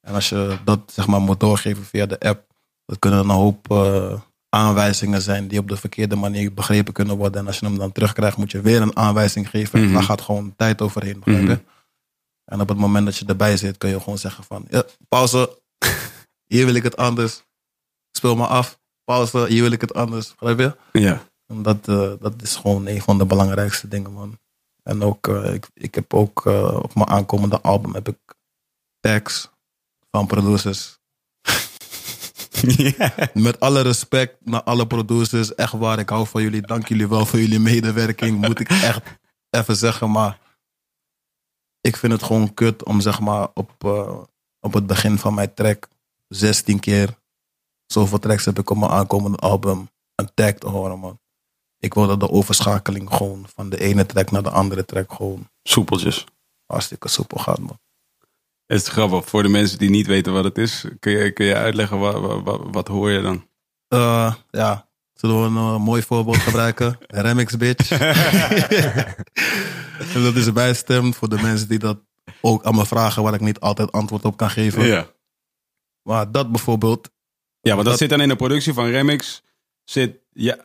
En 0.00 0.14
als 0.14 0.28
je 0.28 0.58
dat 0.64 0.80
zeg 0.86 1.06
maar 1.06 1.20
moet 1.20 1.40
doorgeven 1.40 1.84
via 1.84 2.06
de 2.06 2.20
app, 2.20 2.45
dat 2.86 2.98
kunnen 2.98 3.18
een 3.18 3.28
hoop 3.30 3.70
eh, 3.70 4.20
aanwijzingen 4.48 5.22
zijn 5.22 5.48
die 5.48 5.58
op 5.58 5.68
de 5.68 5.76
verkeerde 5.76 6.16
manier 6.16 6.54
begrepen 6.54 6.92
kunnen 6.92 7.16
worden. 7.16 7.40
En 7.40 7.46
als 7.46 7.58
je 7.58 7.66
hem 7.66 7.78
dan 7.78 7.92
terugkrijgt, 7.92 8.36
moet 8.36 8.50
je 8.50 8.60
weer 8.60 8.82
een 8.82 8.96
aanwijzing 8.96 9.50
geven. 9.50 9.78
En 9.78 9.84
Mhm. 9.84 9.94
daar 9.94 10.02
gaat 10.02 10.20
gewoon 10.20 10.54
tijd 10.56 10.82
overheen. 10.82 11.22
Mhm. 11.24 11.56
En 12.44 12.60
op 12.60 12.68
het 12.68 12.78
moment 12.78 13.04
dat 13.06 13.16
je 13.16 13.26
erbij 13.26 13.56
zit, 13.56 13.78
kun 13.78 13.88
je 13.88 14.00
gewoon 14.00 14.18
zeggen 14.18 14.44
van, 14.44 14.64
ja, 14.70 14.84
pauze, 15.08 15.58
hier 16.46 16.64
wil 16.64 16.74
ik 16.74 16.82
het 16.82 16.96
anders. 16.96 17.42
Speel 18.12 18.36
maar 18.36 18.48
af. 18.48 18.78
Pauze, 19.04 19.46
hier 19.48 19.62
wil 19.62 19.72
ik 19.72 19.80
het 19.80 19.94
anders. 19.94 20.34
Begrijp 20.34 20.58
je? 20.58 21.00
Ja. 21.00 21.22
En 21.46 21.62
dat, 21.62 21.88
eh, 21.88 22.12
dat 22.20 22.42
is 22.42 22.56
gewoon 22.56 22.86
een 22.86 23.02
van 23.02 23.18
de 23.18 23.24
belangrijkste 23.26 23.88
dingen, 23.88 24.12
man. 24.12 24.38
En 24.82 25.02
ook, 25.02 25.28
eh, 25.28 25.54
ik, 25.54 25.68
ik 25.74 25.94
heb 25.94 26.14
ook 26.14 26.44
op 26.82 26.94
mijn 26.94 27.08
aankomende 27.08 27.60
album 27.60 27.94
heb 27.94 28.08
ik 28.08 28.18
tags 29.00 29.50
van 30.10 30.26
producers. 30.26 30.98
Met 33.34 33.60
alle 33.60 33.80
respect 33.80 34.36
naar 34.44 34.62
alle 34.62 34.86
producers. 34.86 35.54
Echt 35.54 35.72
waar, 35.72 35.98
ik 35.98 36.08
hou 36.08 36.26
van 36.26 36.42
jullie. 36.42 36.60
Dank 36.66 36.88
jullie 36.88 37.08
wel 37.08 37.26
voor 37.26 37.38
jullie 37.38 37.58
medewerking. 37.58 38.46
Moet 38.46 38.60
ik 38.60 38.68
echt 38.68 39.02
even 39.50 39.76
zeggen. 39.76 40.10
Maar 40.10 40.38
ik 41.80 41.96
vind 41.96 42.12
het 42.12 42.22
gewoon 42.22 42.54
kut 42.54 42.84
om 42.84 43.00
zeg 43.00 43.20
maar 43.20 43.48
op, 43.54 43.70
eh, 43.78 44.18
op 44.60 44.72
het 44.72 44.86
begin 44.86 45.18
van 45.18 45.34
mijn 45.34 45.54
track 45.54 45.88
16 46.28 46.80
keer. 46.80 47.18
Zoveel 47.86 48.18
tracks 48.18 48.44
heb 48.44 48.58
ik 48.58 48.70
op 48.70 48.76
mijn 48.76 48.90
aankomende 48.90 49.38
album. 49.38 49.88
Een 50.14 50.30
tag 50.34 50.52
te 50.52 50.68
horen, 50.68 50.98
man. 50.98 51.20
Ik 51.78 51.94
wil 51.94 52.06
dat 52.06 52.20
de 52.20 52.30
overschakeling 52.30 53.14
gewoon 53.14 53.46
van 53.54 53.68
de 53.68 53.80
ene 53.80 54.06
track 54.06 54.30
naar 54.30 54.42
de 54.42 54.50
andere 54.50 54.84
track 54.84 55.12
gewoon 55.12 55.48
Soepeltjes. 55.62 56.24
hartstikke 56.66 57.08
soepel 57.08 57.38
gaat, 57.38 57.58
man. 57.58 57.78
Het 58.66 58.80
is 58.80 58.88
grappig. 58.88 59.24
Voor 59.28 59.42
de 59.42 59.48
mensen 59.48 59.78
die 59.78 59.90
niet 59.90 60.06
weten 60.06 60.32
wat 60.32 60.44
het 60.44 60.58
is, 60.58 60.84
kun 61.00 61.12
je, 61.12 61.32
kun 61.32 61.46
je 61.46 61.54
uitleggen 61.54 61.98
wat, 61.98 62.42
wat, 62.42 62.60
wat 62.70 62.88
hoor 62.88 63.10
je 63.10 63.20
dan? 63.22 63.46
Eh, 63.88 64.34
ja, 64.50 64.88
zullen 65.14 65.40
we 65.54 65.60
een 65.60 65.82
mooi 65.82 66.02
voorbeeld 66.02 66.36
gebruiken? 66.36 66.98
Remix 67.06 67.56
Bitch. 67.56 67.90
en 70.14 70.22
dat 70.22 70.34
is 70.34 70.52
bijstem 70.52 71.14
voor 71.14 71.28
de 71.28 71.42
mensen 71.42 71.68
die 71.68 71.78
dat 71.78 71.98
ook 72.40 72.64
aan 72.64 72.74
me 72.74 72.86
vragen 72.86 73.22
waar 73.22 73.34
ik 73.34 73.40
niet 73.40 73.60
altijd 73.60 73.92
antwoord 73.92 74.24
op 74.24 74.36
kan 74.36 74.50
geven. 74.50 74.86
Ja. 74.86 75.06
Maar 76.02 76.32
dat 76.32 76.50
bijvoorbeeld, 76.50 77.10
Ja, 77.60 77.74
want 77.74 77.76
dat, 77.76 77.84
Dat- 77.84 77.98
zit 77.98 78.10
dan 78.10 78.20
in 78.20 78.28
de 78.28 78.36
productie 78.36 78.72
van 78.72 78.86
Remix. 78.86 79.42
Zit 79.84 80.16
ja, 80.32 80.56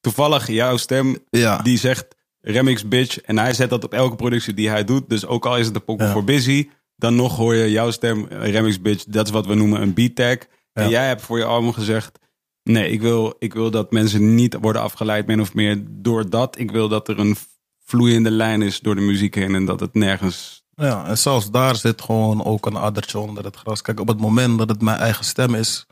toevallig 0.00 0.46
jouw 0.46 0.76
stem 0.76 1.18
ja, 1.30 1.58
die 1.62 1.78
zegt 1.78 2.06
Remix 2.40 2.88
bitch. 2.88 3.20
En 3.20 3.38
hij 3.38 3.52
zet 3.54 3.70
dat 3.70 3.84
op 3.84 3.92
elke 3.94 4.16
productie 4.16 4.54
die 4.54 4.68
hij 4.68 4.84
doet. 4.84 5.08
Dus 5.08 5.26
ook 5.26 5.46
al 5.46 5.56
is 5.58 5.66
het 5.66 5.74
een 5.74 5.84
pokoe 5.84 6.06
Ja. 6.06 6.12
voor 6.12 6.24
busy. 6.24 6.68
Dan 7.00 7.14
nog 7.14 7.36
hoor 7.36 7.54
je 7.54 7.70
jouw 7.70 7.90
stem 7.90 8.26
Remix 8.28 8.80
bitch. 8.80 9.04
Dat 9.04 9.26
is 9.26 9.32
wat 9.32 9.46
we 9.46 9.54
noemen 9.54 9.82
een 9.82 9.94
beat 9.94 10.14
tag. 10.14 10.36
En 10.72 10.88
jij 10.88 11.06
hebt 11.06 11.22
voor 11.22 11.38
je 11.38 11.44
album 11.44 11.72
gezegd. 11.72 12.18
Nee, 12.62 12.90
ik 12.90 13.00
wil, 13.00 13.34
ik 13.38 13.54
wil 13.54 13.70
dat 13.70 13.92
mensen 13.92 14.34
niet 14.34 14.56
worden 14.60 14.82
afgeleid 14.82 15.26
min 15.26 15.40
of 15.40 15.54
meer 15.54 15.82
door 15.88 16.30
dat. 16.30 16.58
Ik 16.58 16.70
wil 16.70 16.88
dat 16.88 17.08
er 17.08 17.18
een 17.18 17.36
vloeiende 17.84 18.30
lijn 18.30 18.62
is 18.62 18.80
door 18.80 18.94
de 18.94 19.00
muziek 19.00 19.34
heen. 19.34 19.54
En 19.54 19.64
dat 19.64 19.80
het 19.80 19.94
nergens... 19.94 20.64
ja, 20.74 21.06
en 21.06 21.18
zelfs 21.18 21.50
daar 21.50 21.76
zit 21.76 22.02
gewoon 22.02 22.44
ook 22.44 22.66
een 22.66 22.76
addertje 22.76 23.18
onder 23.18 23.44
het 23.44 23.56
gras. 23.56 23.82
Kijk, 23.82 24.00
op 24.00 24.08
het 24.08 24.20
moment 24.20 24.58
dat 24.58 24.68
het 24.68 24.82
mijn 24.82 24.98
eigen 24.98 25.24
stem 25.24 25.54
is, 25.54 25.86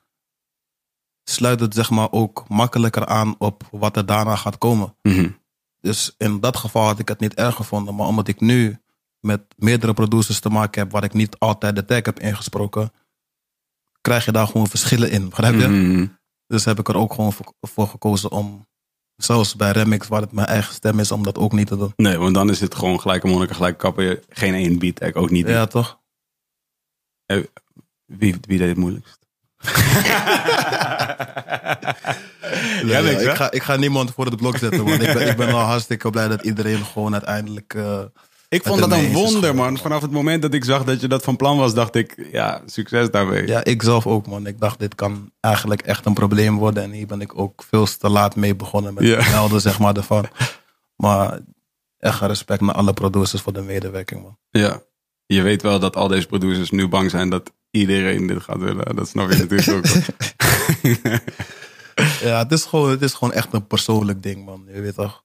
sluit 1.25 1.61
het 1.61 1.75
zeg 1.75 1.91
maar 1.91 2.13
ook 2.13 2.45
makkelijker 2.49 3.07
aan 3.07 3.35
op 3.39 3.69
wat 3.71 3.97
er 3.97 4.07
daarna 4.07 4.37
gaat 4.37 4.59
komen. 4.59 4.95
Dus 5.81 6.15
in 6.19 6.41
dat 6.41 6.57
geval 6.57 6.85
had 6.85 6.99
ik 6.99 7.09
het 7.09 7.21
niet 7.21 7.35
erg 7.35 7.55
gevonden. 7.55 7.95
Maar 7.95 8.07
omdat 8.07 8.29
ik 8.29 8.41
nu 8.41 8.79
met 9.21 9.41
meerdere 9.57 9.95
producers 9.95 10.41
te 10.41 10.49
maken 10.49 10.83
heb 10.83 10.93
waar 10.93 11.05
ik 11.05 11.13
niet 11.13 11.37
altijd 11.39 11.77
de 11.77 11.85
tag 11.85 12.05
heb 12.05 12.21
ingesproken, 12.21 12.93
krijg 14.01 14.25
je 14.25 14.33
daar 14.33 14.47
gewoon 14.47 14.69
verschillen 14.69 15.11
in. 15.11 15.29
Begrijp 15.29 15.55
je? 15.55 15.69
Mhm. 15.69 16.07
Dus 16.47 16.65
heb 16.65 16.79
ik 16.79 16.89
er 16.89 16.97
ook 16.97 17.15
gewoon 17.15 17.33
voor, 17.33 17.53
voor 17.61 17.89
gekozen 17.89 18.31
om, 18.31 18.67
zelfs 19.17 19.57
bij 19.57 19.71
Remix, 19.71 20.09
waar 20.09 20.21
het 20.21 20.33
mijn 20.33 20.47
eigen 20.47 20.75
stem 20.75 20.99
is, 20.99 21.11
om 21.11 21.23
dat 21.23 21.39
ook 21.39 21.53
niet 21.53 21.67
te 21.67 21.77
doen. 21.77 21.93
Nee, 21.97 22.19
want 22.19 22.35
dan 22.35 22.51
is 22.51 22.61
het 22.61 22.75
gewoon 22.75 23.01
gelijke 23.01 23.27
monniken, 23.27 23.55
gelijk 23.55 23.79
kappen. 23.79 24.21
Geen 24.29 24.55
één 24.55 24.79
beat 24.79 24.97
tag, 24.97 25.13
ook 25.13 25.31
niet. 25.31 25.49
Ja, 25.49 25.67
toch? 25.67 25.99
Wie, 28.05 28.37
wie 28.41 28.59
deed 28.59 28.69
het 28.69 28.77
moeilijkst? 28.77 29.19
Ja, 32.85 32.99
ik, 32.99 33.37
ga, 33.37 33.51
ik 33.51 33.63
ga 33.63 33.77
niemand 33.77 34.13
voor 34.13 34.25
het 34.25 34.37
blok 34.37 34.57
zetten, 34.57 34.85
man. 34.85 35.01
ik, 35.01 35.13
ben, 35.13 35.29
ik 35.29 35.37
ben 35.37 35.47
wel 35.47 35.59
hartstikke 35.73 36.11
blij 36.11 36.29
dat 36.29 36.43
iedereen 36.43 36.85
gewoon 36.85 37.13
uiteindelijk. 37.13 37.75
eh, 37.75 38.01
Ik 38.49 38.63
vond 38.63 38.81
dat 38.81 38.93
een 38.93 39.13
wonder, 39.13 39.55
man. 39.55 39.79
Vanaf 39.79 40.03
het 40.03 40.11
moment 40.11 40.43
dat 40.43 40.55
ik 40.55 40.65
zag 40.65 40.85
dat 40.85 41.01
je 41.01 41.09
dat 41.09 41.25
van 41.25 41.37
plan 41.37 41.57
was, 41.57 41.75
dacht 41.75 41.95
ik, 41.95 42.29
ja, 42.33 42.63
succes 42.67 43.11
daarmee. 43.11 43.47
Ja, 43.47 43.65
ik 43.65 43.83
zelf 43.83 44.07
ook, 44.07 44.27
man. 44.27 44.47
Ik 44.47 44.61
dacht, 44.61 44.79
dit 44.79 44.95
kan 44.95 45.33
eigenlijk 45.41 45.83
echt 45.83 46.07
een 46.07 46.15
probleem 46.15 46.57
worden. 46.59 46.83
En 46.83 46.91
hier 46.91 47.07
ben 47.07 47.21
ik 47.21 47.39
ook 47.39 47.63
veel 47.69 47.87
te 47.99 48.09
laat 48.09 48.37
mee 48.37 48.57
begonnen 48.57 48.95
met 48.95 49.05
Ja. 49.05 49.17
het 49.17 49.31
melden, 49.31 49.61
zeg 49.61 49.79
maar, 49.79 49.97
ervan. 49.97 50.27
Maar 50.97 51.41
echt 51.99 52.21
respect 52.21 52.61
naar 52.61 52.75
alle 52.75 52.93
producers 52.93 53.41
voor 53.43 53.53
de 53.53 53.63
medewerking, 53.63 54.23
man. 54.23 54.39
Ja. 54.51 54.81
Je 55.27 55.43
weet 55.43 55.63
wel 55.63 55.79
dat 55.79 55.97
al 55.97 56.09
deze 56.09 56.27
producers 56.27 56.71
nu 56.71 56.89
bang 56.89 57.11
zijn 57.11 57.31
dat 57.31 57.53
iedereen 57.71 58.27
dit 58.27 58.43
gaat 58.43 58.59
willen. 58.59 58.97
Dat 58.97 59.09
snap 59.09 59.31
je 59.31 59.39
natuurlijk 59.39 59.69
ook. 59.77 59.85
Ja, 62.21 62.39
het 62.39 62.53
is, 62.53 62.65
gewoon, 62.65 62.91
het 62.91 63.03
is 63.03 63.15
gewoon 63.15 63.35
echt 63.35 63.53
een 63.53 63.67
persoonlijk 63.67 64.23
ding, 64.23 64.45
man. 64.45 64.65
Je 64.73 64.81
weet 64.81 64.95
toch? 64.95 65.25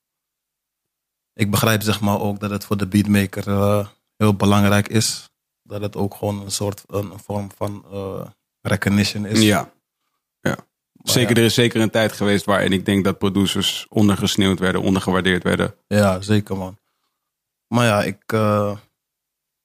Ik 1.34 1.52
begrijp 1.52 1.82
zeg 1.82 2.02
maar 2.02 2.20
ook 2.20 2.40
dat 2.40 2.50
het 2.50 2.66
voor 2.66 2.78
de 2.78 2.88
beatmaker 2.88 3.48
eh, 3.48 3.88
heel 4.18 4.36
belangrijk 4.36 4.88
is. 4.88 5.30
Dat 5.64 5.82
het 5.82 5.96
ook 5.96 6.16
gewoon 6.16 6.42
een 6.42 6.52
soort, 6.52 6.84
een, 6.88 7.12
een 7.12 7.20
vorm 7.20 7.50
van 7.56 7.86
eh, 7.92 8.26
recognition 8.62 9.26
is. 9.26 9.42
ja. 9.42 9.72
ja. 10.42 10.56
Maar 10.92 11.14
Zeker, 11.14 11.36
ja. 11.36 11.42
er 11.42 11.48
is 11.48 11.54
zeker 11.54 11.82
een 11.82 11.90
tijd 11.90 12.12
geweest 12.12 12.46
waarin 12.46 12.72
ik 12.72 12.86
denk 12.86 13.04
dat 13.04 13.18
producers 13.18 13.86
ondergesneeuwd 13.90 14.60
werden, 14.60 14.82
ondergewaardeerd 14.82 15.44
werden. 15.44 15.76
Ja, 15.88 16.22
zeker 16.22 16.58
man. 16.58 16.78
Maar 17.68 17.86
ja, 17.86 18.04
ik, 18.04 18.24
eh, 18.26 18.78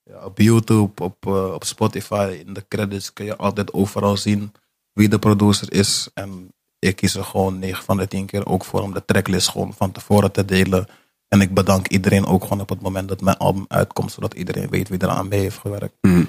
ja, 0.02 0.24
op 0.24 0.38
YouTube, 0.38 1.02
op, 1.02 1.26
op 1.26 1.64
Spotify, 1.64 2.43
in 2.47 2.55
de 2.55 2.64
credits 2.68 3.12
kun 3.12 3.24
je 3.24 3.36
altijd 3.36 3.72
overal 3.72 4.16
zien 4.16 4.52
wie 4.93 5.09
de 5.09 5.18
producer 5.18 5.72
is. 5.72 6.09
En 6.14 6.52
ik 6.78 6.97
kies 6.97 7.14
er 7.14 7.24
gewoon 7.24 7.59
9 7.59 7.84
van 7.84 7.97
de 7.97 8.09
10 8.09 8.26
keer 8.26 8.47
ook 8.47 8.64
voor 8.64 8.80
om 8.80 8.93
de 8.93 9.05
tracklist 9.05 9.48
gewoon 9.48 9.74
van 9.74 9.93
tevoren 9.93 10.32
te 10.32 10.44
delen. 10.44 10.88
En 11.28 11.40
ik 11.40 11.55
bedank 11.55 11.88
iedereen 11.88 12.26
ook 12.26 12.42
gewoon 12.42 12.60
op 12.60 12.68
het 12.68 12.80
moment 12.80 13.09
dat 13.09 13.20
mijn 13.20 13.36
album 13.36 13.64
uitkomt, 13.68 14.12
zodat 14.12 14.34
iedereen 14.34 14.68
weet 14.68 14.88
wie 14.88 14.98
er 14.98 15.09
aan 15.09 15.28
mee 15.28 15.40
heeft 15.40 15.59
gewerkt. 15.59 15.94
Mhm. 16.00 16.24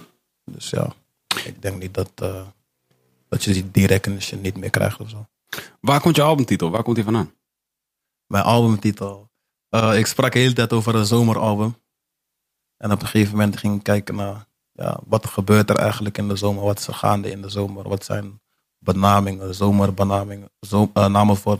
Dus 0.51 0.69
ja, 0.69 0.93
ik 1.45 1.61
denk 1.61 1.81
niet 1.81 1.93
dat, 1.93 2.11
eh, 2.15 2.41
dat 3.27 3.43
je 3.43 3.71
die, 3.71 3.87
recognition 3.87 4.41
niet 4.41 4.57
meer 4.57 4.69
krijgt 4.69 4.99
of 4.99 5.09
zo. 5.09 5.27
Waar 5.81 6.01
komt 6.01 6.15
je 6.15 6.21
albumtitel? 6.21 6.69
Waar 6.69 6.83
komt 6.83 6.95
die 6.95 7.03
vandaan? 7.03 7.33
mijn 8.29 8.43
albumtitel. 8.43 9.29
Eh, 9.69 9.97
ik 9.97 10.05
sprak 10.05 10.33
de 10.33 10.39
hele 10.39 10.53
tijd 10.53 10.73
over 10.73 10.95
een 10.95 11.05
zomeralbum. 11.05 11.75
En 12.77 12.91
op 12.91 13.01
een 13.01 13.07
gegeven 13.07 13.37
moment 13.37 13.57
ging 13.57 13.75
ik 13.75 13.83
kijken 13.83 14.15
naar 14.15 14.47
ja, 14.71 14.99
wat 15.05 15.25
gebeurt 15.25 15.69
er 15.69 15.75
eigenlijk 15.75 16.17
in 16.17 16.27
de 16.27 16.35
zomer. 16.35 16.63
Wat 16.63 16.79
is 16.79 16.87
er 16.87 16.93
gaande 16.93 17.31
in 17.31 17.41
de 17.41 17.49
zomer. 17.49 17.89
Wat 17.89 18.05
zijn 18.05 18.41
benamingen, 18.77 19.55
zomerbenamingen. 19.55 20.51
Zo, 20.59 20.89
eh, 20.93 21.05
namen 21.05 21.37
voor 21.37 21.59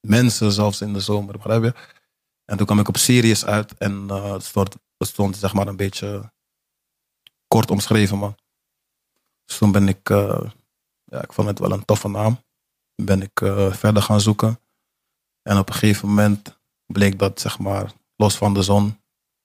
mensen 0.00 0.52
zelfs 0.52 0.80
in 0.80 0.92
de 0.92 1.00
zomer. 1.00 1.36
Begrijp 1.36 1.62
je? 1.62 1.74
En 2.44 2.56
toen 2.56 2.66
kwam 2.66 2.78
ik 2.78 2.88
op 2.88 2.96
Sirius 2.96 3.44
uit. 3.44 3.74
En 3.74 4.04
eh, 4.08 4.32
het, 4.32 4.44
stond, 4.44 4.76
het 4.96 5.08
stond 5.08 5.36
zeg 5.36 5.54
maar 5.54 5.66
een 5.66 5.76
beetje 5.76 6.32
kort 7.46 7.70
omschreven 7.70 8.18
man. 8.18 8.36
Dus 9.44 9.58
toen 9.58 9.72
ben 9.72 9.88
ik, 9.88 10.10
eh, 10.10 10.44
ja, 11.04 11.22
ik 11.22 11.32
vond 11.32 11.48
het 11.48 11.58
wel 11.58 11.72
een 11.72 11.84
toffe 11.84 12.08
naam. 12.08 12.42
Ben 12.94 13.22
ik 13.22 13.40
eh, 13.40 13.72
verder 13.72 14.02
gaan 14.02 14.20
zoeken. 14.20 14.60
En 15.42 15.58
op 15.58 15.68
een 15.68 15.74
gegeven 15.74 16.08
moment 16.08 16.58
bleek 16.86 17.18
dat, 17.18 17.40
zeg 17.40 17.58
maar, 17.58 17.92
los 18.16 18.36
van 18.36 18.54
de 18.54 18.62
zon, 18.62 19.00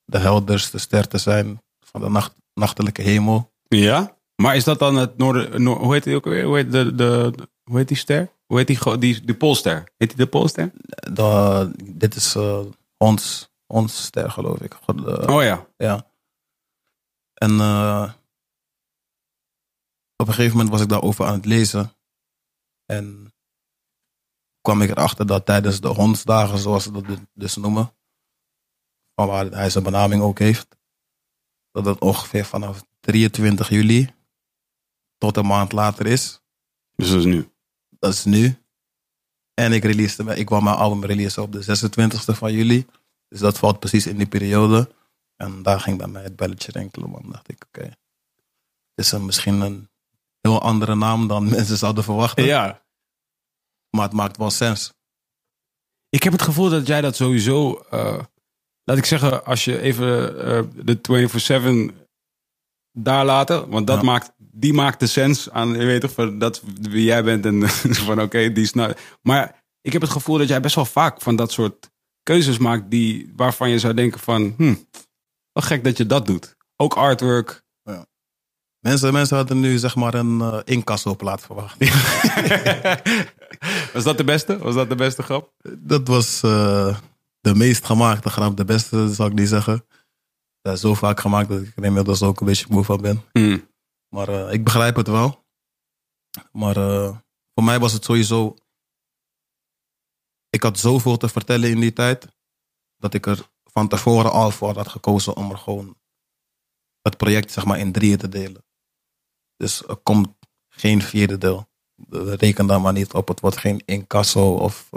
de 0.05 0.17
helderste 0.17 0.77
ster 0.77 1.07
te 1.07 1.17
zijn 1.17 1.61
van 1.79 2.01
de 2.01 2.09
nacht, 2.09 2.35
nachtelijke 2.53 3.01
hemel. 3.01 3.51
Ja? 3.67 4.17
Maar 4.35 4.55
is 4.55 4.63
dat 4.63 4.79
dan 4.79 4.95
het 4.95 5.17
noorden... 5.17 5.63
Noor- 5.63 5.79
hoe 5.79 5.93
heet 5.93 6.03
die 6.03 6.15
ook 6.15 6.25
weer? 6.25 6.43
Hoe 6.43 6.55
heet, 6.55 6.71
de, 6.71 6.95
de, 6.95 7.33
hoe 7.63 7.77
heet 7.77 7.87
die 7.87 7.97
ster? 7.97 8.31
Hoe 8.45 8.57
heet 8.57 8.67
die, 8.67 8.97
die 8.97 9.25
de 9.25 9.35
Poolster? 9.35 9.91
Heet 9.97 10.09
die 10.09 10.17
de 10.17 10.27
Poolster? 10.27 10.71
De, 11.13 11.71
dit 11.83 12.15
is 12.15 12.35
ons, 13.03 13.49
ons 13.67 14.03
ster, 14.03 14.31
geloof 14.31 14.61
ik. 14.61 14.73
God, 14.73 15.05
eh, 15.05 15.35
Oh 15.35 15.43
ja. 15.43 15.67
Ja. 15.77 16.11
En 17.33 17.59
eh, 17.59 18.13
op 20.15 20.27
een 20.27 20.33
gegeven 20.33 20.51
moment 20.57 20.69
was 20.69 20.81
ik 20.81 20.89
daarover 20.89 21.25
aan 21.25 21.33
het 21.33 21.45
lezen. 21.45 21.93
En 22.85 23.33
kwam 24.61 24.81
ik 24.81 24.89
erachter 24.89 25.27
dat 25.27 25.45
tijdens 25.45 25.81
de 25.81 25.87
hondsdagen, 25.87 26.57
zoals 26.57 26.83
ze 26.83 26.91
dat 26.91 27.05
dus 27.33 27.55
noemen, 27.55 27.95
van 29.15 29.27
waar 29.27 29.45
hij 29.45 29.69
zijn 29.69 29.83
benaming 29.83 30.21
ook 30.21 30.39
heeft, 30.39 30.77
dat 31.71 31.85
het 31.85 31.99
ongeveer 31.99 32.45
vanaf 32.45 32.83
23 32.99 33.69
juli 33.69 34.15
tot 35.17 35.37
een 35.37 35.45
maand 35.45 35.71
later 35.71 36.05
is. 36.05 36.41
Dus 36.95 37.09
dat 37.09 37.17
is 37.17 37.25
nu. 37.25 37.51
Dat 37.89 38.13
is 38.13 38.25
nu. 38.25 38.58
En 39.59 39.71
ik, 39.73 39.83
releasede, 39.83 40.35
ik 40.35 40.49
wou 40.49 40.63
mijn 40.63 40.75
album 40.75 41.05
release 41.05 41.41
op 41.41 41.51
de 41.51 41.63
26e 41.65 42.37
van 42.37 42.53
juli. 42.53 42.85
Dus 43.27 43.39
dat 43.39 43.57
valt 43.57 43.79
precies 43.79 44.07
in 44.07 44.17
die 44.17 44.27
periode. 44.27 44.89
En 45.35 45.63
daar 45.63 45.79
ging 45.79 45.97
bij 45.97 46.07
mij 46.07 46.23
het 46.23 46.35
belletje 46.35 46.71
rinkelen. 46.71 47.09
Man. 47.09 47.25
dacht 47.31 47.49
ik, 47.49 47.63
oké. 47.67 47.83
Het 47.83 49.05
is 49.05 49.11
een, 49.11 49.25
misschien 49.25 49.61
een 49.61 49.89
heel 50.41 50.61
andere 50.61 50.95
naam 50.95 51.27
dan 51.27 51.49
mensen 51.55 51.77
zouden 51.77 52.03
verwachten. 52.03 52.43
Ja. 52.45 52.81
Maar 53.89 54.03
het 54.05 54.13
maakt 54.13 54.37
wel 54.37 54.49
sens. 54.49 54.93
Ik 56.09 56.23
heb 56.23 56.33
het 56.33 56.41
gevoel 56.41 56.69
dat 56.69 56.87
jij 56.87 57.01
dat 57.01 57.15
sowieso. 57.15 57.73
eh, 57.89 58.23
laat 58.83 58.97
ik 58.97 59.05
zeggen, 59.05 59.45
als 59.45 59.65
je 59.65 59.79
even 59.79 60.39
eh, 60.45 60.63
de 60.85 61.89
24-7 61.91 61.95
daar 62.91 63.25
laten. 63.25 63.69
Want 63.69 63.87
dat 63.87 63.97
Ja. 63.97 64.03
maakt, 64.03 64.31
die 64.51 64.73
maakt 64.73 64.99
de 64.99 65.07
sens 65.07 65.49
aan. 65.49 65.69
Je 65.69 65.85
weet 65.85 66.01
toch, 66.01 66.11
van 66.11 66.39
dat 66.39 66.61
wie 66.81 67.03
jij 67.03 67.23
bent. 67.23 67.45
En 67.45 67.69
van 68.07 68.21
oké, 68.21 68.51
die 68.51 68.63
is 68.63 68.73
nou. 68.73 68.93
Maar 69.21 69.63
ik 69.81 69.93
heb 69.93 70.01
het 70.01 70.11
gevoel 70.11 70.37
dat 70.37 70.47
jij 70.47 70.61
best 70.61 70.75
wel 70.75 70.85
vaak 70.85 71.21
van 71.21 71.35
dat 71.35 71.51
soort 71.51 71.89
keuzes 72.23 72.57
maakt. 72.57 72.91
Die, 72.91 73.33
waarvan 73.35 73.69
je 73.69 73.79
zou 73.79 73.93
denken: 73.93 74.19
van. 74.19 74.53
Hm, 74.57 74.75
wel 75.51 75.63
gek 75.63 75.83
dat 75.83 75.97
je 75.97 76.05
dat 76.05 76.25
doet. 76.25 76.55
Ook 76.75 76.93
artwork. 76.93 77.67
Mensen, 78.79 79.13
mensen 79.13 79.37
hadden 79.37 79.59
nu 79.59 79.77
zeg 79.77 79.95
maar 79.95 80.13
een 80.13 80.41
eh 80.41 80.59
incassoplaat 80.63 81.41
verwacht. 81.41 81.77
Was 83.93 84.03
dat 84.03 84.17
de 84.17 84.23
beste? 84.23 84.57
Was 84.57 84.75
dat 84.75 84.89
de 84.89 84.95
beste 84.95 85.23
grap? 85.23 85.53
dat 85.77 86.07
was 86.07 86.43
eh, 86.43 86.97
de 87.41 87.55
meest 87.55 87.85
gemaakte 87.85 88.29
grap. 88.29 88.57
De 88.57 88.65
beste 88.65 89.13
zal 89.13 89.27
ik 89.27 89.33
niet 89.33 89.47
zeggen. 89.47 89.85
Dat 90.61 90.73
is 90.73 90.79
zo 90.79 90.93
vaak 90.93 91.19
gemaakt 91.19 91.49
dat 91.49 91.61
ik 91.61 91.71
er 91.75 91.83
inmiddels 91.83 92.21
ook 92.21 92.39
een 92.39 92.45
beetje 92.45 92.65
moe 92.69 92.83
van 92.83 93.01
ben. 93.01 93.23
Hm. 93.31 93.57
Maar 94.09 94.27
eh, 94.27 94.53
ik 94.53 94.63
begrijp 94.63 94.95
het 94.95 95.07
wel. 95.07 95.45
Maar 96.51 96.77
eh, 96.77 97.17
voor 97.53 97.63
mij 97.63 97.79
was 97.79 97.93
het 97.93 98.03
sowieso. 98.03 98.55
Ik 100.49 100.63
had 100.63 100.79
zoveel 100.79 101.17
te 101.17 101.29
vertellen 101.29 101.69
in 101.69 101.79
die 101.79 101.93
tijd. 101.93 102.27
Dat 102.97 103.13
ik 103.13 103.25
er 103.25 103.49
van 103.63 103.87
tevoren 103.87 104.31
al 104.31 104.51
voor 104.51 104.75
had 104.75 104.87
gekozen 104.87 105.35
om 105.35 105.51
er 105.51 105.57
gewoon 105.57 105.97
het 107.01 107.17
project 107.17 107.51
zeg 107.51 107.65
maar 107.65 107.79
in 107.79 107.91
drieën 107.91 108.17
te 108.17 108.29
delen. 108.29 108.65
Dus 109.55 109.83
er 109.87 109.95
komt 109.95 110.29
geen 110.67 111.01
vierde 111.01 111.37
deel. 111.37 111.67
Reken 112.09 112.67
daar 112.67 112.81
maar 112.81 112.93
niet 112.93 113.13
op. 113.13 113.27
Het 113.27 113.39
wordt 113.39 113.57
geen 113.57 113.81
incasso 113.85 114.53
of 114.53 114.89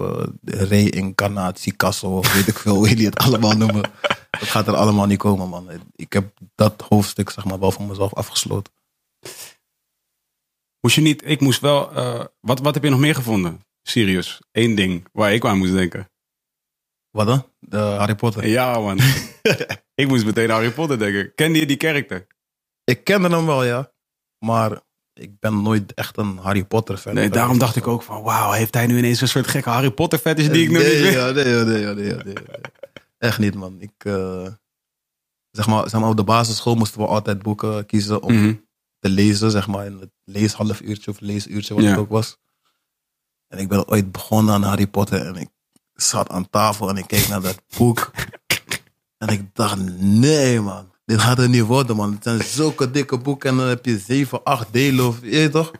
reïncarnatiekasso 0.44 2.18
of 2.18 2.34
weet 2.34 2.48
ik 2.48 2.58
veel 2.58 2.74
hoe 2.74 2.88
jullie 2.88 3.06
het 3.06 3.18
allemaal 3.18 3.56
noemen. 3.56 3.82
Dat 4.30 4.48
gaat 4.48 4.66
er 4.66 4.76
allemaal 4.76 5.06
niet 5.06 5.18
komen, 5.18 5.48
man. 5.48 5.70
Ik 5.96 6.12
heb 6.12 6.38
dat 6.54 6.82
hoofdstuk 6.88 7.30
zeg 7.30 7.44
maar 7.44 7.58
wel 7.58 7.70
voor 7.70 7.84
mezelf 7.84 8.14
afgesloten. 8.14 8.72
Moest 10.82 10.94
je 10.94 11.00
niet, 11.02 11.22
ik 11.24 11.40
moest 11.40 11.60
wel, 11.60 11.92
eh, 11.92 12.24
wat, 12.40 12.60
wat 12.60 12.74
heb 12.74 12.82
je 12.82 12.90
nog 12.90 12.98
meer 13.00 13.14
gevonden? 13.14 13.60
Serieus, 13.82 14.40
één 14.52 14.74
ding 14.74 15.06
waar 15.12 15.34
ik 15.34 15.44
aan 15.44 15.58
moest 15.58 15.72
denken. 15.72 16.10
Wat 17.10 17.26
dan? 17.26 17.46
De 17.58 17.76
Harry 17.76 18.14
Potter. 18.14 18.46
Ja 18.46 18.78
man, 18.78 18.98
ik 19.94 20.08
moest 20.08 20.24
meteen 20.24 20.50
Harry 20.50 20.70
Potter 20.70 20.98
denken. 20.98 21.34
Kende 21.34 21.58
je 21.58 21.66
die 21.66 21.76
karakter? 21.76 22.26
Ik 22.84 23.04
kende 23.04 23.28
hem 23.28 23.46
wel, 23.46 23.64
ja. 23.64 23.92
Maar 24.38 24.80
ik 25.12 25.38
ben 25.38 25.62
nooit 25.62 25.94
echt 25.94 26.16
een 26.16 26.36
Harry 26.36 26.64
Potter 26.64 26.96
fan. 26.96 27.14
Nee, 27.14 27.28
daarom 27.28 27.58
dacht 27.58 27.76
ik 27.76 27.86
ook 27.86 28.02
van, 28.02 28.22
wauw, 28.22 28.50
heeft 28.50 28.74
hij 28.74 28.86
nu 28.86 28.98
ineens 28.98 29.20
een 29.20 29.28
soort 29.28 29.46
gekke 29.46 29.68
Harry 29.70 29.90
Potter 29.90 30.18
fetish 30.18 30.48
die 30.48 30.62
ik 30.62 30.70
nog 30.70 30.82
nee, 30.82 30.92
niet 30.94 31.02
weet? 31.02 31.12
ja, 31.12 31.30
nee, 31.30 31.48
ja, 31.48 31.62
nee, 31.62 31.80
ja, 31.80 31.92
nee, 31.92 32.14
nee. 32.14 32.34
Echt 33.18 33.38
niet, 33.38 33.54
man. 33.54 33.80
Ik, 33.80 33.92
eh, 33.96 34.46
zeg, 35.50 35.66
maar, 35.66 35.88
zeg 35.88 36.00
maar, 36.00 36.10
op 36.10 36.16
de 36.16 36.24
basisschool 36.24 36.74
moesten 36.74 37.00
we 37.00 37.06
altijd 37.06 37.42
boeken 37.42 37.86
kiezen 37.86 38.22
om 38.22 38.34
Mhm. 38.34 38.54
Te 39.02 39.08
lezen, 39.08 39.50
zeg 39.50 39.66
maar, 39.66 39.86
in 39.86 39.98
het 39.98 40.10
leeshalf 40.24 40.80
uurtje 40.80 41.10
of 41.10 41.20
leesuurtje, 41.20 41.74
wat 41.74 41.82
Ja. 41.82 41.90
het 41.90 41.98
ook 41.98 42.08
was. 42.08 42.36
En 43.48 43.58
ik 43.58 43.68
ben 43.68 43.88
ooit 43.88 44.12
begonnen 44.12 44.54
aan 44.54 44.62
Harry 44.62 44.86
Potter 44.86 45.26
en 45.26 45.34
ik 45.36 45.48
zat 45.94 46.28
aan 46.30 46.50
tafel 46.50 46.88
en 46.88 46.96
ik 46.96 47.06
keek 47.06 47.28
naar 47.28 47.40
dat 47.40 47.62
boek. 47.76 48.10
en 49.22 49.28
ik 49.28 49.54
dacht, 49.54 49.78
nee 49.98 50.60
man, 50.60 50.92
dit 51.04 51.20
gaat 51.20 51.38
er 51.38 51.48
niet 51.48 51.62
worden 51.62 51.96
man. 51.96 52.12
Het 52.12 52.22
zijn 52.22 52.42
zulke 52.42 52.90
dikke 52.90 53.18
boeken 53.18 53.50
en 53.50 53.56
dan 53.56 53.66
heb 53.66 53.84
je 53.84 53.98
zeven, 53.98 54.42
acht 54.42 54.72
delen 54.72 55.06
of, 55.06 55.18
je 55.22 55.48
toch? 55.48 55.70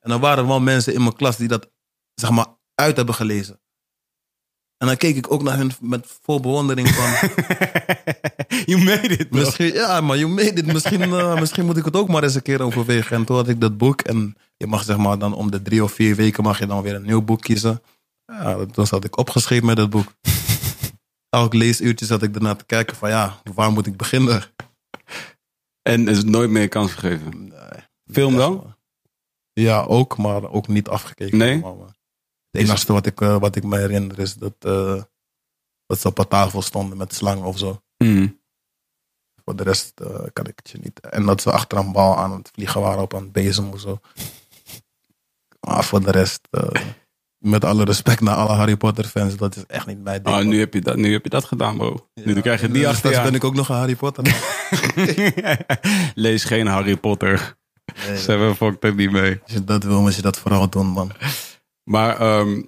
En 0.00 0.10
dan 0.10 0.20
waren 0.20 0.38
er 0.38 0.46
wel 0.48 0.60
mensen 0.60 0.94
in 0.94 1.02
mijn 1.02 1.16
klas 1.16 1.36
die 1.36 1.48
dat, 1.48 1.70
zeg 2.14 2.30
maar, 2.30 2.46
uit 2.74 2.96
hebben 2.96 3.14
gelezen. 3.14 3.60
En 4.78 4.86
dan 4.86 4.96
keek 4.96 5.16
ik 5.16 5.32
ook 5.32 5.42
naar 5.42 5.56
hun 5.56 5.72
met 5.80 6.18
vol 6.22 6.40
bewondering 6.40 6.88
van... 6.88 7.30
you 8.74 8.84
made 8.84 9.08
it, 9.08 9.28
bro. 9.28 9.40
Misschien, 9.40 9.72
ja, 9.72 10.00
maar 10.00 10.16
je 10.16 10.26
made 10.26 10.52
it. 10.52 10.66
Misschien, 10.66 11.02
eh, 11.02 11.38
misschien 11.40 11.64
moet 11.66 11.76
ik 11.76 11.84
het 11.84 11.96
ook 11.96 12.08
maar 12.08 12.22
eens 12.22 12.34
een 12.34 12.42
keer 12.42 12.62
overwegen. 12.62 13.16
En 13.16 13.24
toen 13.24 13.36
had 13.36 13.48
ik 13.48 13.60
dat 13.60 13.78
boek. 13.78 14.00
En 14.00 14.36
je 14.56 14.66
mag 14.66 14.84
zeg 14.84 14.96
maar 14.96 15.18
dan 15.18 15.34
om 15.34 15.50
de 15.50 15.62
drie 15.62 15.82
of 15.82 15.92
vier 15.92 16.16
weken 16.16 16.42
mag 16.42 16.58
je 16.58 16.66
dan 16.66 16.82
weer 16.82 16.94
een 16.94 17.06
nieuw 17.06 17.22
boek 17.22 17.40
kiezen. 17.40 17.82
Ja, 18.26 18.66
toen 18.66 18.86
zat 18.86 19.04
ik 19.04 19.18
opgeschreven 19.18 19.66
met 19.66 19.76
dat 19.76 19.90
boek. 19.90 20.12
Elk 21.28 21.54
leesuurtje 21.54 22.06
zat 22.06 22.22
ik 22.22 22.34
erna 22.34 22.54
te 22.54 22.64
kijken 22.64 22.96
van 22.96 23.08
ja, 23.08 23.40
waar 23.54 23.72
moet 23.72 23.86
ik 23.86 23.96
beginnen? 23.96 24.42
En 25.82 26.08
is 26.08 26.24
nooit 26.24 26.50
meer 26.50 26.68
kans 26.68 26.92
gegeven. 26.92 27.30
Nee, 27.38 27.82
Film 28.12 28.36
dan? 28.36 28.74
Ja, 29.52 29.82
ook, 29.82 30.16
maar 30.16 30.50
ook 30.50 30.68
niet 30.68 30.88
afgekeken. 30.88 31.38
Nee? 31.38 31.58
Maar, 31.58 31.74
maar 31.76 31.95
Het 32.58 32.68
enige 32.68 32.92
wat 32.92 33.06
ik, 33.06 33.20
eh, 33.20 33.38
wat 33.38 33.56
ik 33.56 33.64
me 33.64 33.78
herinner 33.78 34.18
is 34.18 34.34
dat, 34.34 34.54
eh, 34.58 35.02
dat 35.86 36.00
ze 36.00 36.08
op 36.08 36.18
een 36.18 36.28
tafel 36.28 36.62
stonden 36.62 36.98
met 36.98 37.14
slang 37.14 37.42
of 37.42 37.58
zo. 37.58 37.82
Mhm. 37.98 38.28
Voor 39.44 39.56
de 39.56 39.62
rest 39.62 40.00
eh, 40.00 40.24
kan 40.32 40.46
ik 40.46 40.52
het 40.56 40.70
je 40.70 40.78
niet. 40.78 41.00
En 41.00 41.26
dat 41.26 41.40
ze 41.40 41.50
achter 41.50 41.78
een 41.78 41.92
bal 41.92 42.16
aan 42.16 42.32
het 42.32 42.50
vliegen 42.52 42.80
waren 42.80 43.02
op 43.02 43.12
een 43.12 43.32
bezem 43.32 43.70
of 43.72 43.80
zo. 43.80 44.00
Maar 45.60 45.84
voor 45.84 46.04
de 46.04 46.10
rest, 46.10 46.48
met 47.38 47.64
alle 47.64 47.84
respect 47.84 48.20
naar 48.20 48.34
alle 48.34 48.52
Harry 48.52 48.76
Potter 48.76 49.04
fans, 49.04 49.36
dat 49.36 49.56
is 49.56 49.66
echt 49.66 49.86
niet 49.86 50.02
mijn 50.02 50.22
ding. 50.22 50.34
Oh, 50.34 50.42
man. 50.42 50.48
nu 50.48 50.58
heb, 50.58 50.74
je 50.74 50.80
dat, 50.80 50.96
nu 50.96 51.12
heb 51.12 51.24
je 51.24 51.30
dat 51.30 51.44
gedaan, 51.44 51.76
bro. 51.76 52.08
nu 52.14 52.40
krijg 52.40 52.60
je 52.60 52.70
die 52.70 52.82
eh, 52.82 52.88
achter 52.88 53.22
ben 53.22 53.34
ik 53.34 53.44
ook 53.44 53.54
nog 53.54 53.68
een 53.68 53.76
Harry 53.76 53.94
Potter. 53.94 54.24
Lees 56.14 56.44
geen 56.44 56.66
Harry 56.66 56.96
Potter. 56.96 57.56
Nee, 58.06 58.18
Ze 58.18 58.30
hebben 58.30 58.56
fucked 58.56 58.96
niet 58.96 59.10
mee. 59.10 59.40
als 59.42 59.52
je 59.52 59.64
dat 59.64 59.82
wil, 59.82 60.00
moet 60.00 60.14
je 60.14 60.22
dat 60.22 60.38
vooral 60.38 60.70
doen, 60.70 60.86
man. 60.86 61.12
Maar, 61.88 62.20
ehm 62.20 62.62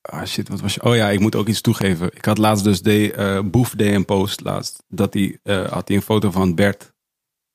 ah 0.00 0.26
shit, 0.26 0.48
wat 0.48 0.60
was 0.60 0.74
je? 0.74 0.82
Oh 0.82 0.96
ja, 0.96 1.08
ik 1.10 1.20
moet 1.20 1.34
ook 1.34 1.48
iets 1.48 1.60
toegeven. 1.60 2.10
Ik 2.14 2.24
had 2.24 2.38
laatst 2.38 2.64
dus 2.64 2.82
de 2.82 3.12
eh 3.12 3.40
Boef 3.44 3.70
deed 3.70 3.94
een 3.94 4.04
post 4.04 4.40
laatst. 4.40 4.82
Dat 4.88 5.14
hij 5.14 5.38
eh, 5.42 5.72
had 5.72 5.88
hij 5.88 5.96
een 5.96 6.02
foto 6.02 6.30
van 6.30 6.54
Bert, 6.54 6.92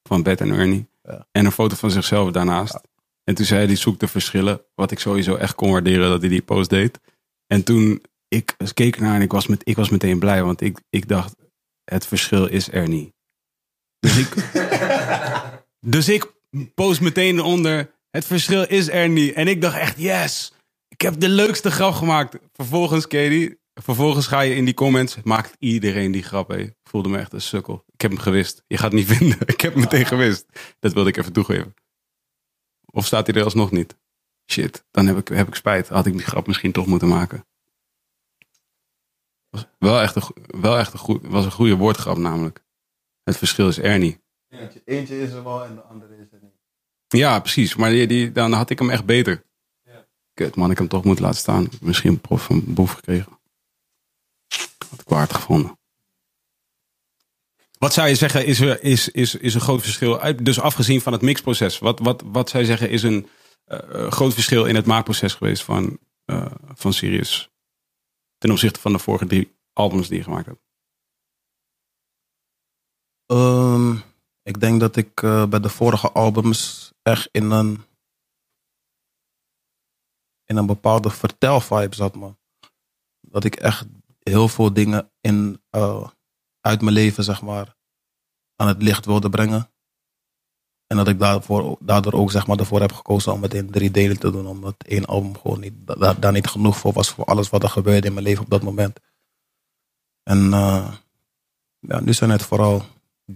van 0.04 0.24
Bert 0.24 0.42
en 0.42 0.52
Ernie. 0.52 0.88
Ja. 1.04 1.28
En 1.32 1.46
een 1.46 1.52
foto 1.52 1.76
van 1.76 1.92
zichzelf 1.92 2.32
daarnaast. 2.32 2.82
En 3.24 3.36
toen 3.36 3.46
zei 3.46 3.66
hij, 3.66 3.76
zoek 3.76 4.00
de 4.00 4.08
verschillen. 4.08 4.62
Wat 4.76 4.92
ik 4.92 5.00
sowieso 5.00 5.36
echt 5.36 5.56
kon 5.56 5.72
waarderen 5.72 6.10
dat 6.10 6.22
hij 6.22 6.30
die 6.30 6.42
post 6.42 6.70
deed. 6.70 7.00
En 7.48 7.64
toen, 7.64 8.04
ik 8.28 8.56
keek 8.74 9.00
naar 9.00 9.16
en 9.16 9.22
ik 9.22 9.32
was, 9.32 9.48
met, 9.48 9.62
ik 9.64 9.76
was 9.76 9.90
meteen 9.90 10.20
blij. 10.20 10.44
Want 10.44 10.62
ik, 10.62 10.80
ik 10.90 11.08
dacht, 11.08 11.36
het 11.84 12.08
verschil 12.08 12.46
is 12.46 12.72
er 12.72 12.88
niet. 12.88 13.14
Dus 14.00 14.18
ik, 14.18 14.36
dus 15.96 16.10
ik 16.10 16.34
post 16.76 17.02
meteen 17.02 17.42
onder, 17.42 17.92
het 18.12 18.26
verschil 18.26 18.68
is 18.68 18.90
er 18.90 19.10
niet. 19.10 19.34
En 19.34 19.48
ik 19.48 19.62
dacht 19.62 19.78
echt, 19.78 19.98
yes, 19.98 20.54
ik 20.96 21.02
heb 21.02 21.20
de 21.20 21.30
leukste 21.30 21.72
grap 21.72 21.94
gemaakt. 21.94 22.38
Vervolgens, 22.54 23.08
Katie, 23.08 23.60
vervolgens 23.74 24.28
ga 24.28 24.42
je 24.42 24.56
in 24.56 24.66
die 24.66 24.74
comments, 24.74 25.18
maakt 25.24 25.56
iedereen 25.60 26.12
die 26.12 26.24
grap. 26.24 26.48
Hé. 26.48 26.58
Ik 26.58 26.76
voelde 26.84 27.10
me 27.10 27.18
echt 27.18 27.34
een 27.34 27.42
sukkel. 27.42 27.84
Ik 27.94 28.02
heb 28.02 28.12
hem 28.12 28.20
gewist. 28.20 28.64
Je 28.68 28.78
gaat 28.78 28.92
het 28.92 29.00
niet 29.00 29.08
vinden. 29.18 29.38
Ik 29.46 29.62
heb 29.62 29.74
hem 29.74 29.82
meteen 29.82 30.06
gewist. 30.06 30.46
Dat 30.80 30.94
wilde 30.94 31.10
ik 31.10 31.18
even 31.18 31.34
toegeven. 31.34 31.74
Of 32.86 33.06
staat 33.06 33.28
hij 33.28 33.36
er 33.36 33.44
alsnog 33.44 33.72
niet? 33.72 33.98
Shit, 34.52 34.86
dan 34.92 35.08
heb 35.08 35.18
ik, 35.18 35.28
heb 35.28 35.48
ik 35.48 35.56
spijt. 35.56 35.88
Had 35.88 36.06
ik 36.06 36.14
die 36.14 36.26
grap 36.26 36.48
misschien 36.48 36.72
toch 36.72 36.86
moeten 36.86 37.08
maken. 37.08 37.46
Was 39.50 39.66
wel 39.80 40.02
echt 40.02 40.16
een, 40.16 40.24
wel 40.62 40.78
echt 40.78 40.94
een, 40.94 41.00
goed, 41.00 41.26
was 41.28 41.46
een 41.46 41.52
goede 41.52 41.76
woordgrap 41.76 42.18
namelijk. 42.18 42.64
Het 43.24 43.38
verschil 43.38 43.68
is 43.68 43.78
er 43.78 44.00
niet. 44.00 44.20
Eentje, 44.50 44.82
eentje 44.86 45.22
is 45.22 45.32
er 45.32 45.44
wel 45.44 45.66
en 45.66 45.76
de 45.76 45.82
andere 45.82 46.18
is 46.18 46.32
er 46.32 46.40
niet. 46.42 46.54
Ja, 47.08 47.40
precies. 47.40 47.76
Maar 47.76 47.90
die, 47.90 48.08
die, 48.08 48.32
dan 48.32 48.52
had 48.52 48.70
ik 48.70 48.80
hem 48.80 48.90
echt 48.90 49.06
beter. 49.06 49.45
Kut, 50.36 50.56
man, 50.56 50.72
ik 50.72 50.78
hem 50.78 50.88
toch 50.88 51.04
moeten 51.04 51.24
laten 51.24 51.40
staan. 51.40 51.68
Misschien 51.82 52.12
een 52.12 52.22
prof 52.22 52.44
van 52.44 52.62
boef 52.74 52.92
gekregen. 52.92 53.40
Had 54.90 55.00
ik 55.02 55.08
waard 55.08 55.34
gevonden. 55.34 55.80
Wat 57.78 57.94
zou 57.94 58.08
je 58.08 58.16
zeggen 58.16 58.46
is, 58.46 58.60
er, 58.60 58.84
is, 58.84 59.10
is, 59.10 59.36
is 59.36 59.54
een 59.54 59.62
groot 59.62 59.82
verschil? 59.82 60.20
uit- 60.20 60.46
Dus 60.46 60.60
afgezien 60.60 61.02
van 61.02 61.14
het 61.14 61.22
mixproces. 61.22 61.80
Wat, 61.80 62.00
wat, 62.00 62.22
wat 62.26 62.50
zou 62.50 62.64
je 62.64 62.70
zeggen 62.70 62.90
is 62.90 63.04
een 63.04 63.30
eh, 63.66 63.80
eh, 64.06 64.12
groot 64.12 64.34
verschil 64.34 64.66
in 64.66 64.76
het 64.76 64.86
maakproces 64.86 65.34
geweest 65.34 65.64
van, 65.64 66.00
eh, 66.26 66.52
van 66.74 66.94
Sirius? 66.94 67.50
Ten 68.38 68.52
opzichte 68.52 68.80
van 68.80 68.92
de 68.92 69.00
vorige 69.00 69.26
drie 69.26 69.56
albums 69.74 70.08
die 70.08 70.18
je 70.18 70.24
gemaakt 70.24 70.46
hebt. 70.46 70.64
Ehm, 73.26 73.96
ik 74.44 74.60
denk 74.60 74.80
dat 74.80 74.96
ik 74.96 75.22
eh, 75.22 75.46
bij 75.48 75.60
de 75.60 75.70
vorige 75.70 76.12
albums 76.12 76.92
echt 77.02 77.30
in 77.32 77.52
een, 77.52 77.84
in 80.46 80.58
een 80.58 80.66
bepaalde 80.66 81.10
vertelvibe 81.10 81.96
zat, 81.96 82.16
man. 82.16 82.38
Dat 83.22 83.44
ik 83.44 83.56
echt 83.56 83.86
heel 84.20 84.48
veel 84.48 84.74
dingen 84.74 85.12
in, 85.22 85.62
eh, 85.70 86.08
uit 86.62 86.82
mijn 86.82 86.94
leven, 86.96 87.24
zeg 87.24 87.42
maar, 87.42 87.76
aan 88.56 88.68
het 88.68 88.82
licht 88.82 89.06
wilde 89.06 89.30
brengen. 89.30 89.70
En 90.88 90.98
dat 90.98 91.08
ik 91.08 91.20
daarvoor, 91.20 91.78
daardoor 91.80 92.14
ook 92.14 92.32
zeg 92.32 92.48
maar, 92.48 92.58
ervoor 92.58 92.80
heb 92.82 92.92
gekozen 92.92 93.34
om 93.34 93.42
het 93.42 93.54
in 93.54 93.72
drie 93.72 93.92
delen 93.92 94.20
te 94.20 94.32
doen. 94.32 94.48
Omdat 94.48 94.76
één 94.88 95.06
album 95.06 95.38
gewoon 95.38 95.60
niet, 95.60 95.74
da- 95.86 96.14
daar 96.14 96.32
niet 96.32 96.48
genoeg 96.48 96.78
voor 96.78 96.94
was 96.94 97.10
voor 97.10 97.26
alles 97.26 97.50
wat 97.50 97.64
er 97.64 97.70
gebeurde 97.70 98.08
in 98.08 98.14
mijn 98.14 98.26
leven 98.26 98.44
op 98.44 98.50
dat 98.50 98.64
moment. 98.64 99.00
En 100.24 100.54
eh, 100.54 100.94
ja, 101.80 102.00
nu 102.00 102.14
zijn 102.14 102.30
het 102.30 102.44
vooral 102.44 102.86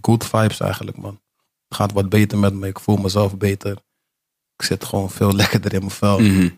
good 0.00 0.24
vibes 0.26 0.60
eigenlijk, 0.60 0.96
man. 0.96 1.20
Het 1.68 1.78
gaat 1.78 1.92
wat 1.92 2.08
beter 2.08 2.38
met 2.38 2.54
me. 2.54 2.66
Ik 2.68 2.80
voel 2.80 2.96
mezelf 2.96 3.36
beter. 3.36 3.72
Ik 4.56 4.62
zit 4.64 4.84
gewoon 4.84 5.10
veel 5.10 5.32
lekkerder 5.40 5.72
in 5.72 5.78
mijn 5.78 5.90
vel. 5.90 6.18
Mhm. 6.18 6.50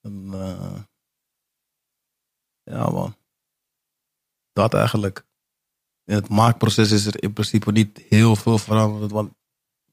En, 0.00 0.28
eh, 0.32 0.82
ja, 2.62 2.90
man. 2.90 3.16
Dat 4.52 4.74
eigenlijk. 4.74 5.26
In 6.04 6.14
het 6.14 6.28
maakproces 6.28 6.90
is 6.90 7.06
er 7.06 7.22
in 7.22 7.32
principe 7.32 7.72
niet 7.72 7.98
heel 7.98 8.36
veel 8.36 8.58
veranderd. 8.58 9.10
Want 9.10 9.32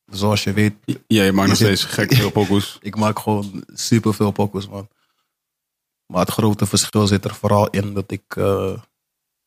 zoals 0.06 0.44
je 0.44 0.54
weet, 0.54 0.76
Ja, 1.08 1.24
je 1.24 1.32
maakt 1.32 1.48
nog 1.48 1.58
zit- 1.64 1.78
steeds 1.78 1.94
gek 1.94 2.14
veel 2.14 2.32
pokoes. 2.32 2.78
ik 2.82 2.96
maak 2.96 3.20
gewoon 3.20 3.64
super 3.74 4.14
veel 4.14 4.32
pokus, 4.32 4.68
man. 4.68 4.90
Maar 6.06 6.20
het 6.20 6.30
grote 6.34 6.66
verschil 6.66 7.08
zit 7.08 7.26
er 7.26 7.36
vooral 7.36 7.70
in 7.70 7.94
dat 7.94 8.12
ik 8.12 8.36
eh, 8.36 8.82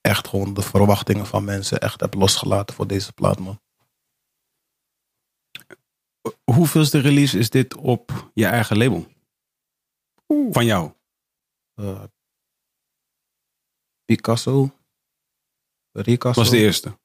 echt 0.00 0.28
gewoon 0.28 0.54
de 0.54 0.62
verwachtingen 0.62 1.26
van 1.26 1.44
mensen 1.44 1.80
echt 1.80 2.00
heb 2.00 2.14
losgelaten 2.14 2.74
voor 2.74 2.86
deze 2.86 3.12
plaat, 3.12 3.38
man. 3.38 3.60
Hoeveelste 6.44 6.98
release 6.98 7.38
is 7.38 7.50
dit 7.50 7.74
op 7.74 8.30
je 8.34 8.46
eigen 8.46 8.76
label? 8.76 9.06
Van 10.28 10.64
jou? 10.64 10.92
Eh, 11.74 12.04
Picasso. 14.04 14.70
Ricasso. 15.92 16.40
Was 16.40 16.50
de 16.50 16.58
eerste. 16.58 16.98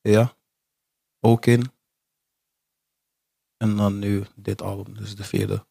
Ja. 0.00 0.36
Ook 1.20 1.46
in. 1.46 1.72
En 3.56 3.76
dan 3.76 3.98
nu 3.98 4.24
dit 4.34 4.62
album, 4.62 4.94
dus 4.94 5.16
de 5.16 5.24
vierde. 5.24 5.66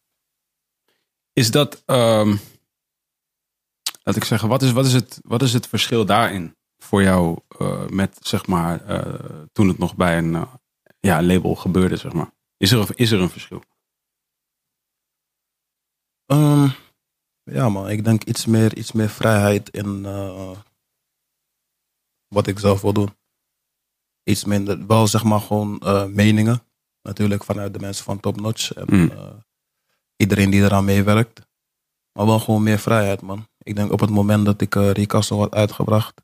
Is 1.32 1.50
dat, 1.50 1.82
ehm, 1.86 2.36
laat 4.02 4.16
ik 4.16 4.24
zeggen, 4.24 4.48
wat 4.48 4.62
is, 4.62 4.72
wat, 4.72 4.86
is 4.86 4.92
het, 4.92 5.20
wat 5.22 5.42
is 5.42 5.52
het 5.52 5.66
verschil 5.66 6.06
daarin 6.06 6.56
voor 6.78 7.02
jou 7.02 7.38
eh, 7.48 7.86
met, 7.86 8.18
zeg 8.20 8.46
maar, 8.46 8.84
eh, 8.84 9.42
toen 9.52 9.68
het 9.68 9.78
nog 9.78 9.96
bij 9.96 10.18
een 10.18 10.46
ja, 11.00 11.22
label 11.22 11.54
gebeurde, 11.54 11.96
zeg 11.96 12.12
maar? 12.12 12.32
Is 12.56 12.70
er, 12.72 12.98
is 12.98 13.10
er 13.10 13.20
een 13.20 13.30
verschil? 13.30 13.62
Ehm, 16.26 16.68
ja, 17.44 17.68
man, 17.68 17.90
ik 17.90 18.04
denk 18.04 18.24
iets 18.24 18.46
meer, 18.46 18.76
iets 18.76 18.92
meer 18.92 19.08
vrijheid 19.08 19.68
in 19.70 20.04
eh, 20.06 20.58
wat 22.28 22.46
ik 22.46 22.58
zelf 22.58 22.80
wil 22.80 22.92
doen. 22.92 23.16
Iets 24.22 24.44
minder, 24.44 24.86
wel 24.86 25.06
zeg 25.06 25.24
maar 25.24 25.40
gewoon 25.40 25.78
eh, 25.80 26.06
meningen. 26.06 26.62
Natuurlijk 27.02 27.44
vanuit 27.44 27.72
de 27.72 27.78
mensen 27.78 28.04
van 28.04 28.20
Top 28.20 28.40
Notch 28.40 28.72
en 28.72 28.86
Mm. 28.96 29.10
eh, 29.10 29.32
iedereen 30.16 30.50
die 30.50 30.62
eraan 30.62 30.84
meewerkt. 30.84 31.50
Maar 32.12 32.26
wel 32.26 32.38
gewoon 32.38 32.62
meer 32.62 32.78
vrijheid, 32.78 33.22
man. 33.22 33.48
Ik 33.58 33.76
denk 33.76 33.92
op 33.92 34.00
het 34.00 34.10
moment 34.10 34.44
dat 34.44 34.60
ik 34.60 34.74
Ricasso 34.74 35.38
had 35.38 35.54
uitgebracht, 35.54 36.22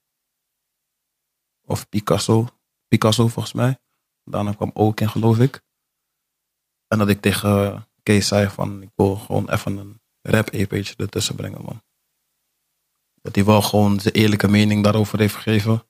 of 1.66 1.88
Picasso, 1.88 2.46
Picasso 2.88 3.28
volgens 3.28 3.54
mij. 3.54 3.78
Daarna 4.24 4.52
kwam 4.52 4.70
ook 4.74 5.00
in, 5.00 5.08
geloof 5.08 5.38
ik. 5.38 5.62
En 6.86 6.98
dat 6.98 7.08
ik 7.08 7.20
tegen 7.20 7.86
Kees 8.02 8.28
zei 8.28 8.48
van, 8.48 8.82
ik 8.82 8.90
wil 8.94 9.16
gewoon 9.16 9.50
even 9.50 9.76
een 9.76 10.00
rap-EP'tje 10.22 10.94
ertussen 10.96 11.34
brengen, 11.34 11.62
man. 11.64 11.82
Dat 13.22 13.34
hij 13.34 13.44
wel 13.44 13.62
gewoon 13.62 14.00
zijn 14.00 14.14
eerlijke 14.14 14.48
mening 14.48 14.84
daarover 14.84 15.18
heeft 15.18 15.34
gegeven. 15.34 15.86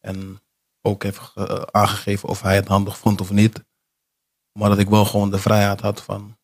En 0.00 0.40
ook 0.80 1.02
heeft 1.02 1.18
ge- 1.18 1.72
aangegeven 1.72 2.28
of 2.28 2.42
hij 2.42 2.54
het 2.54 2.68
handig 2.68 2.98
vond 2.98 3.20
of 3.20 3.30
niet. 3.30 3.64
Maar 4.58 4.68
dat 4.68 4.78
ik 4.78 4.88
wel 4.88 5.04
gewoon 5.04 5.30
de 5.30 5.38
vrijheid 5.38 5.80
had 5.80 6.02
van... 6.02 6.36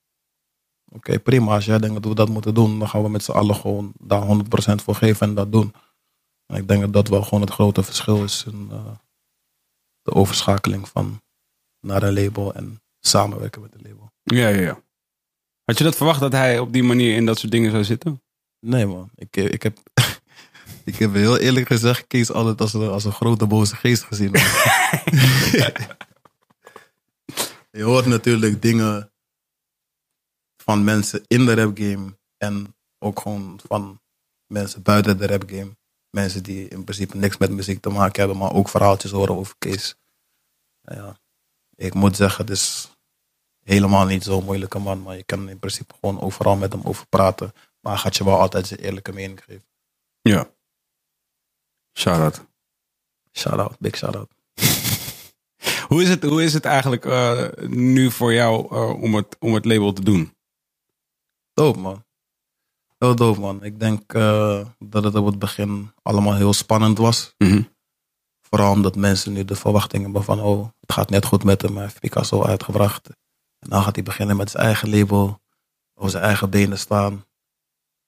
Oké, 0.93 1.21
prima. 1.21 1.55
Als 1.55 1.65
jij 1.65 1.79
denkt 1.79 1.95
dat 1.95 2.05
we 2.05 2.15
dat 2.15 2.29
moeten 2.29 2.55
doen, 2.55 2.79
dan 2.79 2.89
gaan 2.89 3.03
we 3.03 3.09
met 3.09 3.23
z'n 3.25 3.31
allen 3.31 3.55
gewoon 3.55 3.93
daar 4.01 4.23
100% 4.23 4.75
voor 4.75 4.95
geven 4.95 5.29
en 5.29 5.35
dat 5.35 5.53
doen. 5.53 5.75
En 6.47 6.57
ik 6.57 6.69
denk 6.69 6.81
dat 6.81 6.93
dat 6.93 7.09
wel 7.09 7.23
gewoon 7.23 7.41
het 7.41 7.51
grote 7.51 7.83
verschil 7.83 8.25
is 8.25 8.45
in 8.45 8.69
eh, 8.71 8.97
de 10.03 10.13
overschakeling 10.15 10.89
van 10.89 11.23
naar 11.81 12.03
een 12.03 12.15
label 12.15 12.55
en 12.55 12.83
samenwerken 13.01 13.63
met 13.63 13.75
een 13.75 13.83
label. 13.83 14.13
Ja, 14.23 14.49
ja, 14.49 14.61
ja. 14.61 14.83
Had 15.69 15.79
je 15.79 15.85
dat 15.85 15.97
verwacht 15.97 16.21
dat 16.21 16.33
hij 16.33 16.59
op 16.59 16.73
die 16.73 16.83
manier 16.83 17.17
in 17.17 17.27
dat 17.27 17.39
soort 17.39 17.53
dingen 17.53 17.71
zou 17.71 17.85
zitten? 17.85 18.23
Nee 18.61 18.87
man, 18.87 19.11
ik, 19.15 19.37
ik, 19.37 19.63
heb, 19.63 19.79
ik 20.85 20.97
heb 20.97 21.15
heel 21.15 21.39
eerlijk 21.39 21.67
gezegd 21.67 22.07
Kees 22.07 22.33
altijd 22.33 22.61
als 22.61 22.75
een, 22.75 22.89
als 22.89 23.05
een 23.05 23.13
grote 23.13 23.47
boze 23.47 23.77
geest 23.77 24.03
gezien. 24.03 24.33
je 27.79 27.83
hoort 27.83 28.07
natuurlijk 28.07 28.63
dingen 28.63 29.13
van 30.57 30.85
mensen 30.85 31.25
in 31.27 31.47
de 31.47 31.55
rap 31.55 31.79
game 31.79 32.17
en 32.37 32.75
ook 32.99 33.21
gewoon 33.21 33.61
van 33.67 34.01
mensen 34.47 34.83
buiten 34.83 35.19
de 35.19 35.27
rap 35.27 35.43
game. 35.47 35.77
Mensen 36.11 36.43
die 36.43 36.69
in 36.69 36.85
principe 36.85 37.17
niks 37.17 37.37
met 37.37 37.51
muziek 37.51 37.81
te 37.81 37.91
maken 37.91 38.21
hebben, 38.21 38.39
maar 38.39 38.53
ook 38.53 38.69
verhaaltjes 38.69 39.11
horen 39.11 39.37
over 39.37 39.55
Kees. 39.59 39.97
Ja, 40.81 41.19
ik 41.75 41.95
moet 41.95 42.17
zeggen, 42.17 42.45
het 42.45 42.55
is 42.55 42.97
helemaal 43.69 44.07
niet 44.07 44.23
zo'n 44.25 44.45
moeilijke 44.45 44.79
man, 44.79 45.03
maar 45.03 45.17
je 45.17 45.23
kan 45.23 45.49
in 45.49 45.59
principe 45.59 45.95
gewoon 46.01 46.21
overal 46.21 46.57
met 46.57 46.73
hem 46.73 46.83
over 46.85 47.07
praten. 47.07 47.53
Maar 47.81 47.93
hij 47.93 48.03
gaat 48.03 48.17
je 48.17 48.25
wel 48.25 48.41
altijd 48.41 48.67
zijn 48.67 48.81
eerlijke 48.81 49.13
mening 49.13 49.41
geven. 49.45 49.67
Ja. 50.21 50.51
Shout-out. 51.99 52.45
Shout 53.33 53.59
out, 53.59 53.79
big 53.79 53.97
shout 53.97 54.17
out. 54.17 54.31
Hoe 55.89 56.03
is 56.03 56.09
het, 56.09 56.23
hoe 56.23 56.43
is 56.43 56.53
het 56.53 56.65
eigenlijk 56.65 57.05
eh, 57.05 57.49
nu 57.67 58.11
voor 58.11 58.33
jou 58.33 58.75
eh, 58.77 59.03
om, 59.03 59.15
het, 59.15 59.37
om 59.39 59.55
het 59.55 59.65
label 59.65 59.93
te 59.93 60.05
doen? 60.05 60.37
Dope 61.53 61.79
man. 61.79 62.05
Heel 62.99 63.17
dope 63.17 63.41
man. 63.41 63.65
Ik 63.65 63.81
denk 63.81 64.13
eh, 64.13 64.67
dat 64.79 65.05
het 65.05 65.15
op 65.15 65.27
het 65.27 65.39
begin 65.39 65.93
allemaal 66.03 66.35
heel 66.35 66.53
spannend 66.53 66.99
was. 66.99 67.35
Mhm. 67.39 67.63
Vooral 68.41 68.73
omdat 68.73 68.97
mensen 68.97 69.33
nu 69.33 69.45
de 69.45 69.57
verwachting 69.57 70.03
hebben 70.03 70.25
van, 70.25 70.41
oh, 70.41 70.69
het 70.81 70.93
gaat 70.93 71.11
net 71.11 71.25
goed 71.25 71.45
met 71.45 71.63
hem. 71.63 71.75
Hij 71.75 71.83
heeft 71.83 72.01
Picasso 72.01 72.45
uitgebracht. 72.45 73.09
Dan 73.69 73.83
gaat 73.83 73.95
hij 73.95 74.05
beginnen 74.05 74.37
met 74.37 74.51
zijn 74.51 74.65
eigen 74.65 74.91
label. 74.91 75.41
Op 75.95 76.09
zijn 76.09 76.23
eigen 76.23 76.51
benen 76.51 76.79
staan. 76.79 77.25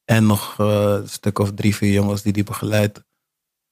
En 0.04 0.26
nog 0.26 0.58
eh, 0.58 0.66
een 0.82 1.08
stuk 1.08 1.38
of 1.38 1.52
drie, 1.52 1.76
vier 1.76 1.92
jongens 1.92 2.22
die 2.22 2.32
die 2.32 2.44
begeleidt. 2.44 3.04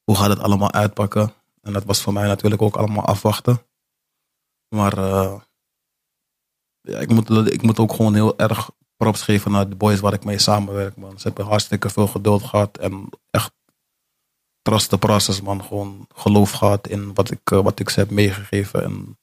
Hoe 0.04 0.16
gaat 0.16 0.28
het 0.28 0.38
allemaal 0.38 0.72
uitpakken? 0.72 1.32
En 1.62 1.72
dat 1.72 1.84
was 1.84 2.02
voor 2.02 2.12
mij 2.12 2.26
natuurlijk 2.26 2.62
ook 2.62 2.76
allemaal 2.76 3.04
afwachten. 3.04 3.62
Maar 4.68 4.98
eh, 4.98 5.40
ja, 6.80 6.98
ik, 6.98 7.08
moet, 7.08 7.52
ik 7.52 7.62
moet 7.62 7.78
ook 7.78 7.92
gewoon 7.92 8.14
heel 8.14 8.38
erg 8.38 8.70
props 8.96 9.22
geven 9.22 9.50
naar 9.50 9.68
de 9.68 9.76
boys 9.76 10.00
waar 10.00 10.12
ik 10.12 10.24
mee 10.24 10.38
samenwerk, 10.38 10.96
man. 10.96 11.18
Ze 11.18 11.26
hebben 11.26 11.46
hartstikke 11.46 11.90
veel 11.90 12.06
geduld 12.06 12.42
gehad 12.42 12.78
en 12.78 13.08
echt 13.30 13.52
trust 14.62 14.88
the 14.88 14.98
process, 14.98 15.40
man. 15.40 15.64
Gewoon 15.64 16.06
geloof 16.14 16.50
gehad 16.50 16.88
in 16.88 17.14
wat 17.14 17.30
ik, 17.30 17.50
eh, 17.50 17.62
wat 17.62 17.80
ik 17.80 17.90
ze 17.90 18.00
heb 18.00 18.10
meegegeven 18.10 18.84
en 18.84 19.17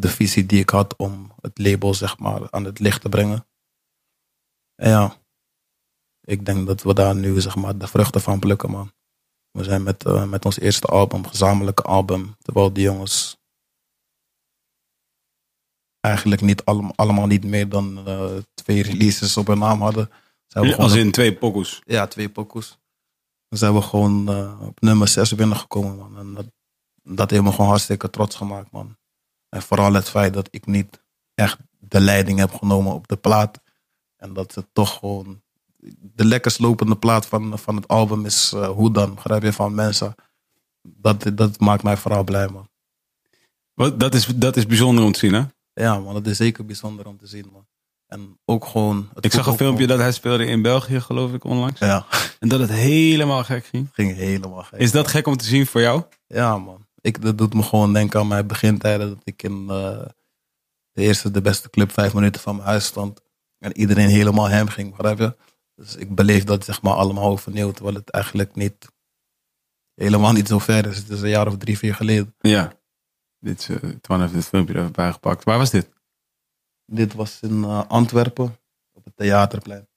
de 0.00 0.08
visie 0.08 0.46
die 0.46 0.60
ik 0.60 0.70
had 0.70 0.96
om 0.96 1.32
het 1.40 1.58
label, 1.58 1.94
zeg 1.94 2.18
maar, 2.18 2.50
aan 2.50 2.64
het 2.64 2.78
licht 2.78 3.00
te 3.00 3.08
brengen. 3.08 3.46
En 4.74 4.90
ja, 4.90 5.16
ik 6.20 6.44
denk 6.46 6.66
dat 6.66 6.82
we 6.82 6.94
daar 6.94 7.14
nu, 7.16 7.40
zeg 7.40 7.56
maar, 7.56 7.78
de 7.78 7.86
vruchten 7.86 8.20
van 8.20 8.38
plukken, 8.38 8.70
man. 8.70 8.92
We 9.50 9.64
zijn 9.64 9.82
met, 9.82 10.04
eh, 10.04 10.24
met 10.24 10.44
ons 10.44 10.58
eerste 10.58 10.86
album, 10.86 11.26
gezamenlijke 11.26 11.82
album, 11.82 12.36
terwijl 12.38 12.72
die 12.72 12.84
jongens 12.84 13.36
eigenlijk 16.00 16.40
niet 16.40 16.64
allem- 16.64 16.92
allemaal 16.94 17.26
niet 17.26 17.44
meer 17.44 17.68
dan 17.68 18.06
eh, 18.06 18.36
twee 18.54 18.82
releases 18.82 19.36
op 19.36 19.46
hun 19.46 19.58
naam 19.58 19.80
hadden. 19.82 20.10
Zijn 20.46 20.64
we 20.66 20.76
Als 20.76 20.94
in 20.94 21.10
twee 21.12 21.36
pokoes. 21.36 21.80
ja, 21.84 22.06
twee 22.06 22.28
pokoes. 22.28 22.78
Dan 23.48 23.58
zijn 23.58 23.74
we 23.74 23.82
gewoon 23.82 24.28
eh, 24.28 24.60
op 24.66 24.80
nummer 24.80 25.08
6 25.08 25.34
binnengekomen, 25.34 25.96
man. 25.96 26.18
En 26.18 26.34
dat, 26.34 26.46
dat 27.02 27.30
heeft 27.30 27.42
me 27.42 27.50
gewoon 27.50 27.68
hartstikke 27.68 28.10
trots 28.10 28.36
gemaakt, 28.36 28.70
man. 28.70 28.97
En 29.48 29.62
vooral 29.62 29.92
het 29.92 30.08
feit 30.08 30.34
dat 30.34 30.48
ik 30.50 30.66
niet 30.66 31.00
echt 31.34 31.58
de 31.78 32.00
leiding 32.00 32.38
heb 32.38 32.54
genomen 32.54 32.94
op 32.94 33.08
de 33.08 33.16
plaat. 33.16 33.60
En 34.16 34.32
dat 34.32 34.54
het 34.54 34.66
toch 34.72 34.98
gewoon... 34.98 35.42
De 36.00 36.24
lekkerst 36.24 36.58
lopende 36.58 36.96
plaat 36.96 37.26
van, 37.26 37.58
van 37.58 37.76
het 37.76 37.88
album 37.88 38.24
is 38.24 38.52
eh, 38.52 38.68
Hoe 38.68 38.92
Dan, 38.92 39.14
begrijp 39.14 39.42
je, 39.42 39.52
van 39.52 39.74
mensen. 39.74 40.14
Dat, 40.82 41.30
dat 41.34 41.60
maakt 41.60 41.82
mij 41.82 41.96
vooral 41.96 42.24
blij, 42.24 42.48
man. 42.48 42.68
Wat, 43.74 44.00
dat, 44.00 44.14
is, 44.14 44.26
dat 44.26 44.56
is 44.56 44.66
bijzonder 44.66 45.04
om 45.04 45.12
te 45.12 45.18
zien, 45.18 45.32
hè? 45.32 45.42
Ja, 45.72 45.98
man, 45.98 46.14
dat 46.14 46.26
is 46.26 46.36
zeker 46.36 46.64
bijzonder 46.64 47.06
om 47.06 47.18
te 47.18 47.26
zien, 47.26 47.48
man. 47.52 47.66
En 48.06 48.38
ook 48.44 48.64
gewoon... 48.64 49.08
Ik 49.20 49.32
zag 49.32 49.46
een 49.46 49.56
filmpje 49.56 49.86
dat 49.86 49.98
hij 49.98 50.12
speelde 50.12 50.46
in 50.46 50.62
België, 50.62 51.00
geloof 51.00 51.32
ik, 51.32 51.44
onlangs. 51.44 51.80
Ja, 51.80 52.06
En 52.38 52.48
dat 52.48 52.60
het 52.60 52.70
helemaal 52.70 53.44
gek 53.44 53.66
ging. 53.66 53.88
ging 53.92 54.14
helemaal 54.14 54.62
gek. 54.62 54.80
Is 54.80 54.90
dat 54.90 55.08
gek 55.08 55.26
om 55.26 55.36
te 55.36 55.44
zien 55.44 55.66
voor 55.66 55.80
jou? 55.80 56.02
Ja, 56.26 56.58
man. 56.58 56.86
Ik, 57.00 57.22
dat 57.22 57.38
doet 57.38 57.54
me 57.54 57.62
gewoon 57.62 57.92
denken 57.92 58.20
aan 58.20 58.28
mijn 58.28 58.46
begintijden. 58.46 59.08
Dat 59.08 59.20
ik 59.24 59.42
in 59.42 59.66
eh, 59.70 60.06
de 60.92 61.02
eerste, 61.02 61.30
de 61.30 61.40
beste 61.40 61.70
club 61.70 61.92
vijf 61.92 62.14
minuten 62.14 62.40
van 62.40 62.56
mijn 62.56 62.68
huis 62.68 62.84
stond. 62.84 63.20
En 63.58 63.76
iedereen 63.76 64.08
helemaal 64.08 64.48
hem 64.48 64.68
ging, 64.68 64.96
begrijp 64.96 65.18
je? 65.18 65.36
Dus 65.74 65.96
ik 65.96 66.14
beleef 66.14 66.44
dat 66.44 66.64
zeg 66.64 66.82
maar 66.82 66.94
allemaal 66.94 67.30
overnieuw. 67.30 67.70
Terwijl 67.70 67.96
het 67.96 68.10
eigenlijk 68.10 68.54
niet, 68.54 68.92
helemaal 69.94 70.32
niet 70.32 70.48
zo 70.48 70.58
ver 70.58 70.86
is. 70.86 70.96
Het 70.96 71.08
is 71.08 71.20
een 71.20 71.28
jaar 71.28 71.46
of 71.46 71.56
drie, 71.56 71.78
vier 71.78 71.94
geleden. 71.94 72.34
Ja. 72.38 72.72
Dit 73.38 73.58
is, 73.58 73.68
uh, 73.68 73.90
Twan 74.00 74.20
heeft 74.20 74.32
dit 74.32 74.46
filmpje 74.46 74.74
er 74.74 74.80
even 74.80 74.92
bijgepakt. 74.92 75.44
Waar 75.44 75.58
was 75.58 75.70
dit? 75.70 75.88
Dit 76.84 77.14
was 77.14 77.40
in 77.40 77.64
eh, 77.64 77.88
Antwerpen, 77.88 78.58
op 78.92 79.04
het 79.04 79.16
Theaterplein. 79.16 79.88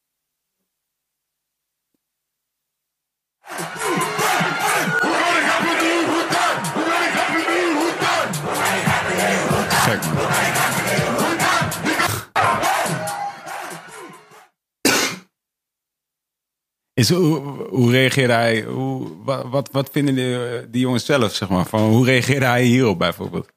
Is, 16.93 17.09
hoe, 17.09 17.38
hoe 17.69 17.91
reageerde 17.91 18.34
hij? 18.34 18.63
Hoe, 18.63 19.23
wat, 19.49 19.69
wat, 19.72 19.89
vinden 19.91 20.15
die, 20.15 20.69
die 20.69 20.81
jongens 20.81 21.05
zelf, 21.05 21.35
zeg 21.35 21.49
maar? 21.49 21.65
Van, 21.65 21.81
hoe 21.81 22.05
reageerde 22.05 22.45
hij 22.45 22.63
hierop 22.63 22.97
bijvoorbeeld? 22.97 23.49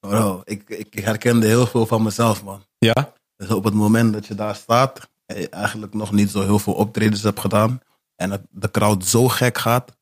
Bro, 0.00 0.40
ik, 0.44 0.62
ik 0.68 0.94
herkende 1.04 1.46
heel 1.46 1.66
veel 1.66 1.86
van 1.86 2.02
mezelf, 2.02 2.44
man. 2.44 2.62
Ja? 2.78 3.12
Dus 3.36 3.48
op 3.48 3.64
het 3.64 3.74
moment 3.74 4.12
dat 4.12 4.26
je 4.26 4.34
daar 4.34 4.54
staat, 4.54 5.10
en 5.26 5.40
je 5.40 5.48
eigenlijk 5.48 5.94
nog 5.94 6.12
niet 6.12 6.30
zo 6.30 6.42
heel 6.42 6.58
veel 6.58 6.72
optredens 6.72 7.22
hebt 7.22 7.40
gedaan, 7.40 7.80
en 8.16 8.30
het, 8.30 8.42
de 8.50 8.70
crowd 8.70 9.04
zo 9.06 9.28
gek 9.28 9.58
gaat, 9.58 9.96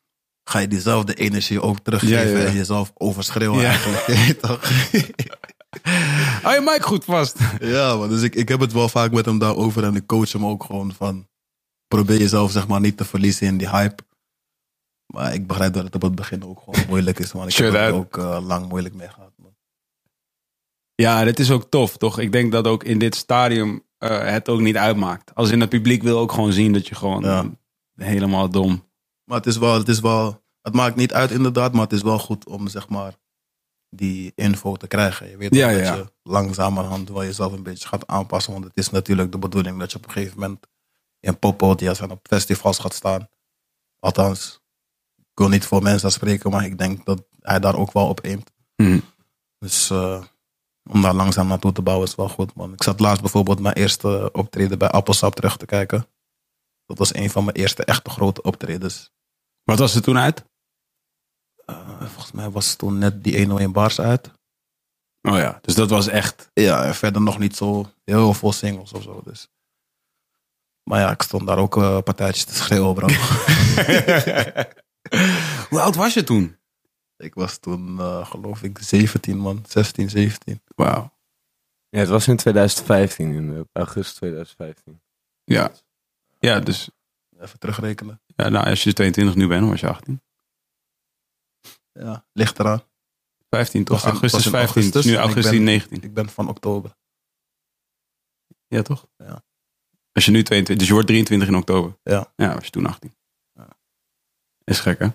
ga 0.44 0.58
je 0.58 0.68
diezelfde 0.68 1.14
energie 1.14 1.62
ook 1.62 1.78
teruggeven 1.78 2.16
Ja, 2.16 2.36
ja, 2.36 2.38
ja. 2.38 2.44
en 2.44 2.54
jezelf 2.54 2.92
overschreeuwen 2.94 3.60
Ja. 3.60 3.68
eigenlijk. 3.68 4.04
toch? 4.40 4.70
Hou 6.42 6.54
je 6.54 6.60
mic 6.60 6.82
goed 6.82 7.04
vast. 7.04 7.38
ja, 7.60 7.96
man. 7.96 8.08
Dus 8.08 8.22
ik, 8.22 8.34
ik 8.34 8.48
heb 8.48 8.60
het 8.60 8.72
wel 8.72 8.88
vaak 8.88 9.12
met 9.12 9.24
hem 9.24 9.38
daarover 9.38 9.84
en 9.84 9.94
ik 9.96 10.06
coach 10.06 10.32
hem 10.32 10.46
ook 10.46 10.64
gewoon 10.64 10.92
van, 10.96 11.28
probeer 11.94 12.18
jezelf 12.18 12.50
zeg 12.50 12.68
maar 12.68 12.80
niet 12.80 12.96
te 12.96 13.04
verliezen 13.04 13.46
in 13.46 13.58
die 13.58 13.68
hype. 13.70 14.02
Maar 15.06 15.34
ik 15.34 15.46
begrijp 15.46 15.72
dat 15.72 15.84
het 15.84 15.94
op 15.94 16.02
het 16.02 16.14
begin 16.14 16.44
ook 16.44 16.60
gewoon 16.64 16.86
moeilijk 16.88 17.18
is, 17.18 17.32
man. 17.32 17.48
Ik 17.48 17.54
heb 17.56 17.74
er 17.74 17.92
ook 17.92 18.16
eh, 18.18 18.38
lang 18.42 18.68
moeilijk 18.68 18.94
mee 18.94 19.08
gehad, 19.08 19.32
man. 19.36 19.54
Ja, 20.94 21.24
dit 21.24 21.38
is 21.38 21.50
ook 21.50 21.70
tof, 21.70 21.96
toch? 21.96 22.18
Ik 22.18 22.32
denk 22.32 22.52
dat 22.52 22.66
ook 22.66 22.84
in 22.84 22.98
dit 22.98 23.14
stadium 23.14 23.82
eh, 23.98 24.24
het 24.24 24.48
ook 24.48 24.60
niet 24.60 24.76
uitmaakt. 24.76 25.34
Als 25.34 25.50
in 25.50 25.60
het 25.60 25.68
publiek 25.68 26.02
wil 26.02 26.18
ook 26.18 26.32
gewoon 26.32 26.52
zien 26.52 26.72
dat 26.72 26.86
je 26.88 26.94
gewoon 26.94 27.22
Ja. 27.22 27.50
helemaal 27.94 28.48
dom... 28.50 28.88
Maar 29.24 29.38
het 29.38 29.46
is 29.46 29.56
wel, 29.56 29.74
het 29.78 29.88
is 29.88 30.00
wel, 30.00 30.42
het 30.62 30.74
maakt 30.74 30.96
niet 30.96 31.12
uit 31.12 31.30
inderdaad, 31.30 31.72
maar 31.72 31.82
het 31.82 31.92
is 31.92 32.02
wel 32.02 32.18
goed 32.18 32.46
om 32.46 32.68
zeg 32.68 32.88
maar 32.88 33.14
die 33.88 34.32
info 34.34 34.76
te 34.76 34.86
krijgen. 34.86 35.30
Je 35.30 35.36
weet 35.36 35.54
Ja, 35.54 35.70
dat 35.72 35.80
ja. 35.80 35.94
je 35.94 36.12
langzamerhand 36.22 37.08
wel 37.08 37.24
jezelf 37.24 37.52
een 37.52 37.62
beetje 37.62 37.88
gaat 37.88 38.06
aanpassen, 38.06 38.52
want 38.52 38.64
het 38.64 38.76
is 38.76 38.90
natuurlijk 38.90 39.32
de 39.32 39.38
bedoeling 39.38 39.78
dat 39.78 39.90
je 39.92 39.96
op 39.98 40.04
een 40.04 40.10
gegeven 40.10 40.40
moment 40.40 40.66
in 41.20 41.38
poppodia's 41.38 42.00
en 42.00 42.10
op 42.10 42.26
festivals 42.26 42.78
gaat 42.78 42.94
staan. 42.94 43.28
Althans, 43.98 44.60
ik 45.16 45.24
wil 45.34 45.48
niet 45.48 45.64
voor 45.64 45.82
mensen 45.82 46.12
spreken, 46.12 46.50
maar 46.50 46.64
ik 46.64 46.78
denk 46.78 47.04
dat 47.04 47.26
hij 47.40 47.58
daar 47.58 47.76
ook 47.76 47.92
wel 47.92 48.08
op 48.08 48.24
aimt. 48.24 48.52
Mhm. 48.76 49.00
Dus 49.58 49.90
eh, 49.90 50.24
om 50.90 51.02
daar 51.02 51.14
langzaam 51.14 51.46
naartoe 51.46 51.72
te 51.72 51.82
bouwen 51.82 52.06
is 52.06 52.14
wel 52.14 52.28
goed, 52.28 52.54
man. 52.54 52.72
Ik 52.72 52.82
zat 52.82 53.00
laatst 53.00 53.20
bijvoorbeeld 53.20 53.60
mijn 53.60 53.74
eerste 53.74 54.28
optreden 54.32 54.78
bij 54.78 54.88
Appelsap 54.88 55.34
terug 55.34 55.56
te 55.56 55.66
kijken. 55.66 56.06
Dat 56.86 56.98
was 56.98 57.14
een 57.14 57.30
van 57.30 57.44
mijn 57.44 57.56
eerste 57.56 57.84
echte 57.84 58.10
grote 58.10 58.42
optredens. 58.42 59.10
Wat 59.64 59.78
was 59.78 59.94
er 59.94 60.02
toen 60.02 60.18
uit? 60.18 60.44
Eh, 61.64 62.00
volgens 62.00 62.32
mij 62.32 62.50
was 62.50 62.74
toen 62.74 62.98
net 62.98 63.24
die 63.24 63.38
101 63.38 63.72
bars 63.72 64.00
uit. 64.00 64.30
Oh 65.22 65.36
ja, 65.36 65.58
dus 65.62 65.74
dat 65.74 65.90
was 65.90 66.06
echt... 66.06 66.50
Ja, 66.52 66.94
verder 66.94 67.22
nog 67.22 67.38
niet 67.38 67.56
zo 67.56 67.92
heel 68.04 68.34
veel 68.34 68.52
singles 68.52 68.92
of 68.92 69.02
zo. 69.02 69.22
Dus. 69.24 69.48
Maar 70.82 71.00
ja, 71.00 71.10
ik 71.10 71.22
stond 71.22 71.46
daar 71.46 71.58
ook 71.58 71.76
eh 71.76 71.98
partijtjes 72.02 72.44
te 72.44 72.54
schreeuwen, 72.54 72.94
bro. 72.94 73.06
Hoe 75.70 75.80
oud 75.80 75.94
was 75.94 76.14
je 76.14 76.24
toen? 76.24 76.58
ik 77.16 77.34
was 77.34 77.58
toen, 77.58 77.98
eh, 77.98 78.26
geloof 78.26 78.62
ik, 78.62 78.78
17 78.78 79.38
man. 79.38 79.64
16, 79.68 80.10
17. 80.10 80.62
Wauw. 80.74 81.12
Ja, 81.88 81.98
het 81.98 82.08
was 82.08 82.28
in 82.28 82.36
2015, 82.36 83.32
in 83.32 83.68
augustus 83.72 84.14
2015. 84.14 85.00
Ja. 85.44 85.72
Ja, 86.38 86.60
dus 86.60 86.90
Even 87.40 87.58
terugrekenen. 87.58 88.20
ja, 88.26 88.48
nou, 88.48 88.66
als 88.66 88.82
je 88.82 88.92
22 88.92 89.34
nu 89.34 89.46
bent, 89.48 89.60
dan 89.60 89.70
was 89.70 89.80
je 89.80 89.88
18. 89.88 90.22
Ja, 91.92 92.24
ligt 92.32 92.58
eraan. 92.58 92.82
15 93.48 93.84
toch? 93.84 94.02
Was 94.02 94.12
augustus 94.12 94.32
was 94.32 94.44
in 94.44 94.50
15. 94.50 94.82
het 94.84 94.94
is 94.94 95.04
nu 95.04 95.16
augustus 95.16 95.16
en 95.16 95.20
ik 95.20 95.24
augustus 95.26 95.56
ben- 95.56 95.64
19. 95.64 96.02
Ik 96.02 96.14
ben 96.14 96.28
van 96.28 96.48
oktober. 96.48 96.96
Ja, 98.66 98.82
toch? 98.82 99.06
Ja. 99.16 99.42
Als 100.12 100.24
je 100.24 100.30
nu 100.30 100.42
22, 100.42 100.76
dus 100.76 100.86
je 100.86 100.92
wordt 100.92 101.08
23 101.08 101.48
in 101.48 101.54
oktober. 101.56 101.98
Ja. 102.02 102.32
Ja, 102.36 102.54
was 102.54 102.64
je 102.64 102.70
toen 102.70 102.86
18. 102.86 103.14
Ja. 103.52 103.68
Is 104.64 104.80
gek, 104.80 104.98
hè? 104.98 105.08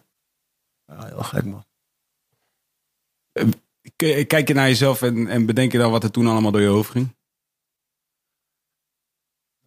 Ja, 0.85 1.05
heel 1.05 1.23
gek 1.23 1.45
man. 1.45 1.65
K- 3.95 4.27
Kijk 4.27 4.47
je 4.47 4.53
naar 4.53 4.67
jezelf 4.67 5.01
en, 5.01 5.27
en 5.27 5.45
bedenk 5.45 5.71
je 5.71 5.77
dan 5.77 5.91
wat 5.91 6.03
er 6.03 6.11
toen 6.11 6.27
allemaal 6.27 6.51
door 6.51 6.61
je 6.61 6.67
hoofd 6.67 6.91
ging? 6.91 7.15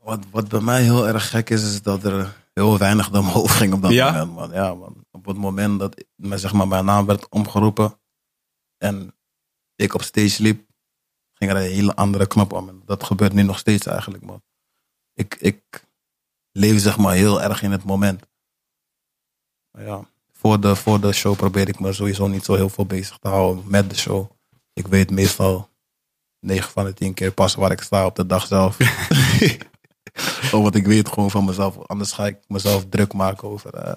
Wat, 0.02 0.24
wat 0.30 0.48
bij 0.48 0.60
mij 0.60 0.82
heel 0.82 1.06
erg 1.08 1.30
gek 1.30 1.50
is, 1.50 1.62
is 1.62 1.82
dat 1.82 2.04
er 2.04 2.36
heel 2.54 2.78
weinig 2.78 3.10
door 3.10 3.22
mijn 3.22 3.34
hoofd 3.34 3.54
ging 3.56 3.72
op 3.72 3.82
dat 3.82 3.92
Ja? 3.92 4.10
moment, 4.12 4.32
man. 4.34 4.50
Ja, 4.50 4.74
man. 4.74 5.04
Op 5.10 5.24
het 5.26 5.36
moment 5.36 5.78
dat 5.78 6.04
mijn, 6.14 6.40
zeg 6.40 6.52
maar, 6.52 6.68
mijn 6.68 6.84
naam 6.84 7.06
werd 7.06 7.28
omgeroepen 7.28 8.00
en 8.76 9.14
ik 9.74 9.94
op 9.94 10.02
stage 10.02 10.42
liep, 10.42 10.70
ging 11.32 11.50
er 11.50 11.56
een 11.56 11.62
hele 11.72 11.94
andere 11.94 12.26
knop 12.26 12.52
om. 12.52 12.68
En 12.68 12.82
dat 12.84 13.04
gebeurt 13.04 13.32
nu 13.32 13.42
nog 13.42 13.58
steeds 13.58 13.86
eigenlijk, 13.86 14.24
man. 14.24 14.42
Ik, 15.18 15.36
ik 15.40 15.86
leef 16.52 16.80
zeg 16.80 16.98
maar 16.98 17.14
heel 17.14 17.42
erg 17.42 17.62
in 17.62 17.72
het 17.72 17.84
moment. 17.84 18.22
Maar 19.70 19.84
ja, 19.84 20.08
voor 20.32 20.60
de, 20.60 20.76
voor 20.76 21.00
de 21.00 21.12
show 21.12 21.36
probeer 21.36 21.68
ik 21.68 21.80
me 21.80 21.92
sowieso 21.92 22.26
niet 22.26 22.44
zo 22.44 22.54
heel 22.54 22.68
veel 22.68 22.86
bezig 22.86 23.18
te 23.18 23.28
houden 23.28 23.64
met 23.66 23.90
de 23.90 23.96
show. 23.96 24.30
Ik 24.72 24.86
weet 24.86 25.10
meestal 25.10 25.70
9 26.40 26.70
van 26.70 26.84
de 26.84 26.94
10 26.94 27.14
keer 27.14 27.32
pas 27.32 27.54
waar 27.54 27.70
ik 27.70 27.80
sta 27.80 28.06
op 28.06 28.16
de 28.16 28.26
dag 28.26 28.46
zelf. 28.46 28.76
oh, 30.52 30.62
want 30.62 30.74
ik 30.74 30.86
weet 30.86 31.08
gewoon 31.08 31.30
van 31.30 31.44
mezelf. 31.44 31.86
Anders 31.86 32.12
ga 32.12 32.26
ik 32.26 32.38
mezelf 32.46 32.86
druk 32.88 33.12
maken 33.12 33.48
over 33.48 33.74
eh, 33.74 33.94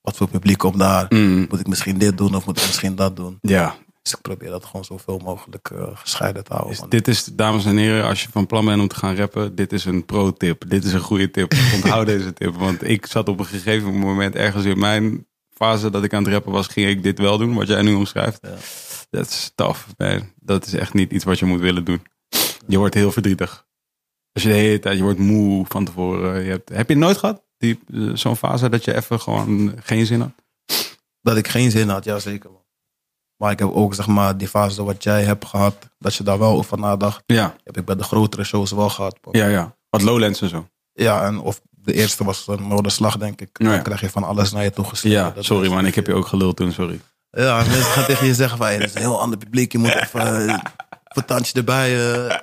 wat 0.00 0.16
voor 0.16 0.28
publiek 0.28 0.58
komt 0.58 0.78
daar. 0.78 1.06
Moet 1.48 1.60
ik 1.60 1.66
misschien 1.66 1.98
dit 1.98 2.18
doen 2.18 2.34
of 2.34 2.46
moet 2.46 2.58
ik 2.58 2.66
misschien 2.66 2.94
dat 2.94 3.16
doen? 3.16 3.38
Ja. 3.40 3.76
Dus 4.06 4.14
ik 4.14 4.20
probeer 4.20 4.50
dat 4.50 4.64
gewoon 4.64 4.84
zoveel 4.84 5.18
mogelijk 5.18 5.70
eh, 5.70 5.88
gescheiden 5.94 6.44
te 6.44 6.52
houden. 6.52 6.76
Dus 6.76 6.88
dit 6.88 7.08
is, 7.08 7.24
dames 7.24 7.64
en 7.64 7.76
heren, 7.76 8.04
als 8.04 8.22
je 8.22 8.28
van 8.30 8.46
plan 8.46 8.64
bent 8.64 8.80
om 8.80 8.88
te 8.88 8.94
gaan 8.94 9.16
rappen, 9.16 9.54
dit 9.54 9.72
is 9.72 9.84
een 9.84 10.04
pro-tip. 10.04 10.64
Dit 10.68 10.84
is 10.84 10.92
een 10.92 11.00
goede 11.00 11.30
tip. 11.30 11.52
Onthoud 11.74 12.06
deze 12.06 12.32
tip. 12.32 12.54
Want 12.54 12.88
ik 12.88 13.06
zat 13.06 13.28
op 13.28 13.38
een 13.38 13.46
gegeven 13.46 13.98
moment 13.98 14.34
ergens 14.34 14.64
in 14.64 14.78
mijn 14.78 15.26
fase 15.50 15.90
dat 15.90 16.04
ik 16.04 16.14
aan 16.14 16.22
het 16.22 16.32
rappen 16.32 16.52
was, 16.52 16.66
ging 16.66 16.88
ik 16.88 17.02
dit 17.02 17.18
wel 17.18 17.38
doen, 17.38 17.54
wat 17.54 17.68
jij 17.68 17.82
nu 17.82 17.94
omschrijft. 17.94 18.40
Dat 19.10 19.26
is 19.26 19.52
tough, 19.54 19.80
man. 19.96 20.32
Dat 20.40 20.66
is 20.66 20.74
echt 20.74 20.94
niet 20.94 21.12
iets 21.12 21.24
wat 21.24 21.38
je 21.38 21.44
moet 21.44 21.60
willen 21.60 21.84
doen. 21.84 22.02
Je 22.66 22.78
wordt 22.78 22.94
heel 22.94 23.12
verdrietig. 23.12 23.66
Als 24.32 24.42
je 24.42 24.48
de 24.48 24.54
hele 24.54 24.78
tijd, 24.78 24.96
je 24.96 25.02
wordt 25.02 25.18
moe 25.18 25.64
van 25.68 25.84
tevoren. 25.84 26.42
Je 26.42 26.50
hebt, 26.50 26.68
heb 26.68 26.88
je 26.88 26.94
het 26.94 27.02
nooit 27.02 27.16
gehad? 27.16 27.42
Die, 27.58 27.80
eh, 27.92 28.10
zo'n 28.14 28.36
fase 28.36 28.68
dat 28.68 28.84
je 28.84 28.94
even 28.94 29.20
gewoon 29.20 29.74
geen 29.82 30.06
zin 30.06 30.20
had? 30.20 30.32
Dat 31.20 31.36
ik 31.36 31.48
geen 31.48 31.70
zin 31.70 31.88
had, 31.88 32.04
ja 32.04 32.18
zeker 32.18 32.50
man. 32.50 32.64
Maar 33.36 33.50
ik 33.50 33.58
heb 33.58 33.68
ook 33.72 33.94
zeg 33.94 34.06
maar 34.06 34.36
die 34.36 34.48
fase 34.48 34.84
wat 34.84 35.02
jij 35.02 35.22
hebt 35.24 35.44
gehad, 35.46 35.74
dat 35.98 36.14
je 36.14 36.22
daar 36.24 36.38
wel 36.38 36.52
over 36.56 36.78
nadacht. 36.78 37.22
Ja, 37.26 37.54
Heb 37.64 37.76
ik 37.76 37.84
bij 37.84 37.96
de 37.96 38.02
grotere 38.02 38.44
shows 38.44 38.70
wel 38.72 38.88
gehad. 38.88 39.18
ja, 39.30 39.46
ja. 39.46 39.74
Wat 39.90 40.02
Lowlands 40.02 40.40
en 40.40 40.48
zo. 40.48 40.68
Ja, 40.92 41.24
en 41.26 41.38
of 41.40 41.60
de 41.70 41.92
eerste 41.92 42.24
was 42.24 42.46
een 42.46 42.68
Noorderslag 42.68 43.16
denk 43.16 43.40
ik. 43.40 43.48
Ja. 43.52 43.70
Dan 43.70 43.82
krijg 43.82 44.00
je 44.00 44.10
van 44.10 44.24
alles 44.24 44.52
naar 44.52 44.62
je 44.62 44.70
toe 44.70 44.84
geslingerd. 44.84 45.26
Ja, 45.26 45.30
Dat 45.34 45.44
sorry 45.44 45.68
man, 45.70 45.86
ik 45.86 45.94
heb 45.94 46.06
je 46.06 46.14
ook 46.14 46.26
geluld 46.26 46.56
toen, 46.56 46.72
sorry. 46.72 47.00
Ja, 47.30 47.56
mensen 47.56 47.82
gaan 47.82 48.04
tegen 48.04 48.26
je 48.26 48.34
zeggen 48.34 48.58
van, 48.58 48.66
hey, 48.66 48.76
is 48.76 48.94
een 48.94 49.00
heel 49.00 49.20
ander 49.20 49.38
publiek. 49.38 49.72
Je 49.72 49.78
moet 49.78 49.94
even 49.94 50.46
uh, 50.46 50.58
een 51.26 51.44
erbij. 51.54 52.16
eh. 52.26 52.38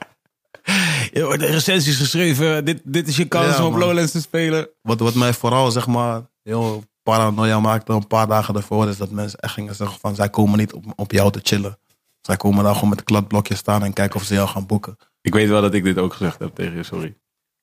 Je 1.12 1.24
wordt 1.26 1.42
recensies 1.42 1.98
geschreven. 1.98 2.66
Dit, 2.66 2.82
dit 2.84 3.08
is 3.08 3.16
je 3.16 3.26
kans 3.26 3.58
Ja, 3.58 3.66
om 3.66 3.74
op. 3.74 3.80
Lowlands 3.80 4.12
te 4.12 4.22
spelen. 4.22 4.70
Wat, 4.82 5.00
wat 5.00 5.14
mij 5.14 5.34
vooral, 5.34 5.72
zeg 5.72 5.88
maar, 5.88 6.22
heel 6.44 6.84
paranoia 7.04 7.60
maakte 7.60 7.94
een 7.94 8.08
paar 8.08 8.28
dagen 8.28 8.54
daarvoor, 8.54 8.88
is 8.88 8.98
dat 8.98 9.12
mensen 9.12 9.40
echt 9.40 9.54
gingen 9.54 9.76
zeggen 9.76 10.00
van, 10.00 10.16
zij 10.16 10.30
komen 10.30 10.58
niet 10.58 10.74
op, 10.74 10.84
op 10.96 11.12
jou 11.12 11.32
te 11.32 11.40
chillen. 11.44 11.78
Zij 12.22 12.38
komen 12.38 12.64
daar 12.64 12.74
gewoon 12.74 12.90
met 12.90 13.00
een 13.00 13.06
kladblokje 13.06 13.56
staan 13.56 13.84
en 13.84 13.94
kijken 13.94 14.20
of 14.20 14.26
ze 14.26 14.34
jou 14.34 14.48
gaan 14.48 14.66
boeken. 14.66 14.98
Ik 15.22 15.34
weet 15.34 15.50
wel 15.50 15.62
dat 15.62 15.74
ik 15.74 15.84
dit 15.84 15.98
ook 15.98 16.14
gezegd 16.14 16.40
heb 16.40 16.56
tegen 16.56 16.76
je, 16.76 16.84
sorry. 16.84 17.18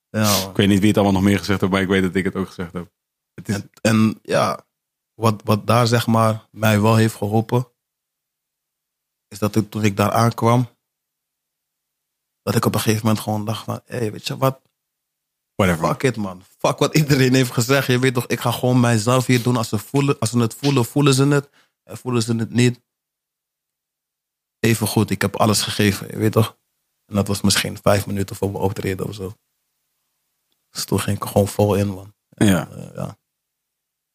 Ja. 0.09 0.49
Ik 0.49 0.55
weet 0.55 0.67
niet 0.67 0.79
wie 0.79 0.87
het 0.87 0.97
allemaal 0.97 1.13
nog 1.13 1.23
meer 1.23 1.37
gezegd 1.37 1.61
heeft, 1.61 1.71
maar 1.71 1.81
ik 1.81 1.87
weet 1.87 2.01
dat 2.01 2.15
ik 2.15 2.23
het 2.23 2.35
ook 2.35 2.47
gezegd 2.47 2.73
heb. 2.73 2.91
Het 3.33 3.49
is, 3.49 3.55
En, 3.55 3.69
en 3.81 4.19
ja, 4.21 4.65
wat, 5.13 5.41
wat 5.43 5.67
daar 5.67 5.87
zeg 5.87 6.07
maar 6.07 6.47
mij 6.51 6.81
wel 6.81 6.95
heeft 6.95 7.15
geholpen, 7.15 7.67
is 9.27 9.39
dat 9.39 9.55
ik, 9.55 9.69
toen 9.69 9.83
ik 9.83 9.97
daar 9.97 10.11
aankwam, 10.11 10.69
dat 12.41 12.55
ik 12.55 12.65
op 12.65 12.73
een 12.73 12.79
gegeven 12.79 13.05
moment 13.05 13.23
gewoon 13.23 13.45
dacht 13.45 13.63
van, 13.63 13.81
hé, 13.85 13.97
hey, 13.97 14.11
weet 14.11 14.27
je 14.27 14.37
wat, 14.37 14.61
whatever. 15.65 15.87
fuck 15.87 16.03
it 16.03 16.15
man. 16.15 16.43
Fuck 16.57 16.77
wat 16.77 16.95
iedereen 16.95 17.33
heeft 17.33 17.51
gezegd. 17.51 17.87
Je 17.87 17.99
weet 17.99 18.13
toch, 18.13 18.27
ik 18.27 18.39
ga 18.39 18.51
gewoon 18.51 18.79
mijzelf 18.79 19.25
hier 19.25 19.43
doen. 19.43 19.57
Als 19.57 19.69
ze, 19.69 19.77
voelen, 19.77 20.19
als 20.19 20.29
ze 20.29 20.39
het 20.39 20.55
voelen, 20.55 20.85
voelen 20.85 21.13
ze 21.13 21.27
het. 21.27 21.49
En 21.83 21.97
voelen 21.97 22.21
ze 22.21 22.35
het 22.35 22.49
niet, 22.49 22.79
even 24.59 24.87
goed. 24.87 25.09
Ik 25.09 25.21
heb 25.21 25.35
alles 25.35 25.61
gegeven, 25.61 26.07
je 26.07 26.17
weet 26.17 26.31
toch. 26.31 26.57
En 27.05 27.15
dat 27.15 27.27
was 27.27 27.41
misschien 27.41 27.77
vijf 27.81 28.05
minuten 28.05 28.35
voor 28.35 28.51
mijn 28.51 28.63
optreden 28.63 29.07
of 29.07 29.13
zo. 29.13 29.33
Dus 30.69 30.85
toen 30.85 30.99
ging 30.99 31.17
ik 31.17 31.23
gewoon 31.23 31.47
vol 31.47 31.75
in, 31.75 31.87
man. 31.87 32.13
Ja. 32.29 32.69
Eh, 32.69 32.95
ja. 32.95 33.17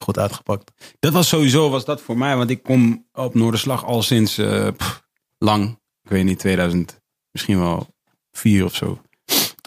Goed 0.04 0.18
uitgepakt. 0.18 0.72
Dat 0.98 1.12
was 1.12 1.28
sowieso 1.28 1.70
was 1.70 1.84
dat 1.84 2.00
voor 2.00 2.18
mij, 2.18 2.36
want 2.36 2.50
ik 2.50 2.62
kom 2.62 3.06
op 3.12 3.34
Noorderslag 3.34 3.84
al 3.84 4.02
sinds, 4.02 4.38
eh, 4.38 4.68
pff, 4.76 5.06
lang. 5.38 5.80
Ik 6.02 6.10
weet 6.10 6.24
niet, 6.24 6.38
2000, 6.38 7.00
misschien 7.30 7.58
wel 7.58 7.94
vier 8.30 8.64
of 8.64 8.74
zo. 8.74 9.00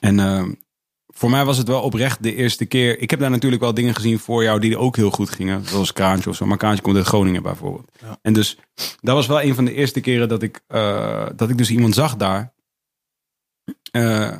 En 0.01 0.19
ehm, 0.19 0.53
voor 1.19 1.29
mij 1.29 1.45
was 1.45 1.57
het 1.57 1.67
wel 1.67 1.81
oprecht 1.81 2.23
de 2.23 2.35
eerste 2.35 2.65
keer. 2.65 2.99
Ik 2.99 3.09
heb 3.09 3.19
daar 3.19 3.29
natuurlijk 3.29 3.61
wel 3.61 3.73
dingen 3.73 3.95
gezien 3.95 4.19
voor 4.19 4.43
jou 4.43 4.59
die 4.59 4.77
ook 4.77 4.95
heel 4.95 5.09
goed 5.09 5.29
gingen. 5.29 5.65
Zoals 5.65 5.93
Kraantje 5.93 6.29
of 6.29 6.35
zo. 6.35 6.45
Maar 6.45 6.57
Kraantje 6.57 6.81
komt 6.81 6.95
uit 6.95 7.05
Groningen 7.05 7.43
bijvoorbeeld. 7.43 7.91
Ja. 8.01 8.19
En 8.21 8.33
dus 8.33 8.57
dat 9.01 9.15
was 9.15 9.27
wel 9.27 9.41
een 9.41 9.55
van 9.55 9.65
de 9.65 9.73
eerste 9.73 9.99
keren 9.99 10.29
dat 10.29 10.43
ik, 10.43 10.61
eh, 10.67 11.27
dat 11.35 11.49
ik 11.49 11.57
dus 11.57 11.69
iemand 11.69 11.93
zag 11.93 12.15
daar. 12.15 12.53
eh, 13.91 14.37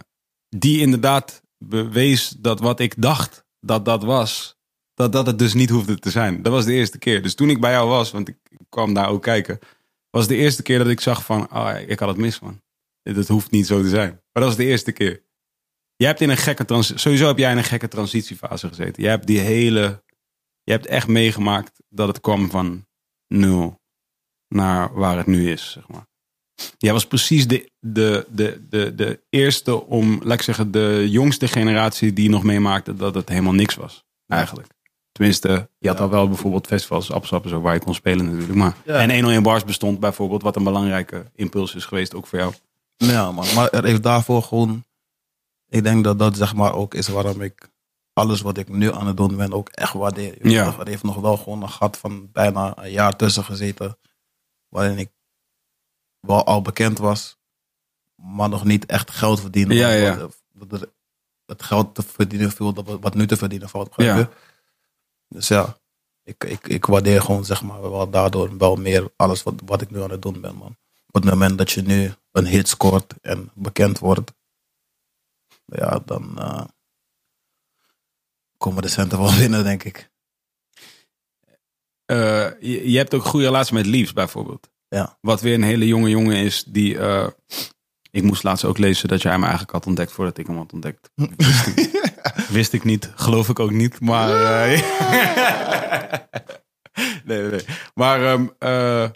die 0.50 0.80
inderdaad 0.80 1.42
bewees 1.58 2.30
dat 2.30 2.60
wat 2.60 2.80
ik 2.80 2.94
dacht 3.02 3.46
dat 3.60 3.86
dat 3.86 4.04
was. 4.04 4.58
Dat 4.94 5.12
dat 5.12 5.26
het 5.26 5.40
dus 5.40 5.54
niet 5.54 5.70
hoefde 5.70 6.00
te 6.00 6.10
zijn. 6.10 6.42
Dat 6.42 6.54
was 6.54 6.66
de 6.66 6.74
eerste 6.74 6.98
keer. 6.98 7.22
Dus 7.22 7.36
toen 7.36 7.50
ik 7.50 7.60
bij 7.62 7.72
jou 7.72 7.90
was, 7.90 8.12
want 8.12 8.28
ik 8.28 8.38
kwam 8.70 8.94
daar 8.94 9.10
ook 9.10 9.22
kijken. 9.22 9.60
Was 10.10 10.28
de 10.28 10.36
eerste 10.36 10.62
keer 10.62 10.78
dat 10.78 10.88
ik 10.88 11.00
zag 11.00 11.26
van, 11.26 11.54
oh, 11.54 11.72
ik 11.88 12.00
had 12.00 12.10
het 12.10 12.18
mis 12.18 12.40
man. 12.40 12.62
Dit 13.04 13.28
hoeft 13.28 13.52
niet 13.52 13.68
zo 13.68 13.82
te 13.82 13.90
zijn. 13.90 14.10
Maar 14.10 14.44
dat 14.44 14.44
was 14.44 14.56
de 14.56 14.66
eerste 14.66 14.92
keer. 14.92 15.28
Jij 16.00 16.08
hebt 16.08 16.22
in 16.22 16.30
een 16.30 16.38
gekke 16.38 16.66
trans 16.66 17.02
sowieso 17.02 17.28
heb 17.28 17.38
jij 17.38 17.52
in 17.52 17.58
een 17.58 17.64
gekke 17.64 17.88
transitiefase 17.88 18.68
gezeten. 18.68 19.04
Jij 19.04 19.12
hebt 19.12 19.28
die 19.28 19.40
hele, 19.40 20.04
je 20.64 20.72
hebt 20.72 20.86
echt 20.86 21.08
meegemaakt 21.08 21.72
dat 21.90 22.08
het 22.08 22.20
kwam 22.20 22.50
van 22.50 22.86
nul 23.28 23.80
naar 24.48 24.94
waar 24.94 25.18
het 25.18 25.28
nu 25.28 25.52
is, 25.52 25.72
zeg 25.72 25.88
maar. 25.88 26.08
Jij 26.78 26.94
was 26.94 27.08
precies 27.08 27.48
de, 27.48 27.72
de, 27.80 28.26
de, 28.30 28.68
de, 28.70 28.96
de 28.96 29.22
eerste 29.30 29.86
om, 29.86 30.20
laat 30.24 30.38
ik 30.38 30.42
zeggen, 30.42 30.72
de 30.72 31.06
jongste 31.10 31.48
generatie 31.48 32.14
die 32.14 32.30
nog 32.30 32.44
meemaakte 32.44 32.96
dat 32.96 33.16
het 33.16 33.30
helemaal 33.30 33.54
niks 33.54 33.76
was, 33.76 34.04
eigenlijk. 34.28 34.68
Tenminste, 35.12 35.70
je 35.78 35.88
had 35.88 36.00
al 36.00 36.10
wel 36.10 36.28
bijvoorbeeld 36.28 36.68
festivals, 36.68 37.12
Absap 37.12 37.44
en 37.44 37.50
zo, 37.50 37.62
waar 37.62 37.74
je 37.74 37.80
kon 37.80 37.94
spelen 37.94 38.26
natuurlijk. 38.26 38.54
Maar, 38.54 38.76
Ja. 38.86 39.00
En 39.00 39.12
101 39.12 39.44
Bars 39.44 39.64
bestond 39.64 40.00
bijvoorbeeld, 40.00 40.42
wat 40.42 40.56
een 40.56 40.64
belangrijke 40.64 41.26
impuls 41.36 41.76
is 41.76 41.86
geweest, 41.86 42.16
ook 42.16 42.28
voor 42.28 42.40
jou. 42.40 42.54
Ja, 42.98 43.32
man. 43.32 43.46
Maar 43.56 43.70
er 43.70 43.86
heeft 43.86 44.04
daarvoor 44.04 44.44
gewoon. 44.44 44.88
Ik 45.70 45.84
denk 45.84 46.04
dat 46.04 46.20
dat 46.20 46.36
zeg 46.36 46.56
maar 46.56 46.74
ook 46.74 46.94
is 46.94 47.08
waarom 47.08 47.42
ik 47.42 47.70
alles 48.14 48.42
wat 48.42 48.58
ik 48.58 48.70
nu 48.70 48.94
aan 48.94 49.08
het 49.08 49.18
doen 49.18 49.36
ben 49.36 49.54
ook 49.54 49.70
echt 49.70 49.94
waardeer. 49.94 50.48
Ja. 50.48 50.76
Er 50.80 50.88
heeft 50.88 51.04
nog 51.04 51.16
wel 51.16 51.38
gewoon 51.38 51.62
een 51.62 51.70
gat 51.70 51.98
van 51.98 52.32
bijna 52.32 52.78
een 52.78 52.92
jaar 52.92 53.16
tussen 53.16 53.44
gezeten. 53.44 53.98
Waarin 54.68 54.98
ik 54.98 55.10
wel 56.20 56.46
al 56.46 56.62
bekend 56.62 56.98
was, 56.98 57.38
maar 58.16 58.50
nog 58.50 58.64
niet 58.64 58.86
echt 58.86 59.12
geld 59.12 59.40
verdiende. 59.40 59.74
Ja, 59.74 59.92
ja. 59.92 60.28
Het 61.46 61.64
geld 61.64 61.96
te 61.96 62.02
verdienen 62.02 62.52
viel, 62.52 62.74
dat 62.74 63.00
wat 63.00 63.14
nu 63.14 63.28
te 63.28 63.38
verdienen 63.38 63.70
valt. 63.70 63.94
Ja. 63.96 64.30
Dus 65.28 65.48
ja, 65.48 65.78
ik, 66.24 66.44
ik, 66.44 66.68
ik 66.68 66.86
waardeer 66.86 67.22
gewoon 67.22 67.46
zeg 67.46 67.64
maar 67.64 67.82
wel 67.82 68.10
daardoor 68.10 68.58
wel 68.58 68.76
meer 68.76 69.12
alles 69.16 69.44
wat, 69.44 69.54
wat 69.66 69.82
ik 69.82 69.92
nu 69.92 70.02
aan 70.02 70.12
het 70.12 70.22
doen 70.22 70.42
ben, 70.42 70.56
man. 70.56 70.78
Op 71.08 71.14
het 71.14 71.24
moment 71.24 71.58
dat 71.58 71.72
je 71.72 71.82
nu 71.82 72.14
een 72.32 72.46
hit 72.46 72.68
scoort 72.68 73.14
en 73.22 73.52
bekend 73.54 74.00
wordt, 74.00 74.32
ja, 75.72 76.00
dan 76.06 76.40
eh, 76.40 76.64
komen 78.58 78.82
de 78.82 78.88
centen 78.88 79.20
wel 79.20 79.36
binnen, 79.42 79.64
denk 79.64 79.84
ik. 79.84 80.10
Eh, 82.06 82.50
je, 82.60 82.92
je 82.92 82.98
hebt 82.98 83.14
ook 83.14 83.24
een 83.24 83.30
goede 83.30 83.46
relatie 83.46 83.74
met 83.74 83.86
Leaves 83.86 84.14
bijvoorbeeld. 84.14 84.70
Ja. 84.88 85.18
Wat 85.22 85.42
weer 85.42 85.54
een 85.54 85.64
hele 85.64 85.88
jonge 85.88 86.10
jongen 86.10 86.36
is 86.36 86.64
die... 86.64 87.00
eh, 87.00 87.28
ik 88.12 88.24
moest 88.24 88.44
laatst 88.44 88.66
ook 88.66 88.78
lezen 88.78 89.08
dat 89.08 89.22
jij 89.22 89.32
hem 89.32 89.42
eigenlijk 89.42 89.72
had 89.72 89.86
ontdekt 89.86 90.12
voordat 90.12 90.38
ik 90.38 90.48
hem 90.48 90.58
had 90.58 90.74
ontdekt. 90.74 91.10
Wist 91.38 91.68
ik, 91.68 91.92
wist 92.50 92.74
ik 92.74 92.84
niet, 92.84 93.12
geloof 93.16 93.50
ik 93.50 93.60
ook 93.60 93.72
niet, 93.72 94.00
maar... 94.00 94.30
eh, 94.30 94.82
nee, 97.26 97.42
nee, 97.42 97.50
nee. 97.50 97.66
Maar 97.94 98.26
ehm, 98.26 98.48
eh, 98.58 99.10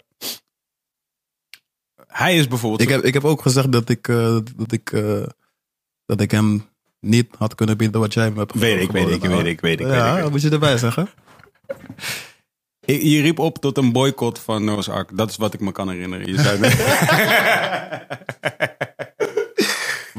hij 2.06 2.36
is 2.36 2.48
bijvoorbeeld... 2.48 2.80
Ik 2.82 2.88
heb, 2.88 3.02
ik 3.02 3.14
heb 3.14 3.24
ook 3.24 3.42
gezegd 3.42 3.72
dat 3.72 3.88
ik, 3.88 4.08
eh, 4.08 4.38
dat, 4.56 4.72
ik, 4.72 4.92
eh, 4.92 5.26
dat 6.06 6.20
ik 6.20 6.30
hem 6.30 6.68
niet 7.00 7.28
had 7.38 7.54
kunnen 7.54 7.76
bieden 7.76 8.00
wat 8.00 8.14
jij 8.14 8.30
me 8.30 8.38
hebt 8.38 8.54
Weet 8.54 8.80
ik, 8.80 8.90
weet 8.90 9.08
ik, 9.08 9.22
weet 9.22 9.46
ik, 9.46 9.60
weet 9.60 9.80
ik, 9.80 9.86
Ja, 9.86 10.20
dat 10.20 10.30
moet 10.30 10.42
je 10.42 10.50
erbij 10.50 10.78
zeggen. 10.78 11.08
Je 12.86 13.20
riep 13.20 13.38
op 13.38 13.58
tot 13.58 13.78
een 13.78 13.92
boycott 13.92 14.38
van 14.38 14.64
Noah's 14.64 14.88
Ark. 14.88 15.16
Dat 15.16 15.30
is 15.30 15.36
wat 15.36 15.54
ik 15.54 15.60
me 15.60 15.72
kan 15.72 15.88
herinneren. 15.90 16.26
Je 16.26 16.40
zei 16.42 16.58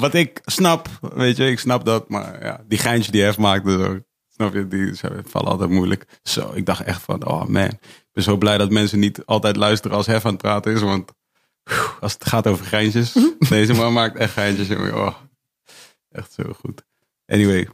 wat 0.04 0.14
ik 0.14 0.42
snap, 0.46 0.90
weet 1.14 1.38
je, 1.38 1.50
ik 1.50 1.60
snap 1.60 1.86
dat. 1.86 2.10
Maar 2.10 2.44
ja, 2.44 2.64
die 2.68 2.78
geintje 2.78 3.12
die 3.12 3.22
Hef 3.22 3.38
maakte, 3.38 3.72
zo, 3.72 4.00
snap 4.30 4.54
je, 4.54 4.68
die 4.68 4.94
vallen 5.26 5.52
altijd 5.52 5.70
moeilijk. 5.70 6.06
Zo, 6.24 6.52
ik 6.54 6.66
dacht 6.66 6.84
echt 6.84 7.02
van, 7.02 7.28
oh 7.28 7.46
man. 7.46 7.64
Ik 7.64 8.10
ben 8.12 8.24
zo 8.24 8.38
blij 8.38 8.58
dat 8.58 8.72
mensen 8.72 9.00
niet 9.00 9.26
altijd 9.26 9.56
luisteren 9.56 9.98
als 9.98 10.06
Hef 10.06 10.26
aan 10.26 10.32
het 10.32 10.42
praten 10.42 10.74
is. 10.74 10.82
Want 10.82 11.12
als 12.00 12.14
het 12.14 12.28
gaat 12.28 12.48
over 12.48 12.66
geintjes, 12.66 13.16
deze 13.50 13.74
man 13.74 13.94
maakt 13.94 14.18
echt 14.18 14.34
geintjes. 14.34 14.70
Oh, 14.70 15.16
echt 16.16 16.34
zo 16.34 16.44
goed. 16.54 16.86
Anyway, 17.26 17.68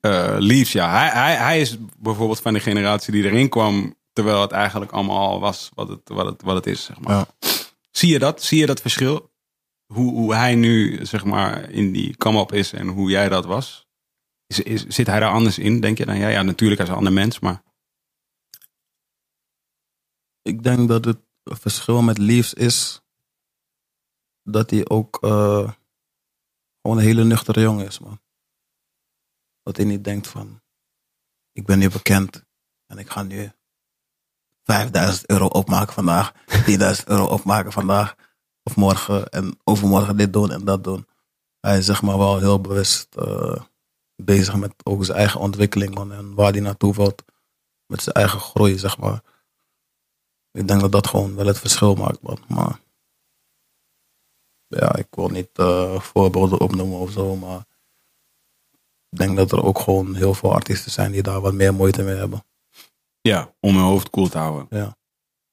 eh 0.00 0.36
Leaves, 0.38 0.72
ja. 0.72 0.90
Hij, 0.90 1.08
hij, 1.08 1.36
hij 1.36 1.60
is 1.60 1.76
bijvoorbeeld 1.98 2.40
van 2.40 2.52
de 2.52 2.60
generatie 2.60 3.12
die 3.12 3.24
erin 3.24 3.48
kwam. 3.48 3.96
Terwijl 4.12 4.40
het 4.40 4.50
eigenlijk 4.50 4.92
allemaal 4.92 5.28
al 5.28 5.40
was 5.40 5.70
wat 5.74 5.88
het, 5.88 6.00
wat 6.04 6.26
het, 6.26 6.42
wat 6.42 6.54
het 6.54 6.66
is, 6.66 6.84
zeg 6.84 7.00
maar. 7.00 7.16
Ja. 7.16 7.26
Zie 7.90 8.12
je 8.12 8.18
dat? 8.18 8.42
Zie 8.42 8.58
je 8.58 8.66
dat 8.66 8.80
verschil? 8.80 9.30
Hoe, 9.86 10.12
hoe 10.12 10.34
hij 10.34 10.54
nu, 10.54 11.06
zeg 11.06 11.24
maar, 11.24 11.70
in 11.70 11.92
die 11.92 12.16
come-up 12.16 12.52
is 12.52 12.72
en 12.72 12.86
hoe 12.88 13.10
jij 13.10 13.28
dat 13.28 13.44
was? 13.44 13.86
Is, 14.46 14.60
is, 14.60 14.86
zit 14.86 15.06
hij 15.06 15.20
daar 15.20 15.30
anders 15.30 15.58
in, 15.58 15.80
denk 15.80 15.98
je, 15.98 16.06
dan 16.06 16.18
jij? 16.18 16.32
Ja, 16.32 16.42
natuurlijk, 16.42 16.80
hij 16.80 16.86
is 16.86 16.92
een 16.92 16.98
ander 16.98 17.12
mens, 17.12 17.38
maar... 17.38 17.62
Ik 20.42 20.62
denk 20.62 20.88
dat 20.88 21.04
het 21.04 21.18
verschil 21.44 22.02
met 22.02 22.18
Leaves 22.18 22.54
is 22.54 23.02
dat 24.42 24.70
hij 24.70 24.88
ook 24.88 25.18
eh, 25.20 25.70
gewoon 26.88 27.02
een 27.02 27.08
hele 27.14 27.24
nuchtere 27.24 27.60
jongen 27.60 27.86
is, 27.86 27.98
man. 27.98 28.20
Dat 29.62 29.76
hij 29.76 29.86
niet 29.86 30.04
denkt 30.04 30.26
van, 30.26 30.62
ik 31.52 31.66
ben 31.66 31.78
nu 31.78 31.90
bekend 31.90 32.44
en 32.86 32.98
ik 32.98 33.10
ga 33.10 33.22
nu 33.22 33.52
5000 34.64 35.28
euro 35.30 35.46
opmaken 35.46 35.92
vandaag, 35.94 36.32
10.000 37.00 37.04
euro 37.04 37.24
opmaken 37.24 37.72
vandaag 37.72 38.14
of 38.62 38.76
morgen 38.76 39.28
en 39.28 39.58
overmorgen 39.64 40.16
dit 40.16 40.32
doen 40.32 40.52
en 40.52 40.64
dat 40.64 40.84
doen. 40.84 41.06
Hij 41.60 41.78
is 41.78 41.86
zeg 41.86 42.02
maar 42.02 42.18
wel 42.18 42.38
heel 42.38 42.60
bewust 42.60 43.14
eh, 43.16 43.62
bezig 44.16 44.56
met 44.56 44.74
ook 44.84 45.04
zijn 45.04 45.18
eigen 45.18 45.40
ontwikkeling, 45.40 45.94
man, 45.94 46.12
en 46.12 46.34
waar 46.34 46.52
hij 46.52 46.60
naartoe 46.60 46.94
wilt 46.94 47.24
met 47.86 48.02
zijn 48.02 48.14
eigen 48.14 48.40
groei, 48.40 48.78
zeg 48.78 48.98
maar. 48.98 49.22
Ik 50.50 50.68
denk 50.68 50.80
dat 50.80 50.92
dat 50.92 51.06
gewoon 51.06 51.34
wel 51.34 51.46
het 51.46 51.58
verschil 51.58 51.94
maakt, 51.94 52.22
man. 52.22 52.38
Maar 52.48 52.80
ja, 54.68 54.96
ik 54.96 55.06
wil 55.10 55.28
niet 55.28 55.50
eh, 55.52 56.00
voorbeelden 56.00 56.60
opnoemen 56.60 56.98
of 56.98 57.10
zo, 57.10 57.36
maar 57.36 57.66
ik 59.10 59.18
denk 59.18 59.36
dat 59.36 59.52
er 59.52 59.64
ook 59.64 59.78
gewoon 59.78 60.14
heel 60.14 60.34
veel 60.34 60.52
artiesten 60.52 60.90
zijn 60.90 61.12
die 61.12 61.22
daar 61.22 61.40
wat 61.40 61.52
meer 61.52 61.74
moeite 61.74 62.02
mee 62.02 62.16
hebben. 62.16 62.44
Ja, 63.20 63.54
om 63.60 63.74
mijn 63.74 63.86
hoofd 63.86 64.10
koel 64.10 64.28
te 64.28 64.38
houden. 64.38 64.66
Ja, 64.78 64.96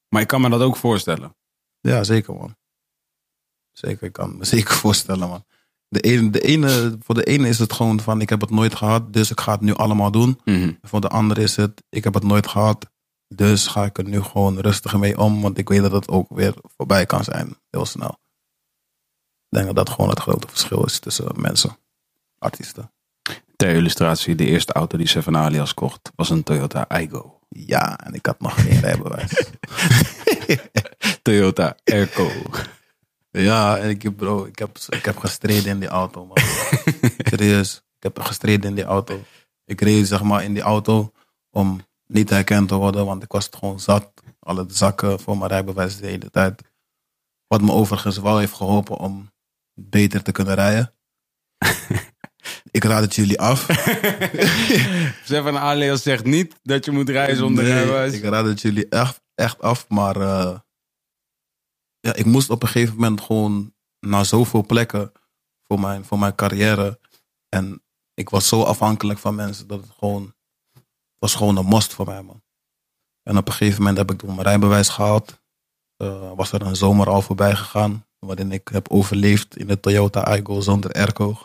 Maar 0.10 0.22
ik 0.22 0.28
kan 0.28 0.42
me 0.42 0.50
dat 0.50 0.62
ook 0.62 0.76
voorstellen. 0.76 1.36
ja 1.80 2.04
zeker, 2.04 2.34
man. 2.34 2.56
Zeker, 3.72 4.08
ik 4.08 4.14
kan 4.14 4.38
me 4.38 4.46
zeker 4.56 4.76
voorstellen, 4.76 5.30
man. 5.30 5.46
De 5.88 6.00
ene, 6.00 6.30
de 6.30 6.42
ene, 6.42 6.98
voor 7.00 7.16
de 7.16 7.24
ene 7.24 7.48
is 7.48 7.60
het 7.60 7.74
gewoon 7.74 8.00
van, 8.00 8.22
ik 8.22 8.30
heb 8.30 8.42
het 8.42 8.50
nooit 8.50 8.76
gehad, 8.76 9.14
dus 9.14 9.32
ik 9.32 9.40
ga 9.40 9.52
het 9.52 9.62
nu 9.62 9.74
allemaal 9.74 10.12
doen. 10.12 10.40
Mhm. 10.46 10.72
Voor 10.82 11.02
de 11.02 11.10
andere 11.10 11.42
is 11.42 11.56
het, 11.56 11.84
ik 11.90 12.04
heb 12.04 12.14
het 12.14 12.24
nooit 12.24 12.48
gehad, 12.48 12.90
dus 13.28 13.68
ga 13.68 13.86
ik 13.86 13.98
er 13.98 14.04
nu 14.04 14.22
gewoon 14.22 14.60
rustig 14.60 14.98
mee 14.98 15.18
om, 15.18 15.42
want 15.42 15.58
ik 15.58 15.70
weet 15.70 15.82
dat 15.82 15.92
het 15.92 16.08
ook 16.08 16.30
weer 16.30 16.54
voorbij 16.78 17.06
kan 17.06 17.24
zijn, 17.24 17.58
heel 17.70 17.86
snel. 17.86 18.18
Ik 19.50 19.62
denk 19.62 19.66
dat 19.66 19.76
dat 19.76 19.90
gewoon 19.90 20.10
het 20.10 20.20
grote 20.20 20.48
verschil 20.48 20.84
is 20.84 21.00
tussen 21.00 21.32
mensen, 21.36 21.78
artiesten. 22.38 22.92
Ter 23.56 23.76
illustratie, 23.76 24.36
de 24.36 24.46
eerste 24.46 24.74
auto 24.74 24.98
die 24.98 25.08
Seven 25.08 25.38
Alias 25.38 25.74
kocht 25.74 26.12
was 26.16 26.30
een 26.30 26.44
Toyota 26.44 26.86
Aygo. 26.88 27.40
Ja, 27.50 27.98
en 28.00 28.14
ik 28.14 28.26
had 28.26 28.40
nog 28.40 28.62
geen 28.62 28.80
rijbewijs. 28.80 29.50
Toyota 31.22 31.76
Airco. 31.84 32.32
ja, 33.32 33.78
en 33.78 33.90
ik 33.90 34.02
heb, 34.02 34.18
bro, 34.18 34.46
ik 34.46 34.60
heb, 34.60 34.78
ik 34.90 35.06
heb 35.06 35.18
gestreden 35.18 35.72
in 35.72 35.80
die 35.80 35.90
auto, 35.90 36.26
man. 36.26 36.38
Serieus, 37.30 37.76
ik 37.76 38.04
heb 38.04 38.20
gestreden 38.20 38.70
in 38.70 38.76
die 38.76 38.84
auto. 38.84 39.24
Ik 39.66 39.82
reed 39.82 40.08
zeg 40.08 40.24
maar 40.24 40.44
in 40.44 40.54
die 40.54 40.64
auto 40.64 41.12
om 41.50 41.86
niet 42.08 42.30
herkend 42.30 42.68
te 42.68 42.76
worden, 42.76 43.06
want 43.06 43.24
ik 43.24 43.32
was 43.32 43.46
het 43.46 43.56
gewoon 43.56 43.80
zat. 43.80 44.12
Alle 44.40 44.66
zakken 44.68 45.20
voor 45.20 45.38
mijn 45.38 45.50
rijbewijs 45.50 45.98
de 45.98 46.08
hele 46.08 46.30
tijd. 46.30 46.62
Wat 47.48 47.62
me 47.62 47.72
overigens 47.72 48.18
wel 48.18 48.38
heeft 48.38 48.54
geholpen 48.54 48.98
om 48.98 49.32
beter 49.76 50.24
te 50.24 50.32
kunnen 50.32 50.56
rijden. 50.56 50.94
ik 52.72 52.84
raad 52.84 53.02
het 53.02 53.16
jullie 53.16 53.40
af. 53.40 53.66
Seven 55.24 55.60
Alias 55.60 56.04
zegt 56.04 56.26
niet 56.26 56.56
dat 56.64 56.86
je 56.86 56.92
moet 56.92 57.10
rijden 57.10 57.38
zonder 57.38 57.64
Nee, 57.64 57.74
rijbewijs. 57.74 58.14
Ik 58.14 58.24
raad 58.24 58.46
het 58.46 58.62
jullie 58.62 58.90
echt, 58.90 59.22
echt 59.36 59.62
af, 59.62 59.90
maar 59.90 60.16
eh, 60.16 60.60
ja, 62.00 62.14
ik 62.14 62.26
moest 62.26 62.50
op 62.50 62.62
een 62.62 62.68
gegeven 62.68 62.96
moment 62.96 63.22
gewoon 63.22 63.74
naar 64.00 64.26
zoveel 64.26 64.66
plekken 64.66 65.12
voor 65.64 65.80
mijn, 65.80 66.06
voor 66.06 66.20
mijn 66.20 66.36
carrière. 66.36 67.00
En 67.50 67.84
ik 68.14 68.30
was 68.30 68.48
zo 68.48 68.62
afhankelijk 68.64 69.20
van 69.20 69.36
mensen 69.36 69.68
dat 69.68 69.82
het 69.82 69.92
gewoon, 70.00 70.36
was 71.18 71.36
gewoon 71.36 71.58
een 71.58 71.68
must 71.68 71.94
voor 71.94 72.06
mij, 72.06 72.22
man. 72.22 72.44
En 73.24 73.38
op 73.38 73.48
een 73.48 73.54
gegeven 73.54 73.80
moment 73.80 73.98
heb 73.98 74.12
ik 74.12 74.18
toen 74.18 74.36
mijn 74.36 74.48
rijbewijs 74.48 74.90
gehaald. 74.90 75.44
eh, 75.98 76.32
was 76.36 76.52
er 76.52 76.62
een 76.62 76.76
zomer 76.76 77.10
al 77.10 77.22
voorbij 77.22 77.56
gegaan. 77.56 78.08
Waarin 78.26 78.52
ik 78.52 78.68
heb 78.72 78.90
overleefd 78.90 79.58
in 79.58 79.68
de 79.68 79.80
Toyota 79.80 80.20
Aygo 80.20 80.60
zonder 80.62 80.92
airco. 80.92 81.38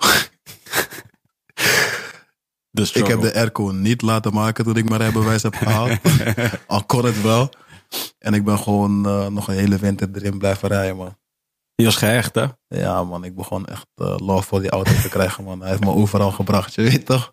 Ik 2.72 3.06
heb 3.06 3.20
de 3.20 3.34
airco 3.34 3.62
niet 3.70 4.02
laten 4.02 4.32
maken 4.32 4.64
toen 4.64 4.76
ik 4.76 4.88
mijn 4.88 5.00
rijbewijs 5.00 5.42
heb 5.42 5.54
gehaald. 5.54 5.98
al 6.66 6.84
kon 6.84 7.04
het 7.04 7.22
wel. 7.22 7.50
En 8.18 8.34
ik 8.34 8.44
ben 8.44 8.58
gewoon 8.58 9.06
eh, 9.06 9.26
nog 9.26 9.48
een 9.48 9.54
hele 9.54 9.76
winter 9.78 10.08
erin 10.12 10.38
blijven 10.38 10.68
rijden, 10.68 10.96
man. 10.96 11.18
Je 11.74 11.84
was 11.84 11.96
gehecht, 11.96 12.34
hè? 12.34 12.46
Ja, 12.68 13.04
man, 13.04 13.24
ik 13.24 13.34
begon 13.36 13.66
echt 13.66 13.86
eh, 13.94 14.14
love 14.16 14.46
voor 14.46 14.60
die 14.60 14.70
auto 14.70 14.92
te 15.02 15.08
krijgen, 15.08 15.44
man. 15.44 15.60
Hij 15.60 15.68
heeft 15.70 15.84
me 15.84 15.90
overal 15.90 16.30
gebracht, 16.32 16.74
je 16.74 16.82
weet 16.82 17.06
toch? 17.06 17.32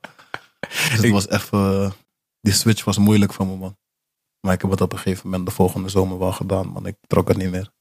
Dus 0.60 0.92
het 0.92 1.04
Ik- 1.04 1.12
was 1.12 1.30
even... 1.30 1.94
die 2.42 2.54
switch 2.54 2.84
was 2.84 2.98
moeilijk 2.98 3.34
voor 3.34 3.48
me, 3.48 3.56
man. 3.56 3.78
Maar 4.40 4.54
ik 4.54 4.62
heb 4.62 4.72
het 4.72 4.82
op 4.82 4.92
een 4.92 4.98
gegeven 5.00 5.30
moment 5.30 5.48
de 5.50 5.54
volgende 5.56 5.90
zomer 5.90 6.20
wel 6.20 6.32
gedaan, 6.32 6.68
man. 6.68 6.86
Ik 6.86 6.96
trok 7.08 7.28
het 7.28 7.38
niet 7.38 7.52
meer. 7.52 7.72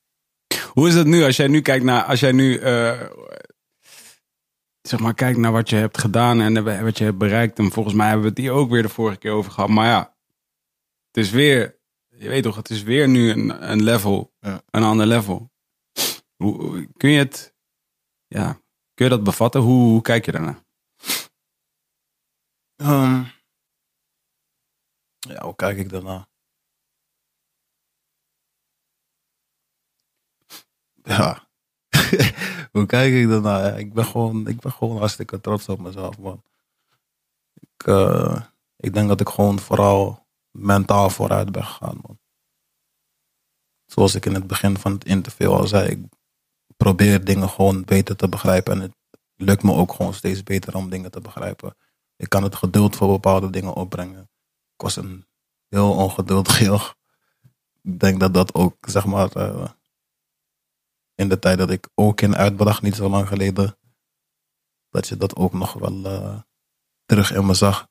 Hoe 0.77 0.89
is 0.89 0.95
het 0.95 1.07
nu 1.07 1.23
als 1.25 1.37
jij 1.37 1.47
nu 1.49 1.61
kijkt 1.61 1.85
naar, 1.85 2.03
als 2.03 2.21
jij 2.21 2.33
nu, 2.33 2.59
eh, 2.59 3.11
zeg 4.83 5.01
maar, 5.01 5.15
kijkt 5.15 5.39
naar 5.39 5.53
wat 5.53 5.71
je 5.71 5.77
hebt 5.77 5.99
gedaan 5.99 6.41
en 6.41 6.83
wat 6.85 6.99
je 6.99 7.05
hebt 7.05 7.19
bereikt. 7.19 7.59
En 7.59 7.71
volgens 7.71 7.95
mij 7.95 8.05
hebben 8.07 8.23
we 8.25 8.29
het 8.29 8.39
hier 8.39 8.51
ook 8.53 8.71
weer 8.71 8.83
de 8.83 8.89
vorige 8.89 9.19
keer 9.19 9.31
over 9.33 9.53
gehad. 9.53 9.71
Maar 9.71 9.87
ja, 9.87 10.17
het 11.07 11.17
is 11.25 11.31
weer, 11.31 11.79
je 12.09 12.29
weet 12.29 12.43
toch, 12.43 12.57
het 12.57 12.71
is 12.71 12.83
weer 12.83 13.09
nu 13.09 13.31
een, 13.31 13.71
een 13.71 13.83
level, 13.83 14.33
Ja. 14.41 14.63
een 14.71 14.83
ander 14.83 15.07
level. 15.07 15.51
Hoe, 16.37 16.63
hoe- 16.63 16.89
kun 16.97 17.11
je 17.11 17.19
het, 17.19 17.55
ja, 18.27 18.53
kun 18.95 19.05
je 19.05 19.11
dat 19.11 19.25
bevatten? 19.25 19.61
Hoe, 19.61 19.89
hoe 19.91 20.03
kijk 20.03 20.25
je 20.25 20.33
daarnaar? 20.33 20.65
Ehm, 22.77 23.25
ja, 25.19 25.43
hoe 25.45 25.55
kijk 25.57 25.79
ik 25.79 25.89
daarna? 25.89 26.29
Ja. 31.07 31.49
hoe 32.73 32.87
kijk 32.87 33.13
ik? 33.13 33.29
Ja, 33.29 33.73
ik, 33.73 33.93
ben 33.93 34.05
gewoon, 34.05 34.47
ik 34.47 34.61
ben 34.61 34.73
gewoon 34.73 34.99
hartstikke 34.99 35.41
trots 35.41 35.69
op 35.69 35.81
mezelf, 35.81 36.19
man. 36.19 36.43
Ik, 37.55 37.87
eh, 37.87 38.41
ik 38.77 38.95
denk 38.95 39.09
dat 39.09 39.21
ik 39.21 39.29
gewoon 39.29 39.59
vooral 39.59 40.27
mentaal 40.51 41.11
vooruit 41.11 41.53
ben 41.53 41.65
gegaan, 41.65 41.99
man. 42.03 42.19
Zoals 43.87 44.15
ik 44.15 44.27
in 44.27 44.35
het 44.35 44.47
begin 44.47 44.79
van 44.79 44.93
het 44.93 45.05
interview 45.05 45.53
al 45.53 45.67
zei, 45.67 45.89
ik 45.89 46.05
probeer 46.77 47.25
dingen 47.25 47.49
gewoon 47.49 47.85
beter 47.85 48.17
te 48.17 48.29
begrijpen. 48.29 48.73
En 48.73 48.81
het 48.81 48.95
lukt 49.37 49.63
me 49.63 49.73
ook 49.73 49.93
gewoon 49.93 50.15
steeds 50.15 50.43
beter 50.43 50.77
om 50.77 50.91
dingen 50.91 51.11
te 51.11 51.21
begrijpen. 51.21 51.77
Ik 52.17 52.29
kan 52.29 52.43
het 52.43 52.55
geduld 52.55 52.97
voor 52.97 53.09
bepaalde 53.09 53.51
dingen 53.51 53.73
opbrengen. 53.73 54.31
Ik 54.75 54.83
was 54.83 54.97
een 54.97 55.27
heel 55.69 55.93
ongeduldig 55.93 56.59
joch. 56.69 56.97
Ik 57.83 58.01
denk 58.01 58.21
dat 58.21 58.35
dat 58.35 58.55
ook, 58.55 58.77
zeg 58.89 59.05
maar, 59.05 59.33
eh, 59.33 59.69
in 61.17 61.29
de 61.29 61.39
tijd 61.39 61.59
dat 61.59 61.71
ik 61.71 61.89
ook 61.95 62.21
in 62.21 62.37
uitbracht, 62.37 62.83
niet 62.83 62.95
zo 62.95 63.09
lang 63.09 63.29
geleden, 63.29 63.79
dat 64.91 65.09
je 65.09 65.17
dat 65.17 65.37
ook 65.37 65.53
nog 65.53 65.73
wel 65.73 66.05
eh, 66.05 66.41
terug 67.05 67.33
in 67.33 67.47
me 67.47 67.55
zag. 67.55 67.89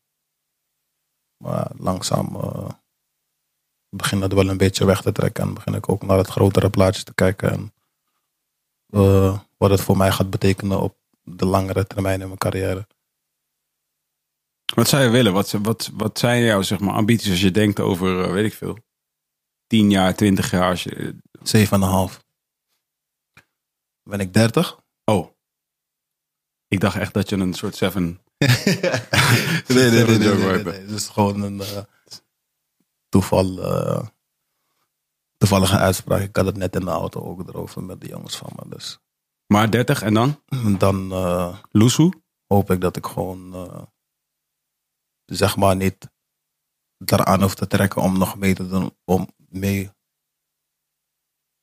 Maar 1.38 1.72
langzaam 1.78 2.36
eh 2.36 2.70
begin 3.96 4.20
dat 4.20 4.34
wel 4.34 4.50
een 4.50 4.58
beetje 4.58 4.86
weg 4.86 5.02
te 5.02 5.12
trekken 5.12 5.44
en 5.44 5.54
begin 5.54 5.74
ik 5.74 5.90
ook 5.90 6.04
naar 6.04 6.18
het 6.18 6.28
grotere 6.28 6.70
plaatje 6.70 7.04
te 7.04 7.14
kijken 7.14 7.52
en 7.52 7.74
eh, 8.90 9.40
wat 9.58 9.70
het 9.70 9.82
voor 9.82 9.98
mij 9.98 10.12
gaat 10.12 10.30
betekenen 10.30 10.82
op 10.82 10.98
de 11.22 11.46
langere 11.46 11.88
termijn 11.88 12.22
in 12.22 12.28
mijn 12.28 12.40
carrière. 12.40 12.88
Wat 14.76 14.88
zou 14.88 15.04
je 15.04 15.10
willen? 15.10 15.34
Wat, 15.34 15.52
wat, 15.52 15.92
wat 15.94 16.20
zijn 16.20 16.42
jouw 16.42 16.62
zeg 16.62 16.80
maar, 16.80 16.94
ambities 16.94 17.30
als 17.30 17.42
je 17.42 17.52
denkt 17.52 17.80
over, 17.80 18.32
weet 18.32 18.46
ik 18.46 18.54
veel, 18.54 18.78
10 19.68 19.90
jaar, 19.90 20.16
20 20.16 20.52
jaar? 20.52 20.70
Als 20.70 20.84
je, 20.84 21.16
7,5. 22.12 22.25
Ben 24.10 24.20
ik 24.20 24.34
30? 24.34 24.80
oh, 25.06 25.32
ik 26.68 26.80
dacht 26.80 26.96
echt 26.98 27.14
dat 27.14 27.30
je 27.30 27.36
een 27.36 27.54
soort 27.54 27.76
seven 27.76 28.04
nee, 28.38 29.90
nee, 29.90 30.06
nee, 30.06 30.18
nee. 30.18 30.64
Het 30.64 30.90
is 30.92 31.08
gewoon 31.08 31.42
een 31.42 31.62
eh, 31.62 31.84
toeval, 33.10 33.64
eh, 33.64 34.08
toevallige 35.38 35.78
uitspraak. 35.78 36.22
Ik 36.22 36.36
had 36.36 36.46
het 36.46 36.58
net 36.58 36.76
in 36.76 36.86
de 36.86 36.92
auto 36.92 37.22
ook 37.22 37.48
erover 37.48 37.84
met 37.84 38.02
de 38.02 38.08
jongens 38.08 38.38
van 38.38 38.52
me. 38.56 38.70
Dus 38.70 39.00
Maar 39.48 39.72
30 39.72 40.02
en 40.02 40.14
dan? 40.14 40.42
Dan 40.78 41.08
Loesoe? 41.72 42.14
hoop 42.48 42.72
ik 42.72 42.82
dat 42.82 42.98
ik 42.98 43.06
gewoon, 43.06 43.70
zeg 45.26 45.56
maar, 45.56 45.76
niet 45.76 46.10
daaraan 46.98 47.42
hoef 47.42 47.56
te 47.56 47.68
trekken 47.68 48.02
om 48.02 48.18
nog 48.18 48.38
mee 48.38 48.54
te 48.54 48.68
doen, 48.68 48.98
om 49.04 49.30
mee 49.38 49.92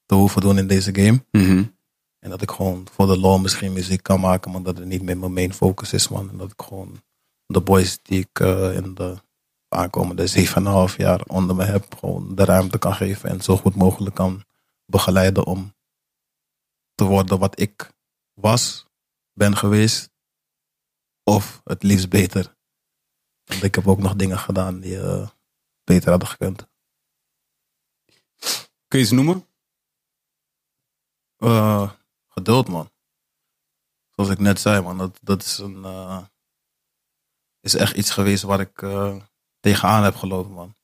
te 0.07 0.15
hoeven 0.15 0.41
doen 0.41 0.59
in 0.59 0.67
deze 0.67 0.95
game. 0.95 1.25
Mhm. 1.31 1.65
En 2.23 2.31
dat 2.31 2.43
ik 2.43 2.51
gewoon 2.51 2.87
voor 2.93 3.07
de 3.07 3.19
law 3.19 3.41
misschien 3.41 3.73
muziek 3.73 4.03
kan 4.03 4.21
maken, 4.21 4.51
maar 4.51 4.63
dat 4.63 4.79
het 4.79 4.87
niet 4.87 5.03
meer 5.03 5.19
mijn 5.19 5.33
main 5.33 5.55
focus 5.55 5.93
is, 5.93 6.09
man. 6.09 6.31
En 6.31 6.37
dat 6.37 6.53
ik 6.53 6.63
gewoon 6.63 7.03
de 7.47 7.61
boys 7.61 7.99
die 8.03 8.21
ik 8.21 8.41
eh, 8.41 8.77
in 8.77 8.95
de 8.95 9.17
aankomende 9.69 10.31
7,5 10.91 10.97
jaar 10.97 11.23
onder 11.27 11.57
me 11.57 11.65
heb, 11.65 11.95
gewoon 11.95 12.35
de 12.35 12.45
ruimte 12.45 12.79
kan 12.79 12.95
geven 12.95 13.31
en 13.31 13.41
zo 13.41 13.57
goed 13.57 13.75
mogelijk 13.75 14.15
kan 14.15 14.45
begeleiden 14.87 15.47
om 15.47 15.75
te 16.95 17.05
worden 17.05 17.39
wat 17.39 17.61
ik 17.61 17.93
was, 18.35 18.87
ben 19.33 19.57
geweest, 19.57 20.11
of 21.23 21.61
het 21.65 21.83
liefst 21.83 22.09
beter. 22.09 22.57
Want 23.45 23.63
ik 23.63 23.75
heb 23.75 23.87
ook 23.87 23.99
nog 23.99 24.15
dingen 24.15 24.39
gedaan 24.39 24.81
die 24.81 25.01
eh, 25.01 25.29
beter 25.85 26.11
hadden 26.11 26.29
gekund. 26.29 26.69
Kun 28.89 28.99
je 28.99 29.05
iets 29.05 29.11
noemen? 29.11 29.47
Eh, 31.37 31.91
geduld, 32.35 32.69
man. 32.69 32.91
Zoals 34.11 34.31
ik 34.31 34.39
net 34.39 34.61
zei, 34.61 34.81
man. 34.83 34.99
Dat, 34.99 35.19
dat 35.23 35.43
is, 35.43 35.59
een, 35.59 35.85
eh, 35.85 36.23
is 37.61 37.75
echt 37.75 37.97
iets 37.97 38.11
geweest 38.11 38.43
waar 38.43 38.61
ik 38.61 38.83
eh, 38.83 39.17
tegenaan 39.61 40.05
heb 40.05 40.17
gelopen, 40.17 40.53
man. 40.53 40.77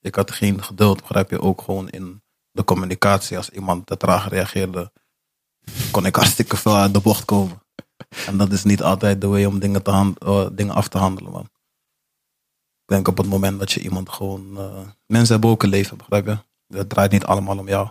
Ik 0.00 0.14
had 0.14 0.30
geen 0.30 0.62
geduld, 0.62 1.00
begrijp 1.00 1.30
je, 1.30 1.40
ook 1.40 1.62
gewoon 1.62 1.88
in 1.88 2.22
de 2.50 2.64
communicatie. 2.64 3.36
Als 3.36 3.50
iemand 3.50 3.86
te 3.86 3.96
traag 3.96 4.28
reageerde, 4.28 4.92
kon 5.90 6.06
ik 6.06 6.16
hartstikke 6.20 6.56
veel 6.56 6.76
uit 6.76 6.94
de 6.94 7.00
bocht 7.00 7.24
komen. 7.24 7.62
En 8.26 8.36
dat 8.36 8.52
is 8.52 8.64
niet 8.64 8.82
altijd 8.82 9.20
de 9.20 9.26
way 9.26 9.44
om 9.44 9.58
dingen, 9.58 9.82
te 9.82 9.90
hand, 9.90 10.18
eh, 10.18 10.46
dingen 10.52 10.74
af 10.74 10.88
te 10.88 10.98
handelen, 10.98 11.32
man. 11.32 11.48
Ik 12.82 12.90
denk 12.90 13.08
op 13.08 13.16
het 13.16 13.26
moment 13.26 13.58
dat 13.58 13.72
je 13.72 13.80
iemand 13.80 14.08
gewoon... 14.08 14.52
mensen 15.06 15.32
hebben 15.32 15.50
ook 15.50 15.62
een 15.62 15.68
leven, 15.68 15.96
begrijp 15.96 16.26
je? 16.26 16.38
Het 16.76 16.88
draait 16.88 17.10
niet 17.10 17.24
allemaal 17.24 17.58
om 17.58 17.68
jou. 17.68 17.88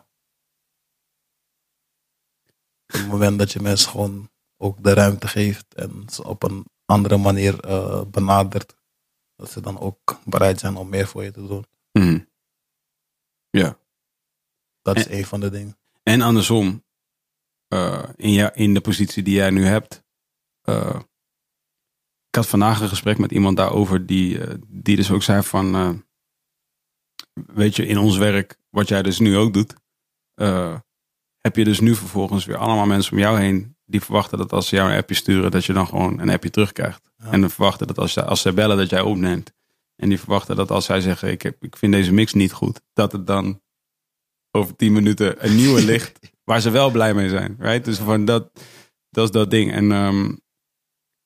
Op 2.94 2.99
het 2.99 3.07
moment 3.07 3.40
dat 3.40 3.52
je 3.52 3.60
mensen 3.60 3.91
gewoon 3.91 4.30
ook 4.57 4.84
de 4.84 4.94
ruimte 4.94 5.28
geeft 5.28 5.74
en 5.74 6.03
ze 6.11 6.24
op 6.24 6.44
een 6.44 6.65
andere 6.86 7.18
manier 7.18 7.60
eh, 7.60 8.06
benadert, 8.06 8.76
dat 9.36 9.52
ze 9.52 9.61
dan 9.61 9.80
ook 9.80 10.20
bereid 10.26 10.60
zijn 10.60 10.76
om 10.76 10.90
meer 10.90 11.07
voor 11.07 11.24
je 11.24 11.32
te 11.32 11.48
doen. 11.48 11.65
Mhm. 11.91 12.20
Ja. 13.49 13.78
Dat 14.82 14.98
is 14.98 15.07
een 15.07 15.26
van 15.26 15.40
de 15.40 15.49
dingen. 15.49 15.78
En 16.03 16.22
andersom, 16.22 16.84
eh, 17.68 18.10
in, 18.15 18.32
ja, 18.32 18.53
in 18.53 18.74
de 18.74 18.82
positie 18.82 19.24
die 19.24 19.34
jij 19.36 19.49
nu 19.49 19.65
hebt. 19.65 20.03
eh, 20.61 20.99
ik 22.30 22.36
had 22.40 22.48
vandaag 22.48 22.82
een 22.82 22.90
gesprek 22.90 23.18
met 23.18 23.32
iemand 23.32 23.57
daarover 23.57 24.06
die, 24.06 24.40
die 24.68 24.95
dus 24.95 25.11
ook 25.11 25.24
zei 25.24 25.44
van... 25.44 26.03
weet 27.34 27.76
je, 27.76 27.86
in 27.86 27.98
ons 27.98 28.18
werk, 28.18 28.60
wat 28.70 28.88
jij 28.88 29.02
dus 29.02 29.20
nu 29.20 29.38
ook 29.38 29.53
doet... 29.53 29.74
heb 31.44 31.56
je 31.56 31.64
dus 31.64 31.80
nu 31.80 31.95
vervolgens 31.95 32.45
weer 32.45 32.57
allemaal 32.57 32.86
mensen 32.86 33.11
om 33.14 33.20
jou 33.20 33.40
heen... 33.40 33.78
die 33.86 34.02
verwachten 34.02 34.38
dat 34.38 34.53
als 34.53 34.68
ze 34.68 34.76
jou 34.76 34.91
een 34.91 34.98
appje 34.98 35.15
sturen... 35.15 35.52
dat 35.52 35.65
je 35.65 35.74
dan 35.74 35.88
gewoon 35.88 36.20
een 36.20 36.30
appje 36.30 36.49
terugkrijgt. 36.49 37.11
Ja. 37.18 37.32
En 37.32 37.41
dan 37.41 37.49
verwachten 37.49 37.88
dat 37.88 37.98
als, 37.98 38.14
ze- 38.14 38.26
als 38.26 38.41
ze 38.41 38.53
bellen 38.53 38.78
dat 38.78 38.90
jij 38.90 39.02
opneemt. 39.02 39.53
En 39.95 40.10
die 40.10 40.20
verwachten 40.20 40.56
dat 40.56 40.72
als 40.72 40.86
zij 40.86 41.02
zeggen... 41.02 41.32
ik, 41.32 41.41
heb, 41.41 41.64
ik 41.64 41.78
vind 41.78 41.94
deze 41.94 42.14
mix 42.14 42.34
niet 42.34 42.52
goed... 42.53 42.82
dat 42.94 43.11
het 43.11 43.28
dan 43.28 43.61
over 44.52 44.76
tien 44.76 44.94
minuten 44.94 45.45
een 45.45 45.56
nieuwe 45.56 45.84
ligt 45.91 46.20
waar 46.44 46.61
ze 46.61 46.70
wel 46.70 46.91
blij 46.91 47.14
mee 47.14 47.30
zijn. 47.30 47.56
Right? 47.60 47.86
Dus 47.86 47.98
van 47.98 48.26
dat, 48.26 48.52
dat 49.10 49.24
is 49.24 49.32
dat 49.32 49.52
ding. 49.52 49.72
En 49.72 49.91
ehm, 49.91 50.36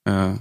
eh, 0.02 0.36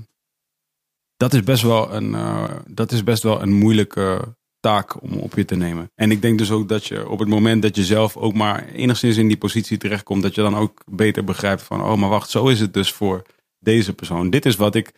dat, 1.16 1.32
is 1.34 1.42
best 1.42 1.62
wel 1.62 1.94
een, 1.94 2.14
eh, 2.14 2.56
dat 2.66 2.92
is 2.92 3.04
best 3.04 3.22
wel 3.22 3.42
een 3.42 3.52
moeilijke 3.52 4.35
taak 4.66 5.02
om 5.02 5.12
op 5.18 5.34
je 5.34 5.44
te 5.44 5.56
nemen. 5.56 5.90
En 5.94 6.10
ik 6.10 6.22
denk 6.22 6.38
dus 6.38 6.50
ook 6.50 6.68
dat 6.68 6.86
je 6.86 7.08
op 7.08 7.18
het 7.18 7.28
moment 7.28 7.62
dat 7.62 7.76
je 7.76 7.84
zelf 7.84 8.16
ook 8.16 8.34
maar 8.34 8.68
enigszins 8.68 9.16
in 9.16 9.28
die 9.28 9.36
positie 9.36 9.78
terechtkomt, 9.78 10.22
dat 10.22 10.34
je 10.34 10.40
dan 10.40 10.56
ook 10.56 10.82
beter 10.86 11.24
begrijpt 11.24 11.62
van, 11.62 11.82
oh 11.82 11.94
maar 11.94 12.08
wacht, 12.08 12.30
zo 12.30 12.48
is 12.48 12.60
het 12.60 12.74
dus 12.74 12.92
voor 12.92 13.22
deze 13.58 13.92
persoon. 13.92 14.30
Dit 14.30 14.46
is 14.46 14.56
wat 14.56 14.74
ik 14.74 14.92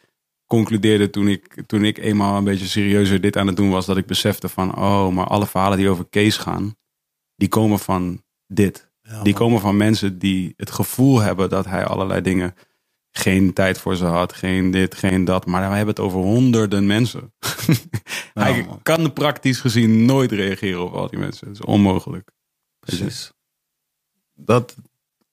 concludeerde 0.46 1.10
toen 1.10 1.28
ik, 1.28 1.62
toen 1.66 1.84
ik 1.84 1.98
eenmaal 1.98 2.36
een 2.36 2.44
beetje 2.44 2.66
serieuzer 2.66 3.20
dit 3.20 3.36
aan 3.36 3.46
het 3.46 3.56
doen 3.56 3.70
was, 3.70 3.86
dat 3.86 3.96
ik 3.96 4.06
besefte 4.06 4.48
van, 4.48 4.76
oh, 4.76 5.08
maar 5.08 5.26
alle 5.26 5.46
verhalen 5.46 5.78
die 5.78 5.88
over 5.88 6.06
Kees 6.10 6.36
gaan, 6.36 6.76
die 7.36 7.48
komen 7.48 7.78
van 7.78 8.22
dit. 8.46 8.90
Ja, 9.02 9.22
Die 9.22 9.34
komen 9.34 9.60
van 9.60 9.76
mensen 9.76 10.18
die 10.18 10.54
het 10.56 10.70
gevoel 10.70 11.20
hebben 11.20 11.48
dat 11.48 11.64
hij 11.64 11.84
allerlei 11.86 12.20
dingen 12.20 12.54
geen 13.18 13.52
tijd 13.52 13.78
voor 13.78 13.96
ze 13.96 14.04
had, 14.04 14.32
geen 14.32 14.70
dit, 14.70 14.94
geen 14.94 15.24
dat. 15.24 15.46
Maar 15.46 15.60
wij 15.60 15.76
hebben 15.76 15.94
het 15.94 16.04
over 16.04 16.20
honderden 16.20 16.86
mensen. 16.86 17.32
hij 18.34 18.66
kan 18.82 19.12
praktisch 19.12 19.60
gezien 19.60 20.04
nooit 20.04 20.32
reageren 20.32 20.84
op 20.84 20.92
al 20.92 21.08
die 21.08 21.18
mensen. 21.18 21.46
Dat 21.46 21.56
is 21.56 21.64
onmogelijk. 21.64 22.30
Precies. 22.80 23.32
dat, 24.34 24.76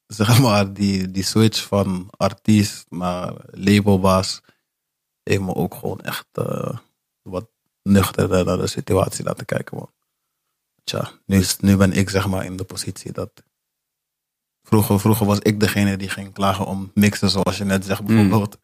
zeg 0.07 0.39
maar, 0.39 0.73
die, 0.73 1.11
die 1.11 1.23
switch 1.23 1.67
van 1.67 2.07
artiest 2.17 2.85
naar 2.89 3.33
labelbaas 3.51 4.41
heeft 5.23 5.41
me 5.41 5.55
ook 5.55 5.73
gewoon 5.73 6.01
echt 6.01 6.27
eh, 6.31 6.77
wat 7.21 7.49
nuchter 7.81 8.45
naar 8.45 8.57
de 8.57 8.67
situatie 8.67 9.23
laten 9.23 9.45
kijken, 9.45 9.77
man. 9.77 9.91
Tja, 10.83 11.11
nu, 11.25 11.37
is, 11.37 11.57
nu 11.59 11.77
ben 11.77 11.91
ik 11.91 12.09
zeg 12.09 12.27
maar 12.27 12.45
in 12.45 12.55
de 12.55 12.63
positie 12.63 13.11
dat... 13.11 13.43
Vroeger, 14.67 14.99
vroeger 14.99 15.25
was 15.25 15.39
ik 15.39 15.59
degene 15.59 15.97
die 15.97 16.09
ging 16.09 16.33
klagen 16.33 16.65
om 16.65 16.91
mixen, 16.93 17.29
zoals 17.29 17.57
je 17.57 17.63
net 17.63 17.85
zegt 17.85 18.03
bijvoorbeeld. 18.05 18.57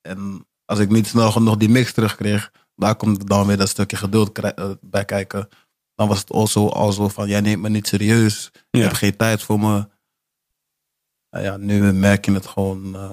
En 0.00 0.46
als 0.64 0.78
ik 0.78 0.88
niet 0.90 1.06
snel 1.06 1.32
genoeg 1.32 1.56
die 1.56 1.68
mix 1.68 1.92
terugkreeg, 1.92 2.52
daar 2.76 2.96
komt 2.96 3.26
dan 3.28 3.46
weer 3.46 3.56
dat 3.56 3.68
stukje 3.68 3.96
geduld 3.96 4.38
eh, 4.38 4.70
bij 4.80 5.04
kijken. 5.04 5.48
Dan 5.94 6.08
was 6.08 6.18
het 6.18 6.30
also 6.32 6.68
al 6.68 6.92
zo 6.92 7.08
van, 7.08 7.28
jij 7.28 7.40
neemt 7.40 7.62
me 7.62 7.68
niet 7.68 7.86
serieus. 7.88 8.50
Je 8.70 8.78
Ja. 8.78 8.84
hebt 8.84 8.96
geen 8.96 9.16
tijd 9.16 9.42
voor 9.42 9.60
me. 9.60 9.88
Nou 11.30 11.44
ja, 11.44 11.56
nu 11.56 11.92
merk 11.92 12.24
je 12.24 12.32
het 12.32 12.46
gewoon. 12.46 12.94
eh, 12.96 13.10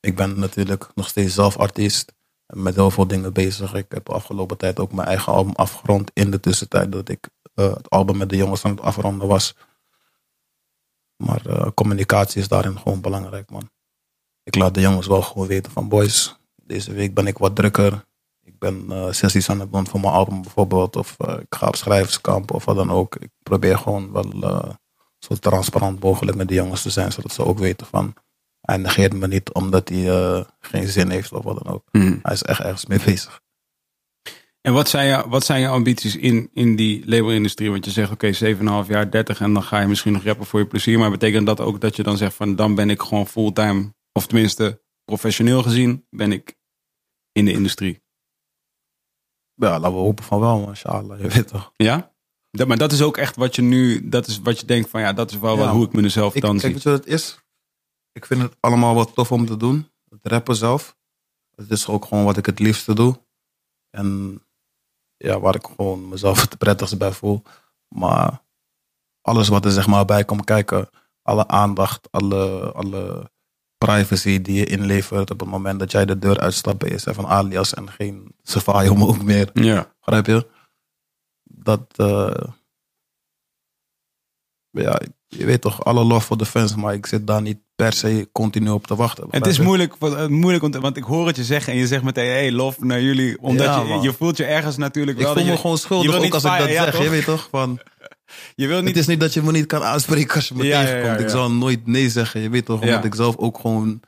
ik 0.00 0.16
ben 0.16 0.38
natuurlijk 0.38 0.88
nog 0.94 1.08
steeds 1.08 1.34
zelf 1.34 1.56
artiest. 1.58 2.12
En 2.46 2.62
met 2.62 2.74
heel 2.74 2.90
veel 2.90 3.06
dingen 3.06 3.32
bezig. 3.32 3.74
Ik 3.74 3.86
heb 3.88 4.04
de 4.06 4.12
afgelopen 4.12 4.56
tijd 4.56 4.78
ook 4.80 4.92
mijn 4.92 5.08
eigen 5.08 5.32
album 5.32 5.52
afgerond. 5.54 6.10
In 6.14 6.30
de 6.30 6.40
tussentijd 6.40 6.92
dat 6.92 7.08
ik 7.08 7.28
eh, 7.54 7.74
het 7.74 7.90
album 7.90 8.16
met 8.16 8.28
de 8.28 8.36
jongens 8.36 8.64
aan 8.64 8.70
het 8.70 8.80
afronden 8.80 9.28
was. 9.28 9.54
Maar 11.16 11.46
eh, 11.46 11.66
communicatie 11.74 12.40
is 12.40 12.48
daarin 12.48 12.78
gewoon 12.78 13.00
belangrijk, 13.00 13.50
man. 13.50 13.70
Ik 14.42 14.54
laat 14.54 14.74
de 14.74 14.80
jongens 14.80 15.06
wel 15.06 15.22
gewoon 15.22 15.46
weten 15.46 15.72
van 15.72 15.88
boys. 15.88 16.36
Deze 16.62 16.92
week 16.92 17.14
ben 17.14 17.26
ik 17.26 17.38
wat 17.38 17.56
drukker. 17.56 18.04
Ik 18.42 18.58
ben 18.58 18.86
eh, 18.88 19.10
sessies 19.10 19.50
aan 19.50 19.60
het 19.60 19.72
doen 19.72 19.86
voor 19.86 20.00
mijn 20.00 20.12
album 20.12 20.42
bijvoorbeeld. 20.42 20.96
Of 20.96 21.14
eh, 21.18 21.34
ik 21.38 21.54
ga 21.54 21.66
op 21.66 21.76
schrijverskamp 21.76 22.52
of 22.52 22.64
wat 22.64 22.76
dan 22.76 22.90
ook. 22.90 23.16
Ik 23.16 23.30
probeer 23.42 23.78
gewoon 23.78 24.12
wel 24.12 24.76
zo 25.18 25.34
transparant 25.34 26.00
mogelijk 26.00 26.36
met 26.36 26.48
de 26.48 26.54
jongens 26.54 26.82
te 26.82 26.90
zijn. 26.90 27.12
Zodat 27.12 27.32
ze 27.32 27.44
ook 27.44 27.58
weten 27.58 27.86
van... 27.86 28.14
Hij 28.60 28.76
negeert 28.76 29.12
me 29.12 29.28
niet 29.28 29.52
omdat 29.52 29.88
hij 29.88 30.44
geen 30.60 30.88
zin 30.88 31.10
heeft 31.10 31.32
of 31.32 31.44
wat 31.44 31.64
dan 31.64 31.72
ook. 31.72 31.82
Mhm. 31.90 32.18
Hij 32.22 32.32
is 32.32 32.42
echt 32.42 32.60
ergens 32.60 32.86
mee 32.86 33.00
bezig. 33.04 33.40
En 34.66 34.72
wat 34.72 34.88
zijn, 34.88 35.06
je, 35.08 35.28
wat 35.28 35.44
zijn 35.44 35.60
je 35.60 35.68
ambities 35.68 36.16
in, 36.16 36.50
in 36.52 36.76
die 36.76 37.08
labelindustrie? 37.08 37.70
Want 37.70 37.84
je 37.84 37.90
zegt, 37.90 38.10
oké, 38.12 38.32
7,5 38.84 38.88
jaar, 38.88 39.10
30 39.10 39.40
en 39.40 39.52
dan 39.52 39.62
ga 39.62 39.80
je 39.80 39.86
misschien 39.86 40.12
nog 40.12 40.22
rappen 40.22 40.46
voor 40.46 40.60
je 40.60 40.66
plezier. 40.66 40.98
Maar 40.98 41.10
betekent 41.10 41.46
dat 41.46 41.60
ook 41.60 41.80
dat 41.80 41.96
je 41.96 42.02
dan 42.02 42.16
zegt 42.16 42.34
van, 42.34 42.56
dan 42.56 42.74
ben 42.74 42.90
ik 42.90 43.02
gewoon 43.02 43.26
fulltime, 43.26 43.94
of 44.12 44.26
tenminste 44.26 44.82
professioneel 45.04 45.62
gezien, 45.62 46.06
ben 46.10 46.32
ik 46.32 46.56
in 47.32 47.44
de 47.44 47.52
industrie? 47.52 48.02
Ja, 49.54 49.78
laten 49.78 49.96
we 49.96 50.02
hopen 50.02 50.24
van 50.24 50.40
wel. 50.40 50.68
Inshallah, 50.68 51.20
je 51.20 51.28
weet 51.28 51.48
toch. 51.48 51.72
Ja? 51.76 52.12
Dat, 52.50 52.66
maar 52.68 52.78
dat 52.78 52.92
is 52.92 53.02
ook 53.02 53.16
echt 53.16 53.36
wat 53.36 53.54
je 53.54 53.62
nu, 53.62 54.08
dat 54.08 54.26
is 54.26 54.40
wat 54.40 54.60
je 54.60 54.66
denkt 54.66 54.90
van, 54.90 55.00
ja, 55.00 55.12
dat 55.12 55.30
is 55.30 55.38
wel 55.38 55.56
Ja, 55.56 55.58
wat, 55.64 55.70
hoe 55.70 55.84
ik 55.84 55.92
mezelf 55.92 56.34
Ik, 56.34 56.42
dan 56.42 56.50
kijk, 56.58 56.62
zie. 56.62 56.72
weet 56.72 56.82
je 56.82 56.90
wat 56.90 56.98
het 57.04 57.08
is? 57.08 57.38
Ik 58.12 58.26
vind 58.26 58.42
het 58.42 58.56
allemaal 58.60 58.94
wat 58.94 59.14
tof 59.14 59.32
om 59.32 59.46
te 59.46 59.56
doen. 59.56 59.90
Het 60.08 60.20
rappen 60.22 60.56
zelf. 60.56 60.96
Het 61.56 61.70
is 61.70 61.86
ook 61.88 62.04
gewoon 62.04 62.24
wat 62.24 62.36
ik 62.36 62.46
het 62.46 62.58
liefste 62.58 62.94
doe. 62.94 63.20
En 63.90 64.40
ja, 65.24 65.40
waar 65.40 65.54
ik 65.54 65.66
gewoon 65.66 66.08
mezelf 66.08 66.40
het 66.40 66.58
prettigst 66.58 66.98
bij 66.98 67.12
voel. 67.12 67.42
Maar 67.88 68.42
alles 69.20 69.48
wat 69.48 69.64
er 69.64 69.70
zeg 69.70 69.86
maar 69.86 70.04
bij 70.04 70.24
komt 70.24 70.44
kijken. 70.44 70.88
Alle 71.22 71.48
aandacht, 71.48 72.08
alle, 72.10 72.72
alle 72.72 73.30
privacy 73.78 74.42
die 74.42 74.56
je 74.56 74.66
inlevert 74.66 75.30
op 75.30 75.40
het 75.40 75.48
moment 75.48 75.78
dat 75.78 75.90
jij 75.90 76.04
de 76.04 76.18
deur 76.18 76.40
uitstapt 76.40 76.88
jezelf 76.88 77.16
van 77.16 77.26
alias 77.26 77.74
en 77.74 77.90
geen 77.90 78.34
Safari 78.42 78.88
ook 78.90 79.22
meer. 79.22 79.50
Ja. 79.52 79.94
Begrijp 79.98 80.26
je? 80.26 80.48
Dat, 81.42 81.84
eh, 81.96 82.48
ja, 84.70 85.00
je 85.26 85.44
weet 85.44 85.60
toch, 85.60 85.84
alle 85.84 86.04
lof 86.04 86.24
voor 86.24 86.36
de 86.36 86.46
fans, 86.46 86.74
maar 86.74 86.94
ik 86.94 87.06
zit 87.06 87.26
daar 87.26 87.42
niet 87.42 87.60
per 87.76 87.92
se 87.92 88.28
continu 88.32 88.68
op 88.70 88.86
te 88.86 88.96
wachten. 88.96 89.26
Het 89.30 89.46
is 89.46 89.58
moeilijk, 89.58 89.94
eh, 90.00 90.26
moeilijk 90.26 90.72
te- 90.72 90.80
want 90.80 90.96
ik 90.96 91.02
hoor 91.02 91.26
het 91.26 91.36
je 91.36 91.44
zeggen 91.44 91.72
en 91.72 91.78
je 91.78 91.86
zegt 91.86 92.02
meteen, 92.02 92.26
hey, 92.30 92.52
lof 92.52 92.80
naar 92.80 93.00
jullie. 93.02 93.40
Omdat 93.40 93.66
Ja, 93.66 93.82
je, 93.82 94.00
je 94.02 94.12
voelt 94.12 94.36
je 94.36 94.44
ergens 94.44 94.76
natuurlijk 94.76 95.18
Ik 95.18 95.24
wel. 95.24 95.32
voel 95.32 95.42
dat 95.42 95.50
me 95.50 95.56
je- 95.56 95.60
gewoon 95.60 95.78
schuldig 95.78 96.14
ook 96.16 96.34
als 96.34 96.44
ik 96.44 96.58
dat 96.58 96.68
ja, 96.68 96.82
zeg. 96.84 96.92
toch? 96.94 97.02
Je 97.02 97.08
weet 97.08 97.24
toch? 97.24 97.48
Van, 97.50 97.78
Je 98.54 98.66
wil 98.66 98.78
niet 98.78 98.88
het 98.88 98.96
is 98.96 99.06
niet 99.06 99.20
dat 99.20 99.34
je 99.34 99.42
me 99.42 99.52
niet 99.52 99.66
kan 99.66 99.82
aanspreken 99.82 100.34
als 100.34 100.48
je 100.48 100.54
me 100.54 100.64
Ja, 100.64 100.84
tegenkomt. 100.84 101.20
Ik 101.20 101.28
zal 101.28 101.50
nooit 101.50 101.86
nee 101.86 102.10
zeggen. 102.10 102.40
Je 102.40 102.48
weet 102.50 102.64
toch? 102.64 102.80
Omdat 102.80 103.04
ik 103.04 103.14
zelf 103.14 103.36
ook 103.36 103.58
gewoon 103.58 104.00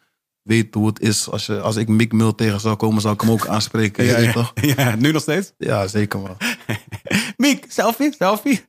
weet 0.43 0.75
hoe 0.75 0.87
het 0.87 1.01
is. 1.01 1.31
Als, 1.31 1.47
je, 1.47 1.61
als 1.61 1.77
ik 1.77 1.89
Mick 1.89 2.13
Mill 2.13 2.33
tegen 2.37 2.61
zou 2.61 2.77
komen, 2.77 3.01
zou 3.01 3.15
ik 3.15 3.21
hem 3.21 3.31
ook 3.31 3.47
aanspreken. 3.57 4.05
Je 4.05 4.11
Ja, 4.11 4.17
weet 4.17 4.33
toch? 4.33 4.53
Ja, 4.77 4.95
nu 4.95 5.13
nog 5.13 5.23
steeds? 5.23 5.53
Ja, 5.59 5.87
zeker 5.87 6.19
man. 6.21 6.37
Miek, 7.37 7.65
selfie, 7.69 8.15
selfie. 8.19 8.65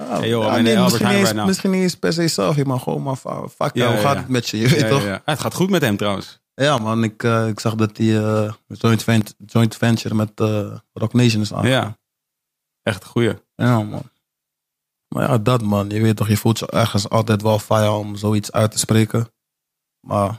Ah, 0.00 0.18
Hey, 0.18 0.28
joh, 0.28 0.54
nee, 0.54 0.78
Albert 0.78 0.82
misschien, 0.82 1.06
niet 1.08 1.16
eens, 1.18 1.30
right 1.30 1.46
misschien 1.46 1.70
niet 1.70 1.82
eens 1.82 1.94
per 1.96 2.12
se 2.12 2.28
selfie, 2.28 2.64
maar 2.64 2.80
gewoon 2.80 3.02
maar 3.02 3.16
fuck 3.16 3.70
Ja, 3.74 3.88
hoe 3.90 3.96
gaat 4.00 4.16
het 4.16 4.28
met 4.28 4.48
je? 4.48 4.58
Je 4.58 4.68
weet 4.68 4.88
toch? 4.88 5.04
ja. 5.04 5.22
Het 5.24 5.40
gaat 5.40 5.54
goed 5.54 5.70
met 5.70 5.82
hem 5.82 5.96
trouwens. 5.96 6.38
Ja, 6.54 6.78
man, 6.78 7.04
ik, 7.04 7.22
eh, 7.22 7.48
ik 7.48 7.60
zag 7.60 7.74
dat 7.74 7.96
die 7.96 8.18
eh, 8.18 8.52
joint, 8.66 9.02
vent- 9.02 9.34
joint 9.46 9.76
venture 9.76 10.14
met 10.14 10.30
eh, 10.34 10.76
Rock 10.92 11.12
Nation 11.12 11.42
is 11.42 11.52
aan. 11.52 11.66
Ja. 11.68 11.98
Echt 12.82 13.02
een 13.02 13.08
goeie. 13.08 13.34
Ja, 13.54 13.82
man. 13.82 14.02
Maar 15.08 15.28
ja, 15.30 15.38
dat 15.38 15.62
man. 15.62 15.88
Je 15.90 16.00
weet 16.00 16.16
toch, 16.16 16.28
je 16.28 16.36
voelt 16.36 16.58
je 16.58 16.66
ergens 16.66 17.08
altijd 17.08 17.42
wel 17.42 17.58
fire 17.58 17.90
om 17.90 18.16
zoiets 18.16 18.52
uit 18.52 18.70
te 18.70 18.78
spreken. 18.78 19.32
Maar 20.06 20.38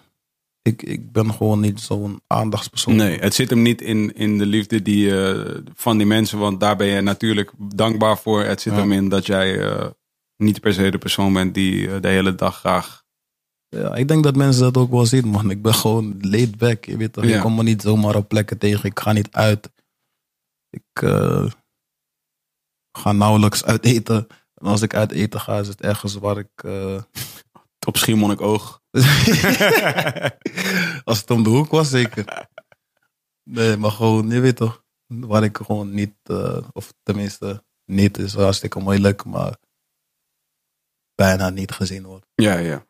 ik, 0.61 0.81
ik 0.83 1.11
ben 1.11 1.33
gewoon 1.33 1.59
niet 1.59 1.79
zo'n 1.79 2.21
aandachtspersoon. 2.27 2.95
Nee, 2.95 3.19
het 3.19 3.33
zit 3.33 3.49
hem 3.49 3.61
niet 3.61 3.81
in, 3.81 4.15
in 4.15 4.37
de 4.37 4.45
liefde 4.45 4.81
die, 4.81 5.23
eh, 5.29 5.61
van 5.73 5.97
die 5.97 6.07
mensen, 6.07 6.39
want 6.39 6.59
daar 6.59 6.75
ben 6.75 6.87
je 6.87 7.01
natuurlijk 7.01 7.51
dankbaar 7.57 8.17
voor. 8.17 8.43
Het 8.43 8.61
zit 8.61 8.73
Ja. 8.73 8.79
hem 8.79 8.91
in 8.91 9.09
dat 9.09 9.25
jij 9.25 9.69
eh, 9.69 9.89
niet 10.37 10.59
per 10.59 10.73
se 10.73 10.91
de 10.91 10.97
persoon 10.97 11.33
bent 11.33 11.53
die 11.53 11.91
eh, 11.91 12.01
de 12.01 12.07
hele 12.07 12.35
dag 12.35 12.57
graag. 12.57 13.03
Ja, 13.69 13.95
ik 13.95 14.07
denk 14.07 14.23
dat 14.23 14.35
mensen 14.35 14.61
dat 14.63 14.77
ook 14.77 14.91
wel 14.91 15.05
zien, 15.05 15.27
man. 15.27 15.49
Ik 15.49 15.61
ben 15.61 15.73
gewoon 15.73 16.15
laid 16.19 16.57
back. 16.57 16.85
Je 16.85 16.97
weet 16.97 17.13
toch, 17.13 17.23
Ja. 17.25 17.35
ik 17.35 17.41
kom 17.41 17.55
me 17.55 17.63
niet 17.63 17.81
zomaar 17.81 18.15
op 18.15 18.27
plekken 18.27 18.57
tegen. 18.57 18.89
Ik 18.89 18.99
ga 18.99 19.11
niet 19.11 19.31
uit. 19.31 19.71
Ik 20.69 20.99
ga 22.97 23.11
nauwelijks 23.11 23.63
uit 23.63 23.85
eten. 23.85 24.27
En 24.55 24.67
als 24.67 24.81
ik 24.81 24.93
uit 24.95 25.11
eten 25.11 25.39
ga, 25.39 25.59
is 25.59 25.67
het 25.67 25.81
ergens 25.81 26.15
waar 26.15 26.37
ik... 26.37 26.63
Op 27.87 27.97
Schiermonnikoog. 27.97 28.81
Als 31.03 31.19
het 31.19 31.31
om 31.31 31.43
de 31.43 31.49
hoek 31.49 31.71
was, 31.71 31.89
zeker. 31.89 32.47
Nee, 33.43 33.77
maar 33.77 33.91
gewoon, 33.91 34.29
je 34.29 34.39
weet 34.39 34.55
toch. 34.55 34.83
Waar 35.07 35.43
ik 35.43 35.57
gewoon 35.57 35.93
niet, 35.93 36.15
eh, 36.23 36.67
of 36.73 36.93
tenminste, 37.03 37.63
niet 37.85 38.17
is 38.17 38.33
hartstikke 38.33 38.79
moeilijk, 38.79 39.25
maar 39.25 39.57
bijna 41.15 41.49
niet 41.49 41.71
gezien 41.71 42.05
word. 42.05 42.25
Ja, 42.35 42.57
ja. 42.57 42.85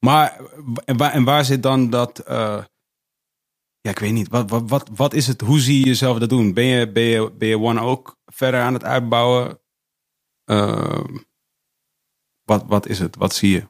Maar 0.00 0.40
en 0.84 0.96
waar, 0.96 1.12
en 1.12 1.24
waar 1.24 1.44
zit 1.44 1.62
dan 1.62 1.90
dat. 1.90 2.18
eh, 2.18 2.64
ja, 3.80 3.90
ik 3.90 3.98
weet 3.98 4.12
niet. 4.12 4.28
Wat, 4.28 4.50
wat, 4.50 4.68
wat, 4.70 4.88
wat 4.92 5.14
is 5.14 5.26
het? 5.26 5.40
Hoe 5.40 5.60
zie 5.60 5.78
je 5.78 5.86
jezelf 5.86 6.18
dat 6.18 6.28
doen? 6.28 6.54
Ben 6.54 6.64
je, 6.64 6.92
ben 6.92 7.02
je, 7.02 7.32
ben 7.32 7.48
je 7.48 7.58
One 7.58 7.80
ook 7.80 8.16
verder 8.24 8.60
aan 8.60 8.72
het 8.72 8.84
uitbouwen? 8.84 9.60
Ehm, 10.44 11.16
wat, 12.46 12.64
wat 12.66 12.86
is 12.86 12.98
het? 12.98 13.16
Wat 13.16 13.34
zie 13.34 13.50
je? 13.50 13.68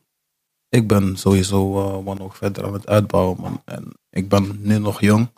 Ik 0.69 0.89
ben 0.89 1.17
sowieso 1.17 1.79
uh, 2.01 2.21
ook 2.23 2.35
verder 2.35 2.65
aan 2.65 2.73
het 2.73 2.87
uitbouwen, 2.87 3.41
man. 3.41 3.63
En 3.65 3.93
ik 4.11 4.29
ben 4.29 4.63
nu 4.63 4.79
nog 4.79 5.01
jong. 5.01 5.33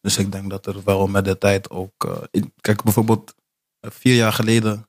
Dus 0.00 0.18
ik 0.18 0.32
denk 0.32 0.50
dat 0.50 0.66
er 0.66 0.82
wel 0.84 1.06
met 1.06 1.24
de 1.24 1.38
tijd 1.38 1.70
ook... 1.70 2.04
eh, 2.04 2.22
ik- 2.30 2.50
kijk, 2.60 2.82
bijvoorbeeld 2.82 3.34
eh, 3.80 3.90
vier 3.90 4.14
jaar 4.14 4.32
geleden 4.32 4.88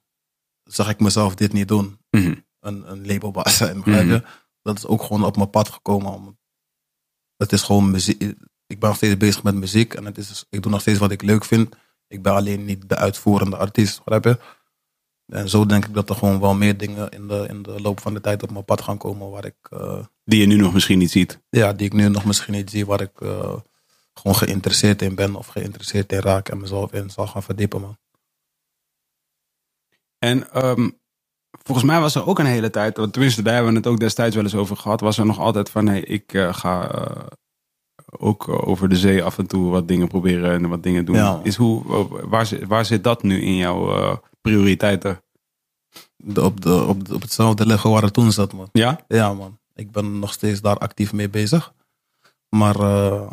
zag 0.63 0.89
ik 0.89 0.99
mezelf 0.99 1.35
dit 1.35 1.53
niet 1.53 1.67
doen. 1.67 1.99
Mhm. 2.09 2.35
een, 2.59 2.91
een 2.91 3.05
labelbaas 3.07 3.57
zijn. 3.63 3.77
Mhm. 3.77 4.19
Dat 4.61 4.77
is 4.77 4.85
ook 4.85 5.03
gewoon 5.03 5.23
op 5.25 5.35
mijn 5.37 5.49
pad 5.49 5.69
gekomen. 5.69 6.11
Om, 6.13 6.37
het 7.37 7.51
is 7.51 7.61
gewoon 7.61 7.91
muziek. 7.91 8.21
Ik 8.67 8.79
ben 8.79 8.89
nog 8.89 8.95
steeds 8.95 9.17
bezig 9.17 9.43
met 9.43 9.55
muziek 9.55 9.93
en 9.93 10.05
het 10.05 10.17
is, 10.17 10.45
ik 10.49 10.61
doe 10.61 10.71
nog 10.71 10.81
steeds 10.81 10.99
wat 10.99 11.11
ik 11.11 11.21
leuk 11.21 11.45
vind. 11.45 11.75
Ik 12.07 12.21
ben 12.21 12.33
alleen 12.33 12.65
niet 12.65 12.89
de 12.89 12.95
uitvoerende 12.95 13.57
artiest. 13.57 14.03
Begrijp 14.03 14.23
je? 14.23 14.39
En 15.27 15.49
zo 15.49 15.65
denk 15.65 15.85
ik 15.85 15.93
dat 15.93 16.09
er 16.09 16.15
gewoon 16.15 16.39
wel 16.39 16.53
meer 16.53 16.77
dingen 16.77 17.09
in 17.09 17.27
de, 17.27 17.45
in 17.49 17.63
de 17.63 17.81
loop 17.81 17.99
van 17.99 18.13
de 18.13 18.21
tijd 18.21 18.43
op 18.43 18.51
mijn 18.51 18.65
pad 18.65 18.81
gaan 18.81 18.97
komen. 18.97 19.29
Waar 19.29 19.45
ik, 19.45 19.55
eh, 19.69 19.99
Die 20.25 20.39
je 20.39 20.45
nu 20.45 20.55
nog 20.55 20.73
misschien 20.73 20.97
niet 20.97 21.11
ziet. 21.11 21.39
ja, 21.49 21.73
die 21.73 21.85
ik 21.85 21.93
nu 21.93 22.09
nog 22.09 22.25
misschien 22.25 22.53
niet 22.53 22.69
zie. 22.69 22.85
Waar 22.85 23.01
ik 23.01 23.21
eh, 23.21 23.55
gewoon 24.13 24.35
geïnteresseerd 24.35 25.01
in 25.01 25.15
ben 25.15 25.35
of 25.35 25.47
geïnteresseerd 25.47 26.11
in 26.11 26.19
raak. 26.19 26.49
En 26.49 26.59
mezelf 26.59 26.93
in 26.93 27.09
zal 27.09 27.27
gaan 27.27 27.43
verdiepen, 27.43 27.81
man. 27.81 27.97
En 30.19 30.51
ehm, 30.51 30.89
volgens 31.63 31.87
mij 31.87 31.99
was 31.99 32.15
er 32.15 32.27
ook 32.27 32.39
een 32.39 32.45
hele 32.45 32.69
tijd, 32.69 32.97
want 32.97 33.13
tenminste 33.13 33.41
daar 33.41 33.53
hebben 33.53 33.71
we 33.71 33.77
het 33.77 33.87
ook 33.87 33.99
destijds 33.99 34.35
wel 34.35 34.43
eens 34.43 34.55
over 34.55 34.77
gehad, 34.77 35.01
was 35.01 35.17
er 35.17 35.25
nog 35.25 35.39
altijd 35.39 35.69
van 35.69 35.83
nee, 35.83 36.05
ik 36.05 36.33
eh, 36.33 36.53
ga 36.53 36.91
ook 38.17 38.67
over 38.67 38.89
de 38.89 38.95
zee 38.95 39.23
af 39.23 39.37
en 39.37 39.47
toe 39.47 39.71
wat 39.71 39.87
dingen 39.87 40.07
proberen 40.07 40.51
en 40.51 40.69
wat 40.69 40.83
dingen 40.83 41.05
doen. 41.05 41.15
Ja. 41.15 41.39
Is 41.43 41.55
hoe, 41.55 42.07
waar, 42.27 42.45
zit, 42.45 42.67
waar 42.67 42.85
zit 42.85 43.03
dat 43.03 43.23
nu 43.23 43.41
in 43.41 43.55
jouw 43.55 44.19
prioriteiten? 44.43 45.23
De, 46.15 46.41
op, 46.43 46.61
de, 46.61 46.83
op, 46.83 47.05
de- 47.07 47.13
op 47.15 47.21
hetzelfde 47.21 47.65
level 47.65 47.91
waar 47.91 48.01
het 48.03 48.13
toen 48.13 48.31
zat, 48.31 48.53
man. 48.53 48.69
Ja? 48.71 48.99
Ja, 49.07 49.33
man. 49.33 49.59
Ik 49.73 49.91
ben 49.91 50.19
nog 50.19 50.33
steeds 50.33 50.61
daar 50.61 50.77
actief 50.77 51.13
mee 51.13 51.29
bezig. 51.29 51.73
Maar 52.49 52.75
eh, 52.79 53.31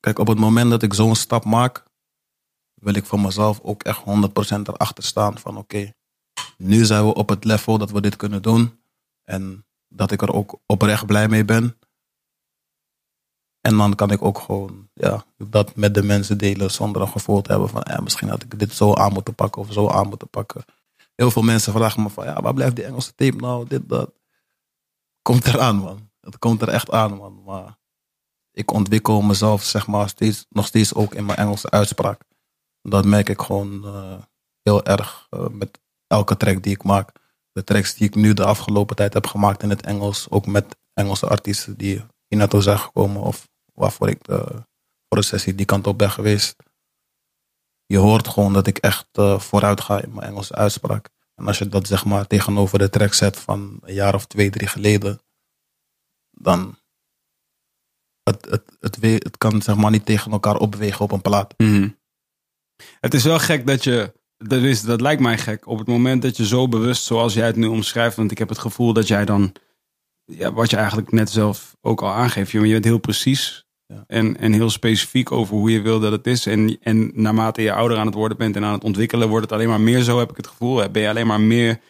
kijk, 0.00 0.18
op 0.18 0.26
het 0.26 0.38
moment 0.38 0.70
dat 0.70 0.82
ik 0.82 0.94
zo'n 0.94 1.14
stap 1.14 1.44
maak, 1.44 1.84
wil 2.74 2.94
ik 2.94 3.06
voor 3.06 3.20
mezelf 3.20 3.60
ook 3.60 3.82
echt 3.82 4.00
100% 4.00 4.02
erachter 4.62 5.04
staan 5.04 5.38
van 5.38 5.56
oké, 5.56 5.92
nu 6.56 6.84
zijn 6.84 7.04
we 7.06 7.14
op 7.14 7.28
het 7.28 7.44
level 7.44 7.78
dat 7.78 7.90
we 7.90 8.00
dit 8.00 8.16
kunnen 8.16 8.42
doen. 8.42 8.80
En 9.24 9.66
dat 9.88 10.10
ik 10.10 10.22
er 10.22 10.32
ook 10.32 10.58
oprecht 10.66 11.06
blij 11.06 11.28
mee 11.28 11.44
ben. 11.44 11.78
En 13.68 13.76
dan 13.76 13.94
kan 13.94 14.10
ik 14.10 14.22
ook 14.22 14.38
gewoon 14.38 14.88
ja, 14.94 15.24
dat 15.36 15.76
met 15.76 15.94
de 15.94 16.02
mensen 16.02 16.38
delen 16.38 16.70
zonder 16.70 17.02
een 17.02 17.08
gevoel 17.08 17.42
te 17.42 17.50
hebben 17.50 17.68
van 17.68 17.82
ja, 17.84 18.00
misschien 18.00 18.28
had 18.28 18.42
ik 18.42 18.58
dit 18.58 18.72
zo 18.72 18.94
aan 18.94 19.12
moeten 19.12 19.34
pakken 19.34 19.62
of 19.62 19.72
zo 19.72 19.88
aan 19.88 20.08
moeten 20.08 20.28
pakken. 20.28 20.64
Heel 21.14 21.30
veel 21.30 21.42
mensen 21.42 21.72
vragen 21.72 22.02
me 22.02 22.08
van 22.08 22.24
ja, 22.24 22.40
waar 22.40 22.54
blijft 22.54 22.76
die 22.76 22.84
Engelse 22.84 23.14
tape 23.14 23.36
nou? 23.36 23.66
Dit, 23.66 23.88
dat. 23.88 24.12
Komt 25.22 25.46
eraan 25.46 25.76
man. 25.76 26.10
Het 26.20 26.38
komt 26.38 26.62
er 26.62 26.68
echt 26.68 26.90
aan 26.90 27.16
man. 27.16 27.42
Maar 27.44 27.78
ik 28.52 28.72
ontwikkel 28.72 29.20
mezelf 29.20 29.62
zeg 29.62 29.86
maar 29.86 30.08
steeds, 30.08 30.46
nog 30.48 30.66
steeds 30.66 30.94
ook 30.94 31.14
in 31.14 31.26
mijn 31.26 31.38
Engelse 31.38 31.70
uitspraak. 31.70 32.20
Dat 32.82 33.04
merk 33.04 33.28
ik 33.28 33.40
gewoon 33.40 33.84
eh, 33.84 34.18
heel 34.62 34.84
erg 34.84 35.26
eh, 35.30 35.46
met 35.48 35.80
elke 36.06 36.36
track 36.36 36.62
die 36.62 36.72
ik 36.72 36.82
maak. 36.82 37.12
De 37.52 37.64
tracks 37.64 37.94
die 37.94 38.06
ik 38.06 38.14
nu 38.14 38.34
de 38.34 38.44
afgelopen 38.44 38.96
tijd 38.96 39.14
heb 39.14 39.26
gemaakt 39.26 39.62
in 39.62 39.70
het 39.70 39.82
Engels. 39.82 40.30
Ook 40.30 40.46
met 40.46 40.76
Engelse 40.94 41.26
artiesten 41.26 41.76
die 41.76 42.04
hier 42.28 42.38
naartoe 42.38 42.62
zijn 42.62 42.78
gekomen. 42.78 43.22
Of 43.22 43.48
waarvoor 43.78 44.08
ik 44.08 44.24
de, 44.24 44.44
voor 45.08 45.18
de 45.20 45.22
sessie 45.22 45.54
die 45.54 45.66
kant 45.66 45.86
op 45.86 45.98
ben 45.98 46.10
geweest. 46.10 46.56
Je 47.86 47.98
hoort 47.98 48.28
gewoon 48.28 48.52
dat 48.52 48.66
ik 48.66 48.78
echt 48.78 49.08
eh, 49.12 49.40
vooruit 49.40 49.80
ga 49.80 50.02
in 50.02 50.14
mijn 50.14 50.26
Engelse 50.28 50.54
uitspraak. 50.54 51.08
En 51.34 51.46
als 51.46 51.58
je 51.58 51.68
dat 51.68 51.86
zeg 51.86 52.04
maar 52.04 52.26
tegenover 52.26 52.78
de 52.78 52.90
track 52.90 53.14
zet 53.14 53.36
van 53.38 53.78
een 53.82 53.94
jaar 53.94 54.14
of 54.14 54.26
twee, 54.26 54.50
drie 54.50 54.68
geleden. 54.68 55.20
Dan 56.30 56.78
het, 58.22 58.44
het, 58.44 58.76
het, 58.80 58.98
we- 58.98 59.08
het 59.24 59.38
kan 59.38 59.62
zeg 59.62 59.76
maar 59.76 59.90
niet 59.90 60.06
tegen 60.06 60.32
elkaar 60.32 60.56
opwegen 60.56 61.04
op 61.04 61.12
een 61.12 61.22
plaat. 61.22 61.54
Mhm. 61.56 61.88
Het 63.00 63.14
is 63.14 63.24
wel 63.24 63.38
gek 63.38 63.66
dat 63.66 63.84
je, 63.84 64.12
dat, 64.36 64.62
is, 64.62 64.82
dat 64.82 65.00
lijkt 65.00 65.22
mij 65.22 65.38
gek, 65.38 65.66
op 65.66 65.78
het 65.78 65.86
moment 65.86 66.22
dat 66.22 66.36
je 66.36 66.46
zo 66.46 66.68
bewust, 66.68 67.02
zoals 67.04 67.34
jij 67.34 67.46
het 67.46 67.56
nu 67.56 67.66
omschrijft, 67.66 68.16
want 68.16 68.30
ik 68.30 68.38
heb 68.38 68.48
het 68.48 68.58
gevoel 68.58 68.92
dat 68.92 69.08
jij 69.08 69.24
dan, 69.24 69.52
ja, 70.24 70.52
wat 70.52 70.70
je 70.70 70.76
eigenlijk 70.76 71.12
net 71.12 71.30
zelf 71.30 71.76
ook 71.80 72.02
al 72.02 72.10
aangeeft, 72.12 72.50
je 72.50 72.60
bent 72.60 72.84
heel 72.84 72.98
precies 72.98 73.66
Ja. 73.94 74.04
en, 74.06 74.36
en 74.36 74.52
heel 74.52 74.70
specifiek 74.70 75.32
over 75.32 75.56
hoe 75.56 75.70
je 75.70 75.80
wil 75.80 76.00
dat 76.00 76.12
het 76.12 76.26
is. 76.26 76.46
En, 76.46 76.78
en 76.80 77.10
naarmate 77.14 77.62
je 77.62 77.72
ouder 77.72 77.98
aan 77.98 78.06
het 78.06 78.14
worden 78.14 78.38
bent 78.38 78.56
en 78.56 78.64
aan 78.64 78.72
het 78.72 78.84
ontwikkelen, 78.84 79.28
wordt 79.28 79.44
het 79.44 79.52
alleen 79.52 79.68
maar 79.68 79.80
meer 79.80 80.02
zo, 80.02 80.18
heb 80.18 80.30
ik 80.30 80.36
het 80.36 80.46
gevoel. 80.46 80.90
Ben 80.90 81.02
je 81.02 81.08
alleen 81.08 81.26
maar 81.26 81.40
meer, 81.40 81.80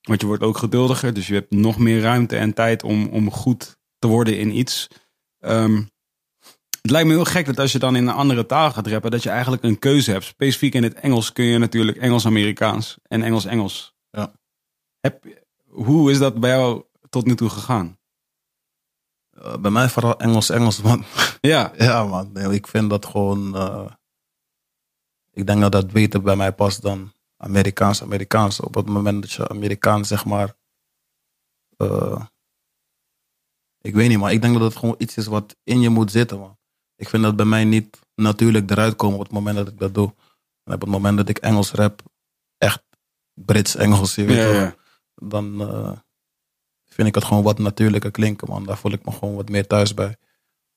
want 0.00 0.20
je 0.20 0.26
wordt 0.26 0.42
ook 0.42 0.58
geduldiger, 0.58 1.14
dus 1.14 1.26
je 1.26 1.34
hebt 1.34 1.50
nog 1.50 1.78
meer 1.78 2.00
ruimte 2.00 2.36
en 2.36 2.54
tijd 2.54 2.82
om, 2.82 3.08
om 3.08 3.30
goed 3.30 3.76
te 3.98 4.06
worden 4.06 4.38
in 4.38 4.56
iets. 4.56 4.88
Ehm, 5.38 5.82
het 6.80 6.90
lijkt 6.90 7.08
me 7.08 7.14
heel 7.14 7.24
gek 7.24 7.46
dat 7.46 7.58
als 7.58 7.72
je 7.72 7.78
dan 7.78 7.96
in 7.96 8.06
een 8.06 8.14
andere 8.14 8.46
taal 8.46 8.70
gaat 8.70 8.86
rappen, 8.86 9.10
dat 9.10 9.22
je 9.22 9.30
eigenlijk 9.30 9.62
een 9.62 9.78
keuze 9.78 10.10
hebt. 10.10 10.24
Specifiek 10.24 10.74
in 10.74 10.82
het 10.82 10.94
Engels 10.94 11.32
kun 11.32 11.44
je 11.44 11.58
natuurlijk 11.58 11.98
Engels-Amerikaans 11.98 12.98
en 13.02 13.22
Engels-Engels. 13.22 13.94
Ja. 14.10 14.32
Heb, 15.00 15.24
hoe 15.68 16.10
is 16.10 16.18
dat 16.18 16.40
bij 16.40 16.50
jou 16.50 16.82
tot 17.08 17.26
nu 17.26 17.34
toe 17.34 17.48
gegaan? 17.48 17.98
Eh, 19.34 19.56
bij 19.56 19.70
mij 19.70 19.88
vooral 19.88 20.18
Engels-Engels, 20.18 20.82
man. 20.82 21.04
Ja, 21.40 21.72
Ja, 21.76 22.04
man. 22.04 22.32
Nee, 22.32 22.54
ik 22.54 22.66
vind 22.66 22.90
dat 22.90 23.06
gewoon. 23.06 23.56
eh, 23.56 23.86
ik 25.30 25.46
denk 25.46 25.60
dat 25.60 25.72
dat 25.72 25.90
beter 25.92 26.22
bij 26.22 26.36
mij 26.36 26.52
past 26.52 26.82
dan 26.82 27.12
Amerikaans-Amerikaans. 27.36 28.60
Op 28.60 28.74
het 28.74 28.86
moment 28.86 29.22
dat 29.22 29.32
je 29.32 29.48
Amerikaans, 29.48 30.08
zeg 30.08 30.24
maar. 30.24 30.54
eh, 31.76 32.24
ik 33.80 33.94
weet 33.94 34.08
niet, 34.08 34.18
maar 34.18 34.32
ik 34.32 34.42
denk 34.42 34.54
dat 34.54 34.62
het 34.62 34.76
gewoon 34.76 34.94
iets 34.98 35.16
is 35.16 35.26
wat 35.26 35.56
in 35.62 35.80
je 35.80 35.88
moet 35.88 36.10
zitten, 36.10 36.38
man. 36.38 36.58
Ik 36.96 37.08
vind 37.08 37.22
dat 37.22 37.36
bij 37.36 37.46
mij 37.46 37.64
niet 37.64 37.98
natuurlijk 38.14 38.70
eruit 38.70 38.96
komen 38.96 39.18
op 39.18 39.24
het 39.24 39.32
moment 39.32 39.56
dat 39.56 39.68
ik 39.68 39.78
dat 39.78 39.94
doe. 39.94 40.14
En 40.64 40.74
op 40.74 40.80
het 40.80 40.90
moment 40.90 41.16
dat 41.16 41.28
ik 41.28 41.38
Engels 41.38 41.70
rap, 41.72 42.02
echt 42.58 42.82
Brits-Engels, 43.34 44.14
je 44.14 44.24
weet 44.24 44.36
ja, 44.36 44.42
wel, 44.44 44.54
ja. 44.60 44.74
dan 45.14 45.60
vind 46.94 47.08
ik 47.08 47.14
het 47.14 47.24
gewoon 47.24 47.42
wat 47.42 47.58
natuurlijker 47.58 48.10
klinken, 48.10 48.48
man. 48.48 48.64
Daar 48.64 48.76
voel 48.78 48.92
ik 48.92 49.04
me 49.04 49.12
gewoon 49.12 49.34
wat 49.34 49.48
meer 49.48 49.66
thuis 49.66 49.94
bij. 49.94 50.16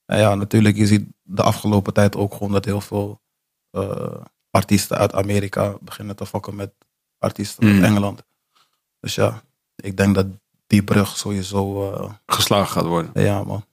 En 0.06 0.20
ja, 0.20 0.36
natuurlijk, 0.36 0.76
je 0.78 0.88
ziet 0.88 1.08
de 1.24 1.42
afgelopen 1.44 1.94
tijd 1.94 2.16
ook 2.16 2.34
gewoon 2.34 2.52
dat 2.52 2.66
heel 2.66 2.82
veel 2.82 3.22
eh, 3.70 4.22
artiesten 4.52 4.98
uit 4.98 5.14
Amerika 5.14 5.78
beginnen 5.82 6.16
te 6.16 6.26
fokken 6.26 6.56
met 6.56 6.74
artiesten 7.18 7.66
Mm. 7.66 7.74
uit 7.74 7.84
Engeland. 7.84 8.24
Dus 9.00 9.16
ja, 9.16 9.42
ik 9.76 9.98
denk 9.98 10.16
dat 10.16 10.28
die 10.68 10.84
brug 10.84 11.18
sowieso, 11.18 11.92
eh, 11.94 12.14
geslagen 12.26 12.72
gaat 12.72 12.86
worden. 12.86 13.24
ja 13.24 13.44
man. 13.44 13.66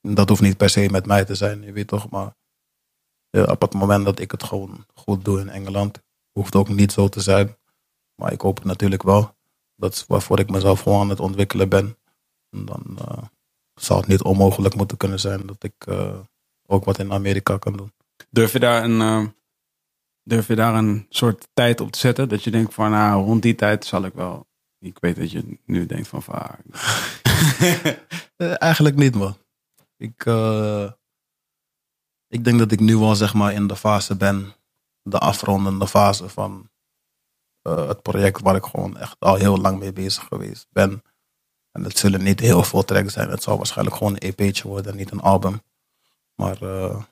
Dat 0.00 0.28
hoeft 0.28 0.40
niet 0.40 0.56
per 0.56 0.70
se 0.70 0.88
met 0.90 1.06
mij 1.06 1.24
te 1.24 1.34
zijn, 1.34 1.62
je 1.62 1.72
weet 1.72 1.86
toch, 1.86 2.10
maar 2.10 2.34
ja, 3.30 3.42
op 3.42 3.60
het 3.60 3.74
moment 3.74 4.04
dat 4.04 4.18
ik 4.18 4.30
het 4.30 4.42
gewoon 4.42 4.86
goed 4.94 5.24
doe 5.24 5.40
in 5.40 5.48
Engeland, 5.48 6.02
hoeft 6.32 6.54
ook 6.54 6.68
niet 6.68 6.92
zo 6.92 7.08
te 7.08 7.20
zijn. 7.20 7.56
Maar 8.14 8.32
ik 8.32 8.40
hoop 8.40 8.56
het 8.56 8.64
natuurlijk 8.64 9.02
wel. 9.02 9.34
Dat 9.84 9.94
is 9.94 10.04
waarvoor 10.06 10.38
ik 10.38 10.50
mezelf 10.50 10.80
gewoon 10.80 11.00
aan 11.00 11.08
het 11.08 11.20
ontwikkelen 11.20 11.68
ben. 11.68 11.96
En 12.50 12.64
dan 12.64 12.98
eh, 12.98 13.22
zou 13.74 14.00
het 14.00 14.08
niet 14.08 14.22
onmogelijk 14.22 14.74
moeten 14.74 14.96
kunnen 14.96 15.20
zijn 15.20 15.46
dat 15.46 15.62
ik 15.62 15.74
eh, 15.78 16.18
ook 16.66 16.84
wat 16.84 16.98
in 16.98 17.12
Amerika 17.12 17.58
kan 17.58 17.76
doen. 17.76 17.92
Durf 18.30 18.52
je 18.52 18.58
daar 18.58 18.84
een, 18.84 19.00
eh, 19.00 19.26
durf 20.22 20.46
je 20.46 20.54
daar 20.54 20.74
een 20.74 21.06
soort 21.08 21.48
tijd 21.54 21.80
op 21.80 21.92
te 21.92 21.98
zetten? 21.98 22.28
Dat 22.28 22.44
je 22.44 22.50
denkt 22.50 22.74
van, 22.74 22.90
nou, 22.90 23.24
rond 23.24 23.42
die 23.42 23.54
tijd 23.54 23.84
zal 23.84 24.04
ik 24.04 24.14
wel... 24.14 24.46
Ik 24.78 24.98
weet 25.00 25.16
dat 25.16 25.30
je 25.30 25.58
nu 25.64 25.86
denkt 25.86 26.08
van, 26.08 26.22
vaak. 26.22 26.60
Eh, 28.36 28.62
eigenlijk 28.62 28.96
niet, 28.96 29.14
man. 29.14 29.36
Ik, 29.96 30.24
ik 32.28 32.44
denk 32.44 32.58
dat 32.58 32.72
ik 32.72 32.80
nu 32.80 32.96
wel 32.96 33.14
zeg 33.14 33.34
maar 33.34 33.52
in 33.52 33.66
de 33.66 33.76
fase 33.76 34.16
ben, 34.16 34.54
de 35.02 35.18
afrondende 35.18 35.88
fase 35.88 36.28
van 36.28 36.70
eh, 37.64 37.88
het 37.88 38.02
project 38.02 38.40
waar 38.40 38.56
ik 38.56 38.64
gewoon 38.64 38.96
echt 38.96 39.16
al 39.18 39.34
heel 39.34 39.58
lang 39.58 39.78
mee 39.78 39.92
bezig 39.92 40.24
geweest 40.24 40.66
ben. 40.70 41.02
En 41.72 41.84
het 41.84 41.98
zullen 41.98 42.22
niet 42.22 42.40
heel 42.40 42.62
veel 42.62 42.84
tracks 42.84 43.12
zijn. 43.12 43.30
Het 43.30 43.42
zal 43.42 43.56
waarschijnlijk 43.56 43.96
gewoon 43.96 44.12
een 44.12 44.34
EP'tje 44.34 44.68
worden, 44.68 44.96
niet 44.96 45.10
een 45.10 45.20
album. 45.20 45.62
Maar 46.34 46.62
eh, 46.62 47.02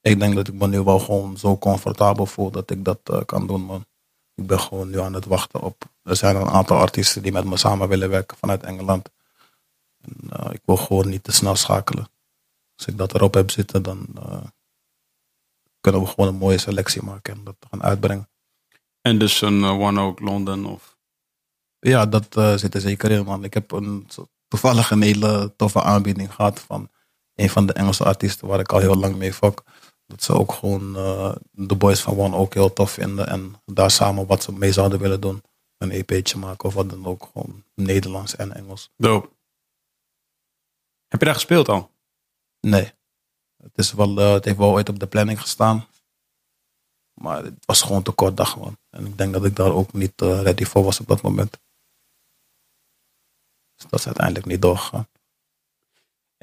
ik 0.00 0.18
denk 0.18 0.34
dat 0.34 0.48
ik 0.48 0.54
me 0.54 0.66
nu 0.66 0.82
wel 0.82 0.98
gewoon 0.98 1.38
zo 1.38 1.58
comfortabel 1.58 2.26
voel 2.26 2.50
dat 2.50 2.70
ik 2.70 2.84
dat 2.84 3.00
eh, 3.04 3.20
kan 3.26 3.46
doen. 3.46 3.84
Ik 4.34 4.46
ben 4.46 4.60
gewoon 4.60 4.90
nu 4.90 5.00
aan 5.00 5.14
het 5.14 5.24
wachten 5.24 5.60
op. 5.60 5.84
Er 6.02 6.16
zijn 6.16 6.36
een 6.36 6.50
aantal 6.50 6.78
artiesten 6.78 7.22
die 7.22 7.32
met 7.32 7.44
me 7.44 7.56
samen 7.56 7.88
willen 7.88 8.10
werken 8.10 8.36
vanuit 8.36 8.62
Engeland. 8.62 9.10
En, 10.00 10.52
ik 10.52 10.62
wil 10.64 10.76
gewoon 10.76 11.08
niet 11.08 11.24
te 11.24 11.32
snel 11.32 11.56
schakelen. 11.56 12.08
Als 12.76 12.86
ik 12.86 12.98
dat 12.98 13.14
erop 13.14 13.34
heb 13.34 13.50
zitten, 13.50 13.82
dan 13.82 14.06
kunnen 15.80 16.00
we 16.00 16.06
gewoon 16.06 16.28
een 16.28 16.40
mooie 16.40 16.58
selectie 16.58 17.02
maken 17.02 17.34
en 17.34 17.44
dat 17.44 17.56
gaan 17.70 17.82
uitbrengen. 17.82 18.29
En 19.00 19.18
dus 19.18 19.40
een 19.40 19.64
One 19.64 20.00
Oak 20.00 20.20
London 20.20 20.66
of... 20.66 20.98
Ja, 21.78 22.06
dat 22.06 22.36
eh, 22.36 22.56
zit 22.56 22.74
er 22.74 22.80
zeker 22.80 23.10
in, 23.10 23.24
man. 23.24 23.44
Ik 23.44 23.54
heb 23.54 23.72
een, 23.72 24.08
toevallig 24.48 24.90
een 24.90 25.02
hele 25.02 25.52
toffe 25.56 25.82
aanbieding 25.82 26.34
gehad 26.34 26.60
van 26.60 26.90
een 27.34 27.50
van 27.50 27.66
de 27.66 27.72
Engelse 27.72 28.04
artiesten 28.04 28.48
waar 28.48 28.60
ik 28.60 28.72
al 28.72 28.78
heel 28.78 28.96
lang 28.96 29.16
mee 29.16 29.32
fok. 29.32 29.64
Dat 30.06 30.22
ze 30.22 30.32
ook 30.32 30.52
gewoon 30.52 30.96
eh, 30.96 31.34
de 31.50 31.76
boys 31.76 32.00
van 32.00 32.18
One 32.18 32.36
ook 32.36 32.54
heel 32.54 32.72
tof 32.72 32.90
vinden 32.90 33.26
en 33.26 33.54
daar 33.64 33.90
samen 33.90 34.26
wat 34.26 34.42
ze 34.42 34.52
mee 34.52 34.72
zouden 34.72 34.98
willen 34.98 35.20
doen. 35.20 35.42
Een 35.78 35.90
EP'tje 35.90 36.38
maken 36.38 36.68
of 36.68 36.74
wat 36.74 36.90
dan 36.90 37.06
ook. 37.06 37.28
Gewoon 37.32 37.64
Nederlands 37.74 38.36
en 38.36 38.54
Engels. 38.54 38.90
Dope. 38.96 39.28
Heb 41.08 41.20
je 41.20 41.26
daar 41.26 41.34
gespeeld 41.34 41.68
al? 41.68 41.90
Nee. 42.60 42.92
Het, 43.56 43.72
is 43.78 43.92
wel, 43.92 44.18
eh, 44.18 44.32
het 44.32 44.44
heeft 44.44 44.56
wel 44.56 44.70
ooit 44.70 44.88
op 44.88 44.98
de 44.98 45.06
planning 45.06 45.40
gestaan. 45.40 45.86
Maar 47.22 47.44
het 47.44 47.66
was 47.66 47.82
gewoon 47.82 48.02
te 48.02 48.12
kort 48.12 48.36
dag, 48.36 48.58
man. 48.58 48.78
En 48.90 49.06
ik 49.06 49.18
denk 49.18 49.32
dat 49.32 49.44
ik 49.44 49.56
daar 49.56 49.72
ook 49.72 49.92
niet 49.92 50.22
eh, 50.22 50.42
ready 50.42 50.64
voor 50.64 50.84
was 50.84 51.00
op 51.00 51.06
dat 51.06 51.22
moment. 51.22 51.60
Dus 53.74 53.90
dat 53.90 54.00
is 54.00 54.06
uiteindelijk 54.06 54.46
niet 54.46 54.62
doorgegaan. 54.62 55.08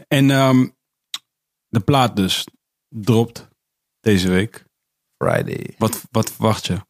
En 0.07 0.31
ehm, 0.31 0.69
de 1.67 1.79
plaat 1.79 2.15
dus 2.15 2.47
dropt 2.87 3.47
deze 3.99 4.29
week. 4.29 4.65
Friday. 5.17 5.75
Wat, 5.77 6.03
wat 6.11 6.31
verwacht 6.31 6.65
je? 6.65 6.85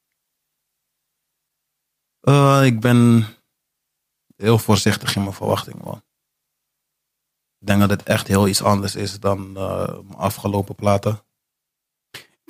Eh, 2.20 2.62
ik 2.66 2.80
ben 2.80 3.26
heel 4.36 4.58
voorzichtig 4.58 5.16
in 5.16 5.22
mijn 5.22 5.34
verwachting, 5.34 5.84
man. 5.84 6.02
Ik 7.60 7.68
denk 7.68 7.80
dat 7.80 7.90
het 7.90 8.04
echt 8.04 8.28
heel 8.28 8.48
iets 8.48 8.62
anders 8.62 8.96
is 8.96 9.20
dan 9.20 9.58
eh, 9.58 9.94
mijn 9.94 10.16
afgelopen 10.16 10.76
platen. 10.76 11.27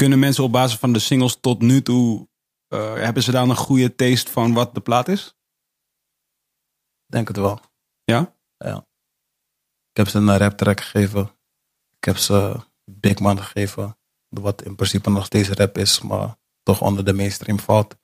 Kunnen 0.02 0.20
mensen 0.20 0.44
op 0.44 0.52
basis 0.52 0.80
van 0.80 0.94
de 0.94 1.00
singles 1.00 1.40
tot 1.40 1.62
nu 1.62 1.82
toe... 1.82 2.30
eh, 2.68 2.94
hebben 2.94 3.24
ze 3.24 3.32
daar 3.32 3.50
een 3.50 3.56
goede 3.56 3.96
taste 3.96 4.32
van 4.32 4.54
wat 4.54 4.74
de 4.74 4.82
plaat 4.82 5.08
is? 5.08 5.36
Denk 7.06 7.28
het 7.28 7.38
wel. 7.38 7.60
Ja? 8.04 8.36
Ik 9.90 10.04
heb 10.04 10.08
ze 10.08 10.18
een 10.18 10.38
rap 10.38 10.58
track 10.58 10.82
gegeven. 10.82 11.22
Ik 11.98 12.04
heb 12.04 12.18
ze 12.18 12.66
Big 12.92 13.20
Man 13.20 13.42
gegeven. 13.42 13.98
Wat 14.28 14.64
in 14.64 14.76
principe 14.76 15.10
nog 15.10 15.26
steeds 15.26 15.50
rap 15.50 15.78
is, 15.78 16.02
maar 16.02 16.38
toch 16.64 16.82
onder 16.82 17.06
de 17.06 17.14
mainstream 17.14 17.60
valt. 17.60 17.98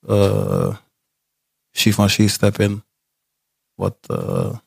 Uh, 0.00 0.76
She 1.76 1.92
van 1.92 2.08
She 2.08 2.28
Step 2.28 2.58
In. 2.58 2.84
Wat, 3.74 4.08
eh, 4.08 4.58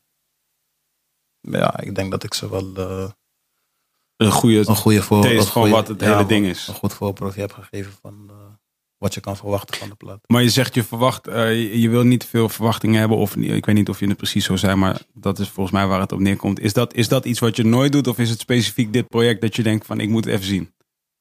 ja, 1.40 1.80
ik 1.80 1.95
denk 1.95 2.11
dat 2.11 2.23
ik 2.23 2.34
ze 2.34 2.49
wel 2.49 2.73
Een 4.18 4.31
goede... 4.31 4.64
een 4.68 4.76
goede 4.76 5.02
voor... 5.02 5.22
taste 5.22 5.38
een 5.38 5.45
goede- 5.45 5.69
wat 5.69 5.88
het 5.88 6.02
hele 6.02 6.26
ding 6.26 6.45
is. 6.45 6.68
Een 6.68 6.73
goed 6.73 6.94
voorproefje 6.94 7.41
heb 7.41 7.52
gegeven 7.52 7.94
van 8.02 8.14
eh, 8.30 8.35
wat 8.98 9.14
je 9.14 9.19
kan 9.19 9.38
verwachten 9.38 9.77
van 9.77 9.90
de 9.90 9.95
plaat. 9.95 10.19
Maar 10.27 10.41
je 10.41 10.49
zegt 10.49 10.73
je 10.73 10.84
verwacht, 10.84 11.27
eh, 11.27 11.49
je, 11.49 11.80
je 11.80 11.90
wil 11.90 12.03
niet 12.03 12.26
veel 12.26 12.49
verwachtingen 12.49 12.99
hebben. 12.99 13.18
Of 13.18 13.35
ik 13.35 13.65
weet 13.65 13.76
niet 13.76 13.90
of 13.90 13.99
je 13.99 14.07
het 14.07 14.18
precies 14.18 14.45
zo 14.45 14.56
zei, 14.56 14.76
maar 14.76 15.02
dat 15.14 15.40
is 15.40 15.49
volgens 15.49 15.76
mij 15.76 15.88
waar 15.88 15.99
het 15.99 16.11
op 16.11 16.19
neerkomt. 16.19 16.60
Is 16.60 16.73
dat, 16.73 16.94
is 16.94 17.07
dat 17.07 17.26
iets 17.26 17.40
wat 17.40 17.56
je 17.56 17.64
nooit 17.64 17.91
doet? 17.91 18.07
Of 18.07 18.19
is 18.19 18.30
het 18.30 18.40
specifiek 18.40 18.94
dit 18.94 19.07
project 19.07 19.41
dat 19.41 19.56
je 19.56 19.64
denkt 19.64 19.85
van 19.85 19.99
ik 19.99 20.10
moet 20.10 20.26
het 20.26 20.34
even 20.34 20.45
zien? 20.45 20.73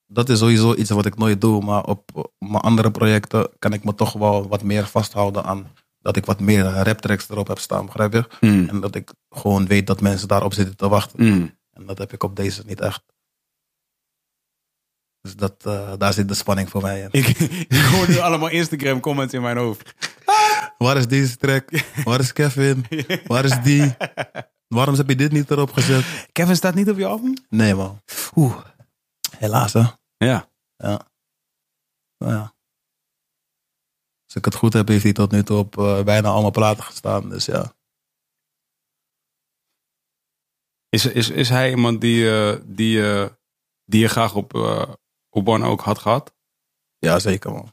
Dat 0.06 0.28
is 0.28 0.39
sowieso 0.39 0.74
iets 0.74 0.90
wat 0.90 1.06
ik 1.06 1.16
nooit 1.16 1.40
doe, 1.40 1.64
maar 1.64 1.85
op 1.85 2.31
mijn 2.39 2.62
andere 2.62 2.90
projecten 2.90 3.48
kan 3.59 3.73
ik 3.73 3.85
me 3.85 3.94
toch 3.94 4.12
wel 4.12 4.48
wat 4.48 4.62
meer 4.62 4.86
vasthouden 4.86 5.44
aan 5.44 5.66
dat 6.02 6.16
ik 6.16 6.27
wat 6.27 6.40
meer 6.40 6.64
raptracks 6.64 7.28
erop 7.28 7.48
heb 7.48 7.59
staan, 7.59 7.86
begrijp 7.86 8.12
je? 8.12 8.24
Mm. 8.40 8.69
En 8.69 8.81
dat 8.81 8.94
ik 8.94 9.10
gewoon 9.31 9.66
weet 9.66 9.86
dat 9.86 10.01
mensen 10.01 10.28
daarop 10.28 10.55
zitten 10.55 10.77
te 10.77 10.89
wachten. 10.89 11.24
Mm. 11.24 11.60
En 11.73 11.86
dat 11.86 11.99
heb 11.99 12.12
ik 12.12 12.23
op 12.23 12.36
deze 12.36 12.62
niet 12.66 12.81
echt. 12.81 13.03
Dus 15.20 15.36
dat, 15.36 15.66
eh, 15.66 15.93
daar 15.99 16.12
zit 16.12 16.28
de 16.28 16.35
spanning 16.35 16.70
voor 16.70 16.82
mij 16.82 17.01
in. 17.01 17.09
Ik, 17.11 17.27
ik 17.78 17.85
hoor 17.85 18.09
nu 18.09 18.19
allemaal 18.19 18.49
Instagram 18.49 19.01
comments 19.01 19.35
in 19.35 19.43
mijn 19.43 19.57
hoofd. 19.57 19.94
Waar 20.78 20.97
is 20.97 21.07
deze 21.07 21.36
track? 21.36 21.70
Waar 22.05 22.20
is 22.20 22.32
Kevin? 22.32 22.86
Waar 23.27 23.44
is 23.44 23.62
die? 23.62 23.97
Waarom 24.69 24.94
heb 24.94 25.09
je 25.09 25.16
dit 25.16 25.32
niet 25.32 25.51
erop 25.51 25.73
gezet? 25.73 26.27
Kevin 26.32 26.57
staat 26.57 26.74
niet 26.74 26.90
op 26.90 26.99
je 26.99 27.07
album? 27.07 27.35
Nee 27.49 27.74
man. 27.74 28.03
Oeh. 28.35 28.57
Helaas 29.36 29.73
hè. 29.73 29.85
Ja. 30.16 30.49
Ja. 30.77 31.07
Nou 32.19 32.32
ja. 32.32 32.55
Als 34.24 34.35
ik 34.35 34.44
het 34.44 34.55
goed 34.55 34.73
heb, 34.73 34.89
heeft 34.89 35.03
hij 35.03 35.12
tot 35.12 35.31
nu 35.31 35.43
toe 35.43 35.59
op 35.59 35.78
eh, 35.78 36.03
bijna 36.03 36.28
allemaal 36.28 36.51
platen 36.51 36.85
gestaan. 36.85 37.28
Dus 37.28 37.44
ja. 37.44 37.74
Is, 40.97 41.06
is, 41.06 41.31
is 41.31 41.48
hij 41.48 41.70
iemand 41.70 42.01
die, 42.01 42.31
eh, 42.31 42.60
die, 42.64 43.12
eh, 43.12 43.28
die 43.85 44.01
je 44.01 44.09
graag 44.09 44.35
op, 44.35 44.55
eh 44.55 44.93
op 45.31 45.48
One 45.48 45.66
ook 45.66 45.81
had 45.81 45.98
gehad? 45.98 46.35
Ja, 46.98 47.19
zeker 47.19 47.52
man. 47.52 47.73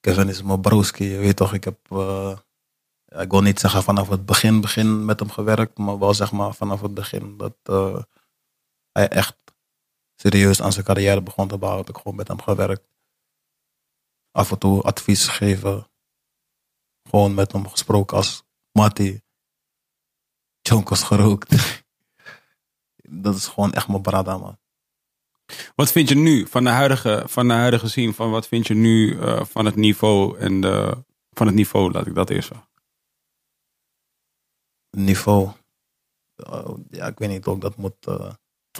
Kevin 0.00 0.28
is 0.28 0.42
mijn 0.42 0.60
broski. 0.60 1.04
Je 1.04 1.18
weet 1.18 1.36
toch, 1.36 1.52
ik 1.52 1.64
heb... 1.64 1.78
ik 3.06 3.30
wil 3.30 3.40
niet 3.40 3.60
zeggen 3.60 3.82
vanaf 3.82 4.08
het 4.08 4.26
begin, 4.26 4.60
begin 4.60 5.04
met 5.04 5.20
hem 5.20 5.30
gewerkt. 5.30 5.78
Maar 5.78 5.98
wel 5.98 6.14
zeg 6.14 6.32
maar 6.32 6.54
vanaf 6.54 6.80
het 6.80 6.94
begin 6.94 7.36
dat 7.36 7.56
hij 8.92 9.08
echt 9.08 9.36
serieus 10.20 10.62
aan 10.62 10.72
zijn 10.72 10.84
carrière 10.84 11.22
begon 11.22 11.48
te 11.48 11.58
bouwen. 11.58 11.84
Heb 11.84 11.94
ik 11.94 12.02
gewoon 12.02 12.16
met 12.16 12.28
hem 12.28 12.40
gewerkt. 12.40 12.88
Af 14.30 14.50
en 14.50 14.58
toe 14.58 14.82
advies 14.82 15.28
gegeven. 15.28 15.90
Gewoon 17.08 17.34
met 17.34 17.52
hem 17.52 17.68
gesproken 17.68 18.16
als 18.16 18.44
Matty. 18.72 19.20
Jonkers 20.66 21.02
gerookt. 21.02 21.82
dat 23.24 23.34
is 23.34 23.46
gewoon 23.46 23.72
echt 23.72 23.88
mijn 23.88 24.02
brada 24.02 24.38
man. 24.38 24.58
Wat 25.74 25.92
vind 25.92 26.08
je 26.08 26.14
nu 26.14 26.46
van 26.46 26.64
de 26.64 26.70
huidige, 26.70 27.22
van 27.26 27.48
de 27.48 27.54
huidige 27.54 27.88
scene? 27.88 28.12
Van 28.12 28.30
wat 28.30 28.48
vind 28.48 28.66
je 28.66 28.74
nu 28.74 29.20
eh, 29.20 29.44
van 29.44 29.64
het 29.64 29.76
niveau 29.76 30.38
en 30.38 30.60
de, 30.60 31.04
van 31.30 31.46
het 31.46 31.54
niveau, 31.54 31.92
laat 31.92 32.06
ik 32.06 32.14
dat 32.14 32.30
eerst 32.30 32.48
zeggen. 32.48 32.68
niveau. 34.90 35.50
Uh, 36.36 36.68
ja, 36.90 37.06
ik 37.06 37.18
weet 37.18 37.28
niet 37.28 37.46
of 37.46 37.58
dat 37.58 37.76
moet. 37.76 38.06
uh, 38.08 38.32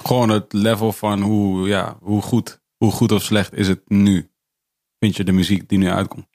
Gewoon 0.02 0.28
het 0.28 0.52
level 0.52 0.92
van 0.92 1.20
hoe, 1.20 1.68
ja, 1.68 1.98
hoe, 2.00 2.22
goed, 2.22 2.60
hoe 2.76 2.92
goed 2.92 3.12
of 3.12 3.22
slecht 3.22 3.52
is 3.52 3.68
het 3.68 3.88
nu? 3.88 4.30
Vind 4.98 5.16
je 5.16 5.24
de 5.24 5.32
muziek 5.32 5.68
die 5.68 5.78
nu 5.78 5.88
uitkomt? 5.90 6.28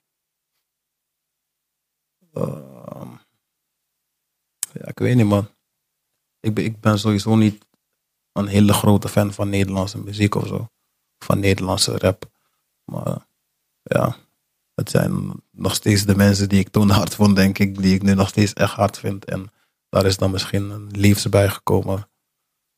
Ja, 4.72 4.86
ik 4.86 4.98
weet 4.98 5.16
niet, 5.16 5.26
man. 5.26 5.48
Ik 6.40 6.54
ben, 6.54 6.64
ik 6.64 6.80
ben 6.80 6.98
sowieso 6.98 7.36
niet 7.36 7.66
een 8.32 8.46
hele 8.46 8.72
grote 8.72 9.08
fan 9.08 9.32
van 9.32 9.48
Nederlandse 9.48 9.98
muziek 9.98 10.34
of 10.34 10.46
zo. 10.46 10.68
Van 11.18 11.40
Nederlandse 11.40 11.98
rap. 11.98 12.30
Maar 12.84 13.26
ja, 13.82 14.16
het 14.74 14.90
zijn 14.90 15.42
nog 15.50 15.74
steeds 15.74 16.04
de 16.04 16.16
mensen 16.16 16.48
die 16.48 16.60
ik 16.60 16.68
toen 16.68 16.90
hard 16.90 17.14
vond, 17.14 17.36
denk 17.36 17.58
ik. 17.58 17.82
Die 17.82 17.94
ik 17.94 18.02
nu 18.02 18.14
nog 18.14 18.28
steeds 18.28 18.52
echt 18.52 18.72
hard 18.74 18.98
vind. 18.98 19.24
En 19.24 19.50
daar 19.88 20.06
is 20.06 20.16
dan 20.16 20.30
misschien 20.30 20.70
een 20.70 20.90
liefde 20.90 21.28
bij 21.28 21.48
gekomen. 21.48 22.08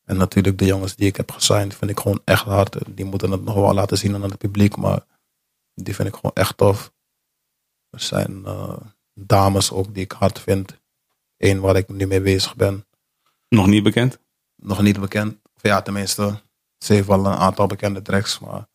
En 0.03 0.17
natuurlijk 0.17 0.57
de 0.57 0.65
jongens 0.65 0.95
die 0.95 1.07
ik 1.07 1.15
heb 1.15 1.31
gesigned, 1.31 1.75
vind 1.75 1.91
ik 1.91 1.99
gewoon 1.99 2.21
echt 2.23 2.43
hard. 2.43 2.95
Die 2.95 3.05
moeten 3.05 3.31
het 3.31 3.43
nog 3.43 3.55
wel 3.55 3.73
laten 3.73 3.97
zien 3.97 4.15
aan 4.15 4.21
het 4.21 4.37
publiek, 4.37 4.75
maar 4.77 5.05
die 5.73 5.95
vind 5.95 6.07
ik 6.07 6.13
gewoon 6.13 6.33
echt 6.33 6.57
tof. 6.57 6.93
Er 7.89 7.99
zijn 7.99 8.41
uh, 8.45 8.77
dames 9.13 9.71
ook 9.71 9.93
die 9.93 10.03
ik 10.03 10.11
hard 10.11 10.39
vind. 10.39 10.79
Eén 11.37 11.59
waar 11.59 11.75
ik 11.75 11.89
nu 11.89 12.07
mee 12.07 12.21
bezig 12.21 12.55
ben. 12.55 12.85
Nog 13.49 13.67
niet 13.67 13.83
bekend? 13.83 14.19
Nog 14.55 14.81
niet 14.81 14.99
bekend. 14.99 15.37
Of 15.55 15.61
ja, 15.61 15.81
tenminste. 15.81 16.41
Ze 16.77 16.93
heeft 16.93 17.07
wel 17.07 17.25
een 17.25 17.33
aantal 17.33 17.67
bekende 17.67 18.01
tracks, 18.01 18.39
maar 18.39 18.67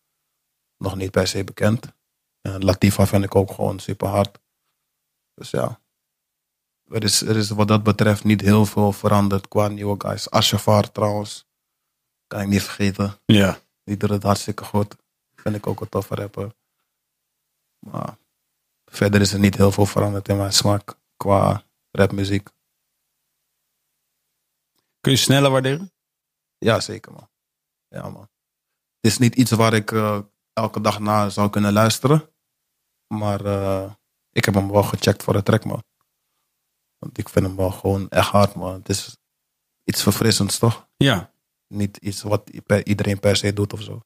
nog 0.77 0.97
niet 0.97 1.11
per 1.11 1.27
se 1.27 1.45
bekend. 1.45 1.93
En 2.41 2.65
Latifa 2.65 3.07
vind 3.07 3.25
ik 3.25 3.35
ook 3.35 3.53
gewoon 3.53 3.79
super 3.79 4.09
hard. 4.09 4.39
Dus 5.35 5.51
ja. 5.51 5.81
Er 6.89 7.05
is, 7.05 7.21
er 7.21 7.37
is 7.37 7.51
wat 7.51 7.69
dat 7.69 7.83
betreft 7.83 8.25
niet 8.25 8.41
heel 8.41 8.67
veel 8.67 8.93
veranderd 8.93 9.49
qua 9.49 9.69
nieuwe 9.69 9.95
guys. 9.99 10.31
Ashafar 10.31 10.93
trouwens. 10.93 11.47
Kan 12.27 12.41
ik 12.41 12.49
niet 12.49 12.63
vergeten. 12.63 13.15
Ja. 13.25 13.59
Die 13.85 13.97
doet 13.97 14.11
het 14.11 14.23
hartstikke 14.23 14.65
goed. 14.65 14.97
Vind 15.35 15.57
ik 15.57 15.67
ook 15.67 15.81
een 15.81 15.89
toffe 15.89 16.15
rapper. 16.15 16.55
Maar 17.79 18.17
verder 18.85 19.21
is 19.21 19.33
er 19.33 19.39
niet 19.39 19.57
heel 19.57 19.73
veel 19.73 19.87
veranderd 19.87 20.29
in 20.29 20.37
mijn 20.37 20.53
smaak 20.53 20.95
qua 21.17 21.65
rapmuziek. 21.91 22.49
Kun 25.01 25.13
je 25.13 25.19
sneller 25.19 25.51
waarderen? 25.51 25.93
Ja, 26.59 26.81
zeker 26.81 27.13
man. 27.13 27.31
Ja 27.89 28.09
man. 28.09 28.29
Het 29.01 29.11
is 29.11 29.19
niet 29.19 29.35
iets 29.35 29.51
waar 29.51 29.75
ik 29.75 29.91
uh, 29.91 30.21
elke 30.53 30.81
dag 30.81 30.99
naar 30.99 31.31
zou 31.31 31.51
kunnen 31.51 31.73
luisteren. 31.73 32.35
Maar 33.07 33.45
uh, 33.45 33.93
ik 34.31 34.45
heb 34.45 34.55
hem 34.55 34.71
wel 34.71 34.83
gecheckt 34.83 35.23
voor 35.23 35.33
de 35.33 35.43
track 35.43 35.65
man. 35.65 35.85
Want 36.99 37.19
ik 37.19 37.29
vind 37.29 37.47
hem 37.47 37.57
wel 37.57 37.71
gewoon 37.71 38.09
echt 38.09 38.29
hard 38.29 38.55
man. 38.55 38.75
Het 38.75 38.89
is 38.89 39.17
iets 39.85 40.03
verfrissends 40.03 40.59
toch? 40.59 40.89
Ja. 40.97 41.33
Niet 41.67 41.97
iets 41.97 42.23
wat 42.23 42.51
iedereen 42.85 43.21
per 43.21 43.37
se 43.37 43.53
doet 43.53 43.73
of 43.73 43.83
zo. 43.83 44.01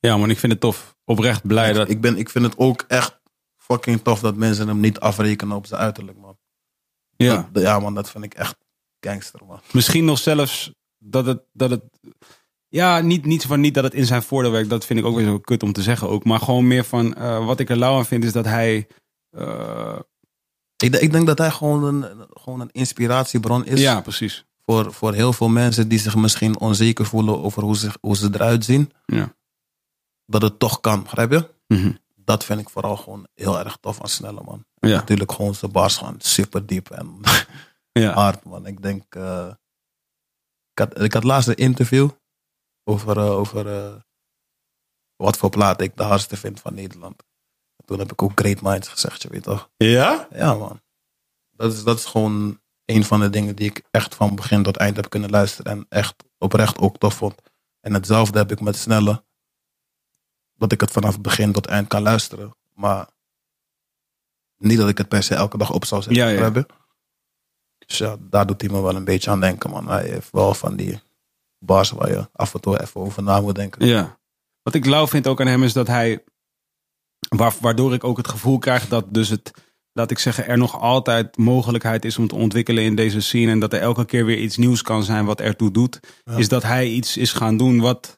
Ja 0.00 0.16
man, 0.16 0.30
ik 0.30 0.38
vind 0.38 0.52
het 0.52 0.60
tof. 0.60 0.96
Oprecht 1.04 1.46
blij 1.46 1.72
dat... 1.72 1.88
Ik, 1.88 2.00
ben, 2.00 2.16
ik 2.16 2.30
vind 2.30 2.44
het 2.44 2.58
ook 2.58 2.82
echt 2.82 3.17
fucking 3.72 4.02
tof 4.02 4.20
dat 4.20 4.36
mensen 4.36 4.68
hem 4.68 4.80
niet 4.80 5.00
afrekenen 5.00 5.56
op 5.56 5.66
zijn 5.66 5.80
uiterlijk 5.80 6.18
man. 6.18 6.38
Ja. 7.16 7.48
Dat, 7.52 7.62
ja 7.62 7.78
man, 7.78 7.94
dat 7.94 8.10
vind 8.10 8.24
ik 8.24 8.34
echt 8.34 8.56
gangster 9.00 9.40
man. 9.46 9.60
Misschien 9.72 10.04
nog 10.04 10.18
zelfs 10.18 10.72
dat 10.98 11.26
het... 11.26 11.40
Dat 11.52 11.70
het 11.70 11.82
ja, 12.68 13.00
niet, 13.00 13.24
niet 13.24 13.46
van 13.46 13.60
niet 13.60 13.74
dat 13.74 13.84
het 13.84 13.94
in 13.94 14.06
zijn 14.06 14.22
voordeel 14.22 14.50
werkt. 14.50 14.70
Dat 14.70 14.84
vind 14.84 14.98
ik 14.98 15.04
ook 15.04 15.16
weer 15.16 15.24
zo 15.24 15.38
kut 15.38 15.62
om 15.62 15.72
te 15.72 15.82
zeggen 15.82 16.08
ook. 16.08 16.24
Maar 16.24 16.40
gewoon 16.40 16.66
meer 16.66 16.84
van... 16.84 17.14
Uh, 17.18 17.46
wat 17.46 17.60
ik 17.60 17.70
er 17.70 17.76
lauw 17.76 17.96
aan 17.96 18.06
vind 18.06 18.24
is 18.24 18.32
dat 18.32 18.44
hij... 18.44 18.86
Uh... 19.30 19.98
Ik, 20.76 20.96
ik, 20.96 21.12
denk 21.12 21.26
dat 21.26 21.38
hij 21.38 21.50
gewoon 21.50 21.84
een, 21.84 22.26
gewoon 22.30 22.60
een 22.60 22.70
inspiratiebron 22.72 23.66
is. 23.66 23.80
Ja, 23.80 24.00
precies. 24.00 24.44
Voor, 24.64 24.92
voor 24.92 25.14
heel 25.14 25.32
veel 25.32 25.48
mensen 25.48 25.88
die 25.88 25.98
zich 25.98 26.16
misschien 26.16 26.58
onzeker 26.58 27.06
voelen 27.06 27.42
over 27.42 27.62
hoe, 27.62 27.76
zich, 27.76 27.96
hoe 28.00 28.16
ze 28.16 28.28
eruit 28.32 28.64
zien. 28.64 28.92
Ja. 29.06 29.34
Dat 30.26 30.42
het 30.42 30.58
toch 30.58 30.80
kan, 30.80 31.02
begrijp 31.02 31.30
je? 31.30 31.48
Mm 31.66 31.82
-hmm. 31.82 31.98
Dat 32.28 32.44
vind 32.44 32.60
ik 32.60 32.70
vooral 32.70 32.96
gewoon 32.96 33.26
heel 33.34 33.58
erg 33.58 33.76
tof 33.76 34.00
aan 34.00 34.08
Snelle 34.08 34.42
man. 34.44 34.64
Ja. 34.74 34.96
Natuurlijk 34.96 35.32
gewoon 35.32 35.54
zijn 35.54 35.72
bars 35.72 35.96
gaan 35.96 36.20
super 36.20 36.66
diep 36.66 36.90
en 36.90 37.20
ja. 38.02 38.12
hard 38.12 38.44
man. 38.44 38.66
Ik 38.66 38.82
denk... 38.82 39.14
Uh, 39.14 39.48
ik, 40.72 40.78
had, 40.78 41.00
ik 41.00 41.12
had 41.12 41.24
laatst 41.24 41.48
een 41.48 41.56
interview 41.56 42.10
over, 42.84 43.16
uh, 43.16 43.30
over 43.30 43.66
uh, 43.66 43.94
wat 45.16 45.36
voor 45.36 45.50
plaat 45.50 45.80
ik 45.80 45.96
de 45.96 46.02
hardste 46.02 46.36
vind 46.36 46.60
van 46.60 46.74
Nederland. 46.74 47.22
Toen 47.84 47.98
heb 47.98 48.12
ik 48.12 48.22
ook 48.22 48.40
Great 48.40 48.62
Minds 48.62 48.88
gezegd, 48.88 49.22
je 49.22 49.28
weet 49.28 49.42
toch? 49.42 49.70
Ja? 49.76 50.28
Ja, 50.30 50.54
man. 50.54 50.80
Dat 51.50 51.72
is, 51.72 51.82
dat 51.82 51.98
is 51.98 52.04
gewoon 52.04 52.60
een 52.84 53.04
van 53.04 53.20
de 53.20 53.30
dingen 53.30 53.56
die 53.56 53.70
ik 53.70 53.82
echt 53.90 54.14
van 54.14 54.34
begin 54.34 54.62
tot 54.62 54.76
eind 54.76 54.96
heb 54.96 55.08
kunnen 55.08 55.30
luisteren. 55.30 55.72
En 55.72 55.86
echt 55.88 56.24
oprecht 56.38 56.78
ook 56.78 56.98
tof 56.98 57.14
vond. 57.14 57.34
En 57.80 57.94
hetzelfde 57.94 58.38
heb 58.38 58.50
ik 58.52 58.60
met 58.60 58.76
Snelle. 58.76 59.26
Dat 60.58 60.72
ik 60.72 60.80
het 60.80 60.90
vanaf 60.90 61.20
begin 61.20 61.52
tot 61.52 61.66
eind 61.66 61.88
kan 61.88 62.02
luisteren. 62.02 62.56
Maar 62.74 63.08
niet 64.56 64.78
dat 64.78 64.88
ik 64.88 64.98
het 64.98 65.08
per 65.08 65.22
se 65.22 65.34
elke 65.34 65.58
dag 65.58 65.72
op 65.72 65.84
zou 65.84 66.02
zetten. 66.02 66.22
Ja, 66.22 66.28
ja. 66.28 66.40
Hebben. 66.40 66.66
Dus 67.86 67.98
ja, 67.98 68.16
daar 68.20 68.46
doet 68.46 68.60
hij 68.60 68.70
me 68.70 68.82
wel 68.82 68.96
een 68.96 69.04
beetje 69.04 69.30
aan 69.30 69.40
denken, 69.40 69.70
man. 69.70 69.88
Hij 69.88 70.08
heeft 70.08 70.30
wel 70.32 70.54
van 70.54 70.76
die 70.76 71.00
bars 71.58 71.90
waar 71.90 72.10
je 72.10 72.28
af 72.32 72.54
en 72.54 72.60
toe 72.60 72.80
even 72.80 73.00
over 73.00 73.22
na 73.22 73.40
moet 73.40 73.54
denken. 73.54 73.86
Ja. 73.86 74.18
Wat 74.62 74.74
ik 74.74 74.86
lauw 74.86 75.06
vind 75.06 75.26
ook 75.26 75.40
aan 75.40 75.46
hem 75.46 75.62
is 75.62 75.72
dat 75.72 75.86
hij 75.86 76.24
waardoor 77.60 77.94
ik 77.94 78.04
ook 78.04 78.16
het 78.16 78.28
gevoel 78.28 78.58
krijg 78.58 78.88
dat 78.88 79.14
dus 79.14 79.28
het, 79.28 79.52
laat 79.92 80.10
ik 80.10 80.18
zeggen, 80.18 80.46
er 80.46 80.58
nog 80.58 80.80
altijd 80.80 81.36
mogelijkheid 81.36 82.04
is 82.04 82.18
om 82.18 82.28
te 82.28 82.34
ontwikkelen 82.34 82.84
in 82.84 82.94
deze 82.94 83.20
scene. 83.20 83.50
En 83.50 83.58
dat 83.58 83.72
er 83.72 83.80
elke 83.80 84.04
keer 84.04 84.24
weer 84.24 84.38
iets 84.38 84.56
nieuws 84.56 84.82
kan 84.82 85.04
zijn 85.04 85.24
wat 85.24 85.40
ertoe 85.40 85.70
doet. 85.70 86.00
Ja. 86.24 86.36
Is 86.36 86.48
dat 86.48 86.62
hij 86.62 86.88
iets 86.88 87.16
is 87.16 87.32
gaan 87.32 87.56
doen 87.56 87.80
wat 87.80 88.17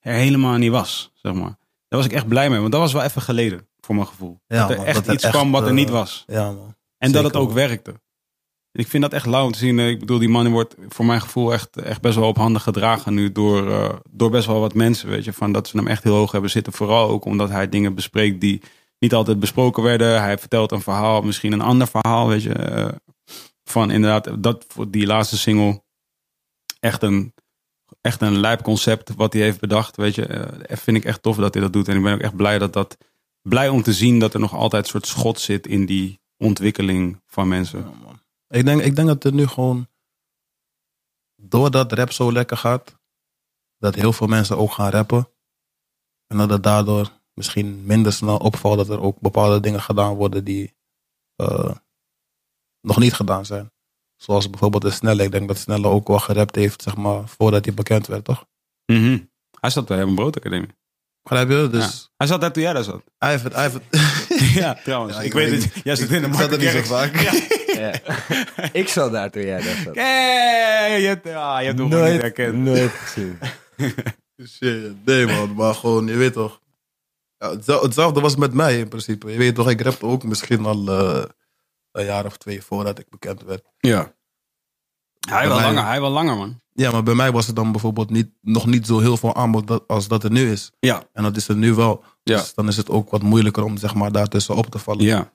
er 0.00 0.14
helemaal 0.14 0.56
niet 0.56 0.70
was, 0.70 1.10
zeg 1.14 1.32
maar. 1.32 1.58
Daar 1.88 1.98
was 1.98 2.04
ik 2.04 2.12
echt 2.12 2.28
blij 2.28 2.50
mee, 2.50 2.58
want 2.60 2.72
dat 2.72 2.80
was 2.80 2.92
wel 2.92 3.02
even 3.02 3.22
geleden, 3.22 3.68
voor 3.80 3.94
mijn 3.94 4.06
gevoel. 4.06 4.40
Ja, 4.46 4.58
dat 4.60 4.70
er 4.70 4.76
man, 4.76 4.84
echt 4.86 4.94
dat 4.96 5.06
er 5.06 5.12
iets 5.14 5.24
echt, 5.24 5.32
kwam 5.32 5.50
wat 5.50 5.66
er 5.66 5.72
niet 5.72 5.90
was. 5.90 6.24
Ja, 6.26 6.44
man. 6.50 6.74
En 6.98 7.08
Zeker, 7.08 7.22
dat 7.22 7.32
het 7.32 7.40
ook 7.40 7.46
man. 7.46 7.56
werkte. 7.56 8.00
Ik 8.72 8.88
vind 8.88 9.02
dat 9.02 9.12
echt 9.12 9.26
lauw 9.26 9.44
om 9.44 9.52
te 9.52 9.58
zien. 9.58 9.78
Eh, 9.78 9.88
Ik 9.88 9.98
bedoel, 9.98 10.18
die 10.18 10.28
man 10.28 10.48
wordt 10.50 10.74
voor 10.88 11.04
mijn 11.04 11.20
gevoel 11.20 11.52
echt, 11.52 11.76
echt 11.76 12.00
best 12.00 12.16
wel 12.16 12.28
op 12.28 12.36
handen 12.36 12.60
gedragen 12.60 13.14
nu 13.14 13.32
door, 13.32 13.70
eh, 13.70 13.94
door 14.10 14.30
best 14.30 14.46
wel 14.46 14.60
wat 14.60 14.74
mensen. 14.74 15.08
Weet 15.08 15.24
je, 15.24 15.32
van 15.32 15.52
dat 15.52 15.68
ze 15.68 15.76
hem 15.76 15.86
echt 15.86 16.02
heel 16.04 16.14
hoog 16.14 16.32
hebben 16.32 16.50
zitten. 16.50 16.72
Vooral 16.72 17.08
ook 17.08 17.24
omdat 17.24 17.48
hij 17.48 17.68
dingen 17.68 17.94
bespreekt 17.94 18.40
die 18.40 18.62
niet 18.98 19.14
altijd 19.14 19.40
besproken 19.40 19.82
werden. 19.82 20.20
Hij 20.22 20.38
vertelt 20.38 20.72
een 20.72 20.80
verhaal, 20.80 21.22
misschien 21.22 21.52
een 21.52 21.60
ander 21.60 21.86
verhaal. 21.86 22.28
Weet 22.28 22.42
je, 22.42 22.52
eh, 22.52 22.88
van 23.64 23.90
inderdaad, 23.90 24.42
dat 24.42 24.64
voor 24.68 24.90
die 24.90 25.06
laatste 25.06 25.38
single 25.38 25.82
echt 26.80 27.02
een, 27.02 27.34
echt 28.00 28.20
een 28.20 28.38
lijp 28.38 28.62
concept 28.62 29.14
wat 29.14 29.32
hij 29.32 29.42
heeft 29.42 29.60
bedacht. 29.60 29.96
Weet 29.96 30.14
je, 30.14 30.26
Eh, 30.26 30.76
vind 30.76 30.96
ik 30.96 31.04
echt 31.04 31.22
tof 31.22 31.36
dat 31.36 31.54
hij 31.54 31.62
dat 31.62 31.72
doet. 31.72 31.88
En 31.88 31.96
ik 31.96 32.02
ben 32.02 32.14
ook 32.14 32.20
echt 32.20 32.36
blij 32.36 32.58
dat 32.58 32.72
dat, 32.72 32.98
blij 33.42 33.68
om 33.68 33.82
te 33.82 33.92
zien 33.92 34.18
dat 34.18 34.34
er 34.34 34.40
nog 34.40 34.54
altijd 34.54 34.84
een 34.84 34.90
soort 34.90 35.06
schot 35.06 35.40
zit 35.40 35.66
in 35.66 35.86
die 35.86 36.20
ontwikkeling 36.36 37.22
van 37.26 37.48
mensen. 37.48 37.92
Ik, 38.48 38.64
denk, 38.64 38.80
ik 38.82 38.96
denk 38.96 39.08
dat 39.08 39.22
het 39.22 39.34
nu 39.34 39.46
gewoon, 39.46 39.88
doordat 41.36 41.92
rap 41.92 42.12
zo 42.12 42.32
lekker 42.32 42.56
gaat, 42.56 42.98
dat 43.78 43.94
heel 43.94 44.12
veel 44.12 44.26
mensen 44.26 44.56
ook 44.56 44.72
gaan 44.72 44.90
rappen. 44.90 45.28
En 46.26 46.36
dat 46.36 46.50
het 46.50 46.62
daardoor 46.62 47.10
misschien 47.34 47.84
minder 47.84 48.12
snel 48.12 48.36
opvalt 48.38 48.76
dat 48.76 48.88
er 48.88 49.00
ook 49.00 49.20
bepaalde 49.20 49.60
dingen 49.60 49.82
gedaan 49.82 50.14
worden 50.14 50.44
die 50.44 50.74
eh, 51.36 51.74
nog 52.80 52.98
niet 52.98 53.14
gedaan 53.14 53.46
zijn. 53.46 53.72
Zoals 54.22 54.50
bijvoorbeeld 54.50 54.82
de 54.82 54.90
Snelle. 54.90 55.22
Ik 55.22 55.30
denk 55.32 55.48
dat 55.48 55.58
Snelle 55.58 55.86
ook 55.88 56.08
wel 56.08 56.18
gerapt 56.18 56.56
heeft, 56.56 56.82
zeg 56.82 56.96
maar, 56.96 57.28
voordat 57.28 57.64
hij 57.64 57.74
bekend 57.74 58.06
werd, 58.06 58.24
toch? 58.24 58.44
Mhm. 58.86 59.18
Hij 59.60 59.70
zat 59.70 59.86
bij 59.86 60.00
een 60.00 60.14
broodacademie. 60.14 60.68
Begrijp 61.22 61.48
je? 61.48 61.68
Dus 61.70 61.84
Ja. 61.84 62.08
Hij 62.16 62.26
zat 62.26 62.40
daar 62.40 62.52
toen 62.52 62.62
jij 62.62 62.72
daar 62.72 62.84
zat. 62.84 63.02
hij 63.18 63.30
heeft 63.30 63.42
het... 63.44 63.54
Hij 63.54 63.62
heeft 63.62 63.74
het 63.74 64.52
Ja, 64.62 64.78
trouwens. 64.84 65.14
Ja, 65.14 65.20
ik, 65.20 65.26
ik 65.26 65.32
weet 65.32 65.62
het. 65.62 65.72
Jij 65.84 65.96
zit 65.96 66.10
in 66.10 66.22
de 66.22 66.28
ik 66.28 66.34
zat 66.34 66.52
er 66.52 66.58
niet 66.58 66.68
zo 66.70 66.82
vaak. 66.82 67.16
Ja. 67.20 67.92
ik 68.72 68.88
zat 68.88 69.12
daar 69.12 69.30
toen 69.30 69.42
jij 69.44 69.62
daar 69.62 69.76
zat. 69.84 69.94
Hey, 69.94 71.00
je 71.00 71.06
hebt, 71.06 71.26
ja, 71.26 71.58
je 71.60 71.66
hebt 71.66 71.78
niet 71.78 71.92
herkend. 71.92 72.54
nooit 72.54 72.90
gezien. 72.90 73.38
Shit, 74.48 75.04
nee 75.04 75.26
man, 75.26 75.54
maar 75.54 75.74
gewoon, 75.74 76.06
je 76.06 76.16
weet 76.16 76.32
toch. 76.32 76.60
Ja, 77.38 77.50
hetzel- 77.50 77.82
hetzelfde 77.82 78.20
was 78.20 78.36
met 78.36 78.52
mij 78.54 78.78
in 78.78 78.88
principe. 78.88 79.30
Je 79.32 79.38
weet 79.38 79.54
toch, 79.54 79.70
ik 79.70 79.80
rapte 79.80 80.06
ook 80.06 80.24
misschien 80.24 80.64
al 80.64 80.88
eh, 80.88 81.22
een 81.92 82.04
jaar 82.04 82.24
of 82.26 82.36
twee 82.36 82.62
voordat 82.62 82.98
ik 82.98 83.08
bekend 83.10 83.42
werd. 83.42 83.64
Ja. 83.78 84.14
Hij 85.28 85.48
wel 85.48 85.56
mij- 85.56 85.66
langer, 85.66 85.84
hij 85.86 86.00
wel 86.00 86.10
langer, 86.10 86.36
man. 86.36 86.60
Ja, 86.72 86.90
maar 86.90 87.02
bij 87.02 87.14
mij 87.14 87.32
was 87.32 87.48
er 87.48 87.54
dan 87.54 87.72
bijvoorbeeld 87.72 88.10
niet, 88.10 88.28
nog 88.40 88.66
niet 88.66 88.86
zo 88.86 88.98
heel 88.98 89.16
veel 89.16 89.34
aanbod 89.34 89.66
dat- 89.66 89.84
als 89.88 90.08
dat 90.08 90.24
er 90.24 90.30
nu 90.30 90.50
is. 90.50 90.70
Ja. 90.78 91.02
En 91.12 91.22
dat 91.22 91.36
is 91.36 91.48
er 91.48 91.56
nu 91.56 91.74
wel. 91.74 92.04
Ja. 92.22 92.36
Dus 92.36 92.54
dan 92.54 92.68
is 92.68 92.76
het 92.76 92.88
ook 92.90 93.10
wat 93.10 93.22
moeilijker 93.22 93.64
om 93.64 93.76
zeg 93.76 93.94
maar 93.94 94.12
daartussen 94.12 94.54
op 94.56 94.66
te 94.66 94.78
vallen. 94.78 95.04
Ja. 95.04 95.32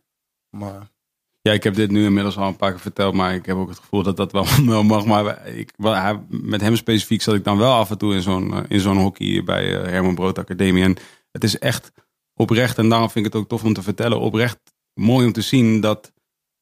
Maar 0.50 0.94
Ja, 1.42 1.52
ik 1.52 1.64
heb 1.64 1.76
dit 1.76 1.92
nu 1.92 2.06
inmiddels 2.06 2.38
al 2.38 2.48
een 2.48 2.56
paar 2.56 2.72
keer 2.72 2.80
verteld, 2.80 3.14
maar 3.14 3.34
ik 3.34 3.46
heb 3.46 3.56
ook 3.56 3.70
het 3.70 3.80
gevoel 3.80 4.04
dat 4.04 4.18
dat 4.18 4.32
wel, 4.32 4.46
wel 4.66 4.84
mag. 4.84 5.06
Maar 5.06 5.48
ik, 5.48 5.74
wel, 5.78 5.94
hij, 5.94 6.20
met 6.30 6.62
hem 6.62 6.76
specifiek 6.76 7.22
zat 7.22 7.36
ik 7.36 7.44
dan 7.44 7.58
wel 7.58 7.74
af 7.74 7.90
en 7.90 7.98
toe 7.98 8.14
in 8.14 8.22
zo'n 8.22 8.54
eh, 8.54 8.64
in 8.68 8.80
zo'n 8.80 8.98
hockey 8.98 9.44
bij 9.44 9.78
eh, 9.82 9.90
Herman 9.92 10.16
Brood 10.16 10.38
Academie. 10.40 10.84
En 10.84 10.96
het 11.32 11.44
is 11.44 11.60
echt 11.60 11.92
oprecht, 12.34 12.78
en 12.78 12.90
daarom 12.90 13.10
vind 13.10 13.26
ik 13.26 13.34
het 13.34 13.42
ook 13.42 13.48
tof 13.50 13.64
om 13.64 13.74
te 13.74 13.82
vertellen, 13.82 14.20
oprecht 14.20 14.58
mooi 14.94 15.26
om 15.26 15.32
te 15.34 15.42
zien 15.42 15.82
dat 15.82 16.12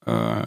eh, 0.06 0.42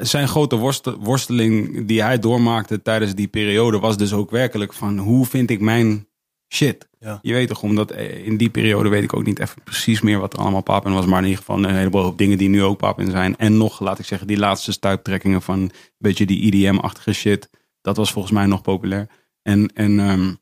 zijn 0.00 0.28
grote 0.28 0.56
worst- 0.56 0.96
worsteling 0.98 1.86
die 1.86 2.02
hij 2.02 2.18
doormaakte 2.18 2.82
tijdens 2.82 3.14
die 3.14 3.28
periode 3.28 3.78
was 3.78 3.96
dus 3.96 4.12
ook 4.12 4.30
werkelijk 4.30 4.72
van 4.72 4.98
hoe 4.98 5.26
vind 5.26 5.50
ik 5.50 5.60
mijn 5.60 6.08
shit. 6.54 6.88
Ja. 6.98 7.18
Je 7.22 7.32
weet 7.32 7.48
toch, 7.48 7.62
omdat 7.62 7.90
eh, 7.90 8.26
in 8.26 8.36
die 8.36 8.50
periode 8.50 8.88
weet 8.88 9.02
ik 9.02 9.14
ook 9.14 9.24
niet 9.24 9.38
even 9.38 9.62
precies 9.62 10.00
meer 10.00 10.18
wat 10.18 10.32
er 10.32 10.38
allemaal 10.38 10.62
papin 10.62 10.92
was. 10.92 11.06
Maar 11.06 11.18
in 11.18 11.28
ieder 11.28 11.38
geval 11.38 11.64
een 11.64 11.74
heleboel 11.74 12.02
hoop 12.02 12.18
dingen 12.18 12.38
die 12.38 12.48
nu 12.48 12.62
ook 12.62 12.78
papin 12.78 13.10
zijn. 13.10 13.36
En 13.36 13.56
nog, 13.56 13.80
laat 13.80 13.98
ik 13.98 14.04
zeggen, 14.04 14.26
die 14.26 14.38
laatste 14.38 14.72
stuiptrekkingen 14.72 15.42
van 15.42 15.60
een 15.60 15.72
beetje 15.98 16.26
die 16.26 16.40
IDM-achtige 16.40 17.12
shit. 17.12 17.50
Dat 17.80 17.96
was 17.96 18.12
volgens 18.12 18.34
mij 18.34 18.46
nog 18.46 18.62
populair. 18.62 19.08
En, 19.42 19.72
en, 19.74 20.00
ehm, 20.00 20.34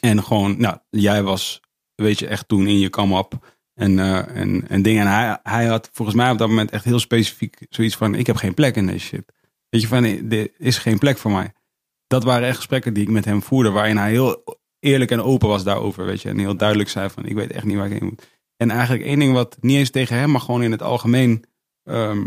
en 0.00 0.24
gewoon, 0.24 0.60
nou, 0.60 0.78
jij 0.90 1.22
was, 1.22 1.60
weet 1.94 2.18
je, 2.18 2.26
echt 2.26 2.48
toen 2.48 2.66
in 2.66 2.78
je 2.78 2.90
come-up. 2.90 3.53
En, 3.74 3.98
eh, 3.98 4.36
en, 4.36 4.68
en 4.68 4.82
dingen. 4.82 5.06
En 5.06 5.12
hij, 5.12 5.38
hij 5.42 5.66
had 5.66 5.90
volgens 5.92 6.16
mij 6.16 6.30
op 6.30 6.38
dat 6.38 6.48
moment 6.48 6.70
echt 6.70 6.84
heel 6.84 6.98
specifiek 6.98 7.66
zoiets 7.68 7.96
van: 7.96 8.14
ik 8.14 8.26
heb 8.26 8.36
geen 8.36 8.54
plek 8.54 8.76
in 8.76 8.86
deze 8.86 9.06
shit. 9.06 9.32
Weet 9.68 9.80
je, 9.80 9.88
van 9.88 10.04
er 10.04 10.50
is 10.58 10.78
geen 10.78 10.98
plek 10.98 11.18
voor 11.18 11.30
mij. 11.30 11.52
Dat 12.06 12.24
waren 12.24 12.48
echt 12.48 12.56
gesprekken 12.56 12.94
die 12.94 13.02
ik 13.02 13.10
met 13.10 13.24
hem 13.24 13.42
voerde, 13.42 13.70
waarin 13.70 13.96
hij 13.96 14.10
heel 14.10 14.44
eerlijk 14.78 15.10
en 15.10 15.22
open 15.22 15.48
was 15.48 15.64
daarover, 15.64 16.04
weet 16.04 16.22
je. 16.22 16.28
En 16.28 16.38
heel 16.38 16.56
duidelijk 16.56 16.88
zei 16.88 17.10
van, 17.10 17.26
ik 17.26 17.34
weet 17.34 17.50
echt 17.50 17.64
niet 17.64 17.76
waar 17.76 17.86
ik 17.86 17.92
heen 17.92 18.08
moet. 18.08 18.28
En 18.56 18.70
eigenlijk 18.70 19.04
één 19.04 19.18
ding 19.18 19.32
wat, 19.32 19.56
niet 19.60 19.76
eens 19.76 19.90
tegen 19.90 20.16
hem, 20.16 20.30
maar 20.30 20.40
gewoon 20.40 20.62
in 20.62 20.70
het 20.70 20.82
algemeen. 20.82 21.44
ehm 21.82 22.26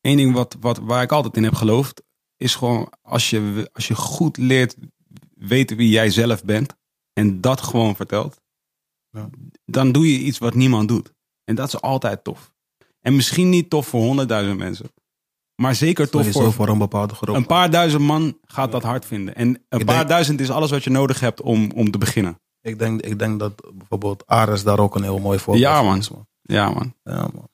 Eén 0.00 0.16
ding 0.16 0.34
wat, 0.34 0.56
wat, 0.60 0.78
waar 0.78 1.02
ik 1.02 1.12
altijd 1.12 1.36
in 1.36 1.44
heb 1.44 1.54
geloofd, 1.54 2.02
is 2.36 2.54
gewoon 2.54 2.92
als 3.02 3.30
je, 3.30 3.70
als 3.72 3.88
je 3.88 3.94
goed 3.94 4.36
leert 4.36 4.76
weten 5.34 5.76
wie 5.76 5.88
jij 5.88 6.10
zelf 6.10 6.44
bent 6.44 6.76
en 7.12 7.40
dat 7.40 7.60
gewoon 7.60 7.96
vertelt, 7.96 8.40
Ja. 9.14 9.28
dan 9.64 9.92
doe 9.92 10.12
je 10.12 10.18
iets 10.18 10.38
wat 10.38 10.54
niemand 10.54 10.88
doet. 10.88 11.12
En 11.44 11.54
dat 11.54 11.66
is 11.68 11.80
altijd 11.80 12.24
tof. 12.24 12.52
En 13.00 13.16
misschien 13.16 13.48
niet 13.48 13.70
tof 13.70 13.86
voor 13.86 14.00
honderdduizend 14.00 14.58
mensen, 14.58 14.92
maar 15.62 15.74
zeker 15.74 16.10
tof 16.10 16.30
voor, 16.30 16.52
voor 16.52 16.68
een 16.68 16.78
bepaalde 16.78 17.14
groep. 17.14 17.36
een 17.36 17.46
paar 17.46 17.70
duizend 17.70 18.02
man 18.02 18.38
gaat 18.42 18.72
dat 18.72 18.82
hard 18.82 19.04
vinden. 19.04 19.34
En 19.34 19.48
een 19.48 19.78
Ik 19.80 19.86
paar 19.86 19.96
denk- 19.96 20.08
duizend 20.08 20.40
is 20.40 20.50
alles 20.50 20.70
wat 20.70 20.84
je 20.84 20.90
nodig 20.90 21.20
hebt 21.20 21.40
om, 21.40 21.70
om 21.74 21.90
te 21.90 21.98
beginnen. 21.98 22.38
Ik, 22.60 22.78
denk, 22.78 23.00
ik 23.00 23.18
denk 23.18 23.38
dat 23.38 23.70
bijvoorbeeld 23.74 24.26
Ares 24.26 24.62
daar 24.62 24.78
ook 24.78 24.94
een 24.94 25.02
heel 25.02 25.18
mooi 25.18 25.38
voorbeeld 25.38 25.64
Ja, 25.66 25.82
man. 25.82 25.98
is, 25.98 26.10
man. 26.10 26.26
Ja, 26.42 26.70
man. 26.70 26.94
Ja, 27.02 27.20
man. 27.34 27.48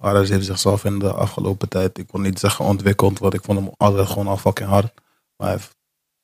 Ares 0.00 0.28
heeft 0.28 0.44
zichzelf 0.46 0.84
in 0.84 0.98
de 0.98 1.12
afgelopen 1.12 1.68
tijd, 1.68 1.98
ik 1.98 2.06
kon 2.06 2.22
niet 2.22 2.38
zeggen 2.38 2.64
ontwikkeld, 2.64 3.18
want 3.18 3.34
ik 3.34 3.44
vond 3.44 3.58
hem 3.58 3.70
altijd 3.76 4.08
gewoon 4.08 4.26
al 4.26 4.36
fucking 4.36 4.68
hard. 4.68 4.92
Maar 5.36 5.48
hij 5.48 5.56
heeft 5.56 5.76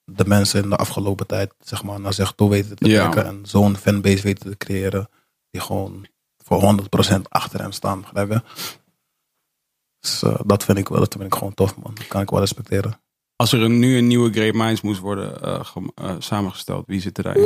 de 0.04 0.24
mensen 0.26 0.62
in 0.62 0.68
de 0.70 0.76
afgelopen 0.76 1.26
tijd, 1.26 1.54
zeg 1.60 1.82
maar, 1.82 2.00
naar 2.00 2.12
zich 2.12 2.32
toe 2.32 2.50
weten 2.50 2.76
te 2.76 2.88
Ja, 2.88 3.00
trekken 3.10 3.26
en 3.32 3.46
zo'n 3.46 3.76
fanbase 3.76 4.22
weten 4.22 4.50
te 4.50 4.56
creëren, 4.56 5.08
die 5.50 5.60
gewoon 5.60 6.06
voor 6.44 6.60
100% 7.16 7.22
achter 7.28 7.60
hem 7.60 7.72
staan, 7.72 8.00
begrijp 8.00 8.30
je? 8.30 8.42
Dus 10.00 10.22
eh, 10.22 10.40
dat, 10.46 10.64
vind 10.64 10.78
ik, 10.78 10.88
wel- 10.88 10.98
dat 10.98 11.12
vind 11.12 11.24
ik 11.24 11.34
gewoon 11.34 11.54
tof, 11.54 11.76
man. 11.76 11.94
Dat 11.94 12.06
kan 12.06 12.20
ik 12.22 12.30
wel 12.30 12.40
respecteren. 12.40 13.00
Als 13.36 13.52
er 13.52 13.60
een, 13.62 13.78
nu 13.78 13.96
een 13.98 14.06
nieuwe 14.06 14.30
Great 14.32 14.54
Minds 14.54 14.80
moest 14.80 15.00
worden 15.00 15.42
eh, 15.42 15.60
eh, 15.94 16.14
samengesteld, 16.18 16.86
wie 16.86 17.00
zit 17.00 17.18
er 17.18 17.24
daarin? 17.24 17.42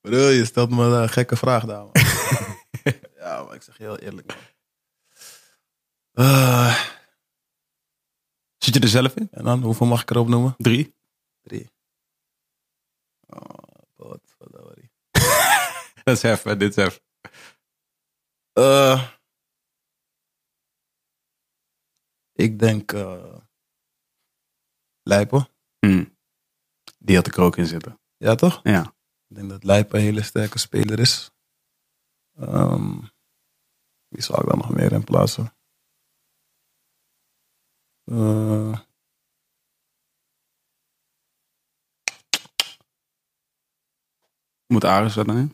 Bro, 0.00 0.16
je 0.28 0.44
stelt 0.44 0.70
me 0.70 0.84
een 0.84 1.08
gekke 1.08 1.36
vraag 1.36 1.64
daar, 1.64 1.78
man. 1.78 1.90
ja, 3.18 3.42
maar 3.42 3.54
ik 3.54 3.62
zeg 3.62 3.78
je 3.78 3.82
heel 3.84 3.98
eerlijk, 3.98 4.26
man. 4.26 4.36
Zit 8.62 8.74
je 8.74 8.80
er 8.80 8.88
zelf 8.88 9.14
in? 9.14 9.28
en 9.30 9.44
dan, 9.44 9.62
hoeveel 9.62 9.86
mag 9.86 10.02
ik 10.02 10.10
erop 10.10 10.28
noemen? 10.28 10.54
Drie? 10.58 10.94
Drie. 11.42 11.70
Oh, 13.26 13.40
wat. 13.96 14.36
Dat 16.04 16.16
is 16.16 16.22
even, 16.22 16.58
dit 16.58 16.76
is 16.76 16.84
even. 16.84 17.00
Eh, 18.52 19.08
ik 22.32 22.58
denk 22.58 22.92
eh 22.92 23.36
Lijpen. 25.02 25.48
Hmm. 25.78 26.16
Die 26.98 27.16
had 27.16 27.26
ik 27.26 27.36
er 27.36 27.42
ook 27.42 27.56
in 27.56 27.66
zitten. 27.66 28.00
Ja, 28.16 28.34
toch? 28.34 28.60
Ja. 28.62 28.94
Ik 29.28 29.36
denk 29.36 29.48
dat 29.48 29.64
Lijpen 29.64 29.98
een 29.98 30.04
hele 30.04 30.22
sterke 30.22 30.58
speler 30.58 30.98
is. 30.98 31.30
Ehm, 32.36 33.00
wie 34.08 34.22
zou 34.22 34.40
ik 34.42 34.48
dan 34.48 34.58
nog 34.58 34.70
meer 34.70 34.92
in 34.92 35.04
plaatsen? 35.04 35.52
Eh, 38.12 38.78
Moet 44.66 44.84
Aris 44.84 45.14
dan 45.14 45.36
in? 45.36 45.48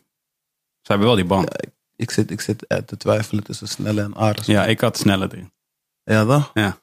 Ze 0.81 0.91
hebben 0.91 1.07
wel 1.07 1.15
die 1.15 1.25
band. 1.25 1.49
ja, 1.51 1.69
ik, 1.69 1.73
ik, 1.95 2.11
zit, 2.11 2.31
ik 2.31 2.41
zit 2.41 2.67
eh, 2.67 2.77
te 2.77 2.97
twijfelen 2.97 3.43
tussen 3.43 3.67
Snelle 3.67 4.01
en 4.01 4.15
Ares. 4.15 4.45
Ja, 4.45 4.65
ik 4.65 4.79
had 4.79 4.97
sneller 4.97 5.31
erin. 5.33 5.51
Ja, 6.03 6.25
toch? 6.25 6.51
Ja. 6.53 6.81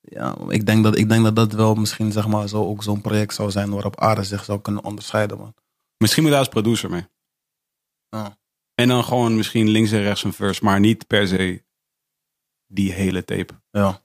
Ja, 0.00 0.36
ik 0.48 0.66
denk, 0.66 0.84
dat, 0.84 0.96
ik 0.96 1.08
denk 1.08 1.24
dat 1.24 1.36
dat 1.36 1.52
wel 1.52 1.74
misschien 1.74 2.12
zeg 2.12 2.26
maar, 2.26 2.48
zo, 2.48 2.64
ook 2.64 2.82
zo'n 2.82 3.00
project 3.00 3.34
zou 3.34 3.50
zijn 3.50 3.70
waarop 3.70 4.00
Ares 4.00 4.28
zich 4.28 4.44
zou 4.44 4.60
kunnen 4.60 4.84
onderscheiden, 4.84 5.38
man. 5.38 5.54
Misschien 5.96 6.22
moet 6.22 6.32
hij 6.32 6.40
als 6.40 6.50
producer 6.50 6.90
mee. 6.90 7.08
En 8.74 8.88
dan 8.88 9.04
gewoon 9.04 9.36
misschien 9.36 9.68
links 9.68 9.92
en 9.92 10.02
rechts 10.02 10.24
een 10.24 10.32
verse, 10.32 10.64
maar 10.64 10.80
niet 10.80 11.06
per 11.06 11.28
se 11.28 11.65
die 12.66 12.92
hele 12.92 13.24
tape. 13.24 13.60
Ja. 13.70 14.04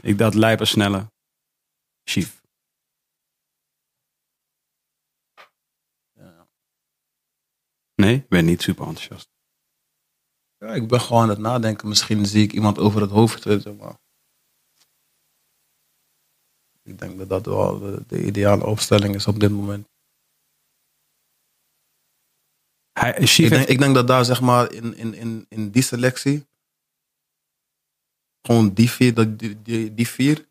Ik 0.00 0.18
dat 0.18 0.34
lijpen 0.34 0.66
snelle. 0.66 1.12
Chief. 2.04 2.44
Nee, 7.94 8.14
ik 8.16 8.28
ben 8.28 8.44
niet 8.44 8.62
super 8.62 8.86
enthousiast. 8.86 9.30
ja, 10.58 10.74
ik 10.74 10.88
ben 10.88 11.00
gewoon 11.00 11.22
aan 11.22 11.28
het 11.28 11.38
nadenken. 11.38 11.88
Misschien 11.88 12.26
zie 12.26 12.42
ik 12.42 12.52
iemand 12.52 12.78
over 12.78 13.00
het 13.00 13.10
hoofd 13.10 13.42
zitten, 13.42 13.76
maar... 13.76 13.98
Ik 16.82 16.98
denk 16.98 17.18
dat 17.18 17.28
dat 17.28 17.46
wel 17.46 17.78
de, 17.78 18.04
de 18.06 18.24
ideale 18.26 18.66
opstelling 18.66 19.14
is 19.14 19.26
op 19.26 19.40
dit 19.40 19.50
moment. 19.50 19.88
Hij 22.92 23.10
Ik 23.10 23.36
denk, 23.36 23.50
heeft- 23.52 23.68
ik 23.68 23.78
denk 23.78 23.94
dat 23.94 24.06
daar 24.06 24.24
zeg 24.24 24.40
maar 24.40 24.72
in, 24.72 24.94
in, 24.94 25.14
in, 25.14 25.46
in 25.48 25.70
die 25.70 25.82
selectie, 25.82 26.46
gewoon 28.46 28.72
die 28.72 28.90
vier, 28.90 29.14
dat, 29.14 29.38
die, 29.38 29.62
die, 29.62 29.94
die 29.94 30.08
vier, 30.08 30.48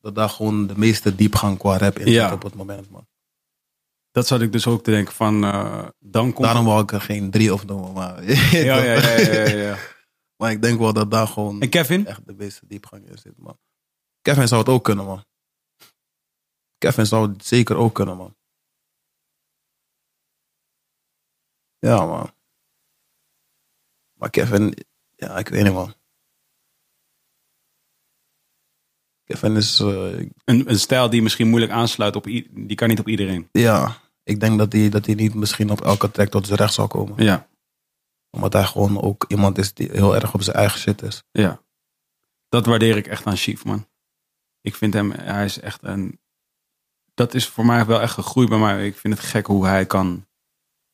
dat 0.00 0.14
daar 0.14 0.28
gewoon 0.28 0.66
de 0.66 0.78
meeste 0.78 1.14
diepgang 1.14 1.58
qua 1.58 1.76
rap 1.78 1.98
in 1.98 2.10
Ja. 2.12 2.24
zit 2.24 2.34
op 2.34 2.42
het 2.42 2.54
moment, 2.54 2.90
man. 2.90 3.08
dat 4.10 4.26
zat 4.26 4.40
ik 4.40 4.52
dus 4.52 4.66
ook 4.66 4.82
te 4.84 4.90
denken 4.90 5.14
van, 5.14 5.44
eh, 5.44 5.88
dan 5.98 6.32
komt... 6.32 6.46
Daarom 6.46 6.64
wou 6.64 6.82
ik 6.82 6.92
er 6.92 7.00
geen 7.00 7.30
drie 7.30 7.52
of 7.52 7.66
noemen, 7.66 7.92
maar, 7.92 8.24
ja, 8.24 8.50
ja, 8.50 8.82
ja, 8.82 9.18
ja, 9.18 9.18
ja, 9.18 9.48
ja. 9.56 9.78
maar 10.38 10.50
ik 10.50 10.62
denk 10.62 10.78
wel 10.78 10.92
dat 10.92 11.10
daar 11.10 11.26
gewoon 11.26 11.60
En 11.60 11.68
Kevin? 11.68 12.06
echt 12.06 12.26
de 12.26 12.34
meeste 12.34 12.66
diepgang 12.66 13.06
in 13.08 13.18
zit, 13.18 13.38
man. 13.38 13.58
Kevin 14.22 14.48
zou 14.48 14.60
het 14.60 14.70
ook 14.70 14.84
kunnen, 14.84 15.04
man. 15.04 15.24
Kevin 16.78 17.06
zou 17.06 17.32
het 17.32 17.46
zeker 17.46 17.76
ook 17.76 17.94
kunnen, 17.94 18.16
man. 18.16 18.36
Ja, 21.78 22.06
man. 22.06 22.30
Maar 24.12 24.30
Kevin, 24.30 24.74
ja, 25.16 25.38
ik 25.38 25.48
weet 25.48 25.62
niet, 25.64 25.72
man. 25.72 25.94
Kevin 29.30 29.56
is, 29.56 29.80
eh, 29.80 30.18
Een, 30.44 30.70
een 30.70 30.78
stijl 30.78 31.10
die 31.10 31.22
misschien 31.22 31.48
moeilijk 31.48 31.72
aansluit 31.72 32.16
op... 32.16 32.24
Die 32.24 32.74
kan 32.74 32.88
niet 32.88 33.00
op 33.00 33.08
iedereen. 33.08 33.48
ja, 33.52 33.96
ik 34.22 34.40
denk 34.40 34.58
dat 34.58 34.72
hij, 34.72 34.88
dat 34.88 35.06
niet 35.06 35.34
misschien 35.34 35.70
op 35.70 35.80
elke 35.80 36.10
track 36.10 36.28
tot 36.28 36.46
zijn 36.46 36.58
recht 36.58 36.74
zal 36.74 36.86
komen. 36.86 37.24
Ja, 37.24 37.48
Omdat 38.30 38.52
hij 38.52 38.64
gewoon 38.64 39.00
ook 39.02 39.24
iemand 39.28 39.58
is 39.58 39.74
die 39.74 39.88
heel 39.92 40.14
erg 40.14 40.34
op 40.34 40.42
zijn 40.42 40.56
eigen 40.56 40.78
shit 40.80 41.02
is. 41.02 41.22
ja. 41.30 41.62
Dat 42.48 42.66
waardeer 42.66 42.96
ik 42.96 43.06
echt 43.06 43.26
aan 43.26 43.36
Chief, 43.36 43.64
man. 43.64 43.86
Ik 44.60 44.74
vind 44.74 44.94
hem... 44.94 45.10
Hij 45.10 45.44
is 45.44 45.60
echt 45.60 45.82
een... 45.82 46.20
Dat 47.14 47.34
is 47.34 47.48
voor 47.48 47.66
mij 47.66 47.86
wel 47.86 48.00
echt 48.00 48.12
gegroeid 48.14 48.48
bij 48.48 48.58
mij. 48.58 48.86
Ik 48.86 48.96
vind 48.96 49.14
het 49.14 49.22
gek 49.26 49.46
hoe 49.46 49.66
hij 49.66 49.86
kan 49.86 50.26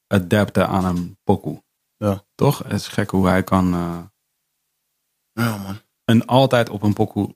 adapten 0.06 0.68
aan 0.68 0.84
een 0.84 1.18
pokoe. 1.24 1.62
Ja. 1.96 2.24
Toch? 2.34 2.58
Het 2.58 2.72
is 2.72 2.88
gek 2.88 3.10
hoe 3.10 3.26
hij 3.26 3.44
kan... 3.44 3.72
eh, 3.74 3.98
Ja, 5.32 5.56
man. 5.56 5.76
en 6.04 6.26
altijd 6.26 6.68
op 6.68 6.82
een 6.82 6.92
pokoe 6.92 7.35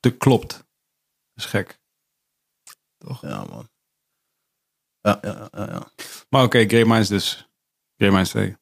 te 0.00 0.16
klopt. 0.16 0.50
Dat 0.50 0.64
is 1.34 1.44
gek. 1.44 1.80
Toch? 2.98 3.22
Ja, 3.22 3.44
man. 3.44 3.68
Ja, 5.00 5.18
ja, 5.22 5.48
ja, 5.52 5.64
ja. 5.70 5.90
Maar 6.28 6.44
oké, 6.44 6.64
Grey 6.64 6.84
Minds 6.84 7.08
dus. 7.08 7.48
Grey 7.96 8.10
Minds 8.10 8.30
2. 8.30 8.56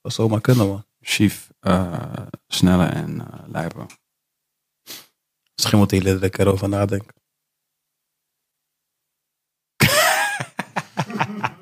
Dat 0.00 0.12
zou 0.12 0.28
maar 0.28 0.40
kunnen, 0.40 0.68
man. 0.68 0.84
Chief, 1.00 1.50
eh, 1.60 2.26
Snelle 2.46 2.86
en 2.86 3.20
eh 3.20 3.48
Lijpen. 3.48 3.86
Misschien 5.54 5.78
moeten 5.78 5.98
jullie 5.98 6.14
er 6.14 6.22
een 6.22 6.30
keer 6.30 6.46
over 6.46 6.68
nadenken. 6.68 7.14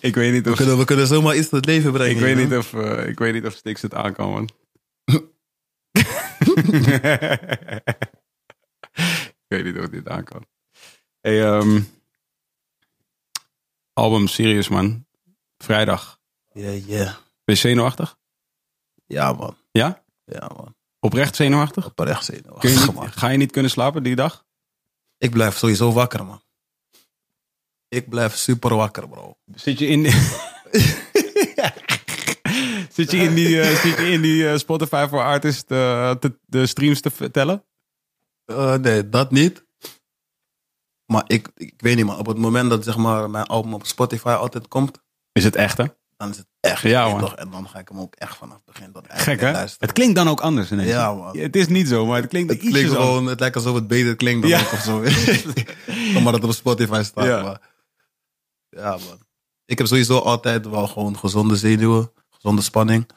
Ik 0.00 0.14
weet 0.14 0.32
niet 0.32 0.44
We 0.44 0.50
of, 0.50 0.56
kunnen, 0.56 0.78
we 0.78 0.84
kunnen 0.84 1.06
zomaar 1.06 1.36
iets 1.36 1.48
tot 1.48 1.64
leven 1.64 1.92
brengen. 1.92 2.16
ik 2.16 2.20
weet 2.22 2.36
niet 2.36 2.58
of, 2.58 2.74
eh, 2.74 3.08
ik 3.08 3.18
weet 3.18 3.32
niet 3.32 3.46
of 3.46 3.52
Stix 3.52 3.82
het 3.82 3.94
aan 3.94 4.12
kan, 4.12 4.30
man. 4.30 4.48
ik 9.44 9.48
weet 9.48 9.64
niet 9.64 9.78
of 9.78 9.88
dit 9.88 10.08
aan 10.08 10.24
kan. 10.24 10.46
Hey, 11.20 11.44
ehm, 11.44 11.80
album 13.92 14.26
Serious, 14.26 14.68
man. 14.68 15.06
Vrijdag. 15.58 16.20
Ja, 16.52 16.70
ja. 16.70 17.04
Ben 17.44 17.54
je 17.54 17.60
zenuwachtig? 17.60 18.18
Ja, 19.06 19.32
man. 19.32 19.56
Ja? 19.70 20.04
Ja, 20.24 20.50
man. 20.56 20.76
Oprecht 21.00 21.36
zenuwachtig? 21.36 21.86
Oprecht 21.86 22.26
je 22.26 22.32
zenuwachtig, 22.32 22.86
niet, 22.86 22.94
man. 22.94 23.12
ga 23.12 23.28
je 23.28 23.38
niet 23.38 23.52
kunnen 23.52 23.70
slapen 23.70 24.02
die 24.02 24.16
dag? 24.16 24.44
Ik 25.18 25.30
blijf 25.30 25.56
sowieso 25.56 25.92
wakker, 25.92 26.24
man. 26.24 26.42
Ik 27.88 28.08
blijf 28.08 28.36
super 28.36 28.74
wakker, 28.74 29.08
bro. 29.08 29.38
Zit 29.54 29.78
je 29.78 29.86
in... 29.86 30.02
zit 32.94 33.10
je 33.10 33.16
in 33.16 33.34
die, 33.34 33.60
eh, 33.60 33.76
zit 33.80 33.96
je 33.96 34.10
in 34.10 34.20
die 34.22 34.48
eh, 34.48 34.56
Spotify 34.58 35.06
voor 35.08 35.22
Artists 35.22 35.64
eh, 35.66 36.10
te- 36.10 36.38
de 36.46 36.66
streams 36.66 37.00
te 37.00 37.10
vertellen? 37.10 37.64
Eh, 38.44 38.74
nee, 38.74 39.08
dat 39.08 39.30
niet. 39.30 39.64
Maar 41.06 41.24
ik, 41.26 41.48
ik 41.54 41.74
weet 41.76 41.96
niet, 41.96 42.04
man. 42.04 42.18
Op 42.18 42.26
het 42.26 42.38
moment 42.38 42.70
dat 42.70 42.84
zeg 42.84 42.96
maar, 42.96 43.30
mijn 43.30 43.46
album 43.46 43.74
op 43.74 43.86
Spotify 43.86 44.28
altijd 44.28 44.68
komt, 44.68 44.98
Is 45.32 45.44
het 45.44 45.56
echt, 45.56 45.76
hè? 45.78 45.84
dan 46.16 46.30
is 46.30 46.36
het 46.36 46.46
echt. 46.60 46.82
Ja, 46.82 47.08
man. 47.08 47.20
toch? 47.20 47.34
En 47.36 47.50
dan 47.50 47.68
ga 47.68 47.78
ik 47.78 47.88
hem 47.88 47.98
ook 48.00 48.14
echt 48.14 48.36
vanaf 48.36 48.64
begin 48.64 48.92
tot 48.92 49.06
eind 49.06 49.22
Gek, 49.22 49.40
hè? 49.40 49.52
luisteren. 49.52 49.86
Het 49.88 49.96
klinkt 49.96 50.14
dan 50.16 50.28
ook 50.28 50.40
anders 50.40 50.70
ineens. 50.72 50.88
Ja, 50.90 51.14
man. 51.14 51.38
Het 51.38 51.56
is 51.56 51.66
niet 51.68 51.88
zo, 51.88 52.06
maar 52.06 52.20
het 52.20 52.30
klinkt 52.30 52.50
Het 52.50 52.58
klinkt 52.60 52.78
anders. 52.78 52.98
gewoon, 53.04 53.26
het 53.26 53.40
lijkt 53.40 53.56
alsof 53.56 53.74
het 53.74 53.86
beter 53.88 54.16
klinkt 54.16 54.40
dan 54.42 54.50
Ja. 54.50 54.60
ik 54.60 54.72
of 54.72 54.80
zo. 54.80 54.96
Omdat 56.18 56.34
het 56.34 56.44
op 56.44 56.52
Spotify 56.52 57.02
staat. 57.04 57.24
Ja. 57.26 57.42
Maar, 57.42 57.60
ja, 58.68 58.90
man. 58.90 59.18
Ik 59.64 59.78
heb 59.78 59.86
sowieso 59.86 60.18
altijd 60.18 60.66
wel 60.66 60.86
gewoon 60.86 61.18
gezonde 61.18 61.56
zenuwen, 61.56 62.12
gezonde 62.44 62.62
spanning. 62.62 63.10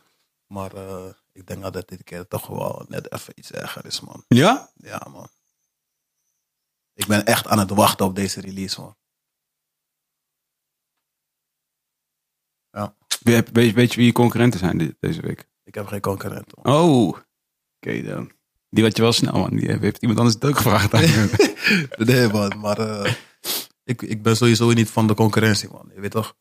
Maar 0.48 0.74
eh, 0.74 1.10
ik 1.32 1.48
denk 1.48 1.62
dat 1.62 1.74
het 1.74 1.88
dit 1.88 2.04
keer 2.04 2.28
toch 2.28 2.48
wel 2.48 2.86
net 2.88 3.12
even 3.12 3.34
iets 3.36 3.52
erger 3.52 3.86
is, 3.86 4.00
man. 4.00 4.24
Ja? 4.28 4.72
Ja, 4.76 5.08
man. 5.12 5.28
Ik 6.94 7.06
ben 7.08 7.26
echt 7.26 7.48
aan 7.48 7.60
het 7.60 7.70
wachten 7.70 8.06
op 8.06 8.16
deze 8.16 8.42
release, 8.42 8.82
man. 8.82 8.96
Ja, 12.72 12.96
Weet, 13.24 13.50
weet, 13.52 13.74
weet 13.74 13.90
je 13.92 13.98
wie 13.98 14.06
je 14.06 14.12
concurrenten 14.12 14.60
zijn 14.60 14.96
deze 15.00 15.22
week? 15.22 15.50
ik 15.64 15.76
heb 15.76 15.88
geen 15.88 16.02
concurrent. 16.02 16.56
man. 16.56 16.76
Oh, 16.76 17.08
oké 17.78 18.02
dan. 18.02 18.32
Die 18.70 18.84
wat 18.84 18.96
je 18.96 19.02
wel 19.02 19.14
snel, 19.14 19.34
man. 19.34 19.56
Die 19.56 19.72
heeft 19.72 20.02
iemand 20.02 20.20
anders 20.20 20.36
het 20.36 20.46
ook 20.46 20.58
gevraagd. 20.58 20.92
Nee, 22.06 22.28
man, 22.28 22.60
maar 22.60 22.78
eh, 22.78 23.14
ik, 23.84 24.02
ik 24.02 24.22
ben 24.22 24.38
sowieso 24.38 24.72
niet 24.72 24.90
van 24.90 25.08
de 25.08 25.14
concurrentie, 25.14 25.70
man. 25.70 25.92
Je 25.94 26.02
weet 26.02 26.12
toch? 26.12 26.36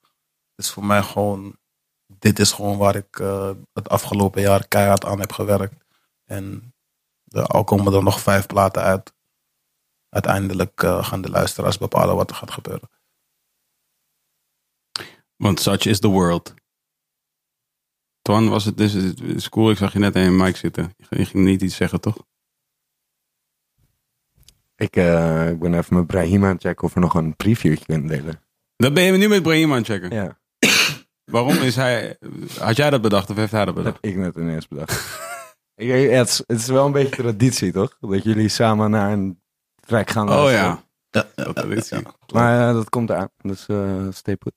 Het 0.54 0.64
is 0.64 0.70
voor 0.70 0.84
mij 0.84 1.02
gewoon, 1.02 1.58
dit 2.18 2.38
is 2.38 2.52
gewoon 2.52 2.78
waar 2.78 2.96
ik 2.96 3.18
eh, 3.18 3.50
het 3.72 3.88
afgelopen 3.88 4.42
jaar 4.42 4.68
keihard 4.68 5.04
aan 5.04 5.20
heb 5.20 5.32
gewerkt. 5.32 5.84
En 6.24 6.74
er, 7.28 7.46
al 7.46 7.64
komen 7.64 7.92
er 7.92 8.02
nog 8.02 8.20
vijf 8.20 8.46
platen 8.46 8.82
uit. 8.82 9.14
Uiteindelijk 10.08 10.82
eh, 10.82 11.04
gaan 11.04 11.20
de 11.20 11.30
luisteraars 11.30 11.78
bepalen 11.78 12.16
wat 12.16 12.30
er 12.30 12.36
gaat 12.36 12.50
gebeuren. 12.50 12.90
Want 15.36 15.60
such 15.60 15.84
is 15.84 16.00
the 16.00 16.08
world. 16.08 16.54
Twan, 18.22 18.48
was 18.48 18.64
het 18.64 18.76
dus 18.76 18.92
het 18.92 19.20
is 19.20 19.48
cool. 19.48 19.70
Ik 19.70 19.76
zag 19.76 19.92
je 19.92 19.98
net 19.98 20.14
in 20.14 20.22
een 20.22 20.36
mic 20.36 20.56
zitten. 20.56 20.94
Je 21.08 21.24
ging 21.24 21.44
niet 21.44 21.62
iets 21.62 21.76
zeggen, 21.76 22.00
toch? 22.00 22.16
Ik, 24.76 24.96
eh, 24.96 25.48
ik 25.48 25.58
ben 25.58 25.74
even 25.74 25.96
met 25.96 26.06
Brahim 26.06 26.44
aan 26.44 26.52
het 26.52 26.62
checken 26.62 26.84
of 26.84 26.94
we 26.94 27.00
nog 27.00 27.14
een 27.14 27.36
previewtje 27.36 27.84
kunnen 27.84 28.06
delen. 28.06 28.40
Dat 28.76 28.94
ben 28.94 29.02
je 29.02 29.12
nu 29.12 29.28
met 29.28 29.42
Brahim 29.42 29.70
aan 29.70 29.76
het 29.76 29.86
checken. 29.86 30.14
Ja, 30.14 30.38
Waarom 31.30 31.56
is 31.56 31.76
hij... 31.76 32.18
Had 32.58 32.76
jij 32.76 32.90
dat 32.90 33.02
bedacht 33.02 33.30
of 33.30 33.36
heeft 33.36 33.52
hij 33.52 33.64
dat 33.64 33.74
dat 33.74 33.84
bedacht? 33.84 34.02
heb 34.02 34.12
ik 34.12 34.18
net 34.18 34.36
ineens 34.36 34.68
bedacht. 34.68 34.92
Ik- 35.74 35.88
ja, 35.88 35.94
het, 35.94 36.28
is, 36.28 36.42
het 36.46 36.58
is 36.58 36.66
wel 36.66 36.86
een 36.86 36.92
beetje 36.92 37.16
traditie, 37.16 37.72
toch? 37.72 37.96
Dat 38.00 38.22
jullie 38.24 38.48
samen 38.48 38.90
naar 38.90 39.12
een 39.12 39.40
track 39.80 40.10
gaan 40.10 40.28
Oh 40.28 40.34
luisteren. 40.34 40.64
ja. 40.68 40.84
Ja, 41.10 41.26
ja, 41.36 41.52
Dat 41.52 41.64
weet 41.64 41.90
ik. 41.90 42.06
Maar 42.32 42.68
eh, 42.68 42.74
dat 42.74 42.88
komt 42.88 43.10
aan. 43.10 43.28
Dus 43.42 43.66
eh 43.66 44.06
stay 44.10 44.36
put. 44.36 44.52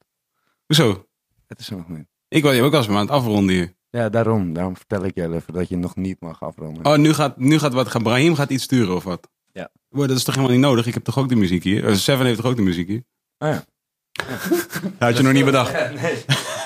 Hoezo? 0.65 1.05
Het 1.47 1.59
is 1.59 1.69
er 1.69 1.77
nog 1.77 1.87
niet. 1.89 2.05
Ik 2.27 2.43
was 2.43 2.59
ook 2.59 2.73
als 2.73 2.87
we 2.87 2.93
aan 2.93 2.99
het 2.99 3.09
afronden 3.09 3.55
hier. 3.55 3.73
Ja, 3.89 4.09
daarom. 4.09 4.53
Daarom 4.53 4.75
vertel 4.77 5.03
ik 5.05 5.15
je 5.15 5.23
even 5.33 5.53
dat 5.53 5.69
je 5.69 5.77
nog 5.77 5.95
niet 5.95 6.19
mag 6.21 6.41
afronden. 6.41 6.85
Oh, 6.85 6.97
nu 6.97 7.13
gaat, 7.13 7.37
nu 7.37 7.59
gaat 7.59 7.73
wat 7.73 7.87
gaan. 7.89 8.03
Brahim 8.03 8.35
gaat 8.35 8.49
iets 8.49 8.63
sturen 8.63 8.95
of 8.95 9.03
wat? 9.03 9.29
Ja. 9.51 9.69
Wow, 9.89 10.07
dat 10.07 10.17
is 10.17 10.23
toch 10.23 10.35
helemaal 10.35 10.55
niet 10.55 10.65
nodig? 10.65 10.85
Ik 10.87 10.93
heb 10.93 11.03
toch 11.03 11.17
ook 11.17 11.29
de 11.29 11.35
muziek 11.35 11.63
hier? 11.63 11.85
Eh, 11.87 11.93
Seven 11.95 12.25
heeft 12.25 12.37
toch 12.41 12.49
ook 12.51 12.55
de 12.55 12.61
muziek 12.61 12.87
hier? 12.87 13.03
Oh 13.37 13.49
ja. 13.49 13.63
Had 15.05 15.17
je 15.17 15.23
nog 15.23 15.33
niet 15.33 15.45
bedacht? 15.45 15.71
nee. 16.01 16.23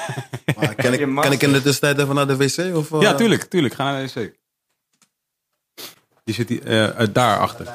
Maar 0.58 0.76
kan, 0.76 0.94
ik, 0.94 1.16
kan 1.16 1.32
ik 1.32 1.42
in 1.42 1.52
de 1.52 1.62
tussentijd 1.62 2.00
even 2.00 2.16
naar 2.16 2.28
de 2.28 2.38
wc? 2.38 2.76
Of, 2.76 2.92
eh? 2.92 3.02
Ja, 3.02 3.16
tuurlijk, 3.16 3.44
tuurlijk. 3.44 3.74
Ga 3.74 3.84
naar 3.84 4.08
de 4.08 4.14
wc. 4.14 4.42
Die 6.24 6.36
zit 6.36 6.50
hier, 6.50 6.66
eh, 6.66 7.02
eh, 7.02 7.08
daar 7.14 7.40
achter. 7.40 7.68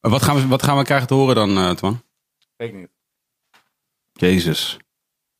Wat 0.00 0.22
gaan, 0.22 0.36
we, 0.36 0.46
wat 0.46 0.62
gaan 0.62 0.76
we 0.76 0.84
krijgen 0.84 1.06
te 1.06 1.14
horen 1.14 1.34
dan, 1.34 1.56
eh 1.56 1.70
Twan? 1.70 2.02
Weet 2.56 2.68
ik 2.68 2.74
niet. 2.74 2.88
Jezus. 4.12 4.76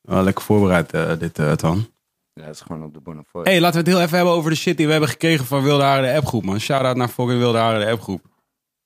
Wel 0.01 0.23
lekker 0.23 0.43
voorbereid, 0.43 0.93
eh, 0.93 1.19
dit, 1.19 1.39
eh 1.39 1.51
Twan. 1.51 1.89
Ja, 2.33 2.43
het 2.43 2.55
is 2.55 2.61
gewoon 2.61 2.83
op 2.83 2.93
de 2.93 2.99
Bonnefoy. 2.99 3.43
hey, 3.43 3.59
laten 3.59 3.83
we 3.83 3.89
het 3.89 3.95
heel 3.95 4.05
even 4.05 4.15
hebben 4.15 4.35
over 4.35 4.49
de 4.49 4.55
shit 4.55 4.77
die 4.77 4.85
we 4.85 4.91
hebben 4.91 5.09
gekregen 5.09 5.45
van 5.45 5.63
Wilde 5.63 5.83
Haren 5.83 6.11
de 6.11 6.17
appgroep, 6.17 6.43
man. 6.43 6.59
Shout-out 6.59 6.95
naar 6.95 7.07
fucking 7.07 7.39
Wilde 7.39 7.57
Haren 7.57 7.79
de 7.85 7.91
appgroep. 7.91 8.25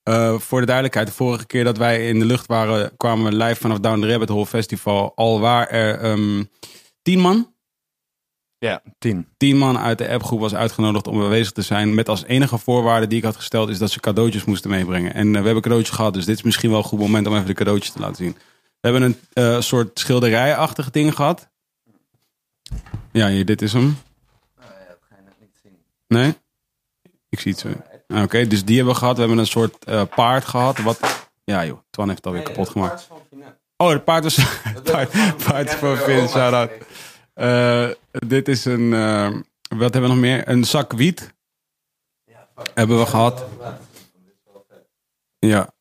Eh, 0.03 0.39
voor 0.39 0.59
de 0.59 0.65
duidelijkheid, 0.65 1.07
de 1.07 1.13
vorige 1.13 1.45
keer 1.45 1.63
dat 1.63 1.77
wij 1.77 2.07
in 2.07 2.19
de 2.19 2.25
lucht 2.25 2.47
waren, 2.47 2.97
kwamen 2.97 3.25
we 3.25 3.43
live 3.43 3.61
vanaf 3.61 3.79
Down 3.79 4.01
the 4.01 4.07
Rabbit 4.07 4.29
Hole 4.29 4.45
Festival. 4.45 5.11
Al 5.15 5.39
waar 5.39 5.67
er 5.67 5.99
ehm, 5.99 6.43
tien 7.01 7.19
man, 7.19 7.53
Ja, 8.57 8.81
tien. 8.97 9.27
tien 9.37 9.57
man 9.57 9.77
uit 9.77 9.97
de 9.97 10.09
appgroep 10.09 10.39
was 10.39 10.55
uitgenodigd 10.55 11.07
om 11.07 11.21
aanwezig 11.21 11.51
te 11.51 11.61
zijn. 11.61 11.93
Met 11.93 12.09
als 12.09 12.23
enige 12.23 12.57
voorwaarde 12.57 13.07
die 13.07 13.17
ik 13.17 13.23
had 13.23 13.35
gesteld 13.35 13.69
is 13.69 13.77
dat 13.77 13.91
ze 13.91 13.99
cadeautjes 13.99 14.45
moesten 14.45 14.69
meebrengen. 14.69 15.13
En 15.13 15.27
eh, 15.27 15.39
we 15.39 15.45
hebben 15.45 15.63
cadeautjes 15.63 15.95
gehad, 15.95 16.13
dus 16.13 16.25
dit 16.25 16.37
is 16.37 16.43
misschien 16.43 16.69
wel 16.69 16.79
een 16.79 16.85
goed 16.85 16.99
moment 16.99 17.27
om 17.27 17.33
even 17.33 17.45
de 17.45 17.53
cadeautjes 17.53 17.91
te 17.93 17.99
laten 17.99 18.15
zien. 18.15 18.37
We 18.79 18.89
hebben 18.89 19.01
een 19.01 19.17
eh, 19.33 19.61
soort 19.61 19.99
schilderijachtig 19.99 20.91
ding 20.91 21.15
gehad. 21.15 21.49
Ja, 23.11 23.27
hier, 23.27 23.45
dit 23.45 23.61
is 23.61 23.73
hem. 23.73 23.97
Nee? 26.07 26.33
Ik 27.29 27.39
zie 27.39 27.51
het 27.51 27.59
zo. 27.59 27.69
Oké, 28.15 28.47
dus 28.47 28.65
die 28.65 28.75
hebben 28.75 28.93
we 28.93 28.99
gehad. 28.99 29.13
We 29.13 29.19
hebben 29.19 29.39
een 29.39 29.45
soort 29.45 29.85
eh, 29.85 30.01
paard 30.15 30.45
gehad. 30.45 30.77
Wat... 30.77 31.29
Ja 31.43 31.65
joh, 31.65 31.79
Twan 31.89 32.05
heeft 32.07 32.17
het 32.17 32.27
alweer 32.27 32.43
kapot 32.43 32.69
gemaakt. 32.69 33.07
Oh, 33.77 33.89
het 33.89 34.03
paard 34.03 34.23
was... 34.23 34.35
paard, 34.91 35.11
paard 35.45 35.75
voor 35.75 35.97
Vin, 35.97 36.27
shout-out. 36.27 36.71
Eh, 37.33 37.89
dit 38.27 38.47
is 38.47 38.65
een... 38.65 38.93
eh, 38.93 39.29
wat 39.77 39.93
hebben 39.93 40.01
we 40.01 40.07
nog 40.07 40.17
meer? 40.17 40.47
Een 40.47 40.63
zak 40.63 40.93
wiet. 40.93 41.33
Hebben 42.73 42.99
we 42.99 43.05
gehad. 43.05 43.45
Ja. 45.39 45.73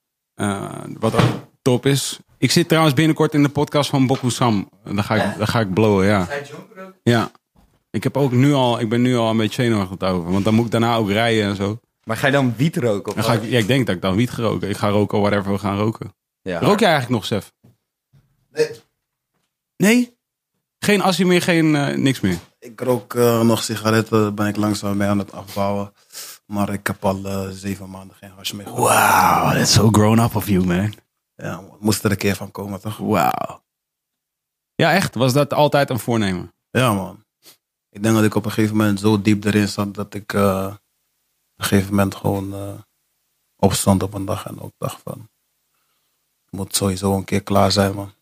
Wat 0.98 1.14
ook 1.14 1.48
top 1.62 1.86
is. 1.86 2.18
Ik 2.38 2.50
zit 2.50 2.68
trouwens 2.68 2.94
binnenkort 2.94 3.34
in 3.34 3.42
de 3.42 3.48
podcast 3.48 3.90
van 3.90 4.06
Boku 4.06 4.30
Sam. 4.30 4.70
Daar 4.84 5.04
ga 5.04 5.14
ik, 5.14 5.38
daar 5.38 5.46
ga 5.46 5.60
ik 5.60 5.74
blowen, 5.74 6.06
ja. 6.06 6.28
Ja. 7.02 7.30
Ik, 7.90 8.02
heb 8.02 8.16
ook 8.16 8.32
nu 8.32 8.52
al, 8.52 8.80
ik 8.80 8.88
ben 8.88 9.02
nu 9.02 9.16
al 9.16 9.30
een 9.30 9.36
beetje 9.36 9.62
zenuwachtig 9.62 10.08
over. 10.08 10.32
Want 10.32 10.44
dan 10.44 10.54
moet 10.54 10.64
ik 10.64 10.70
daarna 10.70 10.96
ook 10.96 11.10
rijden 11.10 11.44
en 11.44 11.56
zo. 11.56 11.80
Maar 12.10 12.18
ga 12.18 12.26
je 12.26 12.32
dan 12.32 12.54
wiet 12.56 12.76
roken? 12.76 13.08
Of 13.08 13.14
Dan 13.14 13.24
ga 13.24 13.32
ik, 13.32 13.50
ja, 13.50 13.58
ik 13.58 13.66
denk 13.66 13.86
dat 13.86 13.96
ik 13.96 14.02
dan 14.02 14.16
wiet 14.16 14.30
ga 14.30 14.42
roken. 14.42 14.68
Ik 14.68 14.76
ga 14.76 14.88
roken 14.88 15.20
whatever 15.20 15.52
we 15.52 15.58
gaan 15.58 15.78
roken. 15.78 16.14
Ja. 16.42 16.58
Rook 16.58 16.80
jij 16.80 16.90
eigenlijk 16.90 17.20
nog, 17.20 17.24
Sef? 17.24 17.52
Nee. 18.50 18.70
Nee? 19.76 20.18
Geen 20.78 21.02
assie 21.02 21.26
meer, 21.26 21.42
geen 21.42 21.76
eh, 21.76 21.96
niks 21.96 22.20
meer? 22.20 22.38
Ik 22.58 22.80
rook 22.80 23.14
eh, 23.14 23.40
nog 23.40 23.62
sigaretten, 23.62 24.34
ben 24.34 24.46
ik 24.46 24.56
langzaam 24.56 24.96
mee 24.96 25.08
aan 25.08 25.18
het 25.18 25.32
afbouwen. 25.32 25.92
Maar 26.46 26.72
ik 26.72 26.86
heb 26.86 27.04
al 27.04 27.24
eh, 27.24 27.48
zeven 27.48 27.90
maanden 27.90 28.16
geen 28.16 28.30
hash 28.30 28.52
meer. 28.52 28.70
Wow, 28.70 29.52
that's 29.52 29.72
so 29.72 29.88
grown 29.90 30.18
up 30.18 30.36
of 30.36 30.48
you, 30.48 30.64
man. 30.64 30.94
Ja, 31.34 31.62
moest 31.80 32.04
er 32.04 32.10
een 32.10 32.16
keer 32.16 32.36
van 32.36 32.50
komen, 32.50 32.80
toch? 32.80 32.96
Wow. 32.96 33.58
Ja, 34.74 34.92
echt? 34.92 35.14
Was 35.14 35.32
dat 35.32 35.52
altijd 35.52 35.90
een 35.90 35.98
voornemen? 35.98 36.54
Ja, 36.70 36.92
man. 36.92 37.24
Ik 37.90 38.02
denk 38.02 38.14
dat 38.14 38.24
ik 38.24 38.34
op 38.34 38.44
een 38.44 38.52
gegeven 38.52 38.76
moment 38.76 39.00
zo 39.00 39.20
diep 39.20 39.44
erin 39.44 39.68
zat 39.68 39.94
dat 39.94 40.14
ik 40.14 40.32
eh, 40.32 40.74
een 41.60 41.66
gegeven 41.66 41.90
moment 41.90 42.14
gewoon 42.14 42.54
eh, 42.54 42.78
opstond 43.56 44.02
op 44.02 44.14
een 44.14 44.24
dag 44.24 44.46
en 44.46 44.60
ook 44.60 44.72
dacht 44.78 45.00
van, 45.04 45.28
het 46.44 46.50
moet 46.50 46.76
sowieso 46.76 47.16
een 47.16 47.24
keer 47.24 47.42
klaar 47.42 47.72
zijn, 47.72 47.94
man. 47.94 48.12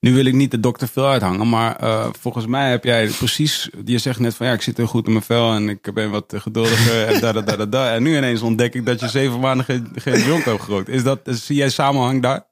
Nu 0.00 0.14
wil 0.14 0.24
ik 0.24 0.34
niet 0.34 0.50
de 0.50 0.60
dokter 0.60 0.88
veel 0.88 1.06
uithangen, 1.06 1.48
maar 1.48 1.76
eh, 1.76 2.08
volgens 2.18 2.46
mij 2.46 2.70
heb 2.70 2.84
jij 2.84 3.08
precies... 3.08 3.70
Je 3.84 3.98
zegt 3.98 4.18
net 4.18 4.34
van 4.34 4.46
ja, 4.46 4.52
ik 4.52 4.62
zit 4.62 4.76
heel 4.76 4.86
goed 4.86 5.06
in 5.06 5.12
mijn 5.12 5.24
vel 5.24 5.54
en 5.54 5.68
ik 5.68 5.94
ben 5.94 6.10
wat 6.10 6.34
geduldiger 6.36 7.06
en 7.06 7.20
da, 7.20 7.32
da, 7.32 7.40
da, 7.40 7.56
da, 7.56 7.66
da. 7.66 7.94
En 7.94 8.02
nu 8.02 8.16
ineens 8.16 8.42
ontdek 8.42 8.74
ik 8.74 8.86
dat 8.86 9.00
je 9.00 9.08
zeven 9.08 9.40
maanden 9.40 9.64
geen, 9.64 9.88
geen 9.94 10.24
jonk 10.24 10.44
hebt 10.44 10.60
gerookt. 10.60 10.88
Is 10.88 11.02
dat, 11.02 11.20
zie 11.24 11.56
jij 11.56 11.70
samenhang 11.70 12.22
daar? 12.22 12.46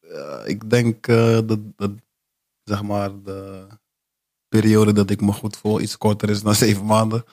Ja, 0.00 0.42
ik 0.44 0.70
denk 0.70 1.06
eh, 1.06 1.38
dat, 1.44 1.58
dat, 1.76 1.90
zeg 2.64 2.82
maar, 2.82 3.22
de 3.22 3.66
periode 4.48 4.92
dat 4.92 5.10
ik 5.10 5.20
me 5.20 5.32
goed 5.32 5.56
voel 5.56 5.80
iets 5.80 5.98
korter 5.98 6.30
is 6.30 6.42
dan 6.42 6.54
zeven 6.54 6.84
maanden. 6.84 7.24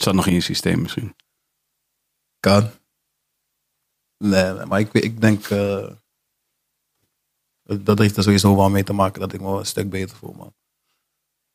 Zat 0.00 0.14
nog 0.14 0.26
in 0.26 0.32
je 0.32 0.40
systeem 0.40 0.82
misschien. 0.82 1.16
Kan. 2.40 2.70
Nee, 4.16 4.52
nee, 4.52 4.66
maar 4.66 4.80
ik, 4.80 4.92
ik 4.92 5.20
denk, 5.20 5.44
eh, 5.46 5.90
dat- 7.62 7.98
heeft 7.98 8.16
er 8.16 8.22
sowieso 8.22 8.56
wel 8.56 8.70
mee 8.70 8.84
te 8.84 8.92
maken 8.92 9.20
dat 9.20 9.32
ik 9.32 9.40
me 9.40 9.58
een 9.58 9.66
stuk 9.66 9.90
beter 9.90 10.16
voel, 10.16 10.32
man. 10.32 10.54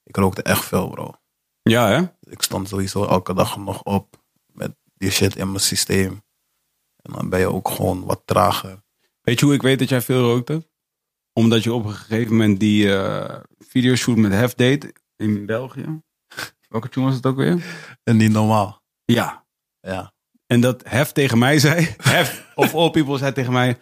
Ik 0.03 0.15
rookte 0.15 0.41
echt 0.41 0.65
veel, 0.65 0.89
bro. 0.89 1.13
Ja, 1.61 1.87
hè? 1.89 2.31
Ik 2.31 2.41
stond 2.41 2.67
sowieso 2.67 3.05
elke 3.05 3.33
dag 3.33 3.57
nog 3.57 3.83
op 3.83 4.23
met 4.45 4.75
die 4.93 5.11
shit 5.11 5.35
in 5.35 5.47
mijn 5.47 5.59
systeem. 5.59 6.23
En 6.95 7.13
dan 7.13 7.29
ben 7.29 7.39
je 7.39 7.51
ook 7.51 7.69
gewoon 7.69 8.05
wat 8.05 8.21
trager. 8.25 8.83
Weet 9.21 9.39
je 9.39 9.45
hoe 9.45 9.53
ik 9.55 9.61
weet 9.61 9.79
dat 9.79 9.89
jij 9.89 10.01
veel 10.01 10.21
rookte? 10.21 10.69
Omdat 11.33 11.63
je 11.63 11.73
op 11.73 11.85
een 11.85 11.93
gegeven 11.93 12.31
moment 12.31 12.59
die 12.59 12.95
eh 12.95 13.43
videoshoot 13.59 14.17
met 14.17 14.31
Hef 14.31 14.53
deed 14.53 14.93
in 15.15 15.45
België. 15.45 16.01
Welke 16.73 16.89
tune 16.89 17.05
was 17.05 17.15
het 17.15 17.25
ook 17.25 17.35
weer? 17.35 17.63
En 18.03 18.17
niet 18.17 18.31
normaal. 18.31 18.81
Ja. 19.05 19.45
Ja. 19.79 20.13
En 20.47 20.61
dat 20.61 20.83
Hef 20.85 21.11
tegen 21.11 21.37
mij 21.37 21.59
zei. 21.59 21.87
Hef 21.97 22.51
of 22.55 22.73
all 22.73 22.89
people 22.89 23.17
zei 23.17 23.31
tegen 23.31 23.53
mij. 23.53 23.77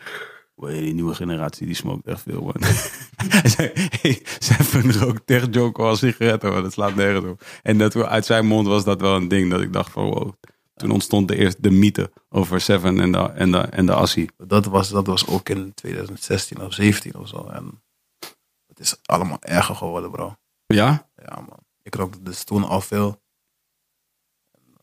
"Wee, 0.56 0.82
die 0.82 0.94
nieuwe 0.94 1.16
generatie 1.16 1.66
die 1.66 1.76
smoked 1.76 2.06
echt 2.08 2.22
veel 2.22 2.42
man. 2.42 2.56
Hij 3.42 3.50
zei, 3.50 3.72
hey, 4.02 4.22
Seven 4.40 4.94
rookt 4.94 5.26
tegen 5.26 5.52
Joko 5.52 5.88
als 5.88 6.00
sigaretten 6.00 6.52
man. 6.52 6.64
Dat 6.64 6.74
slaat 6.74 6.96
nergens 6.96 7.26
op. 7.26 7.44
En 7.62 7.78
dat 7.78 7.96
uit 7.96 8.26
zijn 8.26 8.46
mond 8.46 8.68
was 8.68 8.84
dat 8.84 9.02
wel 9.02 9.16
een 9.16 9.28
ding 9.28 9.52
dat 9.52 9.62
ik 9.62 9.74
dacht 9.74 9.92
van 9.92 10.04
wow. 10.06 10.34
Toen 10.74 10.92
ontstond 10.92 11.28
de 11.28 11.36
eerste 11.36 11.62
de 11.62 11.72
mythe 11.72 12.12
over 12.30 12.62
Seven 12.62 13.00
en 13.00 13.12
de, 13.12 13.18
en 13.18 13.52
de, 13.52 13.58
en 13.58 13.86
de 13.86 13.94
Assie. 13.94 14.30
Dat 14.38 14.66
was, 14.66 14.90
dat 14.90 15.08
was 15.08 15.28
ook 15.28 15.50
in 15.50 15.74
2016 15.74 16.62
of 16.62 16.74
17 16.74 17.16
of 17.16 17.28
zo. 17.28 17.48
En 17.48 17.84
het 18.68 18.80
is 18.80 18.96
allemaal 19.06 19.38
erger 19.42 19.76
geworden, 19.76 20.12
bro. 20.12 20.36
Ja? 20.66 21.10
Ja, 21.16 21.36
man. 21.36 21.61
Ik 21.92 21.98
rookte 22.00 22.22
dus 22.22 22.44
toen 22.44 22.64
al 22.64 22.82
veel. 22.82 23.22
En, 24.52 24.76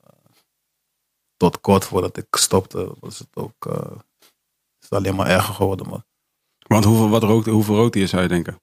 tot 1.36 1.60
kort 1.60 1.84
voordat 1.84 2.16
ik 2.16 2.26
stopte, 2.30 2.94
was 3.00 3.18
het 3.18 3.28
ook 3.34 3.66
eh, 3.66 3.96
is 4.80 4.88
het 4.88 4.92
alleen 4.92 5.14
maar 5.14 5.26
erger 5.26 5.54
geworden, 5.54 5.88
man. 5.88 6.04
Want 6.66 6.84
hoeveel, 6.84 7.08
wat 7.08 7.22
rookte, 7.22 7.50
hoeveel 7.50 7.76
rookte 7.76 7.98
je 7.98 8.06
zou 8.06 8.22
je 8.22 8.28
denken? 8.28 8.60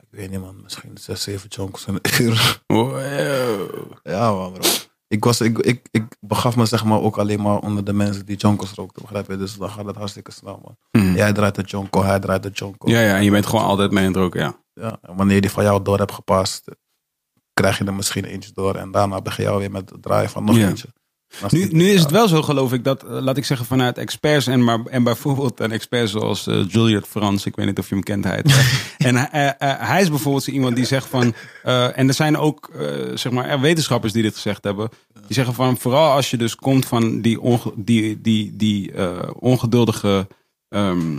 Ik 0.00 0.08
weet 0.10 0.30
niet, 0.30 0.40
man. 0.40 0.62
Misschien 0.62 0.98
6, 0.98 1.22
7 1.22 1.50
chunks 1.50 1.86
in 1.86 1.98
een 2.02 2.22
uur. 2.22 2.60
Wow. 2.66 3.00
ja, 4.02 4.32
man, 4.32 4.52
bro. 4.52 4.68
Ik, 5.08 5.24
was, 5.24 5.40
ik, 5.40 5.58
ik, 5.58 5.88
ik 5.90 6.16
begaf 6.20 6.56
me 6.56 6.66
zeg 6.66 6.84
maar 6.84 7.00
ook 7.00 7.18
alleen 7.18 7.42
maar 7.42 7.58
onder 7.58 7.84
de 7.84 7.92
mensen 7.92 8.26
die 8.26 8.36
jonkos 8.36 8.72
rookten, 8.72 9.02
begrijp 9.02 9.28
je? 9.28 9.36
Dus 9.36 9.56
dan 9.56 9.70
gaat 9.70 9.86
het 9.86 9.96
hartstikke 9.96 10.32
snel, 10.32 10.60
man. 10.62 10.76
Mhm. 11.02 11.16
Jij 11.16 11.32
draait 11.32 11.54
de 11.54 11.62
jonko, 11.62 12.02
hij 12.02 12.18
draait 12.18 12.42
de 12.42 12.50
jonko. 12.50 12.90
Ja, 12.90 13.00
ja, 13.00 13.16
en 13.16 13.24
je 13.24 13.30
bent 13.30 13.46
gewoon 13.46 13.64
altijd 13.64 13.90
mee 13.90 14.06
aan 14.06 14.12
het 14.12 14.20
roken, 14.20 14.40
ja. 14.40 14.60
Ja, 14.74 14.98
wanneer 15.00 15.34
je 15.34 15.40
die 15.40 15.50
van 15.50 15.64
jou 15.64 15.82
door 15.82 15.98
hebt 15.98 16.12
gepast, 16.12 16.64
krijg 17.54 17.78
je 17.78 17.84
er 17.84 17.94
misschien 17.94 18.24
eentje 18.24 18.50
door. 18.54 18.74
En 18.74 18.90
daarna 18.90 19.20
begin 19.22 19.44
je 19.44 19.50
alweer 19.50 19.70
met 19.70 19.90
het 19.90 20.02
draaien 20.02 20.30
van 20.30 20.44
nog 20.44 20.56
Ja. 20.56 20.68
eentje. 20.68 20.88
Nu, 21.50 21.68
nu 21.70 21.90
is 21.90 22.00
het 22.00 22.10
wel 22.10 22.28
zo, 22.28 22.42
geloof 22.42 22.72
ik, 22.72 22.84
dat, 22.84 23.02
eh, 23.04 23.10
laat 23.20 23.36
ik 23.36 23.44
zeggen, 23.44 23.66
vanuit 23.66 23.98
experts 23.98 24.46
en, 24.46 24.64
maar, 24.64 24.80
en 24.84 25.02
bijvoorbeeld 25.02 25.60
een 25.60 25.72
expert 25.72 26.08
zoals 26.10 26.46
eh 26.46 26.64
Juliet 26.68 27.06
Frans, 27.06 27.46
ik 27.46 27.56
weet 27.56 27.66
niet 27.66 27.78
of 27.78 27.88
je 27.88 27.94
hem 27.94 28.04
kent, 28.04 28.24
hij 28.24 28.44
en 28.98 29.16
eh, 29.30 29.50
hij 29.88 30.00
is 30.02 30.08
bijvoorbeeld 30.08 30.46
iemand 30.46 30.76
die 30.76 30.84
zegt 30.84 31.06
van, 31.06 31.34
en 31.62 32.08
er 32.08 32.14
zijn 32.14 32.36
ook, 32.36 32.70
zeg 33.14 33.32
maar, 33.32 33.44
er 33.48 33.60
wetenschappers 33.60 34.12
die 34.12 34.22
dit 34.22 34.34
gezegd 34.34 34.64
hebben, 34.64 34.88
die 35.12 35.34
zeggen 35.34 35.54
van, 35.54 35.78
vooral 35.78 36.12
als 36.12 36.30
je 36.30 36.36
dus 36.36 36.54
komt 36.56 36.86
van 36.86 37.20
die, 37.20 37.40
onge- 37.40 37.72
die, 37.76 38.20
die, 38.20 38.56
die 38.56 38.92
ongeduldige 39.38 40.28
ehm, 40.68 41.18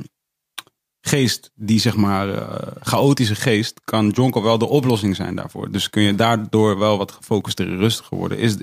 geest, 1.06 1.52
die 1.56 1.80
zeg 1.80 1.96
maar, 1.96 2.30
eh, 2.30 2.72
chaotische 2.82 3.36
geest, 3.36 3.82
kan 3.84 4.10
Jonko 4.10 4.42
wel 4.42 4.58
de 4.58 4.66
oplossing 4.66 5.16
zijn 5.16 5.36
daarvoor. 5.36 5.72
Dus 5.72 5.90
kun 5.90 6.02
je 6.02 6.16
daardoor 6.16 6.78
wel 6.78 6.98
wat 6.98 7.12
gefocuster 7.12 7.68
en 7.68 7.78
rustiger 7.78 8.18
worden. 8.18 8.38
Is, 8.38 8.58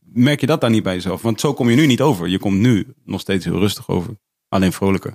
merk 0.00 0.40
je 0.40 0.46
dat 0.46 0.60
dan 0.60 0.70
niet 0.70 0.82
bij 0.82 0.94
jezelf? 0.94 1.22
Want 1.22 1.40
zo 1.40 1.54
kom 1.54 1.70
je 1.70 1.76
nu 1.76 1.86
niet 1.86 2.00
over. 2.00 2.28
Je 2.28 2.38
komt 2.38 2.58
nu 2.58 2.94
nog 3.04 3.20
steeds 3.20 3.44
heel 3.44 3.58
rustig 3.58 3.88
over. 3.88 4.16
Alleen 4.48 4.72
vrolijker. 4.72 5.14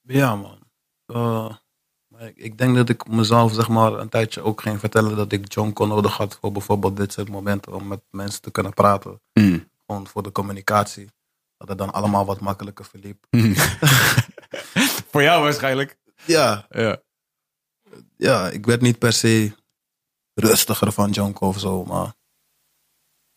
Ja, 0.00 0.36
man. 0.36 0.58
Eh, 1.06 1.54
maar 2.06 2.26
ik, 2.26 2.36
ik 2.36 2.58
denk 2.58 2.76
dat 2.76 2.88
ik 2.88 3.08
mezelf 3.08 3.54
zeg 3.54 3.68
maar 3.68 3.92
een 3.92 4.08
tijdje 4.08 4.42
ook 4.42 4.60
ging 4.60 4.80
vertellen 4.80 5.16
dat 5.16 5.32
ik 5.32 5.52
Jonko 5.52 5.86
nodig 5.86 6.16
had 6.16 6.38
voor 6.40 6.52
bijvoorbeeld 6.52 6.96
dit 6.96 7.12
soort 7.12 7.28
momenten 7.28 7.74
om 7.74 7.86
met 7.86 8.00
mensen 8.10 8.42
te 8.42 8.50
kunnen 8.50 8.72
praten. 8.72 9.20
Gewoon 9.86 10.06
voor 10.06 10.22
de 10.22 10.32
communicatie. 10.32 11.08
Dat 11.56 11.68
het 11.68 11.78
dan 11.78 11.92
allemaal 11.92 12.24
wat 12.24 12.40
makkelijker 12.40 12.84
verliep. 12.84 13.26
Voor 15.10 15.22
jou 15.22 15.42
waarschijnlijk. 15.42 15.98
Ja, 16.24 16.66
Ja. 16.70 17.00
ja, 18.16 18.48
ik 18.48 18.66
werd 18.66 18.80
niet 18.80 18.98
per 18.98 19.12
se 19.12 19.52
rustiger 20.34 20.92
van 20.92 21.10
Jonko 21.10 21.46
of 21.48 21.58
zo, 21.58 21.84
maar 21.84 22.12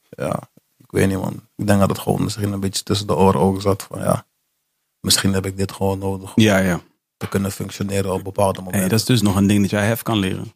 ja, 0.10 0.50
ik 0.78 0.91
weet 0.91 1.08
niet 1.08 1.18
man. 1.18 1.48
Ik 1.56 1.68
denk 1.68 1.80
dat 1.80 1.90
het 1.90 2.00
gewoon 2.00 2.24
misschien 2.24 2.52
een 2.52 2.60
beetje 2.60 2.84
tussen 2.84 3.08
de 3.08 3.16
oren 3.16 3.40
ook 3.41 3.62
zat 3.62 3.84
van 3.84 4.00
ja, 4.00 4.28
misschien 5.00 5.34
heb 5.34 5.45
ik 5.45 5.58
dit 5.58 5.72
gewoon 5.72 6.00
nodig 6.00 6.36
om 6.36 6.44
Ja, 6.44 6.58
ja. 6.58 6.82
te 7.18 7.28
kunnen 7.30 7.52
functioneren 7.52 8.14
op 8.14 8.24
bepaalde 8.24 8.58
momenten. 8.60 8.80
Hey, 8.80 8.90
dat 8.90 9.00
is 9.00 9.06
dus 9.06 9.22
nog 9.22 9.36
een 9.36 9.48
ding 9.48 9.62
dat 9.62 9.70
jij 9.70 9.86
hef 9.88 10.02
kan 10.02 10.18
leren. 10.18 10.54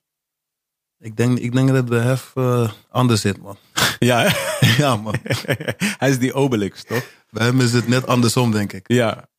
ik, 1.00 1.18
denk, 1.18 1.38
ik 1.40 1.52
denk 1.54 1.70
dat 1.70 1.88
de 1.88 1.96
hef 2.00 2.32
eh, 2.36 2.72
anders 2.90 3.22
zit 3.22 3.38
man. 3.42 3.58
Ja, 4.00 4.34
ja 4.78 4.96
man, 4.96 5.16
hij 6.00 6.10
is 6.10 6.20
die 6.20 6.34
Obelix, 6.34 6.84
toch? 6.84 7.06
bij 7.30 7.46
hem 7.46 7.62
is 7.62 7.74
het 7.74 7.88
net 7.88 8.08
andersom 8.08 8.52
denk 8.52 8.74
ik. 8.74 8.88
Ja. 8.92 9.30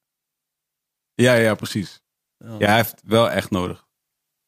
Ja, 1.22 1.34
ja, 1.34 1.54
precies. 1.54 2.00
Ja. 2.38 2.54
Ja, 2.58 2.66
hij 2.66 2.76
heeft 2.76 3.02
wel 3.04 3.30
echt 3.30 3.50
nodig. 3.50 3.86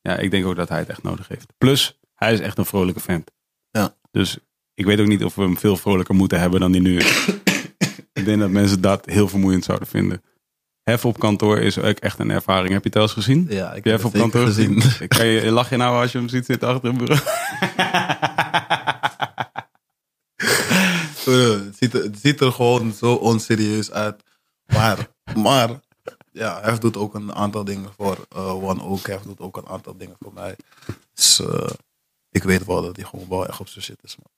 Ja, 0.00 0.16
ik 0.16 0.30
denk 0.30 0.46
ook 0.46 0.56
dat 0.56 0.68
hij 0.68 0.78
het 0.78 0.88
echt 0.88 1.02
nodig 1.02 1.28
heeft. 1.28 1.52
Plus, 1.58 1.98
hij 2.14 2.32
is 2.32 2.40
echt 2.40 2.58
een 2.58 2.64
vrolijke 2.64 3.00
vent. 3.00 3.30
Ja. 3.70 3.96
Dus 4.10 4.38
ik 4.74 4.84
weet 4.84 5.00
ook 5.00 5.06
niet 5.06 5.24
of 5.24 5.34
we 5.34 5.42
hem 5.42 5.58
veel 5.58 5.76
vrolijker 5.76 6.14
moeten 6.14 6.40
hebben 6.40 6.60
dan 6.60 6.70
hij 6.70 6.80
nu 6.80 6.96
is. 6.98 7.28
ik 8.12 8.24
denk 8.24 8.40
dat 8.40 8.50
mensen 8.50 8.80
dat 8.80 9.06
heel 9.06 9.28
vermoeiend 9.28 9.64
zouden 9.64 9.88
vinden. 9.88 10.22
Hef 10.82 11.04
op 11.04 11.18
kantoor 11.18 11.58
is 11.58 11.78
ook 11.78 11.98
echt 11.98 12.18
een 12.18 12.30
ervaring. 12.30 12.72
Heb 12.72 12.82
je 12.82 12.88
het 12.88 12.94
wel 12.94 13.02
eens 13.02 13.12
gezien? 13.12 13.46
Ja, 13.48 13.72
ik 13.72 13.84
Heb 13.84 13.92
Hef 13.96 14.04
op 14.04 14.12
kantoor 14.12 14.46
gezien. 14.46 14.82
gezien? 14.82 15.08
Kan 15.18 15.26
je, 15.26 15.50
lach 15.50 15.70
je 15.70 15.76
nou 15.76 16.02
als 16.02 16.12
je 16.12 16.18
hem 16.18 16.28
ziet 16.28 16.44
zitten 16.44 16.68
achter 16.68 16.88
een 16.88 16.96
bureau? 16.96 17.20
Het, 21.24 21.76
ziet 21.76 21.94
er, 21.94 22.02
het 22.02 22.18
ziet 22.20 22.40
er 22.40 22.52
gewoon 22.52 22.92
zo 22.92 23.14
onserieus 23.14 23.90
uit. 23.90 24.22
Maar, 24.66 25.08
maar 25.36 25.80
ja, 26.32 26.60
Hef 26.62 26.78
doet 26.78 26.96
ook 26.96 27.14
een 27.14 27.34
aantal 27.34 27.64
dingen 27.64 27.90
voor 27.96 28.26
eh, 28.28 28.64
One 28.64 28.82
Oak. 28.82 29.06
Hef 29.06 29.22
doet 29.22 29.40
ook 29.40 29.56
een 29.56 29.68
aantal 29.68 29.96
dingen 29.96 30.16
voor 30.20 30.32
mij. 30.32 30.56
Dus 31.14 31.40
eh, 31.40 31.70
ik 32.30 32.42
weet 32.42 32.64
wel 32.66 32.82
dat 32.82 32.96
hij 32.96 33.04
gewoon 33.04 33.28
wel 33.28 33.46
echt 33.46 33.60
op 33.60 33.68
zijn 33.68 33.84
shit 33.84 33.98
is. 34.02 34.16
Man. 34.16 34.30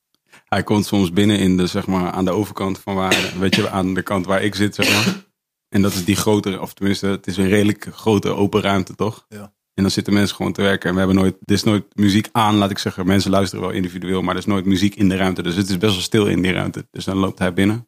Hij 0.45 0.63
komt 0.63 0.85
soms 0.85 1.11
binnen 1.11 1.39
in 1.39 1.57
de, 1.57 1.67
zeg 1.67 1.87
maar, 1.87 2.11
aan 2.11 2.25
de 2.25 2.31
overkant 2.31 2.79
van 2.79 2.95
waar, 2.95 3.33
weet 3.39 3.55
je, 3.55 3.69
aan 3.69 3.93
de 3.93 4.01
kant 4.01 4.25
waar 4.25 4.43
ik 4.43 4.55
zit, 4.55 4.75
zeg 4.75 5.05
maar. 5.05 5.23
En 5.69 5.81
dat 5.81 5.93
is 5.93 6.05
die 6.05 6.15
grotere, 6.15 6.61
of 6.61 6.73
tenminste, 6.73 7.07
het 7.07 7.27
is 7.27 7.37
een 7.37 7.47
redelijk 7.47 7.87
grote 7.91 8.29
open 8.29 8.61
ruimte, 8.61 8.95
toch? 8.95 9.25
Ja. 9.29 9.53
En 9.73 9.83
dan 9.83 9.91
zitten 9.91 10.13
mensen 10.13 10.35
gewoon 10.35 10.53
te 10.53 10.61
werken. 10.61 10.87
En 10.87 10.93
we 10.93 10.99
hebben 11.01 11.17
nooit, 11.17 11.35
er 11.45 11.53
is 11.53 11.63
nooit 11.63 11.95
muziek 11.95 12.29
aan, 12.31 12.55
laat 12.55 12.69
ik 12.69 12.77
zeggen. 12.77 13.05
Mensen 13.05 13.31
luisteren 13.31 13.65
wel 13.65 13.73
individueel, 13.73 14.21
maar 14.21 14.33
er 14.33 14.39
is 14.39 14.45
nooit 14.45 14.65
muziek 14.65 14.95
in 14.95 15.09
de 15.09 15.15
ruimte. 15.15 15.43
Dus 15.43 15.55
het 15.55 15.69
is 15.69 15.77
best 15.77 15.93
wel 15.93 16.01
stil 16.01 16.27
in 16.27 16.41
die 16.41 16.51
ruimte. 16.51 16.87
Dus 16.91 17.05
dan 17.05 17.17
loopt 17.17 17.39
hij 17.39 17.53
binnen. 17.53 17.87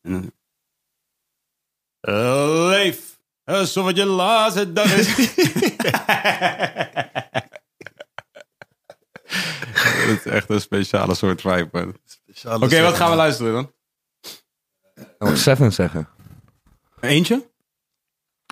En 0.00 0.12
dan... 0.12 0.32
Eh, 2.00 2.66
Leef! 2.68 3.13
Alsof 3.44 3.86
het 3.86 3.96
je 3.96 4.04
laatste 4.04 4.72
dag 4.72 4.92
is. 4.96 5.08
Het 10.04 10.18
is 10.26 10.32
echt 10.32 10.50
een 10.50 10.60
speciale 10.60 11.14
soort 11.14 11.40
vibe. 11.40 11.68
man. 11.72 11.96
Oké, 12.62 12.82
wat 12.82 12.94
gaan 12.94 13.10
we 13.10 13.16
luisteren 13.16 13.52
dan? 13.52 13.72
Nog 15.18 15.36
Seven 15.38 15.72
zeggen. 15.72 16.08
Eentje? 17.00 17.50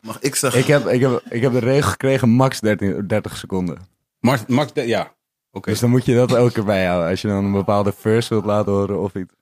Mag 0.02 0.20
ik 0.20 0.35
zeggen? 0.35 0.60
Ik 0.60 0.66
heb, 0.66 0.86
ik, 0.86 1.01
heb, 1.01 1.20
ik 1.31 1.43
heb 1.43 1.52
de 1.52 1.59
regel 1.59 1.90
gekregen 1.90 2.28
max 2.28 2.60
13, 2.60 3.06
30 3.06 3.36
seconden. 3.36 3.78
Max, 4.19 4.47
Max 4.47 4.73
de- 4.73 4.86
ja. 4.86 5.16
Oké. 5.51 5.70
Dus 5.70 5.81
dan 5.81 5.90
moet 5.90 6.05
je 6.05 6.14
dat 6.14 6.35
ook 6.36 6.51
erbij 6.52 6.86
houden. 6.86 7.09
Als 7.10 7.20
je 7.23 7.28
dan 7.28 7.44
een 7.44 7.52
bepaalde 7.52 7.93
verse 7.93 8.28
wilt 8.28 8.44
laten 8.44 8.73
horen 8.73 9.01
of 9.01 9.14
iets. 9.14 9.35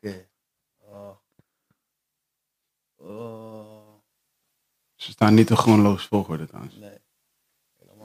Oké. 0.00 0.28
Oh. 0.78 1.16
Oh. 2.96 4.00
Ze 5.02 5.10
staan 5.10 5.34
niet 5.34 5.50
in 5.50 5.56
chronologisch 5.56 6.06
volgorde 6.06 6.46
trouwens. 6.46 6.76
Nee. 6.76 6.98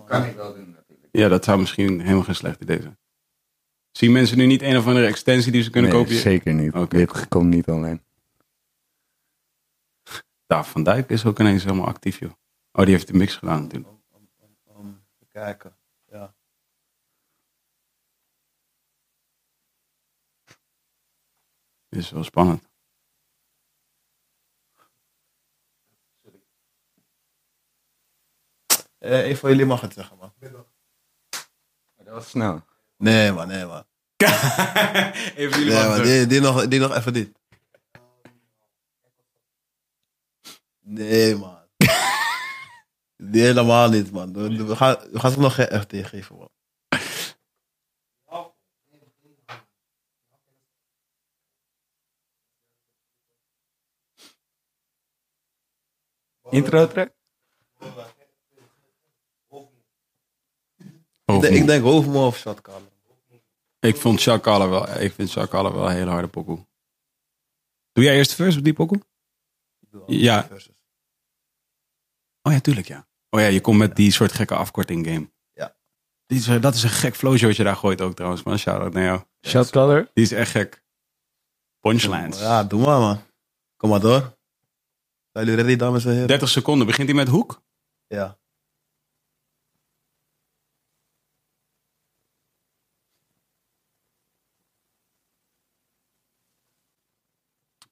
Kan 0.06 0.24
ik 0.24 0.36
wel 0.36 0.54
doen 0.54 0.72
natuurlijk. 0.72 1.08
Ja, 1.12 1.28
dat 1.28 1.44
zou 1.44 1.60
misschien 1.60 2.00
helemaal 2.02 2.24
geen 2.24 2.36
slecht 2.36 2.62
idee 2.62 2.82
zijn. 2.82 2.98
Zien 3.92 4.12
mensen 4.12 4.38
nu 4.38 4.46
niet 4.46 4.62
een 4.62 4.78
of 4.78 4.88
andere 4.88 5.06
extensie 5.06 5.52
die 5.52 5.64
ze 5.64 5.70
kunnen 5.70 5.92
nee, 5.92 6.00
kopen? 6.00 6.16
zeker 6.16 6.54
niet. 6.54 6.74
Oké. 6.74 6.98
Dit 6.98 7.28
komt 7.28 7.50
niet 7.50 7.68
alleen. 7.68 8.02
Ja, 10.48 10.64
Van 10.64 10.84
Dijk 10.84 11.10
is 11.10 11.26
ook 11.26 11.40
ineens 11.40 11.64
helemaal 11.64 11.88
actief, 11.88 12.20
joh. 12.20 12.32
Oh, 12.72 12.84
die 12.86 12.94
heeft 12.94 13.08
de 13.08 13.14
mix 13.14 13.36
gedaan 13.36 13.62
natuurlijk. 13.62 13.94
Um, 14.78 15.04
even 15.16 15.28
kijken. 15.28 15.78
Ja. 16.12 16.36
Dit 21.90 22.00
is 22.00 22.12
wel 22.12 22.24
spannend. 22.24 22.70
Eh, 29.08 29.28
een 29.30 29.38
van 29.38 29.50
jullie 29.50 29.66
mag 29.66 29.82
het 29.82 29.94
zeggen, 29.94 30.18
man. 30.18 30.34
Dat 31.96 32.14
was 32.14 32.30
snel. 32.30 32.64
Nee, 32.98 33.32
man, 33.32 33.48
nee, 33.48 33.66
man. 33.66 33.84
Even 35.36 35.60
jullie 35.60 35.74
Nee, 35.74 35.88
man. 35.88 36.02
Die, 36.04 36.26
die, 36.26 36.42
nog, 36.42 36.68
die 36.68 36.80
nog 36.80 36.96
even 36.96 37.14
dit. 37.14 37.32
Nee, 40.80 41.36
man. 41.36 41.60
Die 43.32 43.42
helemaal 43.42 43.90
niet, 43.90 44.12
man. 44.12 44.34
We, 44.34 44.66
we 44.66 44.76
gaan, 44.76 44.98
we 45.12 45.20
gaan 45.20 45.32
ze 45.32 45.40
nog 45.40 45.56
geen 45.56 45.82
FT 45.82 45.94
geven, 46.08 46.38
man. 46.38 46.50
Intro 56.50 56.88
track? 56.88 57.17
Ik, 61.36 61.42
denk- 61.42 61.56
ik 61.56 61.66
denk 61.66 61.84
Hoofdmo 61.84 62.28
of 62.28 62.38
Shotcaller. 62.38 62.96
Ik 63.80 63.96
vond 63.96 64.24
wel, 64.70 65.00
ik 65.00 65.14
vind 65.14 65.38
Alle 65.38 65.74
wel 65.74 65.86
een 65.90 65.96
hele 65.96 66.10
harde 66.10 66.28
pokoe. 66.28 66.66
Doe 67.92 68.04
jij 68.04 68.16
eerst 68.16 68.30
de 68.30 68.36
verse 68.36 68.58
op 68.58 68.64
die 68.64 68.74
pokoe? 68.74 69.02
Ja. 70.08 70.48
Oh 72.42 72.54
ja, 72.54 72.60
tuurlijk 72.60 72.88
ja. 72.88 73.08
Oh 73.30 73.40
ja, 73.40 73.48
je 73.48 73.62
komt 73.62 73.78
met 73.78 73.96
die 73.96 74.12
soort 74.12 74.32
gekke 74.32 74.56
afkorting 74.56 75.06
game. 75.08 75.32
Ja. 75.54 75.76
Die 76.26 76.38
is, 76.38 76.46
dat 76.62 76.74
is 76.76 76.84
een 76.84 76.90
gek 76.90 77.16
flowshow 77.16 77.48
wat 77.48 77.56
je 77.58 77.64
daar 77.64 77.76
gooit 77.76 78.02
ook 78.02 78.14
trouwens, 78.16 78.44
man. 78.44 78.58
Shout-out 78.58 78.94
naar 78.94 79.04
jou. 79.04 79.22
Shot 79.48 79.70
color? 79.70 80.10
Die 80.14 80.24
is 80.24 80.32
echt 80.32 80.52
gek. 80.52 80.84
Punchlines. 81.80 82.40
Ja, 82.40 82.64
doe 82.64 82.86
maar, 82.86 83.00
man. 83.00 83.22
Kom 83.78 83.90
maar 83.90 84.00
door. 84.00 84.38
Zijn 85.32 85.46
jullie 85.46 85.62
ready, 85.62 85.76
dames 85.76 86.06
en 86.06 86.12
heren? 86.12 86.28
30 86.28 86.50
seconden. 86.50 86.88
Begint 86.88 87.08
hij 87.08 87.18
met 87.18 87.28
hoek? 87.28 87.62
Ja. 88.08 88.38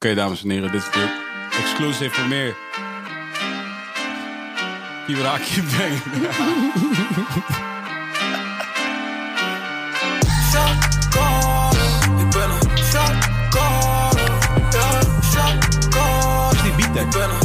Oké, 0.05 0.15
dames 0.15 0.43
en 0.43 0.49
heren, 0.49 0.71
dit 0.71 0.81
is 0.81 0.91
de 0.91 1.07
exclusive 1.61 2.09
voor 2.09 2.27
meer. 2.27 2.55
Kiwiraki 5.05 5.61
Bang. 5.61 5.93
Ik 12.19 12.29
ben 12.31 12.49
een 12.49 12.59
beat 16.75 16.95
Ik 16.95 17.09
ben 17.09 17.29
een 17.29 17.44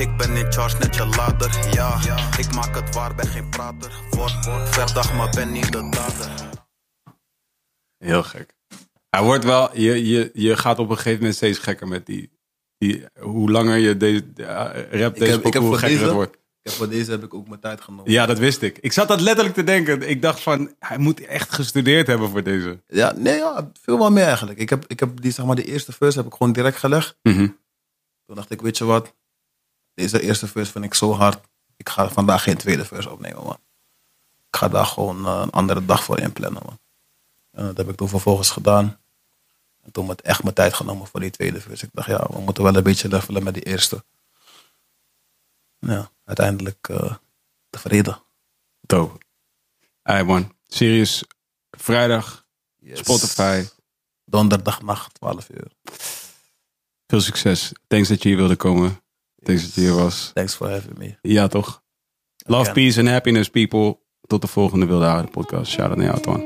Ik 0.00 0.16
ben 0.16 0.36
in 0.36 0.52
charge 0.52 0.78
net 0.78 0.94
je 0.94 1.06
ladder, 1.06 1.72
ja 1.74 1.98
Ik 2.38 2.54
maak 2.54 2.74
het 2.74 2.94
waar, 2.94 3.14
ben 3.14 3.26
geen 3.26 3.48
prater 3.50 3.92
Word, 4.10 4.44
word, 4.44 4.68
verdag, 4.68 5.14
maar 5.14 5.30
ben 5.30 5.52
niet 5.52 5.72
de 5.72 5.88
dader 5.90 6.30
Heel 7.98 8.22
gek. 8.22 8.54
Hij 9.10 9.22
wordt 9.22 9.44
wel, 9.44 9.76
je, 9.78 10.06
je, 10.08 10.30
je 10.34 10.56
gaat 10.56 10.78
op 10.78 10.90
een 10.90 10.96
gegeven 10.96 11.18
moment 11.18 11.36
steeds 11.36 11.58
gekker 11.58 11.88
met 11.88 12.06
die. 12.06 12.30
die 12.78 13.04
hoe 13.20 13.50
langer 13.50 13.76
je 13.76 13.96
deze, 13.96 14.24
eh, 14.36 14.44
rap 14.46 14.90
deze 14.90 15.02
heb- 15.02 15.16
ik 15.16 15.26
heb 15.26 15.42
pokoe, 15.42 15.60
hoe 15.60 15.72
gekker 15.72 15.88
het 15.90 15.98
deze- 16.00 16.12
wordt. 16.14 16.34
Ik 16.34 16.40
heb 16.62 16.72
voor 16.72 16.88
deze 16.88 17.10
heb 17.10 17.24
ik 17.24 17.34
ook 17.34 17.48
mijn 17.48 17.60
tijd 17.60 17.80
genomen. 17.80 18.10
Ja, 18.12 18.26
dat 18.26 18.38
wist 18.38 18.62
ik. 18.62 18.78
Ik 18.78 18.92
zat 18.92 19.08
dat 19.08 19.20
letterlijk 19.20 19.54
te 19.54 19.64
denken. 19.64 20.08
Ik 20.08 20.22
dacht 20.22 20.40
van, 20.40 20.74
hij 20.78 20.98
moet 20.98 21.20
echt 21.20 21.52
gestudeerd 21.52 22.06
hebben 22.06 22.28
voor 22.30 22.42
deze. 22.42 22.82
Ja, 22.86 23.12
nee, 23.16 23.36
ja, 23.36 23.70
veel 23.80 23.98
wel 23.98 24.10
meer 24.10 24.24
eigenlijk. 24.26 24.58
Ik 24.58 24.70
heb, 24.70 24.84
ik 24.86 25.00
heb 25.00 25.20
die, 25.20 25.32
zeg 25.32 25.46
maar, 25.46 25.56
de 25.56 25.64
eerste 25.64 25.92
verse 25.92 26.18
heb 26.18 26.26
ik 26.26 26.32
gewoon 26.34 26.52
direct 26.52 26.76
gelegd. 26.76 27.18
Mhm. 27.22 27.48
Toen 28.26 28.36
dacht 28.36 28.50
ik, 28.50 28.60
weet 28.60 28.78
je 28.78 28.84
wat? 28.84 29.14
Deze 29.96 30.20
eerste 30.20 30.46
verse 30.46 30.72
vind 30.72 30.84
ik 30.84 30.94
zo 30.94 31.12
hard. 31.12 31.44
Ik 31.76 31.88
ga 31.88 32.08
vandaag 32.08 32.42
geen 32.42 32.56
tweede 32.56 32.84
verse 32.84 33.10
opnemen, 33.10 33.42
man. 33.44 33.58
Ik 34.48 34.56
ga 34.56 34.68
daar 34.68 34.86
gewoon 34.86 35.26
eh, 35.26 35.40
een 35.42 35.50
andere 35.50 35.84
dag 35.84 36.04
voor 36.04 36.20
inplannen, 36.20 36.62
man. 36.64 36.78
En 37.50 37.66
dat 37.66 37.76
heb 37.76 37.88
ik 37.88 37.96
toen 37.96 38.08
vervolgens 38.08 38.50
gedaan. 38.50 38.98
En 39.82 39.92
toen 39.92 40.06
met 40.06 40.22
echt 40.22 40.42
mijn 40.42 40.54
tijd 40.54 40.74
genomen 40.74 41.06
voor 41.06 41.20
die 41.20 41.30
tweede 41.30 41.60
verse. 41.60 41.84
Ik 41.84 41.90
dacht, 41.92 42.08
ja, 42.08 42.26
we 42.30 42.40
moeten 42.40 42.62
wel 42.62 42.76
een 42.76 42.82
beetje 42.82 43.08
levelen 43.08 43.42
met 43.42 43.54
die 43.54 43.62
eerste. 43.62 44.04
Ja, 45.78 46.10
uiteindelijk 46.24 46.88
eh, 46.88 47.14
tevreden. 47.70 48.22
Dope. 48.80 49.24
Hey 50.02 50.24
man, 50.24 50.56
Sirius, 50.66 51.24
vrijdag, 51.70 52.46
Yes. 52.76 52.98
Spotify. 52.98 53.64
Donderdagnacht, 54.24 55.14
12 55.14 55.48
uur. 55.48 55.70
Veel 57.06 57.20
succes. 57.20 57.72
Thanks 57.86 58.08
dat 58.08 58.22
je 58.22 58.28
hier 58.28 58.38
wilde 58.38 58.56
komen. 58.56 59.00
Thanks 59.46 59.62
dat 59.62 59.74
je 59.74 59.80
hier 59.80 59.94
was. 59.94 60.30
Thanks 60.34 60.54
for 60.54 60.70
having 60.70 60.98
me. 60.98 61.14
Ja, 61.22 61.46
toch? 61.46 61.82
Love, 62.46 62.72
peace 62.72 62.98
and 62.98 63.08
happiness, 63.08 63.48
people. 63.48 63.98
Tot 64.26 64.40
de 64.40 64.46
volgende 64.46 64.86
Wilde 64.86 65.04
Houden 65.04 65.30
podcast. 65.30 65.72
Shout-out 65.72 65.96
naar 65.96 66.06
jou, 66.06 66.20
Twan. 66.20 66.40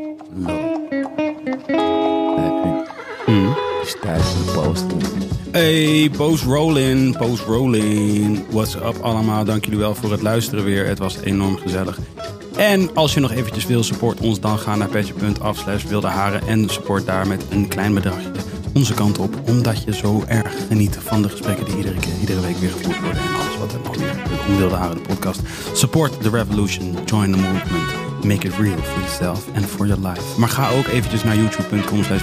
Het 3.27 3.87
is 3.87 3.97
tijd 4.01 4.23
voor 4.23 4.45
de 4.45 4.69
post. 4.69 4.85
Hey, 5.51 6.11
post 6.17 6.45
rolling, 6.45 7.17
post 7.17 7.43
rolling. 7.43 8.45
What's 8.51 8.75
up 8.75 8.99
allemaal? 9.01 9.45
Dank 9.45 9.65
jullie 9.65 9.79
wel 9.79 9.95
voor 9.95 10.11
het 10.11 10.23
luisteren 10.23 10.65
weer. 10.65 10.87
Het 10.87 10.99
was 10.99 11.17
enorm 11.21 11.57
gezellig. 11.57 11.99
En 12.57 12.95
als 12.95 13.15
je 13.15 13.21
nog 13.21 13.33
eventjes 13.33 13.67
wil, 13.67 13.83
support 13.83 14.21
ons 14.21 14.41
dan. 14.41 14.59
Ga 14.59 14.77
naar 14.77 14.89
petje.af 14.89 15.59
slash 15.59 15.85
wilde 15.85 16.07
haren 16.09 16.47
en 16.47 16.69
support 16.69 17.07
daar 17.07 17.27
met 17.27 17.45
een 17.51 17.69
klein 17.69 17.95
bedragje 17.95 18.31
onze 18.75 18.95
kant 18.95 19.19
op. 19.19 19.41
Omdat 19.47 19.83
je 19.83 19.95
zo 19.95 20.23
erg 20.27 20.67
geniet 20.69 20.99
van 21.01 21.23
de 21.23 21.29
gesprekken 21.29 21.65
die 21.65 21.77
iedere, 21.77 22.01
keer, 22.01 22.19
iedere 22.21 22.41
week 22.41 22.57
weer 22.57 22.71
gevoerd 22.71 23.01
worden. 23.01 23.23
En 23.23 23.35
alles 23.35 23.59
wat 23.59 23.73
er 23.73 23.81
wilde 24.57 24.75
haren 24.75 24.97
de 24.97 25.03
podcast. 25.03 25.41
Support 25.73 26.23
the 26.23 26.31
revolution. 26.31 26.97
Join 27.05 27.33
the 27.33 27.39
movement. 27.39 28.00
Make 28.25 28.47
it 28.47 28.57
real 28.59 28.77
for 28.77 29.01
yourself 29.01 29.55
and 29.55 29.67
for 29.67 29.87
your 29.87 30.09
life. 30.09 30.39
Maar 30.39 30.49
ga 30.49 30.71
ook 30.71 30.87
eventjes 30.87 31.25
naar 31.25 31.37
youtube.com 31.37 32.03
slash 32.03 32.23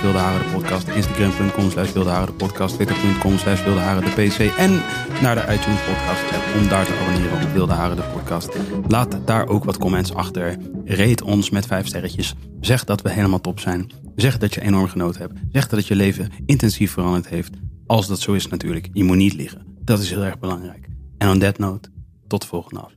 podcast. 0.54 0.88
Instagram.com 0.88 1.70
slash 1.70 1.92
podcast. 2.38 2.76
Twitter.com 2.76 3.38
slash 3.38 3.62
PC. 3.62 4.40
En 4.58 4.82
naar 5.22 5.36
de 5.36 5.42
iTunes 5.42 5.80
podcast 5.86 6.34
app 6.34 6.56
om 6.60 6.68
daar 6.68 6.86
te 6.86 6.94
abonneren 6.94 7.42
op 7.42 7.54
Wilde 7.54 7.74
Haren 7.74 7.96
de 7.96 8.04
podcast. 8.14 8.58
Laat 8.88 9.18
daar 9.26 9.48
ook 9.48 9.64
wat 9.64 9.78
comments 9.78 10.14
achter. 10.14 10.58
Rate 10.86 11.26
ons 11.26 11.50
met 11.50 11.66
vijf 11.66 11.88
sterretjes. 11.88 12.34
Zeg 12.62 12.84
dat 12.84 13.02
we 13.02 13.12
helemaal 13.12 13.42
top 13.42 13.60
zijn. 13.60 13.92
Zeg 14.16 14.38
dat 14.38 14.54
je 14.54 14.62
enorm 14.62 14.88
genoten 14.88 15.22
hebt. 15.22 15.34
Zeg 15.52 15.68
dat 15.68 15.80
het 15.80 15.88
je 15.88 15.96
leven 15.96 16.32
intensief 16.46 16.92
veranderd 16.92 17.28
heeft. 17.28 17.54
Als 17.86 18.08
dat 18.08 18.20
zo 18.20 18.34
is 18.34 18.48
natuurlijk. 18.48 18.90
Je 18.94 19.04
moet 19.04 19.18
niet 19.18 19.34
liegen. 19.34 19.66
Dat 19.84 20.00
is 20.00 20.10
heel 20.10 20.24
erg 20.24 20.40
belangrijk. 20.40 20.88
En 21.18 21.30
on 21.30 21.40
that 21.40 21.58
note, 21.58 21.90
tot 22.28 22.42
de 22.42 22.48
volgende 22.48 22.80
aflevering. 22.80 22.97